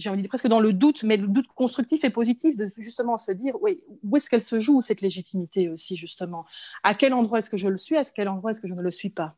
j'ai 0.00 0.10
envie 0.10 0.18
de 0.18 0.22
dire 0.22 0.28
presque 0.28 0.48
dans 0.48 0.60
le 0.60 0.72
doute, 0.72 1.02
mais 1.02 1.16
le 1.16 1.28
doute 1.28 1.46
constructif 1.54 2.04
et 2.04 2.10
positif 2.10 2.56
de 2.56 2.66
justement 2.78 3.16
se 3.16 3.32
dire, 3.32 3.54
oui, 3.60 3.82
où 4.02 4.16
est-ce 4.16 4.28
qu'elle 4.30 4.42
se 4.42 4.58
joue 4.58 4.80
cette 4.80 5.00
légitimité 5.00 5.68
aussi 5.68 5.96
justement? 5.96 6.44
À 6.82 6.94
quel 6.94 7.12
endroit 7.12 7.38
est-ce 7.38 7.50
que 7.50 7.56
je 7.56 7.68
le 7.68 7.78
suis? 7.78 7.96
À 7.96 8.02
quel 8.04 8.28
endroit 8.28 8.50
est-ce 8.50 8.60
que 8.60 8.68
je 8.68 8.74
ne 8.74 8.82
le 8.82 8.90
suis 8.90 9.10
pas? 9.10 9.36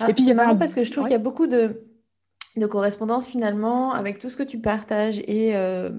Ah, 0.00 0.10
Et 0.10 0.14
puis 0.14 0.24
c'est 0.24 0.34
marrant 0.34 0.56
parce 0.56 0.74
que 0.74 0.84
je 0.84 0.90
trouve 0.90 1.04
qu'il 1.04 1.12
y 1.12 1.16
a 1.16 1.18
beaucoup 1.18 1.46
de, 1.46 1.82
de 2.56 2.66
correspondance 2.66 3.26
finalement 3.26 3.92
avec 3.92 4.18
tout 4.18 4.30
ce 4.30 4.36
que 4.36 4.42
tu 4.42 4.60
partages 4.60 5.18
et 5.20 5.56
euh, 5.56 5.90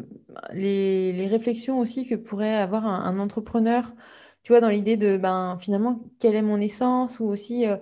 les, 0.54 1.12
les, 1.14 1.28
réflexions 1.28 1.80
aussi 1.80 2.08
que 2.08 2.16
pourrait 2.16 2.56
avoir 2.56 2.86
un, 2.86 3.20
entrepreneur, 3.20 3.94
tu 4.44 4.54
vois, 4.54 4.62
dans 4.62 4.70
l'idée 4.70 4.98
de 4.98 5.18
ben, 5.18 5.58
finalement 5.60 6.02
quelle 6.20 6.36
est 6.36 6.42
mon 6.42 6.60
essence 6.62 7.20
ou 7.20 7.26
aussi 7.26 7.68
euh, 7.68 7.78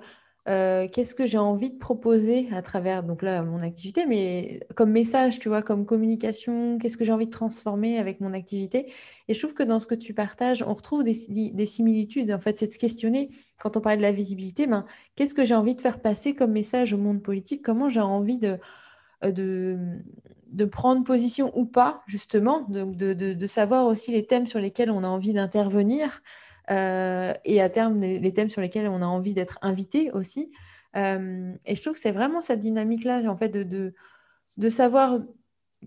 euh, 0.48 0.88
qu'est-ce 0.88 1.14
que 1.14 1.26
j'ai 1.26 1.38
envie 1.38 1.72
de 1.72 1.78
proposer 1.78 2.48
à 2.54 2.62
travers 2.62 3.04
mon 3.04 3.60
activité, 3.60 4.06
mais 4.06 4.62
comme 4.76 4.92
message, 4.92 5.40
tu 5.40 5.50
vois, 5.50 5.62
comme 5.62 5.86
communication, 5.86 6.78
qu'est-ce 6.78 6.96
que 6.96 7.04
j'ai 7.04 7.12
envie 7.12 7.26
de 7.26 7.32
transformer 7.32 7.98
avec 8.00 8.22
mon 8.22 8.34
activité? 8.34 8.94
Et 9.28 9.34
je 9.34 9.40
trouve 9.40 9.54
que 9.54 9.64
dans 9.64 9.80
ce 9.80 9.88
que 9.88 9.96
tu 9.96 10.14
partages, 10.14 10.64
on 10.64 10.74
retrouve 10.74 11.04
des, 11.04 11.66
similitudes. 11.66 12.32
En 12.32 12.40
fait, 12.40 12.60
c'est 12.60 12.68
de 12.68 12.72
se 12.72 12.80
questionner 12.80 13.30
quand 13.60 13.76
on 13.76 13.82
parle 13.82 13.98
de 13.98 14.04
la 14.04 14.14
visibilité, 14.14 14.68
ben, 14.68 14.86
qu'est-ce 15.16 15.34
que 15.34 15.44
j'ai 15.44 15.56
envie 15.56 15.76
de 15.76 15.82
faire 15.82 16.00
passer 16.00 16.34
comme 16.34 16.52
message 16.52 16.94
au 16.94 16.98
monde 16.98 17.22
politique? 17.22 17.62
Comment 17.62 17.90
j'ai 17.90 18.00
envie 18.00 18.38
de, 18.38 18.58
euh, 19.26 19.78
prendre 20.72 21.04
position 21.04 21.52
ou 21.58 21.66
pas, 21.66 22.04
justement, 22.08 22.66
de, 22.70 23.46
savoir 23.48 23.86
aussi 23.88 24.12
les 24.12 24.26
thèmes 24.26 24.48
sur 24.48 24.60
lesquels 24.60 24.92
on 24.92 25.04
a 25.04 25.08
envie 25.08 25.34
d'intervenir. 25.34 26.22
Euh, 26.70 27.34
et 27.46 27.62
à 27.62 27.70
terme 27.70 28.02
les, 28.02 28.34
thèmes 28.34 28.50
sur 28.50 28.62
lesquels 28.62 28.88
on 28.88 29.02
a 29.02 29.06
envie 29.06 29.34
d'être 29.34 29.58
invité 29.62 30.12
aussi. 30.12 30.52
Euh, 30.96 31.54
et 31.66 31.76
je 31.76 31.82
trouve 31.82 31.94
que 31.94 32.00
c'est 32.00 32.12
vraiment 32.12 32.42
cette 32.42 32.60
dynamique-là, 32.60 33.22
en 33.28 33.36
fait, 33.36 33.50
de, 33.50 33.94
de, 34.58 34.70
savoir 34.70 35.20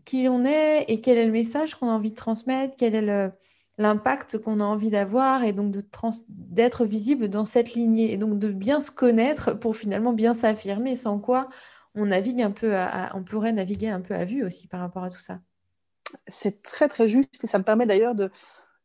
qui 0.04 0.26
on 0.28 0.44
est 0.44 0.84
et 0.88 1.00
quel 1.00 1.18
est 1.18 1.26
le 1.26 1.32
message 1.32 1.74
qu'on 1.74 1.88
a 1.88 1.92
envie 1.92 2.10
de 2.10 2.16
transmettre, 2.16 2.74
quel 2.78 2.94
est 2.94 3.32
l'impact 3.76 4.38
qu'on 4.38 4.60
a 4.60 4.64
envie 4.64 4.90
d'avoir 4.90 5.42
et 5.42 5.52
donc 5.52 5.74
d'être 6.28 6.84
visible 6.84 7.28
dans 7.28 7.44
cette 7.44 7.74
lignée 7.74 8.12
et 8.12 8.16
donc 8.16 8.38
de 8.38 8.48
bien 8.48 8.80
se 8.80 8.90
connaître 8.90 9.52
pour 9.54 9.76
finalement 9.76 10.12
bien 10.12 10.34
s'affirmer, 10.34 10.96
sans 10.96 11.18
quoi 11.18 11.48
on 11.94 12.06
navigue 12.06 12.42
un 12.42 12.52
peu 12.52 12.72
on 13.14 13.24
pourrait 13.24 13.52
naviguer 13.52 13.88
un 13.88 14.00
peu 14.00 14.14
à 14.14 14.24
vue 14.24 14.44
aussi 14.44 14.68
par 14.68 14.80
rapport 14.80 15.02
à 15.02 15.10
tout 15.10 15.18
ça. 15.18 15.40
C'est 16.28 16.62
très 16.62 16.88
très 16.88 17.08
juste 17.08 17.42
et 17.42 17.46
ça 17.46 17.58
me 17.58 17.64
permet 17.64 17.86
d'ailleurs 17.86 18.14
de, 18.14 18.30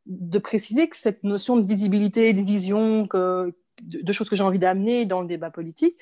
de 0.05 0.39
préciser 0.39 0.87
que 0.87 0.97
cette 0.97 1.23
notion 1.23 1.57
de 1.57 1.65
visibilité, 1.65 2.33
de 2.33 2.41
vision, 2.41 3.07
que, 3.07 3.53
de, 3.81 4.13
choses 4.13 4.29
que 4.29 4.35
j'ai 4.35 4.43
envie 4.43 4.59
d'amener 4.59 5.05
dans 5.05 5.21
le 5.21 5.27
débat 5.27 5.49
politique, 5.49 5.95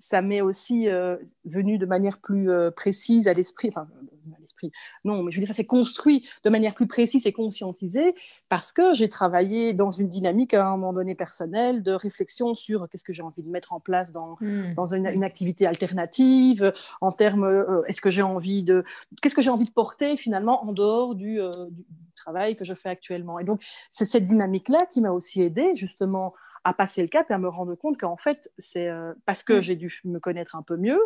ça 0.00 0.22
m'est 0.22 0.40
aussi 0.40 0.88
euh, 0.88 1.18
venu 1.44 1.76
de 1.76 1.84
manière 1.84 2.18
plus 2.20 2.50
euh, 2.50 2.70
précise 2.70 3.28
à 3.28 3.34
l'esprit, 3.34 3.68
enfin, 3.68 3.86
à 4.34 4.40
l'esprit, 4.40 4.72
non, 5.04 5.22
mais 5.22 5.30
je 5.30 5.36
veux 5.36 5.40
dire, 5.40 5.48
ça 5.48 5.54
s'est 5.54 5.66
construit 5.66 6.26
de 6.42 6.48
manière 6.48 6.74
plus 6.74 6.86
précise 6.86 7.26
et 7.26 7.32
conscientisée 7.32 8.14
parce 8.48 8.72
que 8.72 8.94
j'ai 8.94 9.10
travaillé 9.10 9.74
dans 9.74 9.90
une 9.90 10.08
dynamique 10.08 10.54
à 10.54 10.66
un 10.66 10.70
moment 10.70 10.94
donné 10.94 11.14
personnelle 11.14 11.82
de 11.82 11.92
réflexion 11.92 12.54
sur 12.54 12.88
qu'est-ce 12.88 13.04
que 13.04 13.12
j'ai 13.12 13.22
envie 13.22 13.42
de 13.42 13.50
mettre 13.50 13.74
en 13.74 13.80
place 13.80 14.10
dans, 14.10 14.38
dans 14.74 14.86
une, 14.86 15.22
activité 15.22 15.66
alternative, 15.66 16.72
en 17.02 17.12
termes, 17.12 17.44
euh, 17.44 17.82
est-ce 17.86 18.00
que 18.00 18.10
j'ai 18.10 18.22
envie 18.22 18.62
de, 18.62 18.84
qu'est-ce 19.20 19.34
que 19.34 19.42
j'ai 19.42 19.50
envie 19.50 19.66
de 19.66 19.72
porter 19.72 20.16
finalement 20.16 20.64
en 20.64 20.72
dehors 20.72 21.14
du, 21.14 21.34
du 21.36 22.12
travail 22.16 22.56
que 22.56 22.64
je 22.64 22.72
fais 22.72 22.88
actuellement. 22.88 23.38
Et 23.38 23.44
donc, 23.44 23.62
c'est 23.90 24.06
cette 24.06 24.24
dynamique-là 24.24 24.78
qui 24.90 25.02
m'a 25.02 25.10
aussi 25.10 25.42
aidée 25.42 25.72
justement 25.74 26.32
à 26.64 26.74
passer 26.74 27.02
le 27.02 27.08
cap 27.08 27.30
et 27.30 27.34
à 27.34 27.38
me 27.38 27.48
rendre 27.48 27.74
compte 27.74 27.98
qu'en 27.98 28.16
fait, 28.16 28.50
c'est 28.58 28.88
euh, 28.88 29.12
parce 29.26 29.42
que 29.42 29.54
mm. 29.54 29.62
j'ai 29.62 29.76
dû 29.76 30.00
me 30.04 30.18
connaître 30.18 30.56
un 30.56 30.62
peu 30.62 30.76
mieux, 30.76 31.00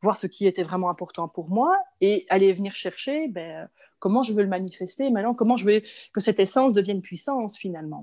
voir 0.00 0.16
ce 0.16 0.26
qui 0.26 0.46
était 0.46 0.62
vraiment 0.62 0.90
important 0.90 1.28
pour 1.28 1.48
moi 1.48 1.76
et 2.00 2.26
aller 2.28 2.52
venir 2.52 2.74
chercher 2.74 3.28
ben, 3.28 3.68
comment 3.98 4.22
je 4.22 4.32
veux 4.32 4.42
le 4.42 4.48
manifester 4.48 5.10
maintenant, 5.10 5.34
comment 5.34 5.56
je 5.56 5.66
veux 5.66 5.82
que 6.12 6.20
cette 6.20 6.40
essence 6.40 6.72
devienne 6.72 7.00
puissance 7.00 7.58
finalement. 7.58 8.02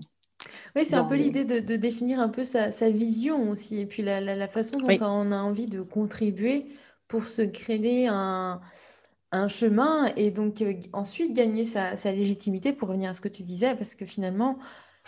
Oui, 0.76 0.86
c'est 0.86 0.96
un 0.96 1.04
peu 1.04 1.16
l'idée 1.16 1.46
de, 1.46 1.76
définir 1.76 2.20
un 2.20 2.30
peu 2.30 2.44
sa, 2.44 2.70
vision 2.90 3.52
aussi, 3.52 3.80
et 3.80 3.86
puis 3.86 4.02
la, 4.02 4.48
façon 4.48 4.80
dont 4.80 4.98
on 5.02 5.32
a 5.32 5.38
envie 5.38 5.68
de 5.68 5.82
contribuer 5.82 6.66
pour 7.08 7.26
se 7.26 7.44
créer 7.44 8.08
un, 8.08 8.62
un 9.32 9.48
chemin 9.48 10.12
et 10.16 10.32
donc 10.32 10.62
euh, 10.62 10.74
ensuite 10.94 11.34
gagner 11.34 11.66
sa, 11.66 11.96
légitimité 12.06 12.74
pour 12.74 12.90
revenir 12.90 13.10
à 13.10 13.14
ce 13.14 13.22
que 13.22 13.30
tu 13.30 13.44
disais, 13.44 13.76
parce 13.76 13.96
que 13.96 14.06
finalement, 14.06 14.58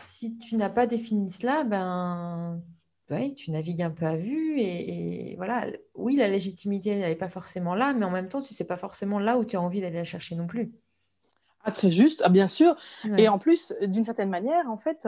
si 0.03 0.37
tu 0.37 0.55
n'as 0.55 0.69
pas 0.69 0.87
défini 0.87 1.31
cela, 1.31 1.63
ben 1.63 2.61
tu 3.35 3.51
navigues 3.51 3.81
un 3.81 3.91
peu 3.91 4.05
à 4.05 4.17
vue 4.17 4.59
et, 4.59 5.35
voilà. 5.37 5.67
Oui, 5.95 6.15
la 6.15 6.27
légitimité 6.27 6.95
n'est 6.95 7.15
pas 7.15 7.29
forcément 7.29 7.75
là, 7.75 7.93
mais 7.93 8.05
en 8.05 8.11
même 8.11 8.29
temps, 8.29 8.41
tu 8.41 8.53
ne 8.53 8.57
sais 8.57 8.63
pas 8.63 8.77
forcément 8.77 9.19
là 9.19 9.37
où 9.37 9.45
tu 9.45 9.55
as 9.55 9.61
envie 9.61 9.81
d'aller 9.81 9.97
la 9.97 10.03
chercher 10.03 10.35
non 10.35 10.47
plus. 10.47 10.71
Ah, 11.63 11.71
très 11.71 11.91
juste, 11.91 12.21
ah, 12.25 12.29
bien 12.29 12.47
sûr. 12.47 12.75
Et 13.17 13.27
en 13.29 13.39
plus, 13.39 13.73
d'une 13.81 14.03
certaine 14.03 14.29
manière, 14.29 14.69
en 14.69 14.77
fait, 14.77 15.07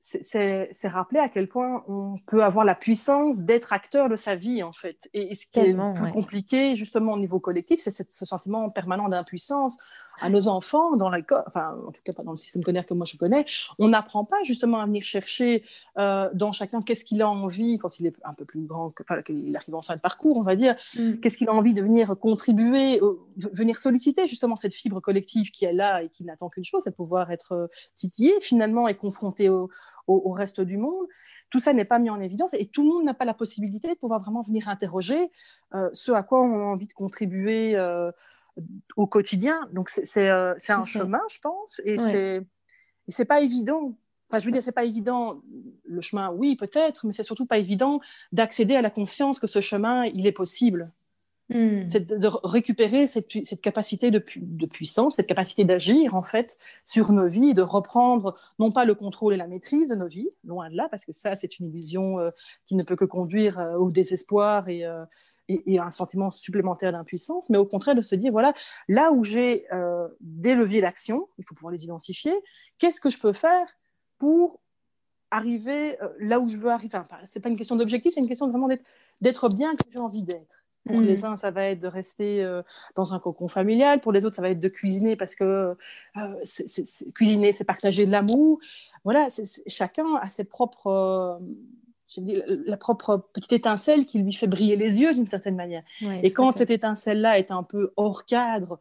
c'est 0.00 0.88
rappeler 0.88 1.18
à 1.18 1.28
quel 1.28 1.48
point 1.48 1.82
on 1.88 2.16
peut 2.26 2.44
avoir 2.44 2.64
la 2.64 2.74
puissance 2.74 3.40
d'être 3.40 3.72
acteur 3.72 4.08
de 4.08 4.16
sa 4.16 4.36
vie, 4.36 4.62
en 4.62 4.72
fait. 4.72 5.08
Et, 5.14 5.34
ce 5.34 5.46
qui 5.46 5.58
est 5.58 5.74
plus 5.74 6.12
compliqué, 6.12 6.76
justement, 6.76 7.14
au 7.14 7.18
niveau 7.18 7.40
collectif, 7.40 7.80
c'est 7.80 7.90
ce 7.90 8.24
sentiment 8.24 8.70
permanent 8.70 9.08
d'impuissance. 9.08 9.78
À 10.20 10.30
nos 10.30 10.48
enfants, 10.48 10.96
dans 10.96 11.10
l'école, 11.10 11.42
enfin, 11.46 11.76
en 11.86 11.92
tout 11.92 12.00
cas 12.04 12.12
pas 12.12 12.22
dans 12.22 12.32
le 12.32 12.38
système 12.38 12.62
scolaire 12.62 12.86
que 12.86 12.94
moi 12.94 13.06
je 13.06 13.16
connais, 13.16 13.44
on 13.78 13.88
n'apprend 13.88 14.24
pas 14.24 14.42
justement 14.44 14.80
à 14.80 14.86
venir 14.86 15.02
chercher 15.02 15.64
euh, 15.98 16.30
dans 16.34 16.52
chacun 16.52 16.82
qu'est-ce 16.82 17.04
qu'il 17.04 17.22
a 17.22 17.28
envie 17.28 17.78
quand 17.78 17.98
il 18.00 18.06
est 18.06 18.14
un 18.24 18.34
peu 18.34 18.44
plus 18.44 18.60
grand, 18.62 18.92
enfin, 19.00 19.22
qu'il 19.22 19.54
arrive 19.56 19.74
en 19.74 19.82
fin 19.82 19.96
de 19.96 20.00
parcours, 20.00 20.36
on 20.36 20.42
va 20.42 20.56
dire, 20.56 20.76
mm. 20.96 21.14
qu'est-ce 21.14 21.36
qu'il 21.36 21.48
a 21.48 21.52
envie 21.52 21.74
de 21.74 21.82
venir 21.82 22.16
contribuer, 22.18 23.00
venir 23.36 23.76
solliciter 23.76 24.26
justement 24.26 24.56
cette 24.56 24.74
fibre 24.74 25.00
collective 25.00 25.50
qui 25.50 25.64
est 25.64 25.72
là 25.72 26.02
et 26.02 26.08
qui 26.08 26.24
n'attend 26.24 26.48
qu'une 26.48 26.64
chose, 26.64 26.82
c'est 26.84 26.90
de 26.90 26.94
pouvoir 26.94 27.30
être 27.30 27.52
euh, 27.52 27.66
titillé 27.94 28.32
finalement 28.40 28.88
et 28.88 28.94
confronté 28.94 29.48
au, 29.48 29.70
au, 30.06 30.32
reste 30.32 30.60
du 30.60 30.76
monde. 30.76 31.06
Tout 31.50 31.60
ça 31.60 31.72
n'est 31.72 31.84
pas 31.84 31.98
mis 31.98 32.10
en 32.10 32.20
évidence 32.20 32.54
et 32.54 32.66
tout 32.66 32.82
le 32.82 32.88
monde 32.88 33.04
n'a 33.04 33.14
pas 33.14 33.24
la 33.24 33.34
possibilité 33.34 33.88
de 33.88 33.94
pouvoir 33.94 34.20
vraiment 34.20 34.42
venir 34.42 34.68
interroger 34.68 35.30
euh, 35.74 35.88
ce 35.92 36.12
à 36.12 36.22
quoi 36.22 36.42
on 36.42 36.54
a 36.54 36.64
envie 36.64 36.86
de 36.86 36.92
contribuer 36.92 37.76
euh, 37.76 38.10
au 38.96 39.06
quotidien. 39.06 39.68
Donc 39.72 39.88
c'est 39.88 40.28
euh, 40.28 40.54
un 40.68 40.84
chemin, 40.84 41.20
je 41.30 41.38
pense, 41.38 41.80
et 41.84 41.98
ouais. 41.98 42.42
c'est 43.08 43.24
pas 43.24 43.40
évident. 43.40 43.96
Enfin, 44.28 44.38
je 44.38 44.46
veux 44.46 44.52
dire, 44.52 44.62
c'est 44.62 44.72
pas 44.72 44.84
évident. 44.84 45.42
Le 45.84 46.00
chemin, 46.00 46.30
oui, 46.30 46.56
peut-être, 46.56 47.06
mais 47.06 47.12
c'est 47.12 47.22
surtout 47.22 47.46
pas 47.46 47.58
évident 47.58 48.00
d'accéder 48.32 48.74
à 48.74 48.82
la 48.82 48.90
conscience 48.90 49.38
que 49.38 49.46
ce 49.46 49.60
chemin, 49.60 50.06
il 50.06 50.26
est 50.26 50.32
possible. 50.32 50.90
Hmm. 51.50 51.86
C'est 51.86 52.10
de 52.10 52.26
récupérer 52.42 53.06
cette, 53.06 53.28
capacité 53.60 54.10
de, 54.10 54.18
puissance, 54.18 55.16
cette 55.16 55.26
capacité 55.26 55.64
d'agir 55.64 56.14
en 56.14 56.22
fait 56.22 56.58
sur 56.84 57.12
nos 57.12 57.28
vies, 57.28 57.52
de 57.52 57.60
reprendre 57.60 58.34
non 58.58 58.72
pas 58.72 58.86
le 58.86 58.94
contrôle 58.94 59.34
et 59.34 59.36
la 59.36 59.46
maîtrise 59.46 59.90
de 59.90 59.94
nos 59.94 60.06
vies, 60.06 60.30
loin 60.44 60.70
de 60.70 60.76
là, 60.76 60.88
parce 60.90 61.04
que 61.04 61.12
ça 61.12 61.36
c'est 61.36 61.58
une 61.58 61.68
illusion 61.68 62.18
euh, 62.18 62.30
qui 62.64 62.76
ne 62.76 62.82
peut 62.82 62.96
que 62.96 63.04
conduire 63.04 63.58
euh, 63.58 63.76
au 63.76 63.90
désespoir 63.90 64.64
euh, 64.68 65.04
et, 65.48 65.78
à 65.78 65.84
un 65.84 65.90
sentiment 65.90 66.30
supplémentaire 66.30 66.92
d'impuissance, 66.92 67.50
mais 67.50 67.58
au 67.58 67.66
contraire 67.66 67.94
de 67.94 68.02
se 68.02 68.14
dire 68.14 68.32
voilà, 68.32 68.54
là 68.88 69.12
où 69.12 69.24
j'ai 69.24 69.66
des 70.20 70.54
leviers 70.54 70.80
d'action, 70.80 71.28
il 71.38 71.44
faut 71.44 71.54
pouvoir 71.54 71.72
les 71.72 71.84
identifier, 71.84 72.34
qu'est-ce 72.78 73.00
que 73.00 73.10
je 73.10 73.18
peux 73.18 73.32
faire 73.32 73.66
pour 74.18 74.60
arriver 75.30 75.98
là 76.20 76.40
où 76.40 76.48
je 76.48 76.56
veux 76.56 76.70
arriver 76.70 76.96
enfin, 76.96 77.16
C'est 77.24 77.40
pas 77.40 77.48
une 77.48 77.58
question 77.58 77.76
d'objectif, 77.76 78.14
c'est 78.14 78.20
une 78.20 78.28
question 78.28 78.48
vraiment 78.48 78.68
d'être 79.20 79.48
bien 79.48 79.74
que 79.74 79.84
j'ai 79.90 80.00
envie 80.00 80.22
d'être. 80.22 80.64
Pour 80.86 81.00
les 81.00 81.22
mmh. 81.22 81.24
uns, 81.24 81.36
ça 81.36 81.50
va 81.50 81.64
être 81.64 81.80
de 81.80 81.88
rester 81.88 82.44
euh, 82.44 82.62
dans 82.94 83.14
un 83.14 83.18
cocon 83.18 83.48
familial. 83.48 84.00
Pour 84.00 84.12
les 84.12 84.26
autres, 84.26 84.36
ça 84.36 84.42
va 84.42 84.50
être 84.50 84.60
de 84.60 84.68
cuisiner 84.68 85.16
parce 85.16 85.34
que 85.34 85.76
euh, 86.16 87.10
cuisiner, 87.14 87.52
c'est 87.52 87.64
partager 87.64 88.04
de 88.04 88.10
l'amour. 88.10 88.58
Voilà, 89.02 89.28
chacun 89.66 90.16
a 90.16 90.28
ses 90.28 90.44
propres, 90.44 90.88
euh, 90.88 91.38
la 92.18 92.76
propre 92.76 93.28
petite 93.32 93.52
étincelle 93.52 94.06
qui 94.06 94.18
lui 94.18 94.32
fait 94.32 94.46
briller 94.46 94.76
les 94.76 95.00
yeux 95.00 95.14
d'une 95.14 95.26
certaine 95.26 95.56
manière. 95.56 95.82
Et 96.22 96.30
quand 96.30 96.52
cette 96.52 96.70
étincelle-là 96.70 97.38
est 97.38 97.50
un 97.50 97.62
peu 97.62 97.92
hors 97.96 98.26
cadre 98.26 98.78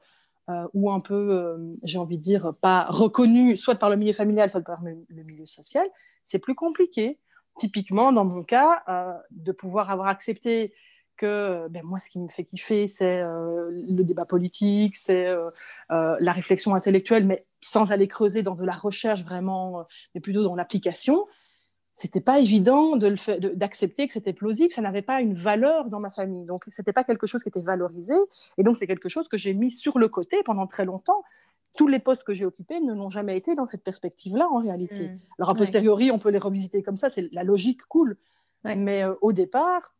ou 0.73 0.91
un 0.91 0.99
peu, 0.99 1.75
j'ai 1.83 1.97
envie 1.97 2.17
de 2.17 2.23
dire, 2.23 2.53
pas 2.61 2.85
reconnue, 2.89 3.55
soit 3.55 3.75
par 3.75 3.89
le 3.89 3.95
milieu 3.95 4.13
familial, 4.13 4.49
soit 4.49 4.61
par 4.61 4.81
le 4.83 5.23
milieu 5.23 5.45
social, 5.45 5.87
c'est 6.21 6.39
plus 6.39 6.55
compliqué. 6.55 7.19
Typiquement, 7.57 8.11
dans 8.11 8.25
mon 8.25 8.43
cas, 8.43 8.83
de 9.31 9.51
pouvoir 9.51 9.89
avoir 9.89 10.07
accepté 10.07 10.73
que 11.17 11.67
ben, 11.69 11.83
moi, 11.83 11.99
ce 11.99 12.09
qui 12.09 12.19
me 12.19 12.27
fait 12.27 12.43
kiffer, 12.43 12.87
c'est 12.87 13.21
euh, 13.21 13.69
le 13.71 14.03
débat 14.03 14.25
politique, 14.25 14.95
c'est 14.95 15.27
euh, 15.27 15.49
euh, 15.91 16.15
la 16.19 16.33
réflexion 16.33 16.75
intellectuelle, 16.75 17.25
mais 17.25 17.45
sans 17.61 17.91
aller 17.91 18.07
creuser 18.07 18.43
dans 18.43 18.55
de 18.55 18.65
la 18.65 18.73
recherche 18.73 19.23
vraiment, 19.23 19.85
mais 20.13 20.21
plutôt 20.21 20.43
dans 20.43 20.55
l'application. 20.55 21.25
C'était 21.93 22.21
pas 22.21 22.39
évident 22.39 22.97
d'accepter 22.97 24.07
que 24.07 24.13
c'était 24.13 24.33
plausible, 24.33 24.73
ça 24.73 24.81
n'avait 24.81 25.03
pas 25.03 25.21
une 25.21 25.35
valeur 25.35 25.89
dans 25.89 25.99
ma 25.99 26.09
famille. 26.09 26.43
Donc, 26.45 26.63
c'était 26.67 26.91
pas 26.91 27.03
quelque 27.03 27.27
chose 27.27 27.43
qui 27.43 27.49
était 27.49 27.61
valorisé. 27.61 28.15
Et 28.57 28.63
donc, 28.63 28.77
c'est 28.77 28.87
quelque 28.87 29.09
chose 29.09 29.27
que 29.27 29.37
j'ai 29.37 29.53
mis 29.53 29.71
sur 29.71 29.99
le 29.99 30.09
côté 30.09 30.41
pendant 30.43 30.65
très 30.65 30.85
longtemps 30.85 31.23
tous 31.75 31.87
les 31.87 31.99
postes 31.99 32.23
que 32.23 32.33
j'ai 32.33 32.45
occupés 32.45 32.79
ne 32.79 32.93
l'ont 32.93 33.09
jamais 33.09 33.35
été 33.35 33.55
dans 33.55 33.65
cette 33.65 33.83
perspective-là, 33.83 34.47
en 34.47 34.59
réalité. 34.59 35.07
Mmh. 35.07 35.19
Alors, 35.39 35.49
a 35.51 35.55
posteriori, 35.55 36.11
on 36.11 36.19
peut 36.19 36.29
les 36.29 36.37
revisiter 36.37 36.83
comme 36.83 36.97
ça, 36.97 37.09
c'est 37.09 37.31
la 37.31 37.43
logique 37.43 37.83
cool. 37.87 38.17
Mais 38.63 39.03
au 39.21 39.33
départ, 39.33 39.93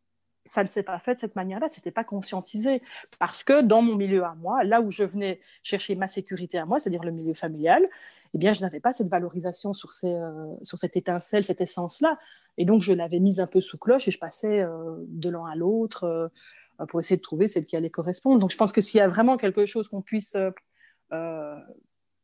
ça 0.44 0.62
ne 0.62 0.68
s'est 0.68 0.82
pas 0.82 0.98
fait 0.98 1.14
de 1.14 1.18
cette 1.18 1.36
manière-là, 1.36 1.68
c'était 1.68 1.90
pas 1.90 2.04
conscientisé. 2.04 2.82
Parce 3.18 3.44
que 3.44 3.62
dans 3.62 3.82
mon 3.82 3.96
milieu 3.96 4.24
à 4.24 4.34
moi, 4.34 4.62
là 4.64 4.80
où 4.80 4.90
je 4.90 5.04
venais 5.04 5.40
chercher 5.62 5.94
ma 5.96 6.06
sécurité 6.06 6.58
à 6.58 6.66
moi, 6.66 6.78
c'est-à-dire 6.78 7.02
le 7.02 7.12
milieu 7.12 7.34
familial, 7.34 7.88
eh 8.34 8.38
bien, 8.38 8.52
je 8.52 8.60
n'avais 8.60 8.80
pas 8.80 8.92
cette 8.92 9.08
valorisation 9.08 9.72
sur, 9.72 9.90
euh, 10.04 10.54
cette 10.62 10.96
étincelle, 10.96 11.44
cette 11.44 11.60
essence-là. 11.60 12.18
Et 12.58 12.64
donc, 12.64 12.82
je 12.82 12.92
l'avais 12.92 13.20
mise 13.20 13.40
un 13.40 13.46
peu 13.46 13.60
sous 13.60 13.78
cloche 13.78 14.08
et 14.08 14.10
je 14.10 14.18
passais 14.18 14.60
euh, 14.60 14.96
de 15.08 15.30
l'un 15.30 15.46
à 15.46 15.54
l'autre 15.54 16.04
euh, 16.04 16.86
pour 16.86 17.00
essayer 17.00 17.16
de 17.16 17.22
trouver 17.22 17.48
celle 17.48 17.64
qui 17.64 17.76
allait 17.76 17.90
correspondre. 17.90 18.38
Donc, 18.38 18.50
je 18.50 18.56
pense 18.56 18.72
que 18.72 18.80
s'il 18.80 18.98
y 18.98 19.00
a 19.00 19.08
vraiment 19.08 19.36
quelque 19.36 19.64
chose 19.66 19.88
qu'on 19.88 20.02
puisse 20.02 20.36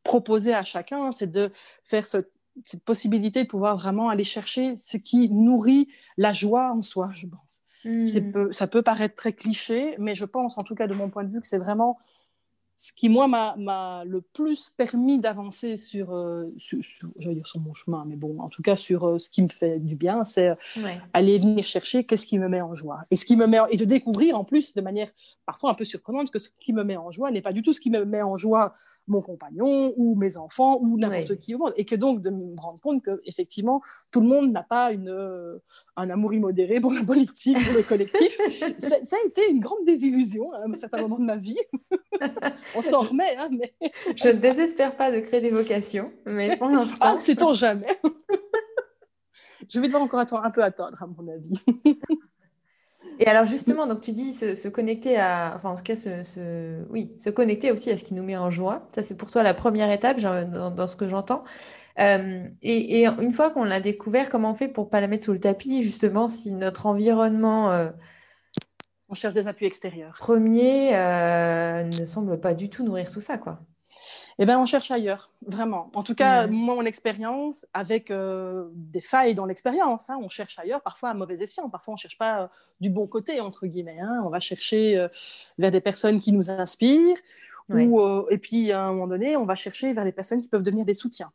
proposer 0.03 0.53
à 0.53 0.65
chacun, 0.65 1.11
c'est 1.13 1.31
de 1.31 1.51
faire 1.85 2.05
cette 2.05 2.83
possibilité 2.83 3.43
de 3.43 3.47
pouvoir 3.47 3.77
vraiment 3.77 4.09
aller 4.09 4.25
chercher 4.25 4.75
ce 4.77 4.97
qui 4.97 5.29
nourrit 5.29 5.87
la 6.17 6.33
joie 6.33 6.73
en 6.73 6.81
soi, 6.81 7.09
je 7.13 7.27
pense. 7.27 7.61
Hmm. 7.83 8.51
ça 8.51 8.67
peut 8.67 8.81
paraître 8.81 9.15
très 9.15 9.33
cliché, 9.33 9.95
mais 9.97 10.15
je 10.15 10.25
pense, 10.25 10.57
en 10.57 10.61
tout 10.61 10.75
cas 10.75 10.87
de 10.87 10.93
mon 10.93 11.09
point 11.09 11.23
de 11.23 11.31
vue, 11.31 11.41
que 11.41 11.47
c'est 11.47 11.57
vraiment 11.57 11.95
ce 12.81 12.93
qui, 12.93 13.09
moi, 13.09 13.27
m'a 13.27 14.03
le 14.05 14.21
plus 14.21 14.71
permis 14.75 15.19
d'avancer 15.19 15.77
sur, 15.77 16.15
euh, 16.15 16.51
sur, 16.57 16.79
dire 17.15 17.47
sur 17.47 17.59
mon 17.59 17.75
chemin, 17.75 18.05
mais 18.07 18.15
bon, 18.15 18.39
en 18.39 18.49
tout 18.49 18.63
cas 18.63 18.75
sur 18.75 19.07
euh, 19.07 19.19
ce 19.19 19.29
qui 19.29 19.43
me 19.43 19.49
fait 19.49 19.77
du 19.77 19.95
bien, 19.95 20.23
c'est 20.23 20.49
euh, 20.49 20.95
aller 21.13 21.37
venir 21.37 21.63
chercher 21.63 22.05
qu'est-ce 22.05 22.25
qui 22.25 22.39
me 22.39 22.47
met 22.47 22.59
en 22.59 22.73
joie. 22.73 23.01
Et, 23.11 23.17
ce 23.17 23.25
qui 23.25 23.37
me 23.37 23.45
met 23.45 23.59
et 23.69 23.77
de 23.77 23.85
découvrir 23.85 24.35
en 24.35 24.43
plus 24.43 24.73
de 24.73 24.81
manière 24.81 25.09
parfois 25.45 25.69
un 25.69 25.73
peu 25.75 25.85
surprenante 25.85 26.31
que 26.31 26.39
ce 26.39 26.49
qui 26.59 26.73
me 26.73 26.83
met 26.83 26.97
en 26.97 27.11
joie 27.11 27.29
n'est 27.29 27.43
pas 27.43 27.53
du 27.53 27.61
tout 27.61 27.71
ce 27.71 27.79
qui 27.79 27.91
me 27.91 28.03
met 28.03 28.23
en 28.23 28.35
joie 28.35 28.73
mon 29.07 29.21
compagnon 29.21 29.93
ou 29.97 30.15
mes 30.15 30.37
enfants 30.37 30.79
ou 30.81 30.97
n'importe 30.97 31.37
qui 31.37 31.55
au 31.55 31.59
monde. 31.59 31.73
Et 31.77 31.85
que 31.85 31.95
donc 31.95 32.21
de 32.21 32.29
me 32.29 32.59
rendre 32.59 32.81
compte 32.81 33.03
que 33.03 33.21
effectivement 33.25 33.81
tout 34.11 34.21
le 34.21 34.27
monde 34.27 34.51
n'a 34.51 34.63
pas 34.63 34.91
une, 34.91 35.09
euh, 35.09 35.57
un 35.95 36.09
amour 36.09 36.33
immodéré 36.33 36.79
pour 36.79 36.93
la 36.93 37.03
politique, 37.03 37.57
pour 37.65 37.75
le 37.75 37.83
collectif. 37.83 38.37
ça, 38.79 38.95
a 38.95 39.27
été 39.27 39.49
une 39.49 39.59
grande 39.59 39.85
désillusion 39.85 40.51
à 40.53 40.67
un 40.67 40.73
certain 40.73 41.01
moment 41.01 41.19
de 41.19 41.25
ma 41.25 41.37
vie. 41.37 41.59
On 42.75 42.81
s'en 42.81 43.01
remet, 43.01 43.35
hein, 43.37 43.49
mais... 43.51 43.73
Je 44.15 44.29
ne 44.29 44.33
désespère 44.33 44.95
pas 44.95 45.11
de 45.11 45.19
créer 45.19 45.41
des 45.41 45.51
vocations, 45.51 46.09
mais 46.25 46.57
pour 46.57 46.69
l'instant... 46.69 47.15
Ah, 47.15 47.19
sait-on 47.19 47.53
jamais 47.53 47.99
Je 49.69 49.79
vais 49.79 49.87
devoir 49.87 50.03
encore 50.03 50.19
attendre, 50.19 50.43
un 50.43 50.51
peu 50.51 50.63
attendre, 50.63 51.01
à 51.01 51.07
mon 51.07 51.27
avis. 51.31 51.53
Et 53.21 53.27
alors 53.27 53.45
justement, 53.45 53.85
donc 53.85 54.01
tu 54.01 54.13
dis 54.13 54.33
se, 54.33 54.67
connecter 54.67 55.15
à, 55.17 55.53
enfin 55.55 55.69
en 55.69 55.75
tout 55.75 55.83
cas, 55.83 55.95
se, 55.95 56.83
oui, 56.89 57.13
se 57.19 57.29
connecter 57.29 57.71
aussi 57.71 57.91
à 57.91 57.97
ce 57.97 58.03
qui 58.03 58.15
nous 58.15 58.23
met 58.23 58.35
en 58.35 58.49
joie. 58.49 58.87
Ça, 58.95 59.03
c'est 59.03 59.15
pour 59.15 59.29
toi 59.29 59.43
la 59.43 59.53
première 59.53 59.91
étape 59.91 60.19
dans, 60.19 60.87
ce 60.87 60.95
que 60.95 61.07
j'entends. 61.07 61.43
Euh, 61.99 62.47
et, 62.63 63.05
une 63.05 63.31
fois 63.31 63.51
qu'on 63.51 63.63
l'a 63.63 63.79
découvert, 63.79 64.29
comment 64.29 64.51
on 64.51 64.55
fait 64.55 64.67
pour 64.67 64.89
pas 64.89 65.01
la 65.01 65.07
mettre 65.07 65.25
sous 65.25 65.33
le 65.33 65.39
tapis, 65.39 65.83
justement, 65.83 66.27
si 66.27 66.51
notre 66.51 66.87
environnement 66.87 67.71
euh, 67.71 67.91
on 69.07 69.13
cherche 69.13 69.35
des 69.35 69.47
appuis 69.47 69.67
extérieurs. 69.67 70.15
Premier 70.19 70.95
euh, 70.95 71.83
ne 71.83 72.05
semble 72.05 72.39
pas 72.39 72.55
du 72.55 72.69
tout 72.69 72.83
nourrir 72.83 73.11
tout 73.11 73.21
ça, 73.21 73.37
quoi? 73.37 73.59
Eh 74.41 74.45
bien, 74.47 74.59
on 74.59 74.65
cherche 74.65 74.89
ailleurs, 74.89 75.29
vraiment. 75.45 75.91
En 75.93 76.01
tout 76.01 76.15
cas, 76.15 76.47
moi, 76.47 76.73
mon 76.73 76.85
expérience, 76.85 77.67
avec 77.75 78.09
euh, 78.09 78.69
des 78.73 78.99
failles 78.99 79.35
dans 79.35 79.45
l'expérience, 79.45 80.09
hein, 80.09 80.17
on 80.19 80.29
cherche 80.29 80.57
ailleurs, 80.57 80.81
parfois 80.81 81.11
à 81.11 81.13
mauvais 81.13 81.35
escient. 81.35 81.69
Parfois, 81.69 81.91
on 81.91 81.95
ne 81.95 81.99
cherche 81.99 82.17
pas 82.17 82.41
euh, 82.41 82.47
du 82.79 82.89
bon 82.89 83.05
côté, 83.05 83.39
entre 83.39 83.67
guillemets. 83.67 83.99
Hein. 83.99 84.23
On 84.25 84.29
va 84.29 84.39
chercher 84.39 84.97
euh, 84.97 85.09
vers 85.59 85.69
des 85.69 85.79
personnes 85.79 86.19
qui 86.19 86.31
nous 86.31 86.49
inspirent. 86.49 87.19
Ou, 87.69 88.01
et 88.31 88.39
puis, 88.39 88.71
à 88.71 88.81
un 88.81 88.93
moment 88.93 89.05
donné, 89.05 89.37
on 89.37 89.45
va 89.45 89.53
chercher 89.53 89.93
vers 89.93 90.05
des 90.05 90.11
personnes 90.11 90.41
qui 90.41 90.47
peuvent 90.49 90.63
devenir 90.63 90.85
des 90.85 90.95
soutiens. 90.95 91.31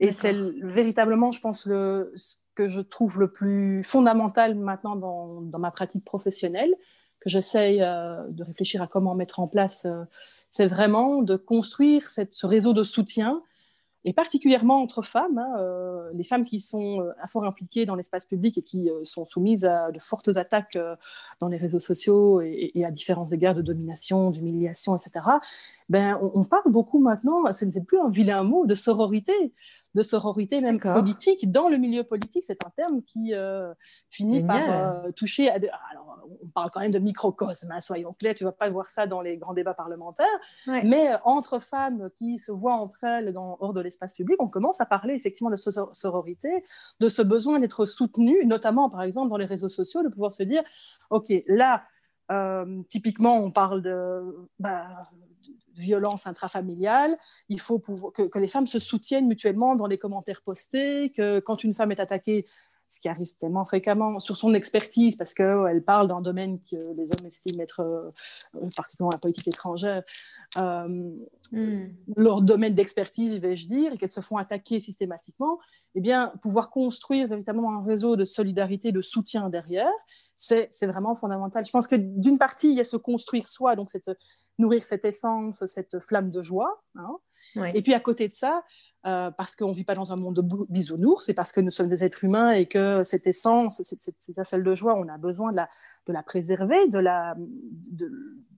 Et 0.00 0.10
c'est 0.10 0.32
véritablement, 0.32 1.30
je 1.30 1.40
pense, 1.42 1.66
le, 1.66 2.10
ce 2.16 2.36
que 2.54 2.68
je 2.68 2.80
trouve 2.80 3.20
le 3.20 3.30
plus 3.30 3.84
fondamental 3.84 4.54
maintenant 4.54 4.96
dans, 4.96 5.42
dans 5.42 5.58
ma 5.58 5.70
pratique 5.70 6.06
professionnelle, 6.06 6.74
que 7.20 7.28
j'essaye 7.28 7.78
de 7.78 8.42
réfléchir 8.42 8.82
à 8.82 8.86
comment 8.86 9.14
mettre 9.14 9.38
en 9.38 9.46
place 9.46 9.86
c'est 10.54 10.68
vraiment 10.68 11.22
de 11.22 11.34
construire 11.34 12.08
ce 12.08 12.46
réseau 12.46 12.74
de 12.74 12.84
soutien, 12.84 13.42
et 14.04 14.12
particulièrement 14.12 14.80
entre 14.80 15.02
femmes, 15.02 15.38
hein, 15.38 15.56
euh, 15.58 16.12
les 16.14 16.22
femmes 16.22 16.44
qui 16.44 16.60
sont 16.60 17.00
euh, 17.00 17.10
fort 17.26 17.44
impliquées 17.44 17.86
dans 17.86 17.96
l'espace 17.96 18.24
public 18.24 18.56
et 18.56 18.62
qui 18.62 18.88
euh, 18.88 19.02
sont 19.02 19.24
soumises 19.24 19.64
à 19.64 19.90
de 19.90 19.98
fortes 19.98 20.36
attaques 20.36 20.78
dans 21.40 21.48
les 21.48 21.56
réseaux 21.56 21.80
sociaux 21.80 22.40
et, 22.40 22.84
à 22.86 22.92
différents 22.92 23.26
égards 23.26 23.56
de 23.56 23.62
domination, 23.62 24.30
d'humiliation, 24.30 24.96
etc. 24.96 25.26
Ben, 25.88 26.20
on, 26.22 26.30
on, 26.34 26.44
parle 26.44 26.70
beaucoup 26.70 27.00
maintenant, 27.00 27.50
ce 27.50 27.64
n'est 27.64 27.80
plus 27.80 27.98
un 27.98 28.10
vilain 28.10 28.44
mot, 28.44 28.64
de 28.64 28.76
sororité 28.76 29.52
de 29.94 30.02
sororité 30.02 30.60
même 30.60 30.80
politique. 30.80 31.50
Dans 31.50 31.68
le 31.68 31.76
milieu 31.76 32.02
politique, 32.02 32.44
c'est 32.46 32.64
un 32.64 32.70
terme 32.70 33.02
qui 33.02 33.34
euh, 33.34 33.72
finit 34.10 34.42
par 34.42 35.04
euh, 35.04 35.10
toucher 35.12 35.50
à... 35.50 35.54
Alors, 35.54 36.28
on 36.42 36.48
parle 36.48 36.70
quand 36.72 36.80
même 36.80 36.90
de 36.90 36.98
microcosme, 36.98 37.70
hein, 37.70 37.80
soyons 37.80 38.12
clairs, 38.12 38.34
tu 38.34 38.44
ne 38.44 38.48
vas 38.48 38.52
pas 38.52 38.68
voir 38.70 38.90
ça 38.90 39.06
dans 39.06 39.20
les 39.20 39.36
grands 39.36 39.54
débats 39.54 39.74
parlementaires, 39.74 40.26
mais 40.66 41.12
euh, 41.12 41.16
entre 41.24 41.58
femmes 41.58 42.10
qui 42.16 42.38
se 42.38 42.50
voient 42.50 42.74
entre 42.74 43.04
elles 43.04 43.32
dans, 43.32 43.56
hors 43.60 43.72
de 43.72 43.80
l'espace 43.80 44.14
public, 44.14 44.36
on 44.40 44.48
commence 44.48 44.80
à 44.80 44.86
parler 44.86 45.14
effectivement 45.14 45.50
de 45.50 45.56
sororité, 45.56 46.64
de 47.00 47.08
ce 47.08 47.22
besoin 47.22 47.60
d'être 47.60 47.86
soutenu, 47.86 48.44
notamment 48.46 48.90
par 48.90 49.02
exemple 49.02 49.28
dans 49.30 49.36
les 49.36 49.44
réseaux 49.44 49.68
sociaux, 49.68 50.02
de 50.02 50.08
pouvoir 50.08 50.32
se 50.32 50.42
dire, 50.42 50.62
OK, 51.10 51.32
là, 51.46 51.84
typiquement, 52.88 53.38
on 53.38 53.50
parle 53.50 53.82
de... 53.82 54.48
Bah, 54.58 54.88
violence 55.76 56.26
intrafamiliale. 56.26 57.18
Il 57.48 57.60
faut 57.60 57.78
que, 57.78 58.38
les 58.38 58.46
femmes 58.46 58.66
se 58.66 58.78
soutiennent 58.78 59.26
mutuellement 59.26 59.76
dans 59.76 59.86
les 59.86 59.98
commentaires 59.98 60.42
postés, 60.42 61.12
que 61.16 61.40
quand 61.40 61.64
une 61.64 61.74
femme 61.74 61.92
est 61.92 62.00
attaquée, 62.00 62.46
ce 62.88 63.00
qui 63.00 63.08
arrive 63.08 63.34
tellement 63.36 63.64
fréquemment, 63.64 64.20
sur 64.20 64.36
son 64.36 64.54
expertise, 64.54 65.16
parce 65.16 65.34
qu'elle 65.34 65.82
parle 65.84 66.08
d'un 66.08 66.20
domaine 66.20 66.60
que 66.60 66.76
les 66.94 67.10
hommes 67.10 67.26
estiment 67.26 67.62
être, 67.62 67.80
euh, 67.80 68.10
particulièrement 68.76 69.10
la 69.12 69.18
politique 69.18 69.48
étrangère, 69.48 70.02
hmm. 70.56 71.88
leur 72.16 72.42
domaine 72.42 72.74
d'expertise, 72.74 73.34
vais-je 73.34 73.68
dire, 73.68 73.92
et 73.92 73.98
qu'elles 73.98 74.10
se 74.10 74.20
font 74.20 74.36
attaquer 74.36 74.80
systématiquement, 74.80 75.58
eh 75.94 76.00
bien, 76.00 76.32
pouvoir 76.42 76.70
construire 76.70 77.28
véritablement 77.28 77.78
un 77.78 77.84
réseau 77.84 78.16
de 78.16 78.24
solidarité, 78.24 78.90
de 78.90 79.00
soutien 79.00 79.48
derrière, 79.48 79.92
c'est 80.36 80.68
vraiment 80.82 81.14
fondamental. 81.14 81.64
Je 81.64 81.70
pense 81.70 81.86
que 81.86 81.96
d'une 81.96 82.38
partie, 82.38 82.70
il 82.70 82.76
y 82.76 82.80
a 82.80 82.84
se 82.84 82.96
construire 82.96 83.46
soi, 83.46 83.76
donc 83.76 83.90
cette, 83.90 84.10
nourrir 84.58 84.82
cette 84.82 85.04
essence, 85.04 85.64
cette 85.66 86.00
flamme 86.00 86.30
de 86.30 86.42
joie. 86.42 86.82
Hein. 86.96 87.16
Et 87.74 87.82
puis 87.82 87.94
à 87.94 88.00
côté 88.00 88.26
de 88.26 88.32
ça, 88.32 88.64
euh, 89.06 89.30
parce 89.30 89.54
qu'on 89.54 89.68
ne 89.68 89.74
vit 89.74 89.84
pas 89.84 89.94
dans 89.94 90.12
un 90.12 90.16
monde 90.16 90.36
de 90.36 90.64
bisounours, 90.70 91.26
c'est 91.26 91.34
parce 91.34 91.52
que 91.52 91.60
nous 91.60 91.70
sommes 91.70 91.88
des 91.88 92.04
êtres 92.04 92.24
humains 92.24 92.52
et 92.52 92.66
que 92.66 93.02
cette 93.04 93.26
essence, 93.26 93.82
cette, 93.82 94.00
cette, 94.00 94.16
cette 94.18 94.62
de 94.62 94.74
joie, 94.74 94.94
on 94.96 95.08
a 95.08 95.18
besoin 95.18 95.50
de 95.50 95.56
la, 95.56 95.68
de 96.06 96.12
la 96.12 96.22
préserver, 96.22 96.88
de 96.88 96.98
la, 96.98 97.34
de, 97.36 98.10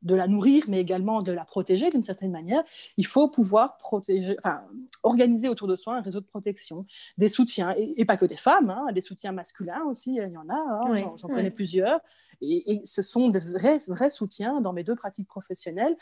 de, 0.02 0.14
la 0.14 0.28
nourrir, 0.28 0.64
mais 0.68 0.80
également 0.80 1.20
de 1.20 1.32
la 1.32 1.44
protéger 1.44 1.90
d'une 1.90 2.04
certaine 2.04 2.30
manière. 2.30 2.62
Il 2.96 3.06
faut 3.06 3.28
pouvoir 3.28 3.76
protéger, 3.78 4.36
enfin, 4.38 4.62
organiser 5.02 5.48
autour 5.48 5.66
de 5.66 5.74
soi 5.74 5.96
un 5.96 6.00
réseau 6.00 6.20
de 6.20 6.26
protection, 6.26 6.86
des 7.18 7.28
soutiens, 7.28 7.74
et, 7.76 8.04
pas 8.04 8.16
que 8.16 8.24
des 8.26 8.36
femmes, 8.36 8.70
hein, 8.70 8.92
des 8.92 9.00
soutiens 9.00 9.32
masculins 9.32 9.82
aussi, 9.88 10.14
il 10.14 10.30
y 10.32 10.36
en 10.36 10.48
a, 10.48 10.54
hein, 10.54 10.94
j'en 11.16 11.28
connais 11.28 11.50
plusieurs, 11.50 12.00
et, 12.40 12.72
et, 12.72 12.82
ce 12.84 13.02
sont 13.02 13.30
des 13.30 13.40
vrais, 13.40 13.78
vrais 13.88 14.10
soutiens 14.10 14.60
dans 14.60 14.72
mes 14.72 14.84
deux 14.84 14.96
pratiques 14.96 15.26
professionnelles 15.26 15.96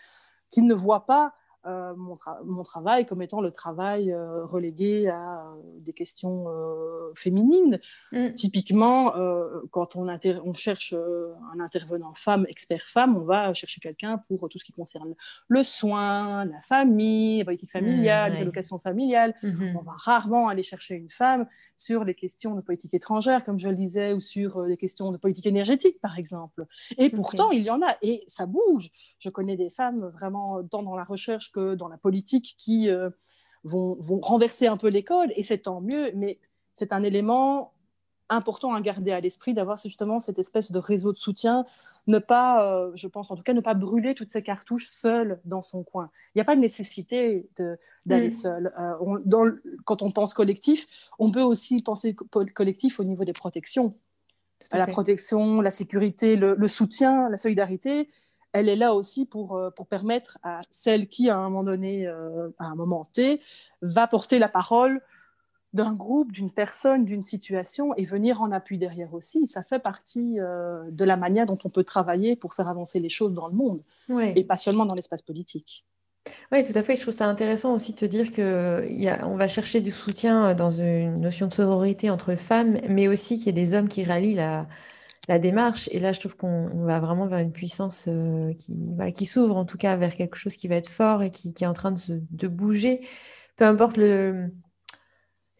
qui 0.50 0.60
ne 0.62 0.74
voient 0.74 1.06
pas 1.06 1.34
euh, 1.66 1.94
mon, 1.96 2.14
mon, 2.44 2.62
travail 2.62 3.06
comme 3.06 3.22
étant 3.22 3.40
le 3.40 3.50
travail 3.50 4.12
euh, 4.12 4.44
relégué 4.44 5.08
à 5.08 5.46
euh, 5.46 5.60
des 5.78 5.94
questions 5.94 6.44
féminines. 7.14 7.80
Mm. 8.12 8.32
Typiquement, 8.34 9.12
quand 9.70 9.96
on, 9.96 10.08
on 10.08 10.54
cherche 10.54 10.94
un 10.94 11.60
intervenant 11.60 12.12
femme, 12.16 12.44
expert 12.48 12.82
femme, 12.82 13.16
on 13.16 13.24
va 13.24 13.54
chercher 13.54 13.80
quelqu'un 13.80 14.18
pour 14.28 14.48
tout 14.48 14.58
ce 14.58 14.64
qui 14.64 14.72
concerne 14.72 15.14
le 15.48 15.62
soin, 15.62 16.44
la 16.44 16.60
famille, 16.62 17.38
la 17.38 17.44
politique 17.44 17.70
familiale, 17.70 18.32
mm, 18.32 18.34
les 18.34 18.40
allocations 18.42 18.78
familiales. 18.78 19.34
Mm-hmm. 19.42 19.76
On 19.78 19.82
va 19.82 19.92
rarement 19.96 20.48
aller 20.48 20.62
chercher 20.62 20.94
une 20.94 21.10
femme 21.10 21.46
sur 21.76 22.04
les 22.04 22.14
questions 22.14 22.54
de 22.54 22.60
politique 22.60 22.94
étrangère, 22.94 23.44
comme 23.44 23.58
je 23.58 23.68
le 23.68 23.76
disais, 23.76 24.12
ou 24.12 24.20
sur 24.20 24.62
les 24.62 24.76
questions 24.76 25.12
de 25.12 25.16
politique 25.16 25.46
énergétique, 25.46 26.00
par 26.00 26.18
exemple. 26.18 26.66
Et 26.98 27.10
pourtant, 27.10 27.50
il 27.50 27.64
y 27.64 27.70
en 27.70 27.80
a, 27.80 27.94
et 28.02 28.22
ça 28.26 28.46
bouge. 28.46 28.90
Je 29.18 29.30
connais 29.30 29.56
des 29.56 29.70
femmes 29.70 29.98
vraiment, 29.98 30.62
tant 30.64 30.82
dans 30.82 30.96
la 30.96 31.04
recherche 31.04 31.53
que 31.54 31.74
dans 31.74 31.88
la 31.88 31.96
politique 31.96 32.56
qui 32.58 32.90
euh, 32.90 33.10
vont, 33.62 33.96
vont, 34.00 34.20
renverser 34.20 34.66
un 34.66 34.76
peu 34.76 34.88
l'école, 34.88 35.32
et 35.36 35.42
c'est 35.42 35.58
tant 35.58 35.80
mieux, 35.80 36.12
mais 36.14 36.38
c'est 36.72 36.92
un 36.92 37.02
élément 37.02 37.74
important 38.28 38.74
à 38.74 38.80
garder 38.80 39.12
à 39.12 39.20
l'esprit 39.20 39.54
d'avoir 39.54 39.76
justement 39.76 40.18
cette 40.18 40.38
espèce 40.38 40.72
de 40.72 40.78
réseau 40.78 41.12
de 41.12 41.18
soutien, 41.18 41.64
ne 42.06 42.18
pas, 42.18 42.64
euh, 42.64 42.90
je 42.94 43.06
pense 43.06 43.30
en 43.30 43.36
tout 43.36 43.42
cas, 43.42 43.52
ne 43.52 43.60
pas 43.60 43.74
brûler 43.74 44.14
toutes 44.14 44.30
ces 44.30 44.42
cartouches 44.42 44.88
seul 44.88 45.40
dans 45.44 45.62
son 45.62 45.82
coin. 45.84 46.10
Il 46.34 46.38
n'y 46.38 46.42
a 46.42 46.44
pas 46.44 46.56
de 46.56 46.60
nécessité 46.60 47.48
d'aller 48.06 48.28
mm. 48.28 48.32
seul. 48.32 48.72
Euh, 48.78 49.52
quand 49.84 50.02
on 50.02 50.10
pense 50.10 50.34
collectif, 50.34 50.86
on 51.18 51.30
peut 51.30 51.42
aussi 51.42 51.82
penser 51.82 52.14
collectif 52.54 53.00
au 53.00 53.04
niveau 53.04 53.24
des 53.24 53.32
protections. 53.32 53.94
La 54.72 54.86
protection, 54.86 55.60
la 55.60 55.70
sécurité, 55.70 56.36
le, 56.36 56.68
soutien, 56.68 57.28
la 57.28 57.36
solidarité, 57.36 58.08
elle 58.54 58.70
est 58.70 58.76
là 58.76 58.94
aussi 58.94 59.26
pour, 59.26 59.56
euh, 59.56 59.70
pour 59.70 59.86
permettre 59.86 60.38
à 60.42 60.60
celle 60.70 61.08
qui, 61.08 61.28
à 61.28 61.36
un 61.36 61.42
moment 61.42 61.64
donné, 61.64 62.06
à 62.06 62.64
un 62.64 62.74
moment 62.74 63.04
T, 63.04 63.40
va 63.82 64.06
porter 64.06 64.38
la 64.38 64.48
parole 64.48 65.02
d'un 65.74 65.92
groupe, 65.92 66.30
d'une 66.30 66.50
personne, 66.50 67.04
d'une 67.04 67.22
situation 67.22 67.94
et 67.96 68.04
venir 68.04 68.40
en 68.40 68.52
appui 68.52 68.78
derrière 68.78 69.12
aussi. 69.12 69.46
Ça 69.48 69.64
fait 69.64 69.80
partie 69.80 70.38
euh, 70.38 70.84
de 70.90 71.04
la 71.04 71.16
manière 71.16 71.46
dont 71.46 71.58
on 71.64 71.68
peut 71.68 71.82
travailler 71.82 72.36
pour 72.36 72.54
faire 72.54 72.68
avancer 72.68 73.00
les 73.00 73.08
choses 73.08 73.34
dans 73.34 73.48
le 73.48 73.54
monde 73.54 73.82
et 74.36 74.44
pas 74.44 74.56
seulement 74.56 74.86
dans 74.86 74.94
l'espace 74.94 75.20
politique. 75.20 75.84
Oui, 76.52 76.64
tout 76.64 76.78
à 76.78 76.82
fait. 76.82 76.94
Je 76.94 77.02
trouve 77.02 77.12
ça 77.12 77.26
intéressant 77.26 77.74
aussi 77.74 77.92
de 77.92 77.98
te 77.98 78.04
dire 78.04 78.32
qu'on 78.32 79.36
va 79.36 79.48
chercher 79.48 79.80
du 79.80 79.90
soutien 79.90 80.54
dans 80.54 80.70
une 80.70 81.20
notion 81.20 81.48
de 81.48 81.52
sororité 81.52 82.08
entre 82.08 82.36
femmes, 82.36 82.78
mais 82.88 83.08
aussi 83.08 83.36
qu'il 83.36 83.46
y 83.46 83.48
ait 83.48 83.52
des 83.52 83.74
hommes 83.74 83.88
qui 83.88 84.04
rallient 84.04 84.34
la, 84.34 84.66
la 85.28 85.38
démarche. 85.38 85.88
Et 85.92 86.00
là, 86.00 86.12
je 86.12 86.20
trouve 86.20 86.36
qu'on 86.36 86.84
va 86.84 87.00
vraiment 87.00 87.26
vers 87.26 87.38
une 87.38 87.52
puissance 87.52 88.06
euh, 88.08 88.52
qui, 88.54 88.74
qui 89.14 89.26
s'ouvre, 89.26 89.56
en 89.56 89.64
tout 89.64 89.78
cas, 89.78 89.96
vers 89.96 90.14
quelque 90.14 90.36
chose 90.36 90.56
qui 90.56 90.68
va 90.68 90.76
être 90.76 90.88
fort 90.88 91.22
et 91.22 91.30
qui, 91.30 91.52
est 91.60 91.66
en 91.66 91.72
train 91.72 91.92
de, 91.92 92.22
de 92.30 92.48
bouger. 92.48 93.06
Peu 93.56 93.64
importe 93.64 93.96
le, 93.96 94.50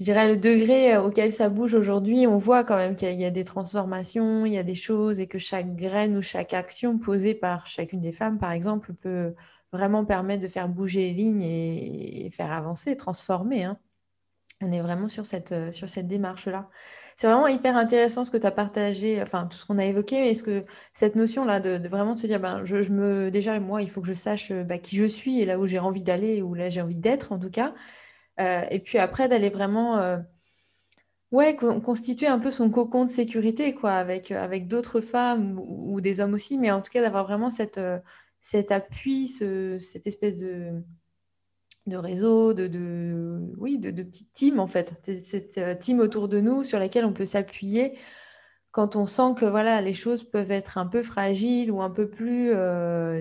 je 0.00 0.04
dirais, 0.04 0.28
le 0.28 0.36
degré 0.36 0.94
euh, 0.94 1.02
auquel 1.02 1.32
ça 1.32 1.48
bouge 1.48 1.74
aujourd'hui, 1.74 2.26
on 2.26 2.36
voit 2.36 2.64
quand 2.64 2.76
même 2.76 2.94
qu'il 2.96 3.20
y, 3.20 3.24
a 3.24 3.30
des 3.30 3.44
transformations, 3.44 4.44
il 4.44 4.52
y 4.52 4.58
a 4.58 4.62
des 4.62 4.74
choses 4.74 5.20
et 5.20 5.28
que 5.28 5.38
chaque 5.38 5.76
graine 5.76 6.16
ou 6.16 6.22
chaque 6.22 6.52
action 6.52 6.98
posée 6.98 7.34
par 7.34 7.66
chacune 7.66 8.00
des 8.00 8.12
femmes, 8.12 8.38
par 8.38 8.52
exemple, 8.52 8.92
peut 8.94 9.34
vraiment 9.72 10.04
permettre 10.04 10.42
de 10.42 10.48
faire 10.48 10.68
bouger 10.68 11.00
les 11.00 11.14
lignes 11.14 11.42
et, 11.42 12.30
faire 12.32 12.52
avancer, 12.52 12.96
transformer. 12.96 13.64
Hein. 13.64 13.78
On 14.60 14.72
est 14.72 14.80
vraiment 14.80 15.08
sur 15.08 15.26
cette, 15.26 15.52
euh, 15.52 15.72
sur 15.72 15.88
cette 15.88 16.06
démarche-là. 16.06 16.68
C'est 17.16 17.26
vraiment 17.26 17.48
hyper 17.48 17.76
intéressant 17.76 18.24
ce 18.24 18.30
que 18.30 18.36
tu 18.36 18.46
as 18.46 18.50
partagé, 18.50 19.20
enfin 19.22 19.46
tout 19.46 19.58
ce 19.58 19.66
qu'on 19.66 19.78
a 19.78 19.84
évoqué, 19.84 20.20
mais 20.20 20.30
est-ce 20.30 20.44
que 20.44 20.64
cette 20.94 21.16
notion-là 21.16 21.60
de, 21.60 21.88
vraiment 21.88 22.16
se 22.16 22.26
dire, 22.26 22.40
ben, 22.40 22.64
je, 22.64 22.76
me, 22.90 23.30
déjà, 23.30 23.58
moi, 23.60 23.82
il 23.82 23.90
faut 23.90 24.00
que 24.00 24.08
je 24.08 24.14
sache 24.14 24.50
euh, 24.52 24.64
bah, 24.64 24.78
qui 24.78 24.96
je 24.96 25.04
suis 25.04 25.40
et 25.40 25.46
là 25.46 25.58
où 25.58 25.66
j'ai 25.66 25.78
envie 25.78 26.02
d'aller, 26.02 26.42
ou 26.42 26.54
là 26.54 26.68
j'ai 26.70 26.80
envie 26.82 26.96
d'être 26.96 27.32
en 27.32 27.38
tout 27.38 27.50
cas. 27.50 27.74
Euh, 28.40 28.62
et 28.70 28.80
puis 28.80 28.98
après, 28.98 29.28
d'aller 29.28 29.50
vraiment 29.50 30.18
ouais, 31.32 31.56
constituer 31.56 32.26
un 32.26 32.38
peu 32.38 32.50
son 32.50 32.70
cocon 32.70 33.04
de 33.04 33.10
sécurité, 33.10 33.74
quoi, 33.74 33.92
avec, 33.92 34.32
d'autres 34.68 35.00
femmes 35.00 35.60
ou, 35.66 36.00
des 36.00 36.20
hommes 36.20 36.34
aussi, 36.34 36.58
mais 36.58 36.70
en 36.70 36.80
tout 36.82 36.90
cas 36.90 37.02
d'avoir 37.02 37.24
vraiment 37.24 37.50
cet 37.50 37.78
appui, 38.70 39.28
cette 39.28 40.06
espèce 40.06 40.36
de, 40.36 40.82
de 41.86 41.96
réseau, 41.96 42.54
de, 42.54 42.66
de 42.66 43.52
oui, 43.58 43.78
de, 43.78 43.90
de 43.90 44.02
petite 44.02 44.32
team 44.32 44.60
en 44.60 44.66
fait, 44.66 44.94
cette 45.20 45.78
team 45.80 46.00
autour 46.00 46.28
de 46.28 46.40
nous 46.40 46.64
sur 46.64 46.78
laquelle 46.78 47.04
on 47.04 47.12
peut 47.12 47.26
s'appuyer 47.26 47.98
quand 48.70 48.96
on 48.96 49.06
sent 49.06 49.34
que 49.38 49.44
voilà, 49.44 49.80
les 49.80 49.94
choses 49.94 50.24
peuvent 50.24 50.50
être 50.50 50.78
un 50.78 50.86
peu 50.86 51.02
fragiles 51.02 51.70
ou 51.70 51.80
un 51.80 51.90
peu 51.90 52.08
plus 52.08 52.52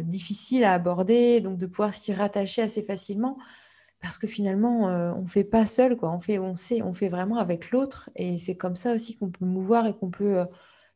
difficiles 0.03 0.64
à 0.64 0.74
aborder, 0.74 1.41
donc 1.41 1.59
de 1.59 1.68
pouvoir 1.68 1.93
s'y 1.93 2.11
rattacher 2.14 2.64
assez 2.64 2.82
facilement 2.82 3.38
parce 4.03 4.18
que 4.18 4.28
finalement, 4.28 4.89
euh, 4.89 5.14
on 5.16 5.22
ne 5.22 5.28
fait 5.28 5.45
pas 5.45 5.66
seul, 5.66 5.95
quoi. 5.95 6.11
On 6.11 6.20
fait, 6.20 6.38
on 6.38 6.55
sait, 6.55 6.82
on 6.82 6.93
fait 6.93 7.07
vraiment 7.07 7.38
avec 7.38 7.72
l'autre, 7.72 8.09
et 8.18 8.38
c'est 8.38 8.57
comme 8.57 8.76
ça 8.76 8.93
aussi 8.93 9.16
qu'on 9.16 9.32
peut 9.32 9.45
mouvoir 9.45 9.88
et 9.88 9.95
qu'on 9.95 10.11
peut 10.11 10.39
euh, 10.39 10.45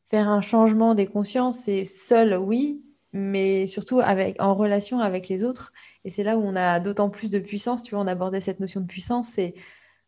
faire 0.03 0.27
un 0.27 0.41
changement 0.41 0.93
des 0.93 1.07
consciences. 1.07 1.59
C'est 1.59 1.85
seul, 1.85 2.35
oui, 2.35 2.83
mais 3.13 3.65
surtout 3.65 3.99
avec, 3.99 4.41
en 4.41 4.53
relation 4.53 4.99
avec 4.99 5.27
les 5.29 5.43
autres. 5.43 5.71
Et 6.03 6.09
c'est 6.09 6.23
là 6.23 6.37
où 6.37 6.41
on 6.41 6.55
a 6.55 6.79
d'autant 6.79 7.09
plus 7.09 7.29
de 7.29 7.39
puissance. 7.39 7.83
Tu 7.83 7.95
vois, 7.95 8.03
on 8.03 8.07
abordait 8.07 8.41
cette 8.41 8.59
notion 8.59 8.81
de 8.81 8.85
puissance, 8.85 9.29
c'est 9.29 9.53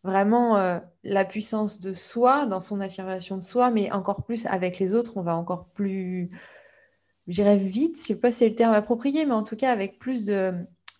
vraiment 0.04 0.58
euh, 0.58 0.80
la 1.04 1.26
puissance 1.26 1.80
de 1.80 1.94
soi, 1.94 2.46
dans 2.46 2.60
son 2.60 2.80
affirmation 2.80 3.38
de 3.38 3.44
soi, 3.44 3.70
mais 3.70 3.92
encore 3.92 4.24
plus 4.24 4.46
avec 4.46 4.80
les 4.80 4.94
autres, 4.94 5.18
on 5.18 5.22
va 5.22 5.36
encore 5.36 5.68
plus, 5.74 6.30
j'irais 7.28 7.58
vite, 7.58 7.96
je 7.96 8.02
ne 8.02 8.06
sais 8.06 8.16
pas 8.16 8.32
si 8.32 8.40
c'est 8.40 8.50
le 8.50 8.56
terme 8.56 8.74
approprié, 8.74 9.26
mais 9.26 9.34
en 9.34 9.44
tout 9.44 9.58
cas 9.58 9.72
avec 9.72 10.00
plus 10.00 10.24
de 10.24 10.54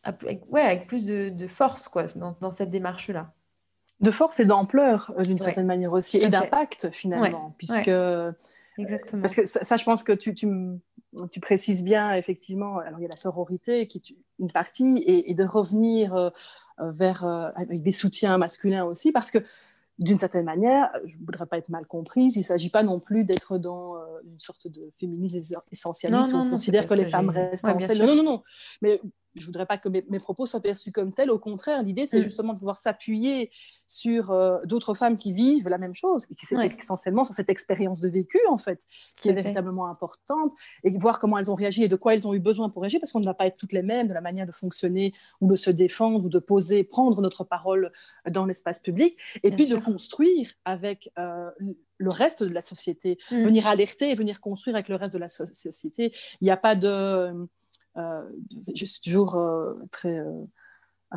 avec, 0.04 0.44
ouais, 0.50 0.62
avec 0.62 0.88
plus 0.88 1.06
de, 1.06 1.48
force 1.48 1.88
quoi, 1.88 2.06
dans, 2.16 2.52
cette 2.52 2.70
démarche-là. 2.70 3.34
De 4.00 4.12
force 4.12 4.40
et 4.40 4.46
d'ampleur, 4.46 5.14
euh, 5.18 5.24
d'une 5.24 5.38
certaine 5.38 5.66
manière 5.66 5.92
aussi, 5.92 6.18
et 6.18 6.30
d'impact 6.30 6.90
finalement, 6.92 7.54
puisque... 7.58 7.92
Exactement. 8.78 9.22
Parce 9.22 9.36
que 9.36 9.46
ça, 9.46 9.76
je 9.76 9.84
pense 9.84 10.04
que 10.04 10.14
tu, 10.14 10.34
tu, 10.34 10.48
tu, 11.32 11.40
précises 11.40 11.84
bien, 11.84 12.14
effectivement, 12.14 12.78
alors 12.80 13.00
il 13.00 13.04
y 13.04 13.06
a 13.06 13.10
la 13.10 13.18
sororité 13.18 13.88
qui 13.88 13.98
est 13.98 14.16
une 14.40 14.52
partie, 14.52 15.04
et, 15.06 15.34
de 15.34 15.44
revenir 15.44 16.16
euh, 16.16 16.30
vers, 16.80 17.26
euh, 17.26 17.50
avec 17.56 17.82
des 17.82 17.92
soutiens 17.92 18.38
masculins 18.38 18.86
aussi, 18.86 19.12
parce 19.12 19.32
que 19.32 19.40
d'une 19.98 20.18
certaine 20.18 20.46
manière, 20.46 20.90
je 21.04 21.18
ne 21.18 21.26
voudrais 21.26 21.46
pas 21.46 21.58
être 21.58 21.70
mal 21.70 21.86
comprise, 21.86 22.38
il 22.38 22.40
ne 22.40 22.46
s'agit 22.46 22.70
pas 22.70 22.84
non 22.84 23.02
plus 23.02 23.26
d'être 23.26 23.58
dans 23.58 23.96
une 24.24 24.40
sorte 24.40 24.68
de 24.68 24.82
féminisme 24.98 25.42
essentialiste 25.74 26.32
où 26.32 26.38
on 26.38 26.50
considère 26.50 26.86
que 26.86 26.94
les 26.94 27.06
femmes 27.06 27.30
restent 27.30 27.66
en 27.66 27.78
scène. 27.80 28.06
Non, 28.06 28.16
non, 28.16 28.24
non. 28.24 28.44
Mais 28.82 29.02
je 29.36 29.46
voudrais 29.46 29.66
pas 29.66 29.78
que 29.78 29.90
mes, 29.90 30.20
propos 30.20 30.46
soient 30.46 30.62
perçus 30.62 30.92
comme 30.92 31.14
tels. 31.14 31.30
Au 31.30 31.40
contraire, 31.40 31.84
l'idée, 31.84 32.06
c'est 32.06 32.20
mm. 32.20 32.24
justement 32.24 32.54
de 32.54 32.60
pouvoir 32.60 32.78
s'appuyer 32.78 33.52
sur 33.86 34.32
euh, 34.32 34.60
d'autres 34.66 34.94
femmes 34.94 35.18
qui 35.18 35.34
vivent 35.34 35.68
la 35.68 35.78
même 35.78 35.94
chose, 35.94 36.26
qui 36.26 36.46
c'est 36.46 36.56
essentiellement 36.78 37.24
sur 37.24 37.34
cette 37.34 37.50
expérience 37.50 38.02
de 38.02 38.10
vécu, 38.10 38.40
en 38.50 38.58
fait, 38.58 38.86
qui 39.20 39.30
est 39.30 39.34
véritablement 39.34 39.88
importante, 39.88 40.54
et 40.84 40.90
voir 40.98 41.20
comment 41.20 41.38
elles 41.38 41.50
ont 41.50 41.56
réagi 41.56 41.84
et 41.84 41.88
de 41.88 41.96
quoi 41.96 42.14
elles 42.14 42.28
ont 42.28 42.34
eu 42.34 42.40
besoin 42.40 42.70
pour 42.70 42.82
réagir, 42.82 43.00
parce 43.00 43.12
qu'on 43.12 43.20
ne 43.20 43.26
va 43.26 43.34
pas 43.34 43.48
être 43.48 43.58
toutes 43.58 43.74
les 43.74 43.84
mêmes 43.84 44.08
de 44.08 44.14
la 44.14 44.22
manière 44.22 44.46
de 44.46 44.52
fonctionner 44.52 45.14
ou 45.42 45.50
de 45.50 45.56
se 45.56 45.70
défendre 45.70 46.26
ou 46.26 46.30
de 46.30 46.40
poser, 46.40 46.84
prendre 46.84 47.22
notre 47.22 47.44
parole 47.44 47.92
dans 48.30 48.46
l'espace 48.46 48.80
public, 48.80 49.18
et 49.44 49.52
puis 49.52 49.68
de 49.68 49.76
construire 49.78 50.54
avec 50.66 51.12
euh, 51.18 51.50
le 51.98 52.10
reste 52.10 52.44
de 52.44 52.54
la 52.54 52.62
société, 52.62 53.18
mm. 53.32 53.44
venir 53.44 53.68
alerter 53.68 54.10
et 54.10 54.16
venir 54.16 54.40
construire 54.40 54.76
avec 54.76 54.90
le 54.90 54.96
reste 54.96 55.14
de 55.14 55.20
la 55.20 55.30
société. 55.30 56.14
Il 56.42 56.46
n'y 56.46 56.52
a 56.52 56.58
pas 56.58 56.76
de 56.76 57.48
je 58.74 58.86
suis 58.86 59.02
toujours 59.02 59.36
euh, 59.36 59.74
très 59.92 60.20
euh, 60.20 61.16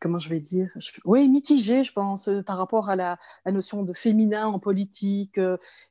comment 0.00 0.18
je 0.18 0.28
vais 0.28 0.40
dire 0.40 0.68
Oui, 1.04 1.28
mitigée, 1.28 1.82
je 1.82 1.92
pense, 1.92 2.28
par 2.46 2.58
rapport 2.58 2.90
à 2.90 2.96
la, 2.96 3.18
notion 3.46 3.82
de 3.82 3.92
féminin 3.92 4.46
en 4.46 4.58
politique. 4.58 5.40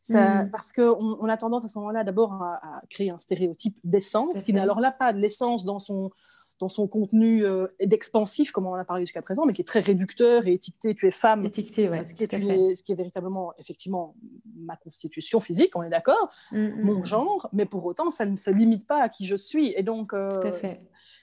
Ça, 0.02 0.44
mm. 0.44 0.52
Parce 0.52 0.72
qu'on 0.72 1.18
on 1.20 1.30
a 1.30 1.38
tendance 1.38 1.66
à 1.66 1.68
ce 1.68 1.78
moment-là 1.80 2.04
d'abord 2.04 2.34
à, 2.34 2.82
créer 2.90 3.12
un 3.12 3.18
stéréotype 3.18 3.78
d'essence, 3.84 4.44
qui 4.44 4.54
n'a 4.54 4.62
alors 4.62 4.80
là 4.80 4.92
pas 4.92 5.14
de 5.14 5.20
l'essence 5.20 5.66
dans 5.66 5.80
son, 5.80 6.12
dans 6.60 6.70
son 6.70 6.88
contenu 6.88 7.46
euh, 7.46 7.68
d'expansif, 7.84 8.52
comme 8.52 8.66
on 8.66 8.72
en 8.72 8.76
a 8.76 8.86
parlé 8.86 9.04
jusqu'à 9.04 9.22
présent, 9.22 9.46
mais 9.46 9.54
qui 9.54 9.62
est 9.62 9.66
très 9.66 9.80
réducteur 9.80 10.48
et 10.48 10.54
étiqueté, 10.54 10.96
tu 10.96 11.08
es 11.08 11.12
femme, 11.12 11.46
étiqueté, 11.46 11.90
ouais, 11.90 12.04
ce, 12.04 12.14
qui 12.14 12.24
est 12.24 12.32
ce, 12.32 12.84
qui 12.84 12.92
est 12.92 12.96
véritablement, 12.96 13.54
effectivement, 13.58 14.16
ma 14.56 14.76
constitution 14.78 15.40
physique, 15.40 15.76
on 15.76 15.84
est 15.84 15.90
d'accord, 15.90 16.30
mm, 16.52 16.58
mm, 16.58 16.84
mon 16.84 17.00
mm. 17.00 17.06
genre, 17.06 17.50
mais 17.54 17.66
pour 17.66 17.86
autant, 17.86 18.10
ça 18.10 18.26
ne 18.26 18.38
se 18.38 18.50
limite 18.50 18.88
pas 18.88 19.02
à 19.02 19.10
qui 19.10 19.26
je 19.26 19.36
suis. 19.36 19.74
Et 19.76 19.84
donc, 19.84 20.14
euh, 20.14 20.30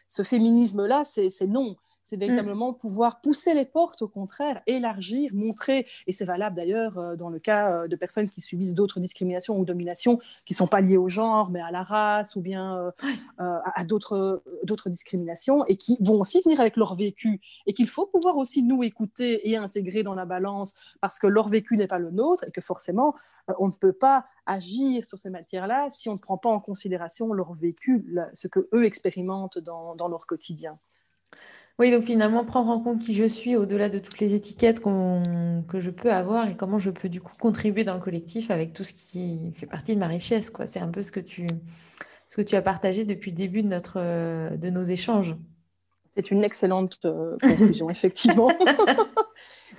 ce 0.08 0.22
féminisme-là, 0.22 1.04
c'est 1.04 1.46
non 1.46 1.76
c'est 2.02 2.16
mm. 2.16 2.20
véritablement 2.20 2.72
pouvoir 2.72 3.20
pousser 3.20 3.54
les 3.54 3.64
portes, 3.64 4.02
au 4.02 4.08
contraire, 4.08 4.60
élargir, 4.66 5.32
montrer, 5.34 5.86
et 6.06 6.12
c'est 6.12 6.24
valable 6.24 6.58
d'ailleurs 6.60 6.98
euh, 6.98 7.16
dans 7.16 7.28
le 7.28 7.38
cas 7.38 7.72
euh, 7.72 7.88
de 7.88 7.96
personnes 7.96 8.28
qui 8.28 8.40
subissent 8.40 8.74
d'autres 8.74 9.00
discriminations 9.00 9.58
ou 9.58 9.64
dominations 9.64 10.18
qui 10.44 10.52
ne 10.52 10.56
sont 10.56 10.66
pas 10.66 10.80
liées 10.80 10.96
au 10.96 11.08
genre, 11.08 11.50
mais 11.50 11.60
à 11.60 11.70
la 11.70 11.82
race 11.82 12.36
ou 12.36 12.40
bien 12.40 12.76
euh, 12.76 12.90
à 13.38 13.84
d'autres 13.84 14.42
discriminations, 14.86 15.64
et 15.66 15.76
qui 15.76 15.96
vont 16.00 16.20
aussi 16.20 16.40
venir 16.42 16.60
avec 16.60 16.76
leur 16.76 16.94
vécu, 16.94 17.40
et 17.66 17.72
qu'il 17.72 17.88
faut 17.88 18.06
pouvoir 18.06 18.36
aussi 18.36 18.62
nous 18.62 18.82
écouter 18.82 19.48
et 19.48 19.56
intégrer 19.56 20.02
dans 20.02 20.14
la 20.14 20.24
balance, 20.24 20.74
parce 21.00 21.18
que 21.18 21.26
leur 21.26 21.48
vécu 21.48 21.76
n'est 21.76 21.86
pas 21.86 21.98
le 21.98 22.10
nôtre, 22.10 22.44
et 22.46 22.50
que 22.50 22.60
forcément, 22.60 23.14
on 23.58 23.68
ne 23.68 23.72
peut 23.72 23.92
pas 23.92 24.26
agir 24.46 25.04
sur 25.04 25.18
ces 25.18 25.30
matières-là 25.30 25.88
si 25.90 26.08
on 26.08 26.14
ne 26.14 26.18
prend 26.18 26.38
pas 26.38 26.48
en 26.48 26.60
considération 26.60 27.32
leur 27.32 27.54
vécu, 27.54 28.06
ce 28.32 28.48
que 28.48 28.68
eux 28.72 28.84
expérimentent 28.84 29.58
dans, 29.58 29.94
dans 29.94 30.08
leur 30.08 30.26
quotidien. 30.26 30.78
Oui, 31.80 31.90
donc 31.90 32.02
finalement, 32.02 32.44
prendre 32.44 32.68
en 32.68 32.78
compte 32.78 32.98
qui 32.98 33.14
je 33.14 33.24
suis 33.24 33.56
au-delà 33.56 33.88
de 33.88 33.98
toutes 33.98 34.20
les 34.20 34.34
étiquettes 34.34 34.82
que 34.82 35.80
je 35.80 35.90
peux 35.90 36.12
avoir 36.12 36.46
et 36.46 36.54
comment 36.54 36.78
je 36.78 36.90
peux 36.90 37.08
du 37.08 37.22
coup 37.22 37.32
contribuer 37.40 37.84
dans 37.84 37.94
le 37.94 38.00
collectif 38.00 38.50
avec 38.50 38.74
tout 38.74 38.84
ce 38.84 38.92
qui 38.92 39.50
fait 39.54 39.64
partie 39.64 39.94
de 39.94 39.98
ma 39.98 40.06
richesse. 40.06 40.50
Quoi. 40.50 40.66
C'est 40.66 40.80
un 40.80 40.88
peu 40.88 41.02
ce 41.02 41.10
que, 41.10 41.20
tu, 41.20 41.46
ce 42.28 42.36
que 42.36 42.42
tu 42.42 42.54
as 42.54 42.60
partagé 42.60 43.06
depuis 43.06 43.30
le 43.30 43.36
début 43.38 43.62
de, 43.62 43.68
notre, 43.68 43.98
de 43.98 44.68
nos 44.68 44.82
échanges. 44.82 45.36
C'est 46.14 46.30
une 46.30 46.44
excellente 46.44 46.98
euh, 47.06 47.38
conclusion, 47.40 47.88
effectivement. 47.90 48.52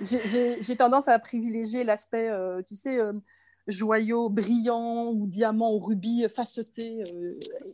J'ai 0.00 0.76
tendance 0.76 1.06
à 1.06 1.16
privilégier 1.20 1.84
l'aspect, 1.84 2.30
euh, 2.30 2.62
tu 2.62 2.74
sais, 2.74 2.98
euh, 2.98 3.12
joyau 3.68 4.28
brillant 4.28 5.12
ou 5.12 5.28
diamant 5.28 5.72
ou 5.72 5.78
rubis 5.78 6.26
faceté, 6.28 7.04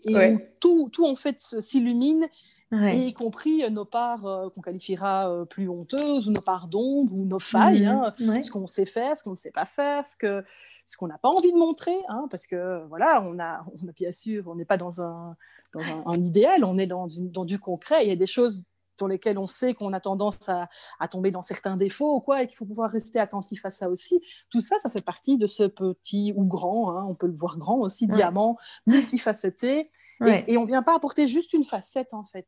et 0.07 0.33
où 0.33 0.39
tout, 0.61 0.91
tout 0.93 1.07
en 1.07 1.17
fait 1.17 1.41
s'illumine 1.41 2.29
y 2.73 3.13
compris 3.15 3.65
euh, 3.65 3.71
nos 3.71 3.85
parts 3.85 4.27
euh, 4.27 4.51
qu'on 4.51 4.61
qualifiera 4.61 5.31
euh, 5.31 5.45
plus 5.45 5.69
honteuses, 5.69 6.29
ou 6.29 6.31
nos 6.31 6.43
parts 6.43 6.69
d'ombre, 6.69 7.15
ou 7.15 7.25
nos 7.25 7.39
failles, 7.39 7.83
mmh. 7.83 8.13
hein, 8.29 8.41
ce 8.41 8.51
qu'on 8.51 8.67
sait 8.67 8.87
faire, 8.87 9.17
ce 9.17 9.25
qu'on 9.25 9.33
ne 9.33 9.37
sait 9.37 9.51
pas 9.51 9.65
faire, 9.65 10.05
ce 10.05 10.17
que, 10.17 10.45
ce 10.87 10.97
qu'on 10.97 11.07
n'a 11.07 11.19
pas 11.19 11.29
envie 11.29 11.53
de 11.53 11.57
montrer, 11.57 11.97
hein, 12.09 12.27
parce 12.31 12.47
que 12.47 12.85
voilà, 12.89 13.23
on 13.25 13.39
a, 13.39 13.65
on 13.83 13.89
a 13.89 13.93
bien 13.93 14.13
sûr, 14.13 14.45
on 14.47 14.55
n'est 14.55 14.65
pas 14.65 14.77
dans 14.77 15.01
un, 15.01 15.37
dans 15.73 15.81
un, 15.81 16.23
idéal, 16.23 16.65
on 16.65 16.79
est 16.79 16.87
dans, 16.87 17.09
une, 17.09 17.31
dans 17.31 17.45
du 17.45 17.59
concret. 17.59 17.99
Il 18.03 18.09
y 18.09 18.13
a 18.13 18.17
des 18.17 18.27
choses 18.27 18.63
sur 18.97 19.07
lesquelles 19.07 19.39
on 19.39 19.47
sait 19.47 19.75
qu'on 19.75 19.93
a 19.93 20.01
tendance 20.01 20.49
à, 20.49 20.69
à, 20.99 21.09
tomber 21.09 21.31
dans 21.31 21.43
certains 21.43 21.77
défauts 21.77 22.17
ou 22.17 22.21
quoi, 22.21 22.43
et 22.43 22.49
qu'il 22.49 22.57
faut 22.57 22.65
pouvoir 22.65 22.91
rester 22.91 23.21
attentif 23.21 23.65
à 23.65 23.71
ça 23.71 23.89
aussi. 23.89 24.21
Tout 24.51 24.61
ça, 24.61 24.77
ça 24.79 24.91
fait 24.91 25.05
partie 25.05 25.39
de 25.39 25.47
ce 25.47 25.63
petit 25.65 26.33
ou 26.37 26.45
grand, 26.45 26.91
hein, 26.91 27.07
on 27.09 27.15
peut 27.15 27.29
le 27.29 27.37
voir 27.37 27.59
grand 27.59 27.79
aussi, 27.79 28.07
diamant, 28.07 28.57
multifacetté. 28.87 29.91
Et, 30.27 30.57
on 30.57 30.63
ne 30.63 30.67
vient 30.67 30.83
pas 30.83 30.97
apporter 30.97 31.29
juste 31.29 31.53
une 31.53 31.65
facette, 31.65 32.13
en 32.13 32.25
fait. 32.25 32.47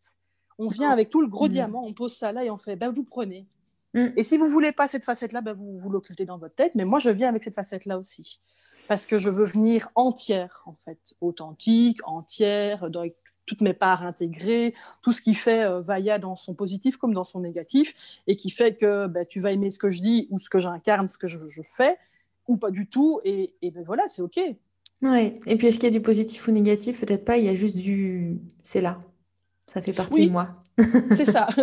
On 0.59 0.69
vient 0.69 0.91
avec 0.91 1.09
tout 1.09 1.21
le 1.21 1.29
gros 1.29 1.47
mm. 1.47 1.51
diamant, 1.51 1.85
on 1.87 1.93
pose 1.93 2.15
ça 2.15 2.33
là 2.33 2.45
et 2.45 2.51
on 2.51 2.59
fait, 2.59 2.77
ben, 2.77 2.91
vous 2.91 3.05
prenez. 3.05 3.47
Mm. 3.95 4.09
Et 4.17 4.23
si 4.23 4.37
vous 4.37 4.45
ne 4.45 4.51
voulez 4.51 4.73
pas 4.73 4.89
cette 4.89 5.05
facette-là, 5.05 5.41
ben, 5.41 5.53
vous, 5.53 5.79
vous 5.79 5.91
l'occultez 5.91 6.25
dans 6.25 6.39
votre 6.39 6.55
tête. 6.55 6.75
Mais 6.75 6.85
moi, 6.85 6.99
je 6.99 7.11
viens 7.11 7.29
avec 7.29 7.43
cette 7.43 7.55
facette-là 7.55 7.99
aussi 7.99 8.41
parce 8.91 9.07
que 9.07 9.19
je 9.19 9.31
veux 9.31 9.45
venir 9.45 9.89
entière, 9.95 10.65
en 10.67 10.75
fait, 10.85 11.15
authentique, 11.21 12.01
entière, 12.09 12.83
avec 12.83 13.15
toutes 13.47 13.61
mes 13.61 13.73
parts 13.73 14.03
intégrées, 14.03 14.75
tout 15.01 15.13
ce 15.13 15.23
qui 15.23 15.35
fait 15.35 15.63
euh, 15.63 15.81
Vaya 15.81 16.19
dans 16.19 16.35
son 16.35 16.55
positif 16.55 16.97
comme 16.97 17.15
dans 17.15 17.25
son 17.25 17.39
négatif, 17.39 17.95
et 18.27 18.35
qui 18.35 18.51
fait 18.51 18.75
que 18.75 19.07
ben, 19.07 19.25
tu 19.25 19.39
vas 19.39 19.53
aimer 19.53 19.71
ce 19.71 19.79
que 19.79 19.93
je 19.93 20.03
dis 20.03 20.27
ou 20.31 20.41
ce 20.41 20.51
que 20.51 20.59
j'incarne, 20.59 21.09
ce 21.09 21.19
que 21.19 21.29
je, 21.29 21.39
fais, 21.63 21.99
ou 22.49 22.57
pas 22.57 22.73
du 22.73 22.89
tout, 22.89 23.21
et, 23.23 23.55
et 23.63 23.71
ben 23.71 23.85
voilà, 23.85 24.09
c'est 24.09 24.23
OK. 24.23 24.41
Oui, 25.03 25.41
et 25.47 25.57
puis 25.57 25.69
est-ce 25.69 25.77
qu'il 25.77 25.85
y 25.85 25.95
a 25.95 25.99
du 25.99 26.03
positif 26.03 26.47
ou 26.49 26.51
négatif? 26.51 27.01
Peut-être 27.01 27.25
pas, 27.25 27.39
il 27.39 27.45
y 27.45 27.49
a 27.49 27.55
juste 27.55 27.77
du... 27.77 28.39
C'est 28.63 28.81
là. 28.81 29.01
Ça 29.73 29.81
fait 29.81 29.93
partie 29.93 30.27
de 30.27 30.33
moi. 30.33 30.59
c'est 31.17 31.27
ça. 31.27 31.47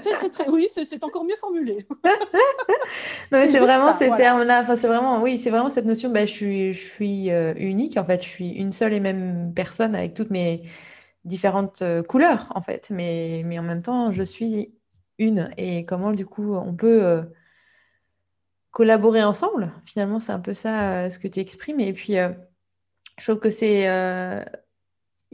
c'est, 0.00 0.28
très... 0.30 0.48
Oui, 0.50 0.68
c'est, 0.70 1.02
encore 1.02 1.24
mieux 1.24 1.36
formulé. 1.36 1.86
c'est, 3.32 3.58
vraiment 3.58 3.92
ces 3.94 4.10
termes-là. 4.10 4.60
Enfin, 4.60 4.76
c'est 4.76 4.86
vraiment, 4.86 5.22
oui, 5.22 5.38
c'est 5.38 5.48
vraiment 5.48 5.70
cette 5.70 5.86
notion. 5.86 6.10
Ben, 6.10 6.26
je 6.26 6.32
suis, 6.32 6.72
je 6.72 6.86
suis 6.86 7.30
euh, 7.30 7.54
unique. 7.56 7.96
En 7.96 8.04
fait, 8.04 8.22
je 8.22 8.28
suis 8.28 8.50
une 8.50 8.72
seule 8.72 8.92
et 8.92 9.00
même 9.00 9.52
personne 9.54 9.94
avec 9.94 10.12
toutes 10.12 10.30
mes 10.30 10.64
différentes 11.24 11.80
euh, 11.80 12.02
couleurs, 12.02 12.52
en 12.54 12.60
fait. 12.60 12.90
Mais, 12.90 13.42
mais 13.46 13.58
en 13.58 13.62
même 13.62 13.82
temps, 13.82 14.12
je 14.12 14.22
suis 14.22 14.74
une. 15.18 15.50
Et 15.56 15.86
comment, 15.86 16.12
du 16.12 16.26
coup, 16.26 16.54
on 16.54 16.74
peut 16.74 17.02
euh, 17.02 17.22
collaborer 18.72 19.24
ensemble? 19.24 19.72
Finalement, 19.86 20.20
c'est 20.20 20.32
un 20.32 20.40
peu 20.40 20.52
ça 20.52 21.08
ce 21.08 21.18
que 21.18 21.28
tu 21.28 21.40
exprimes. 21.40 21.80
Et 21.80 21.94
puis, 21.94 22.16
je 23.18 23.24
trouve 23.24 23.40
que 23.40 23.50
c'est 23.50 23.86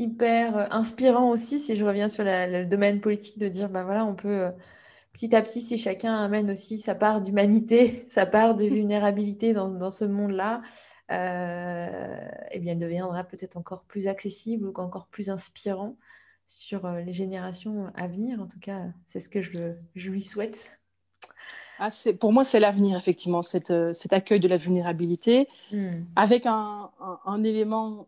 hyper 0.01 0.57
euh, 0.57 0.67
inspirant 0.71 1.31
aussi, 1.31 1.61
si 1.61 1.77
je 1.77 1.85
reviens 1.85 2.09
sur 2.09 2.25
le 2.25 2.65
domaine 2.65 3.01
politique, 3.01 3.39
de 3.39 3.49
dire, 3.49 3.69
ben 3.69 3.85
voilà, 3.85 4.05
on 4.05 4.15
peut 4.15 4.29
euh, 4.29 4.51
petit 5.13 5.35
à 5.37 5.43
petit, 5.43 5.61
si 5.61 5.79
chacun 5.79 6.15
amène 6.17 6.51
aussi 6.51 6.79
sa 6.79 6.95
part 6.95 7.21
d'humanité, 7.21 8.07
sa 8.09 8.27
part 8.27 8.57
de 8.57 8.65
vulnérabilité 8.65 9.53
dans, 9.53 9.91
ce 9.91 10.05
monde-là, 10.05 10.63
euh, 11.11 12.29
eh 12.51 12.59
bien, 12.61 12.75
il 12.75 12.79
deviendra 12.79 13.25
peut-être 13.25 13.57
encore 13.57 13.85
plus 13.85 14.09
accessible 14.09 14.67
ou 14.67 14.73
encore 14.81 15.09
plus 15.09 15.31
inspirant 15.31 15.97
sur 16.47 16.87
euh, 16.87 17.01
les 17.01 17.13
générations 17.13 17.93
à 17.95 18.09
venir. 18.09 18.41
En 18.41 18.47
tout 18.47 18.61
cas, 18.61 18.87
c'est 19.07 19.21
ce 19.21 19.29
que 19.29 19.43
je, 19.43 19.75
lui 19.95 20.23
souhaite. 20.23 20.80
Ah, 21.81 21.89
pour 22.21 22.33
moi, 22.33 22.45
c'est 22.45 22.61
l'avenir, 22.61 22.99
effectivement, 22.99 23.43
cet 23.43 23.73
accueil 24.11 24.39
de 24.39 24.49
la 24.49 24.59
vulnérabilité, 24.59 25.49
hmm. 25.73 26.03
avec 26.15 26.47
un, 26.47 26.91
un, 27.25 27.43
élément 27.43 28.07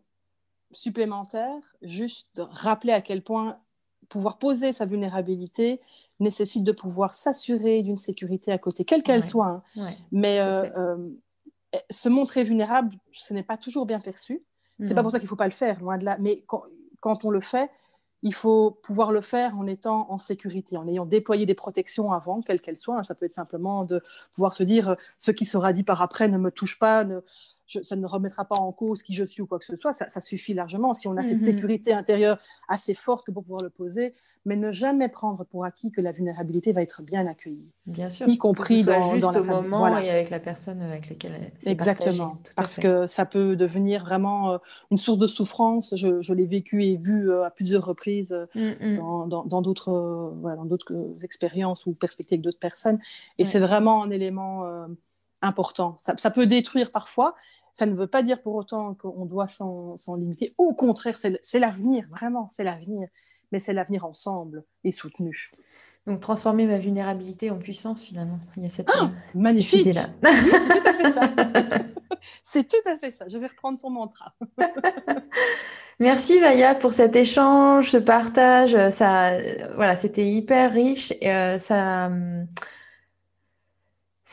supplémentaire, 0.71 1.59
juste 1.81 2.41
rappeler 2.51 2.93
à 2.93 3.01
quel 3.01 3.23
point 3.23 3.57
pouvoir 4.09 4.37
poser 4.37 4.71
sa 4.71 4.85
vulnérabilité 4.85 5.81
nécessite 6.19 6.63
de 6.63 6.71
pouvoir 6.71 7.15
s'assurer 7.15 7.83
d'une 7.83 7.97
sécurité 7.97 8.51
à 8.51 8.57
côté, 8.57 8.85
quelle 8.85 9.03
qu'elle 9.03 9.23
soit. 9.23 9.63
Hein. 9.75 9.93
Mais 10.11 10.39
euh, 10.39 10.69
euh, 10.77 11.09
se 11.89 12.09
montrer 12.09 12.43
vulnérable, 12.43 12.95
ce 13.11 13.33
n'est 13.33 13.43
pas 13.43 13.57
toujours 13.57 13.85
bien 13.85 13.99
perçu. 13.99 14.43
C'est 14.83 14.95
pas 14.95 15.01
pour 15.01 15.11
ça 15.11 15.19
qu'il 15.19 15.29
faut 15.29 15.35
pas 15.37 15.45
le 15.45 15.51
faire, 15.51 15.79
loin 15.79 15.97
de 15.97 16.03
là. 16.03 16.17
Mais 16.19 16.43
quand, 16.99 17.25
on 17.25 17.29
le 17.29 17.39
fait, 17.39 17.69
il 18.23 18.33
faut 18.33 18.71
pouvoir 18.71 19.11
le 19.11 19.21
faire 19.21 19.57
en 19.59 19.67
étant 19.67 20.09
en 20.09 20.17
sécurité, 20.17 20.77
en 20.77 20.87
ayant 20.87 21.05
déployé 21.05 21.45
des 21.45 21.53
protections 21.53 22.13
avant, 22.13 22.41
quelles 22.41 22.61
qu'elles 22.61 22.77
soient. 22.77 23.03
Ça 23.03 23.15
peut 23.15 23.25
être 23.25 23.33
simplement 23.33 23.83
de 23.83 24.01
pouvoir 24.33 24.53
se 24.53 24.63
dire 24.63 24.95
ce 25.17 25.31
qui 25.31 25.45
sera 25.45 25.73
dit 25.73 25.83
par 25.83 26.01
après 26.01 26.29
ne 26.29 26.37
me 26.37 26.49
touche 26.49 26.79
pas, 26.79 27.05
ça 27.81 27.95
ne 27.95 28.05
remettra 28.05 28.45
pas 28.45 28.57
en 28.57 28.71
cause 28.71 29.03
qui 29.03 29.13
je 29.13 29.23
suis 29.23 29.41
ou 29.41 29.47
quoi 29.47 29.59
que 29.59 29.65
ce 29.65 29.75
soit. 29.75 29.93
Ça, 29.93 30.19
suffit 30.19 30.53
largement 30.53 30.93
si 30.93 31.07
on 31.07 31.17
a 31.17 31.23
cette 31.23 31.39
mhm. 31.39 31.45
sécurité 31.45 31.93
intérieure 31.93 32.37
assez 32.67 32.93
forte 32.93 33.31
pour 33.31 33.43
pouvoir 33.43 33.63
le 33.63 33.69
poser, 33.69 34.13
mais 34.45 34.55
ne 34.55 34.71
jamais 34.71 35.09
prendre 35.09 35.45
pour 35.45 35.65
acquis 35.65 35.91
que 35.91 36.01
la 36.01 36.11
vulnérabilité 36.11 36.73
va 36.73 36.81
être 36.81 37.01
bien 37.01 37.25
accueillie. 37.27 37.71
Bien 37.85 38.09
sûr. 38.09 38.27
Y 38.27 38.37
compris 38.37 38.83
dans, 38.83 39.01
juste 39.01 39.21
dans 39.21 39.31
la 39.31 39.41
au 39.41 39.61
moment 39.61 39.97
et 39.97 40.09
avec 40.09 40.29
la 40.29 40.39
personne 40.39 40.81
avec 40.81 41.09
laquelle 41.09 41.51
c'est 41.59 41.69
Exactement. 41.69 42.37
Parce 42.55 42.77
que 42.77 43.07
ça 43.07 43.25
peut 43.25 43.55
devenir 43.55 44.03
vraiment 44.03 44.53
euh, 44.53 44.57
une 44.91 44.97
source 44.97 45.17
de 45.17 45.27
souffrance. 45.27 45.95
Je, 45.95 46.33
l'ai 46.33 46.45
vécu 46.45 46.83
et 46.83 46.97
vu 46.97 47.29
euh, 47.29 47.45
à 47.45 47.51
plusieurs 47.51 47.85
reprises 47.85 48.33
euh, 48.33 48.45
mm, 48.55 48.95
mm. 48.95 49.29
dans 49.29 49.61
d'autres 49.61 50.33
voilà, 50.41 50.61
expériences 51.21 51.85
ou 51.85 51.93
perspectives 51.93 52.41
d'autres 52.41 52.59
personnes. 52.59 52.99
Et 53.37 53.45
c'est 53.45 53.59
vraiment 53.59 54.03
un 54.03 54.09
élément 54.09 54.65
important. 55.43 55.95
Ça, 55.97 56.31
peut 56.31 56.47
détruire 56.47 56.91
parfois. 56.91 57.35
Ça 57.73 57.87
ne 57.87 57.95
veut 57.95 58.07
pas 58.07 58.21
dire 58.21 58.41
pour 58.41 58.55
autant 58.55 58.93
qu'on 58.93 59.25
doit 59.25 59.47
s'en 59.47 60.15
limiter. 60.15 60.53
Au 60.57 60.73
contraire, 60.73 61.17
c'est 61.17 61.59
l'avenir, 61.59 62.07
vraiment, 62.09 62.47
c'est 62.49 62.63
l'avenir. 62.63 63.07
Mais 63.51 63.59
c'est 63.59 63.73
l'avenir 63.73 64.05
ensemble 64.05 64.63
et 64.83 64.91
soutenu. 64.91 65.51
Donc 66.05 66.19
transformer 66.19 66.65
ma 66.65 66.79
vulnérabilité 66.79 67.49
en 67.49 67.57
puissance 67.57 68.03
finalement. 68.03 68.39
Il 68.57 68.63
y 68.63 68.65
a 68.65 68.69
cette, 68.69 68.89
oh, 68.99 69.05
magnifique. 69.35 69.85
là. 69.93 70.09
c'est 70.23 70.81
tout 70.81 70.87
à 70.87 70.93
fait 70.93 71.11
ça. 71.11 71.21
c'est 72.43 72.67
tout 72.67 72.89
à 72.89 72.97
fait 72.97 73.11
ça. 73.11 73.27
Je 73.27 73.37
vais 73.37 73.47
reprendre 73.47 73.79
ton 73.79 73.89
mantra. 73.89 74.33
Merci 75.99 76.39
Vaya 76.39 76.75
pour 76.75 76.91
cet 76.91 77.15
échange, 77.15 77.91
ce 77.91 77.97
partage. 77.97 78.77
Ça, 78.89 79.37
voilà, 79.75 79.95
c'était 79.95 80.27
hyper 80.27 80.73
riche. 80.73 81.13
Et, 81.21 81.31
euh, 81.31 81.57
ça, 81.57 82.11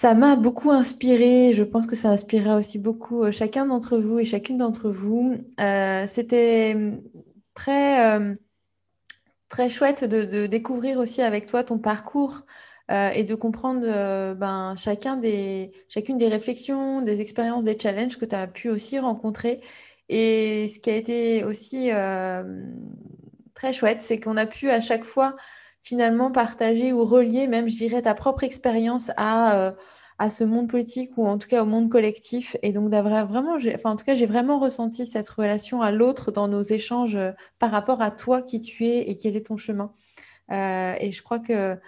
ça 0.01 0.15
m'a 0.15 0.35
beaucoup 0.35 0.71
inspiré. 0.71 1.53
Je 1.53 1.63
pense 1.63 1.87
que 1.87 1.95
ça 1.95 2.09
inspirera 2.09 2.57
aussi 2.57 2.79
beaucoup 2.79 3.23
euh, 3.23 3.33
chacun 3.33 3.67
d'entre 3.67 3.99
vous 3.99 4.19
et 4.19 4.25
chacune 4.25 4.57
d'entre 4.57 4.89
vous. 4.91 5.37
Euh, 5.61 6.07
c'était 6.07 6.73
hum, 6.75 7.03
très, 7.53 8.17
euh, 8.17 8.35
très 9.51 9.69
chouette 9.69 10.05
de, 10.05 10.47
découvrir 10.47 10.99
aussi 10.99 11.21
avec 11.21 11.45
toi 11.45 11.65
ton 11.65 11.79
parcours 11.79 12.47
et 13.15 13.23
de 13.23 13.37
comprendre 13.37 14.35
ben, 14.35 14.75
chacun 14.77 15.17
des, 15.17 15.71
chacune 15.89 16.17
des 16.19 16.27
réflexions, 16.27 17.03
des 17.03 17.21
expériences, 17.21 17.63
des 17.63 17.79
challenges 17.79 18.17
que 18.17 18.25
tu 18.25 18.35
as 18.35 18.49
pu 18.49 18.69
aussi 18.69 18.99
rencontrer. 18.99 19.61
Et 20.09 20.67
ce 20.67 20.81
qui 20.81 20.91
a 20.91 20.97
été 20.97 21.45
aussi 21.45 21.91
très 23.55 23.73
chouette, 23.73 24.03
c'est 24.03 24.19
qu'on 24.19 24.37
a 24.37 24.47
pu 24.47 24.71
à 24.71 24.81
chaque 24.81 25.05
fois 25.05 25.37
finalement 25.83 26.31
partager 26.31 26.93
ou 26.93 27.05
relier 27.05 27.47
même, 27.47 27.69
je 27.69 27.77
dirais, 27.77 28.03
ta 28.03 28.15
propre 28.15 28.45
expérience 28.45 29.11
à, 29.17 29.57
euh, 29.57 29.73
à 30.19 30.29
ce 30.29 30.45
monde 30.45 30.69
politique 30.69 31.13
ou 31.17 31.27
en 31.27 31.39
tout 31.39 31.49
cas 31.49 31.63
au 31.63 31.67
monde 31.67 31.89
collectif. 31.89 32.57
Et 32.63 32.73
donc 32.73 32.91
d'avoir 32.91 33.27
vraiment, 33.27 33.57
enfin 33.75 33.91
en 33.91 33.97
tout 33.97 34.05
cas, 34.05 34.15
j'ai 34.15 34.27
vraiment 34.27 34.59
ressenti 34.59 35.07
cette 35.07 35.29
relation 35.29 35.83
à 35.83 35.91
l'autre 35.91 36.31
dans 36.31 36.49
nos 36.49 36.63
échanges 36.63 37.17
euh, 37.17 37.33
par 37.59 37.71
rapport 37.71 38.03
à 38.03 38.11
toi 38.11 38.43
qui 38.43 38.61
tu 38.61 38.87
es 38.87 39.11
et 39.11 39.17
quel 39.17 39.37
est 39.37 39.47
ton 39.47 39.57
chemin. 39.57 39.93
Euh, 40.51 40.95
et 41.01 41.11
je 41.11 41.23
crois 41.23 41.39
que 41.39 41.79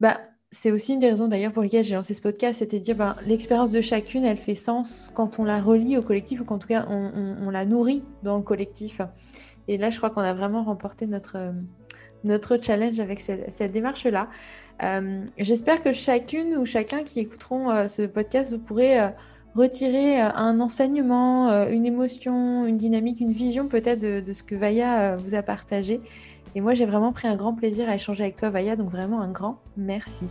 bah, 0.00 0.20
c'est 0.52 0.70
aussi 0.70 0.92
une 0.92 1.00
des 1.00 1.10
raisons 1.10 1.26
d'ailleurs 1.26 1.52
pour 1.52 1.62
lesquelles 1.62 1.84
j'ai 1.84 1.96
lancé 1.96 2.14
ce 2.14 2.22
podcast, 2.22 2.60
c'était 2.60 2.78
de 2.78 2.84
dire 2.84 2.94
ben, 2.94 3.16
l'expérience 3.26 3.72
de 3.72 3.80
chacune, 3.80 4.24
elle 4.24 4.36
fait 4.36 4.54
sens 4.54 5.10
quand 5.14 5.40
on 5.40 5.44
la 5.44 5.60
relie 5.60 5.96
au 5.96 6.02
collectif 6.02 6.42
ou 6.42 6.44
qu'en 6.44 6.58
tout 6.58 6.68
cas 6.68 6.86
on, 6.88 7.36
on, 7.40 7.50
la 7.50 7.64
nourrit 7.64 8.04
dans 8.22 8.36
le 8.36 8.42
collectif. 8.42 9.00
Et 9.66 9.76
là, 9.76 9.90
je 9.90 9.96
crois 9.96 10.10
qu'on 10.10 10.20
a 10.20 10.34
vraiment 10.34 10.62
remporté 10.62 11.06
notre, 11.06 11.36
notre 12.26 12.58
challenge 12.60 13.00
avec 13.00 13.20
cette, 13.20 13.72
démarche-là. 13.72 14.28
Euh, 14.82 15.24
j'espère 15.38 15.82
que 15.82 15.92
chacune 15.92 16.56
ou 16.56 16.66
chacun 16.66 17.02
qui 17.02 17.20
écouteront 17.20 17.70
euh, 17.70 17.88
ce 17.88 18.02
podcast, 18.02 18.52
vous 18.52 18.58
pourrez 18.58 19.00
euh, 19.00 19.08
retirer 19.54 20.20
un 20.20 20.60
enseignement, 20.60 21.66
une 21.68 21.86
émotion, 21.86 22.66
une 22.66 22.76
dynamique, 22.76 23.20
une 23.20 23.32
vision 23.32 23.68
peut-être 23.68 24.00
de, 24.00 24.32
ce 24.34 24.42
que 24.42 24.54
Vaya 24.54 25.16
vous 25.16 25.34
a 25.34 25.42
partagé. 25.42 26.02
Et 26.54 26.60
moi, 26.60 26.74
j'ai 26.74 26.84
vraiment 26.84 27.12
pris 27.12 27.26
un 27.26 27.36
grand 27.36 27.54
plaisir 27.54 27.88
à 27.88 27.94
échanger 27.94 28.24
avec 28.24 28.36
toi, 28.36 28.50
Vaya, 28.50 28.76
donc 28.76 28.90
vraiment 28.90 29.22
un 29.22 29.30
grand 29.30 29.58
merci. 29.78 30.26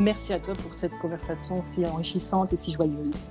Merci 0.00 0.32
à 0.32 0.40
toi 0.40 0.54
pour 0.54 0.74
cette 0.74 0.96
conversation 0.98 1.62
si 1.64 1.86
enrichissante 1.86 2.52
et 2.52 2.56
si 2.56 2.72
joyeuse. 2.72 3.26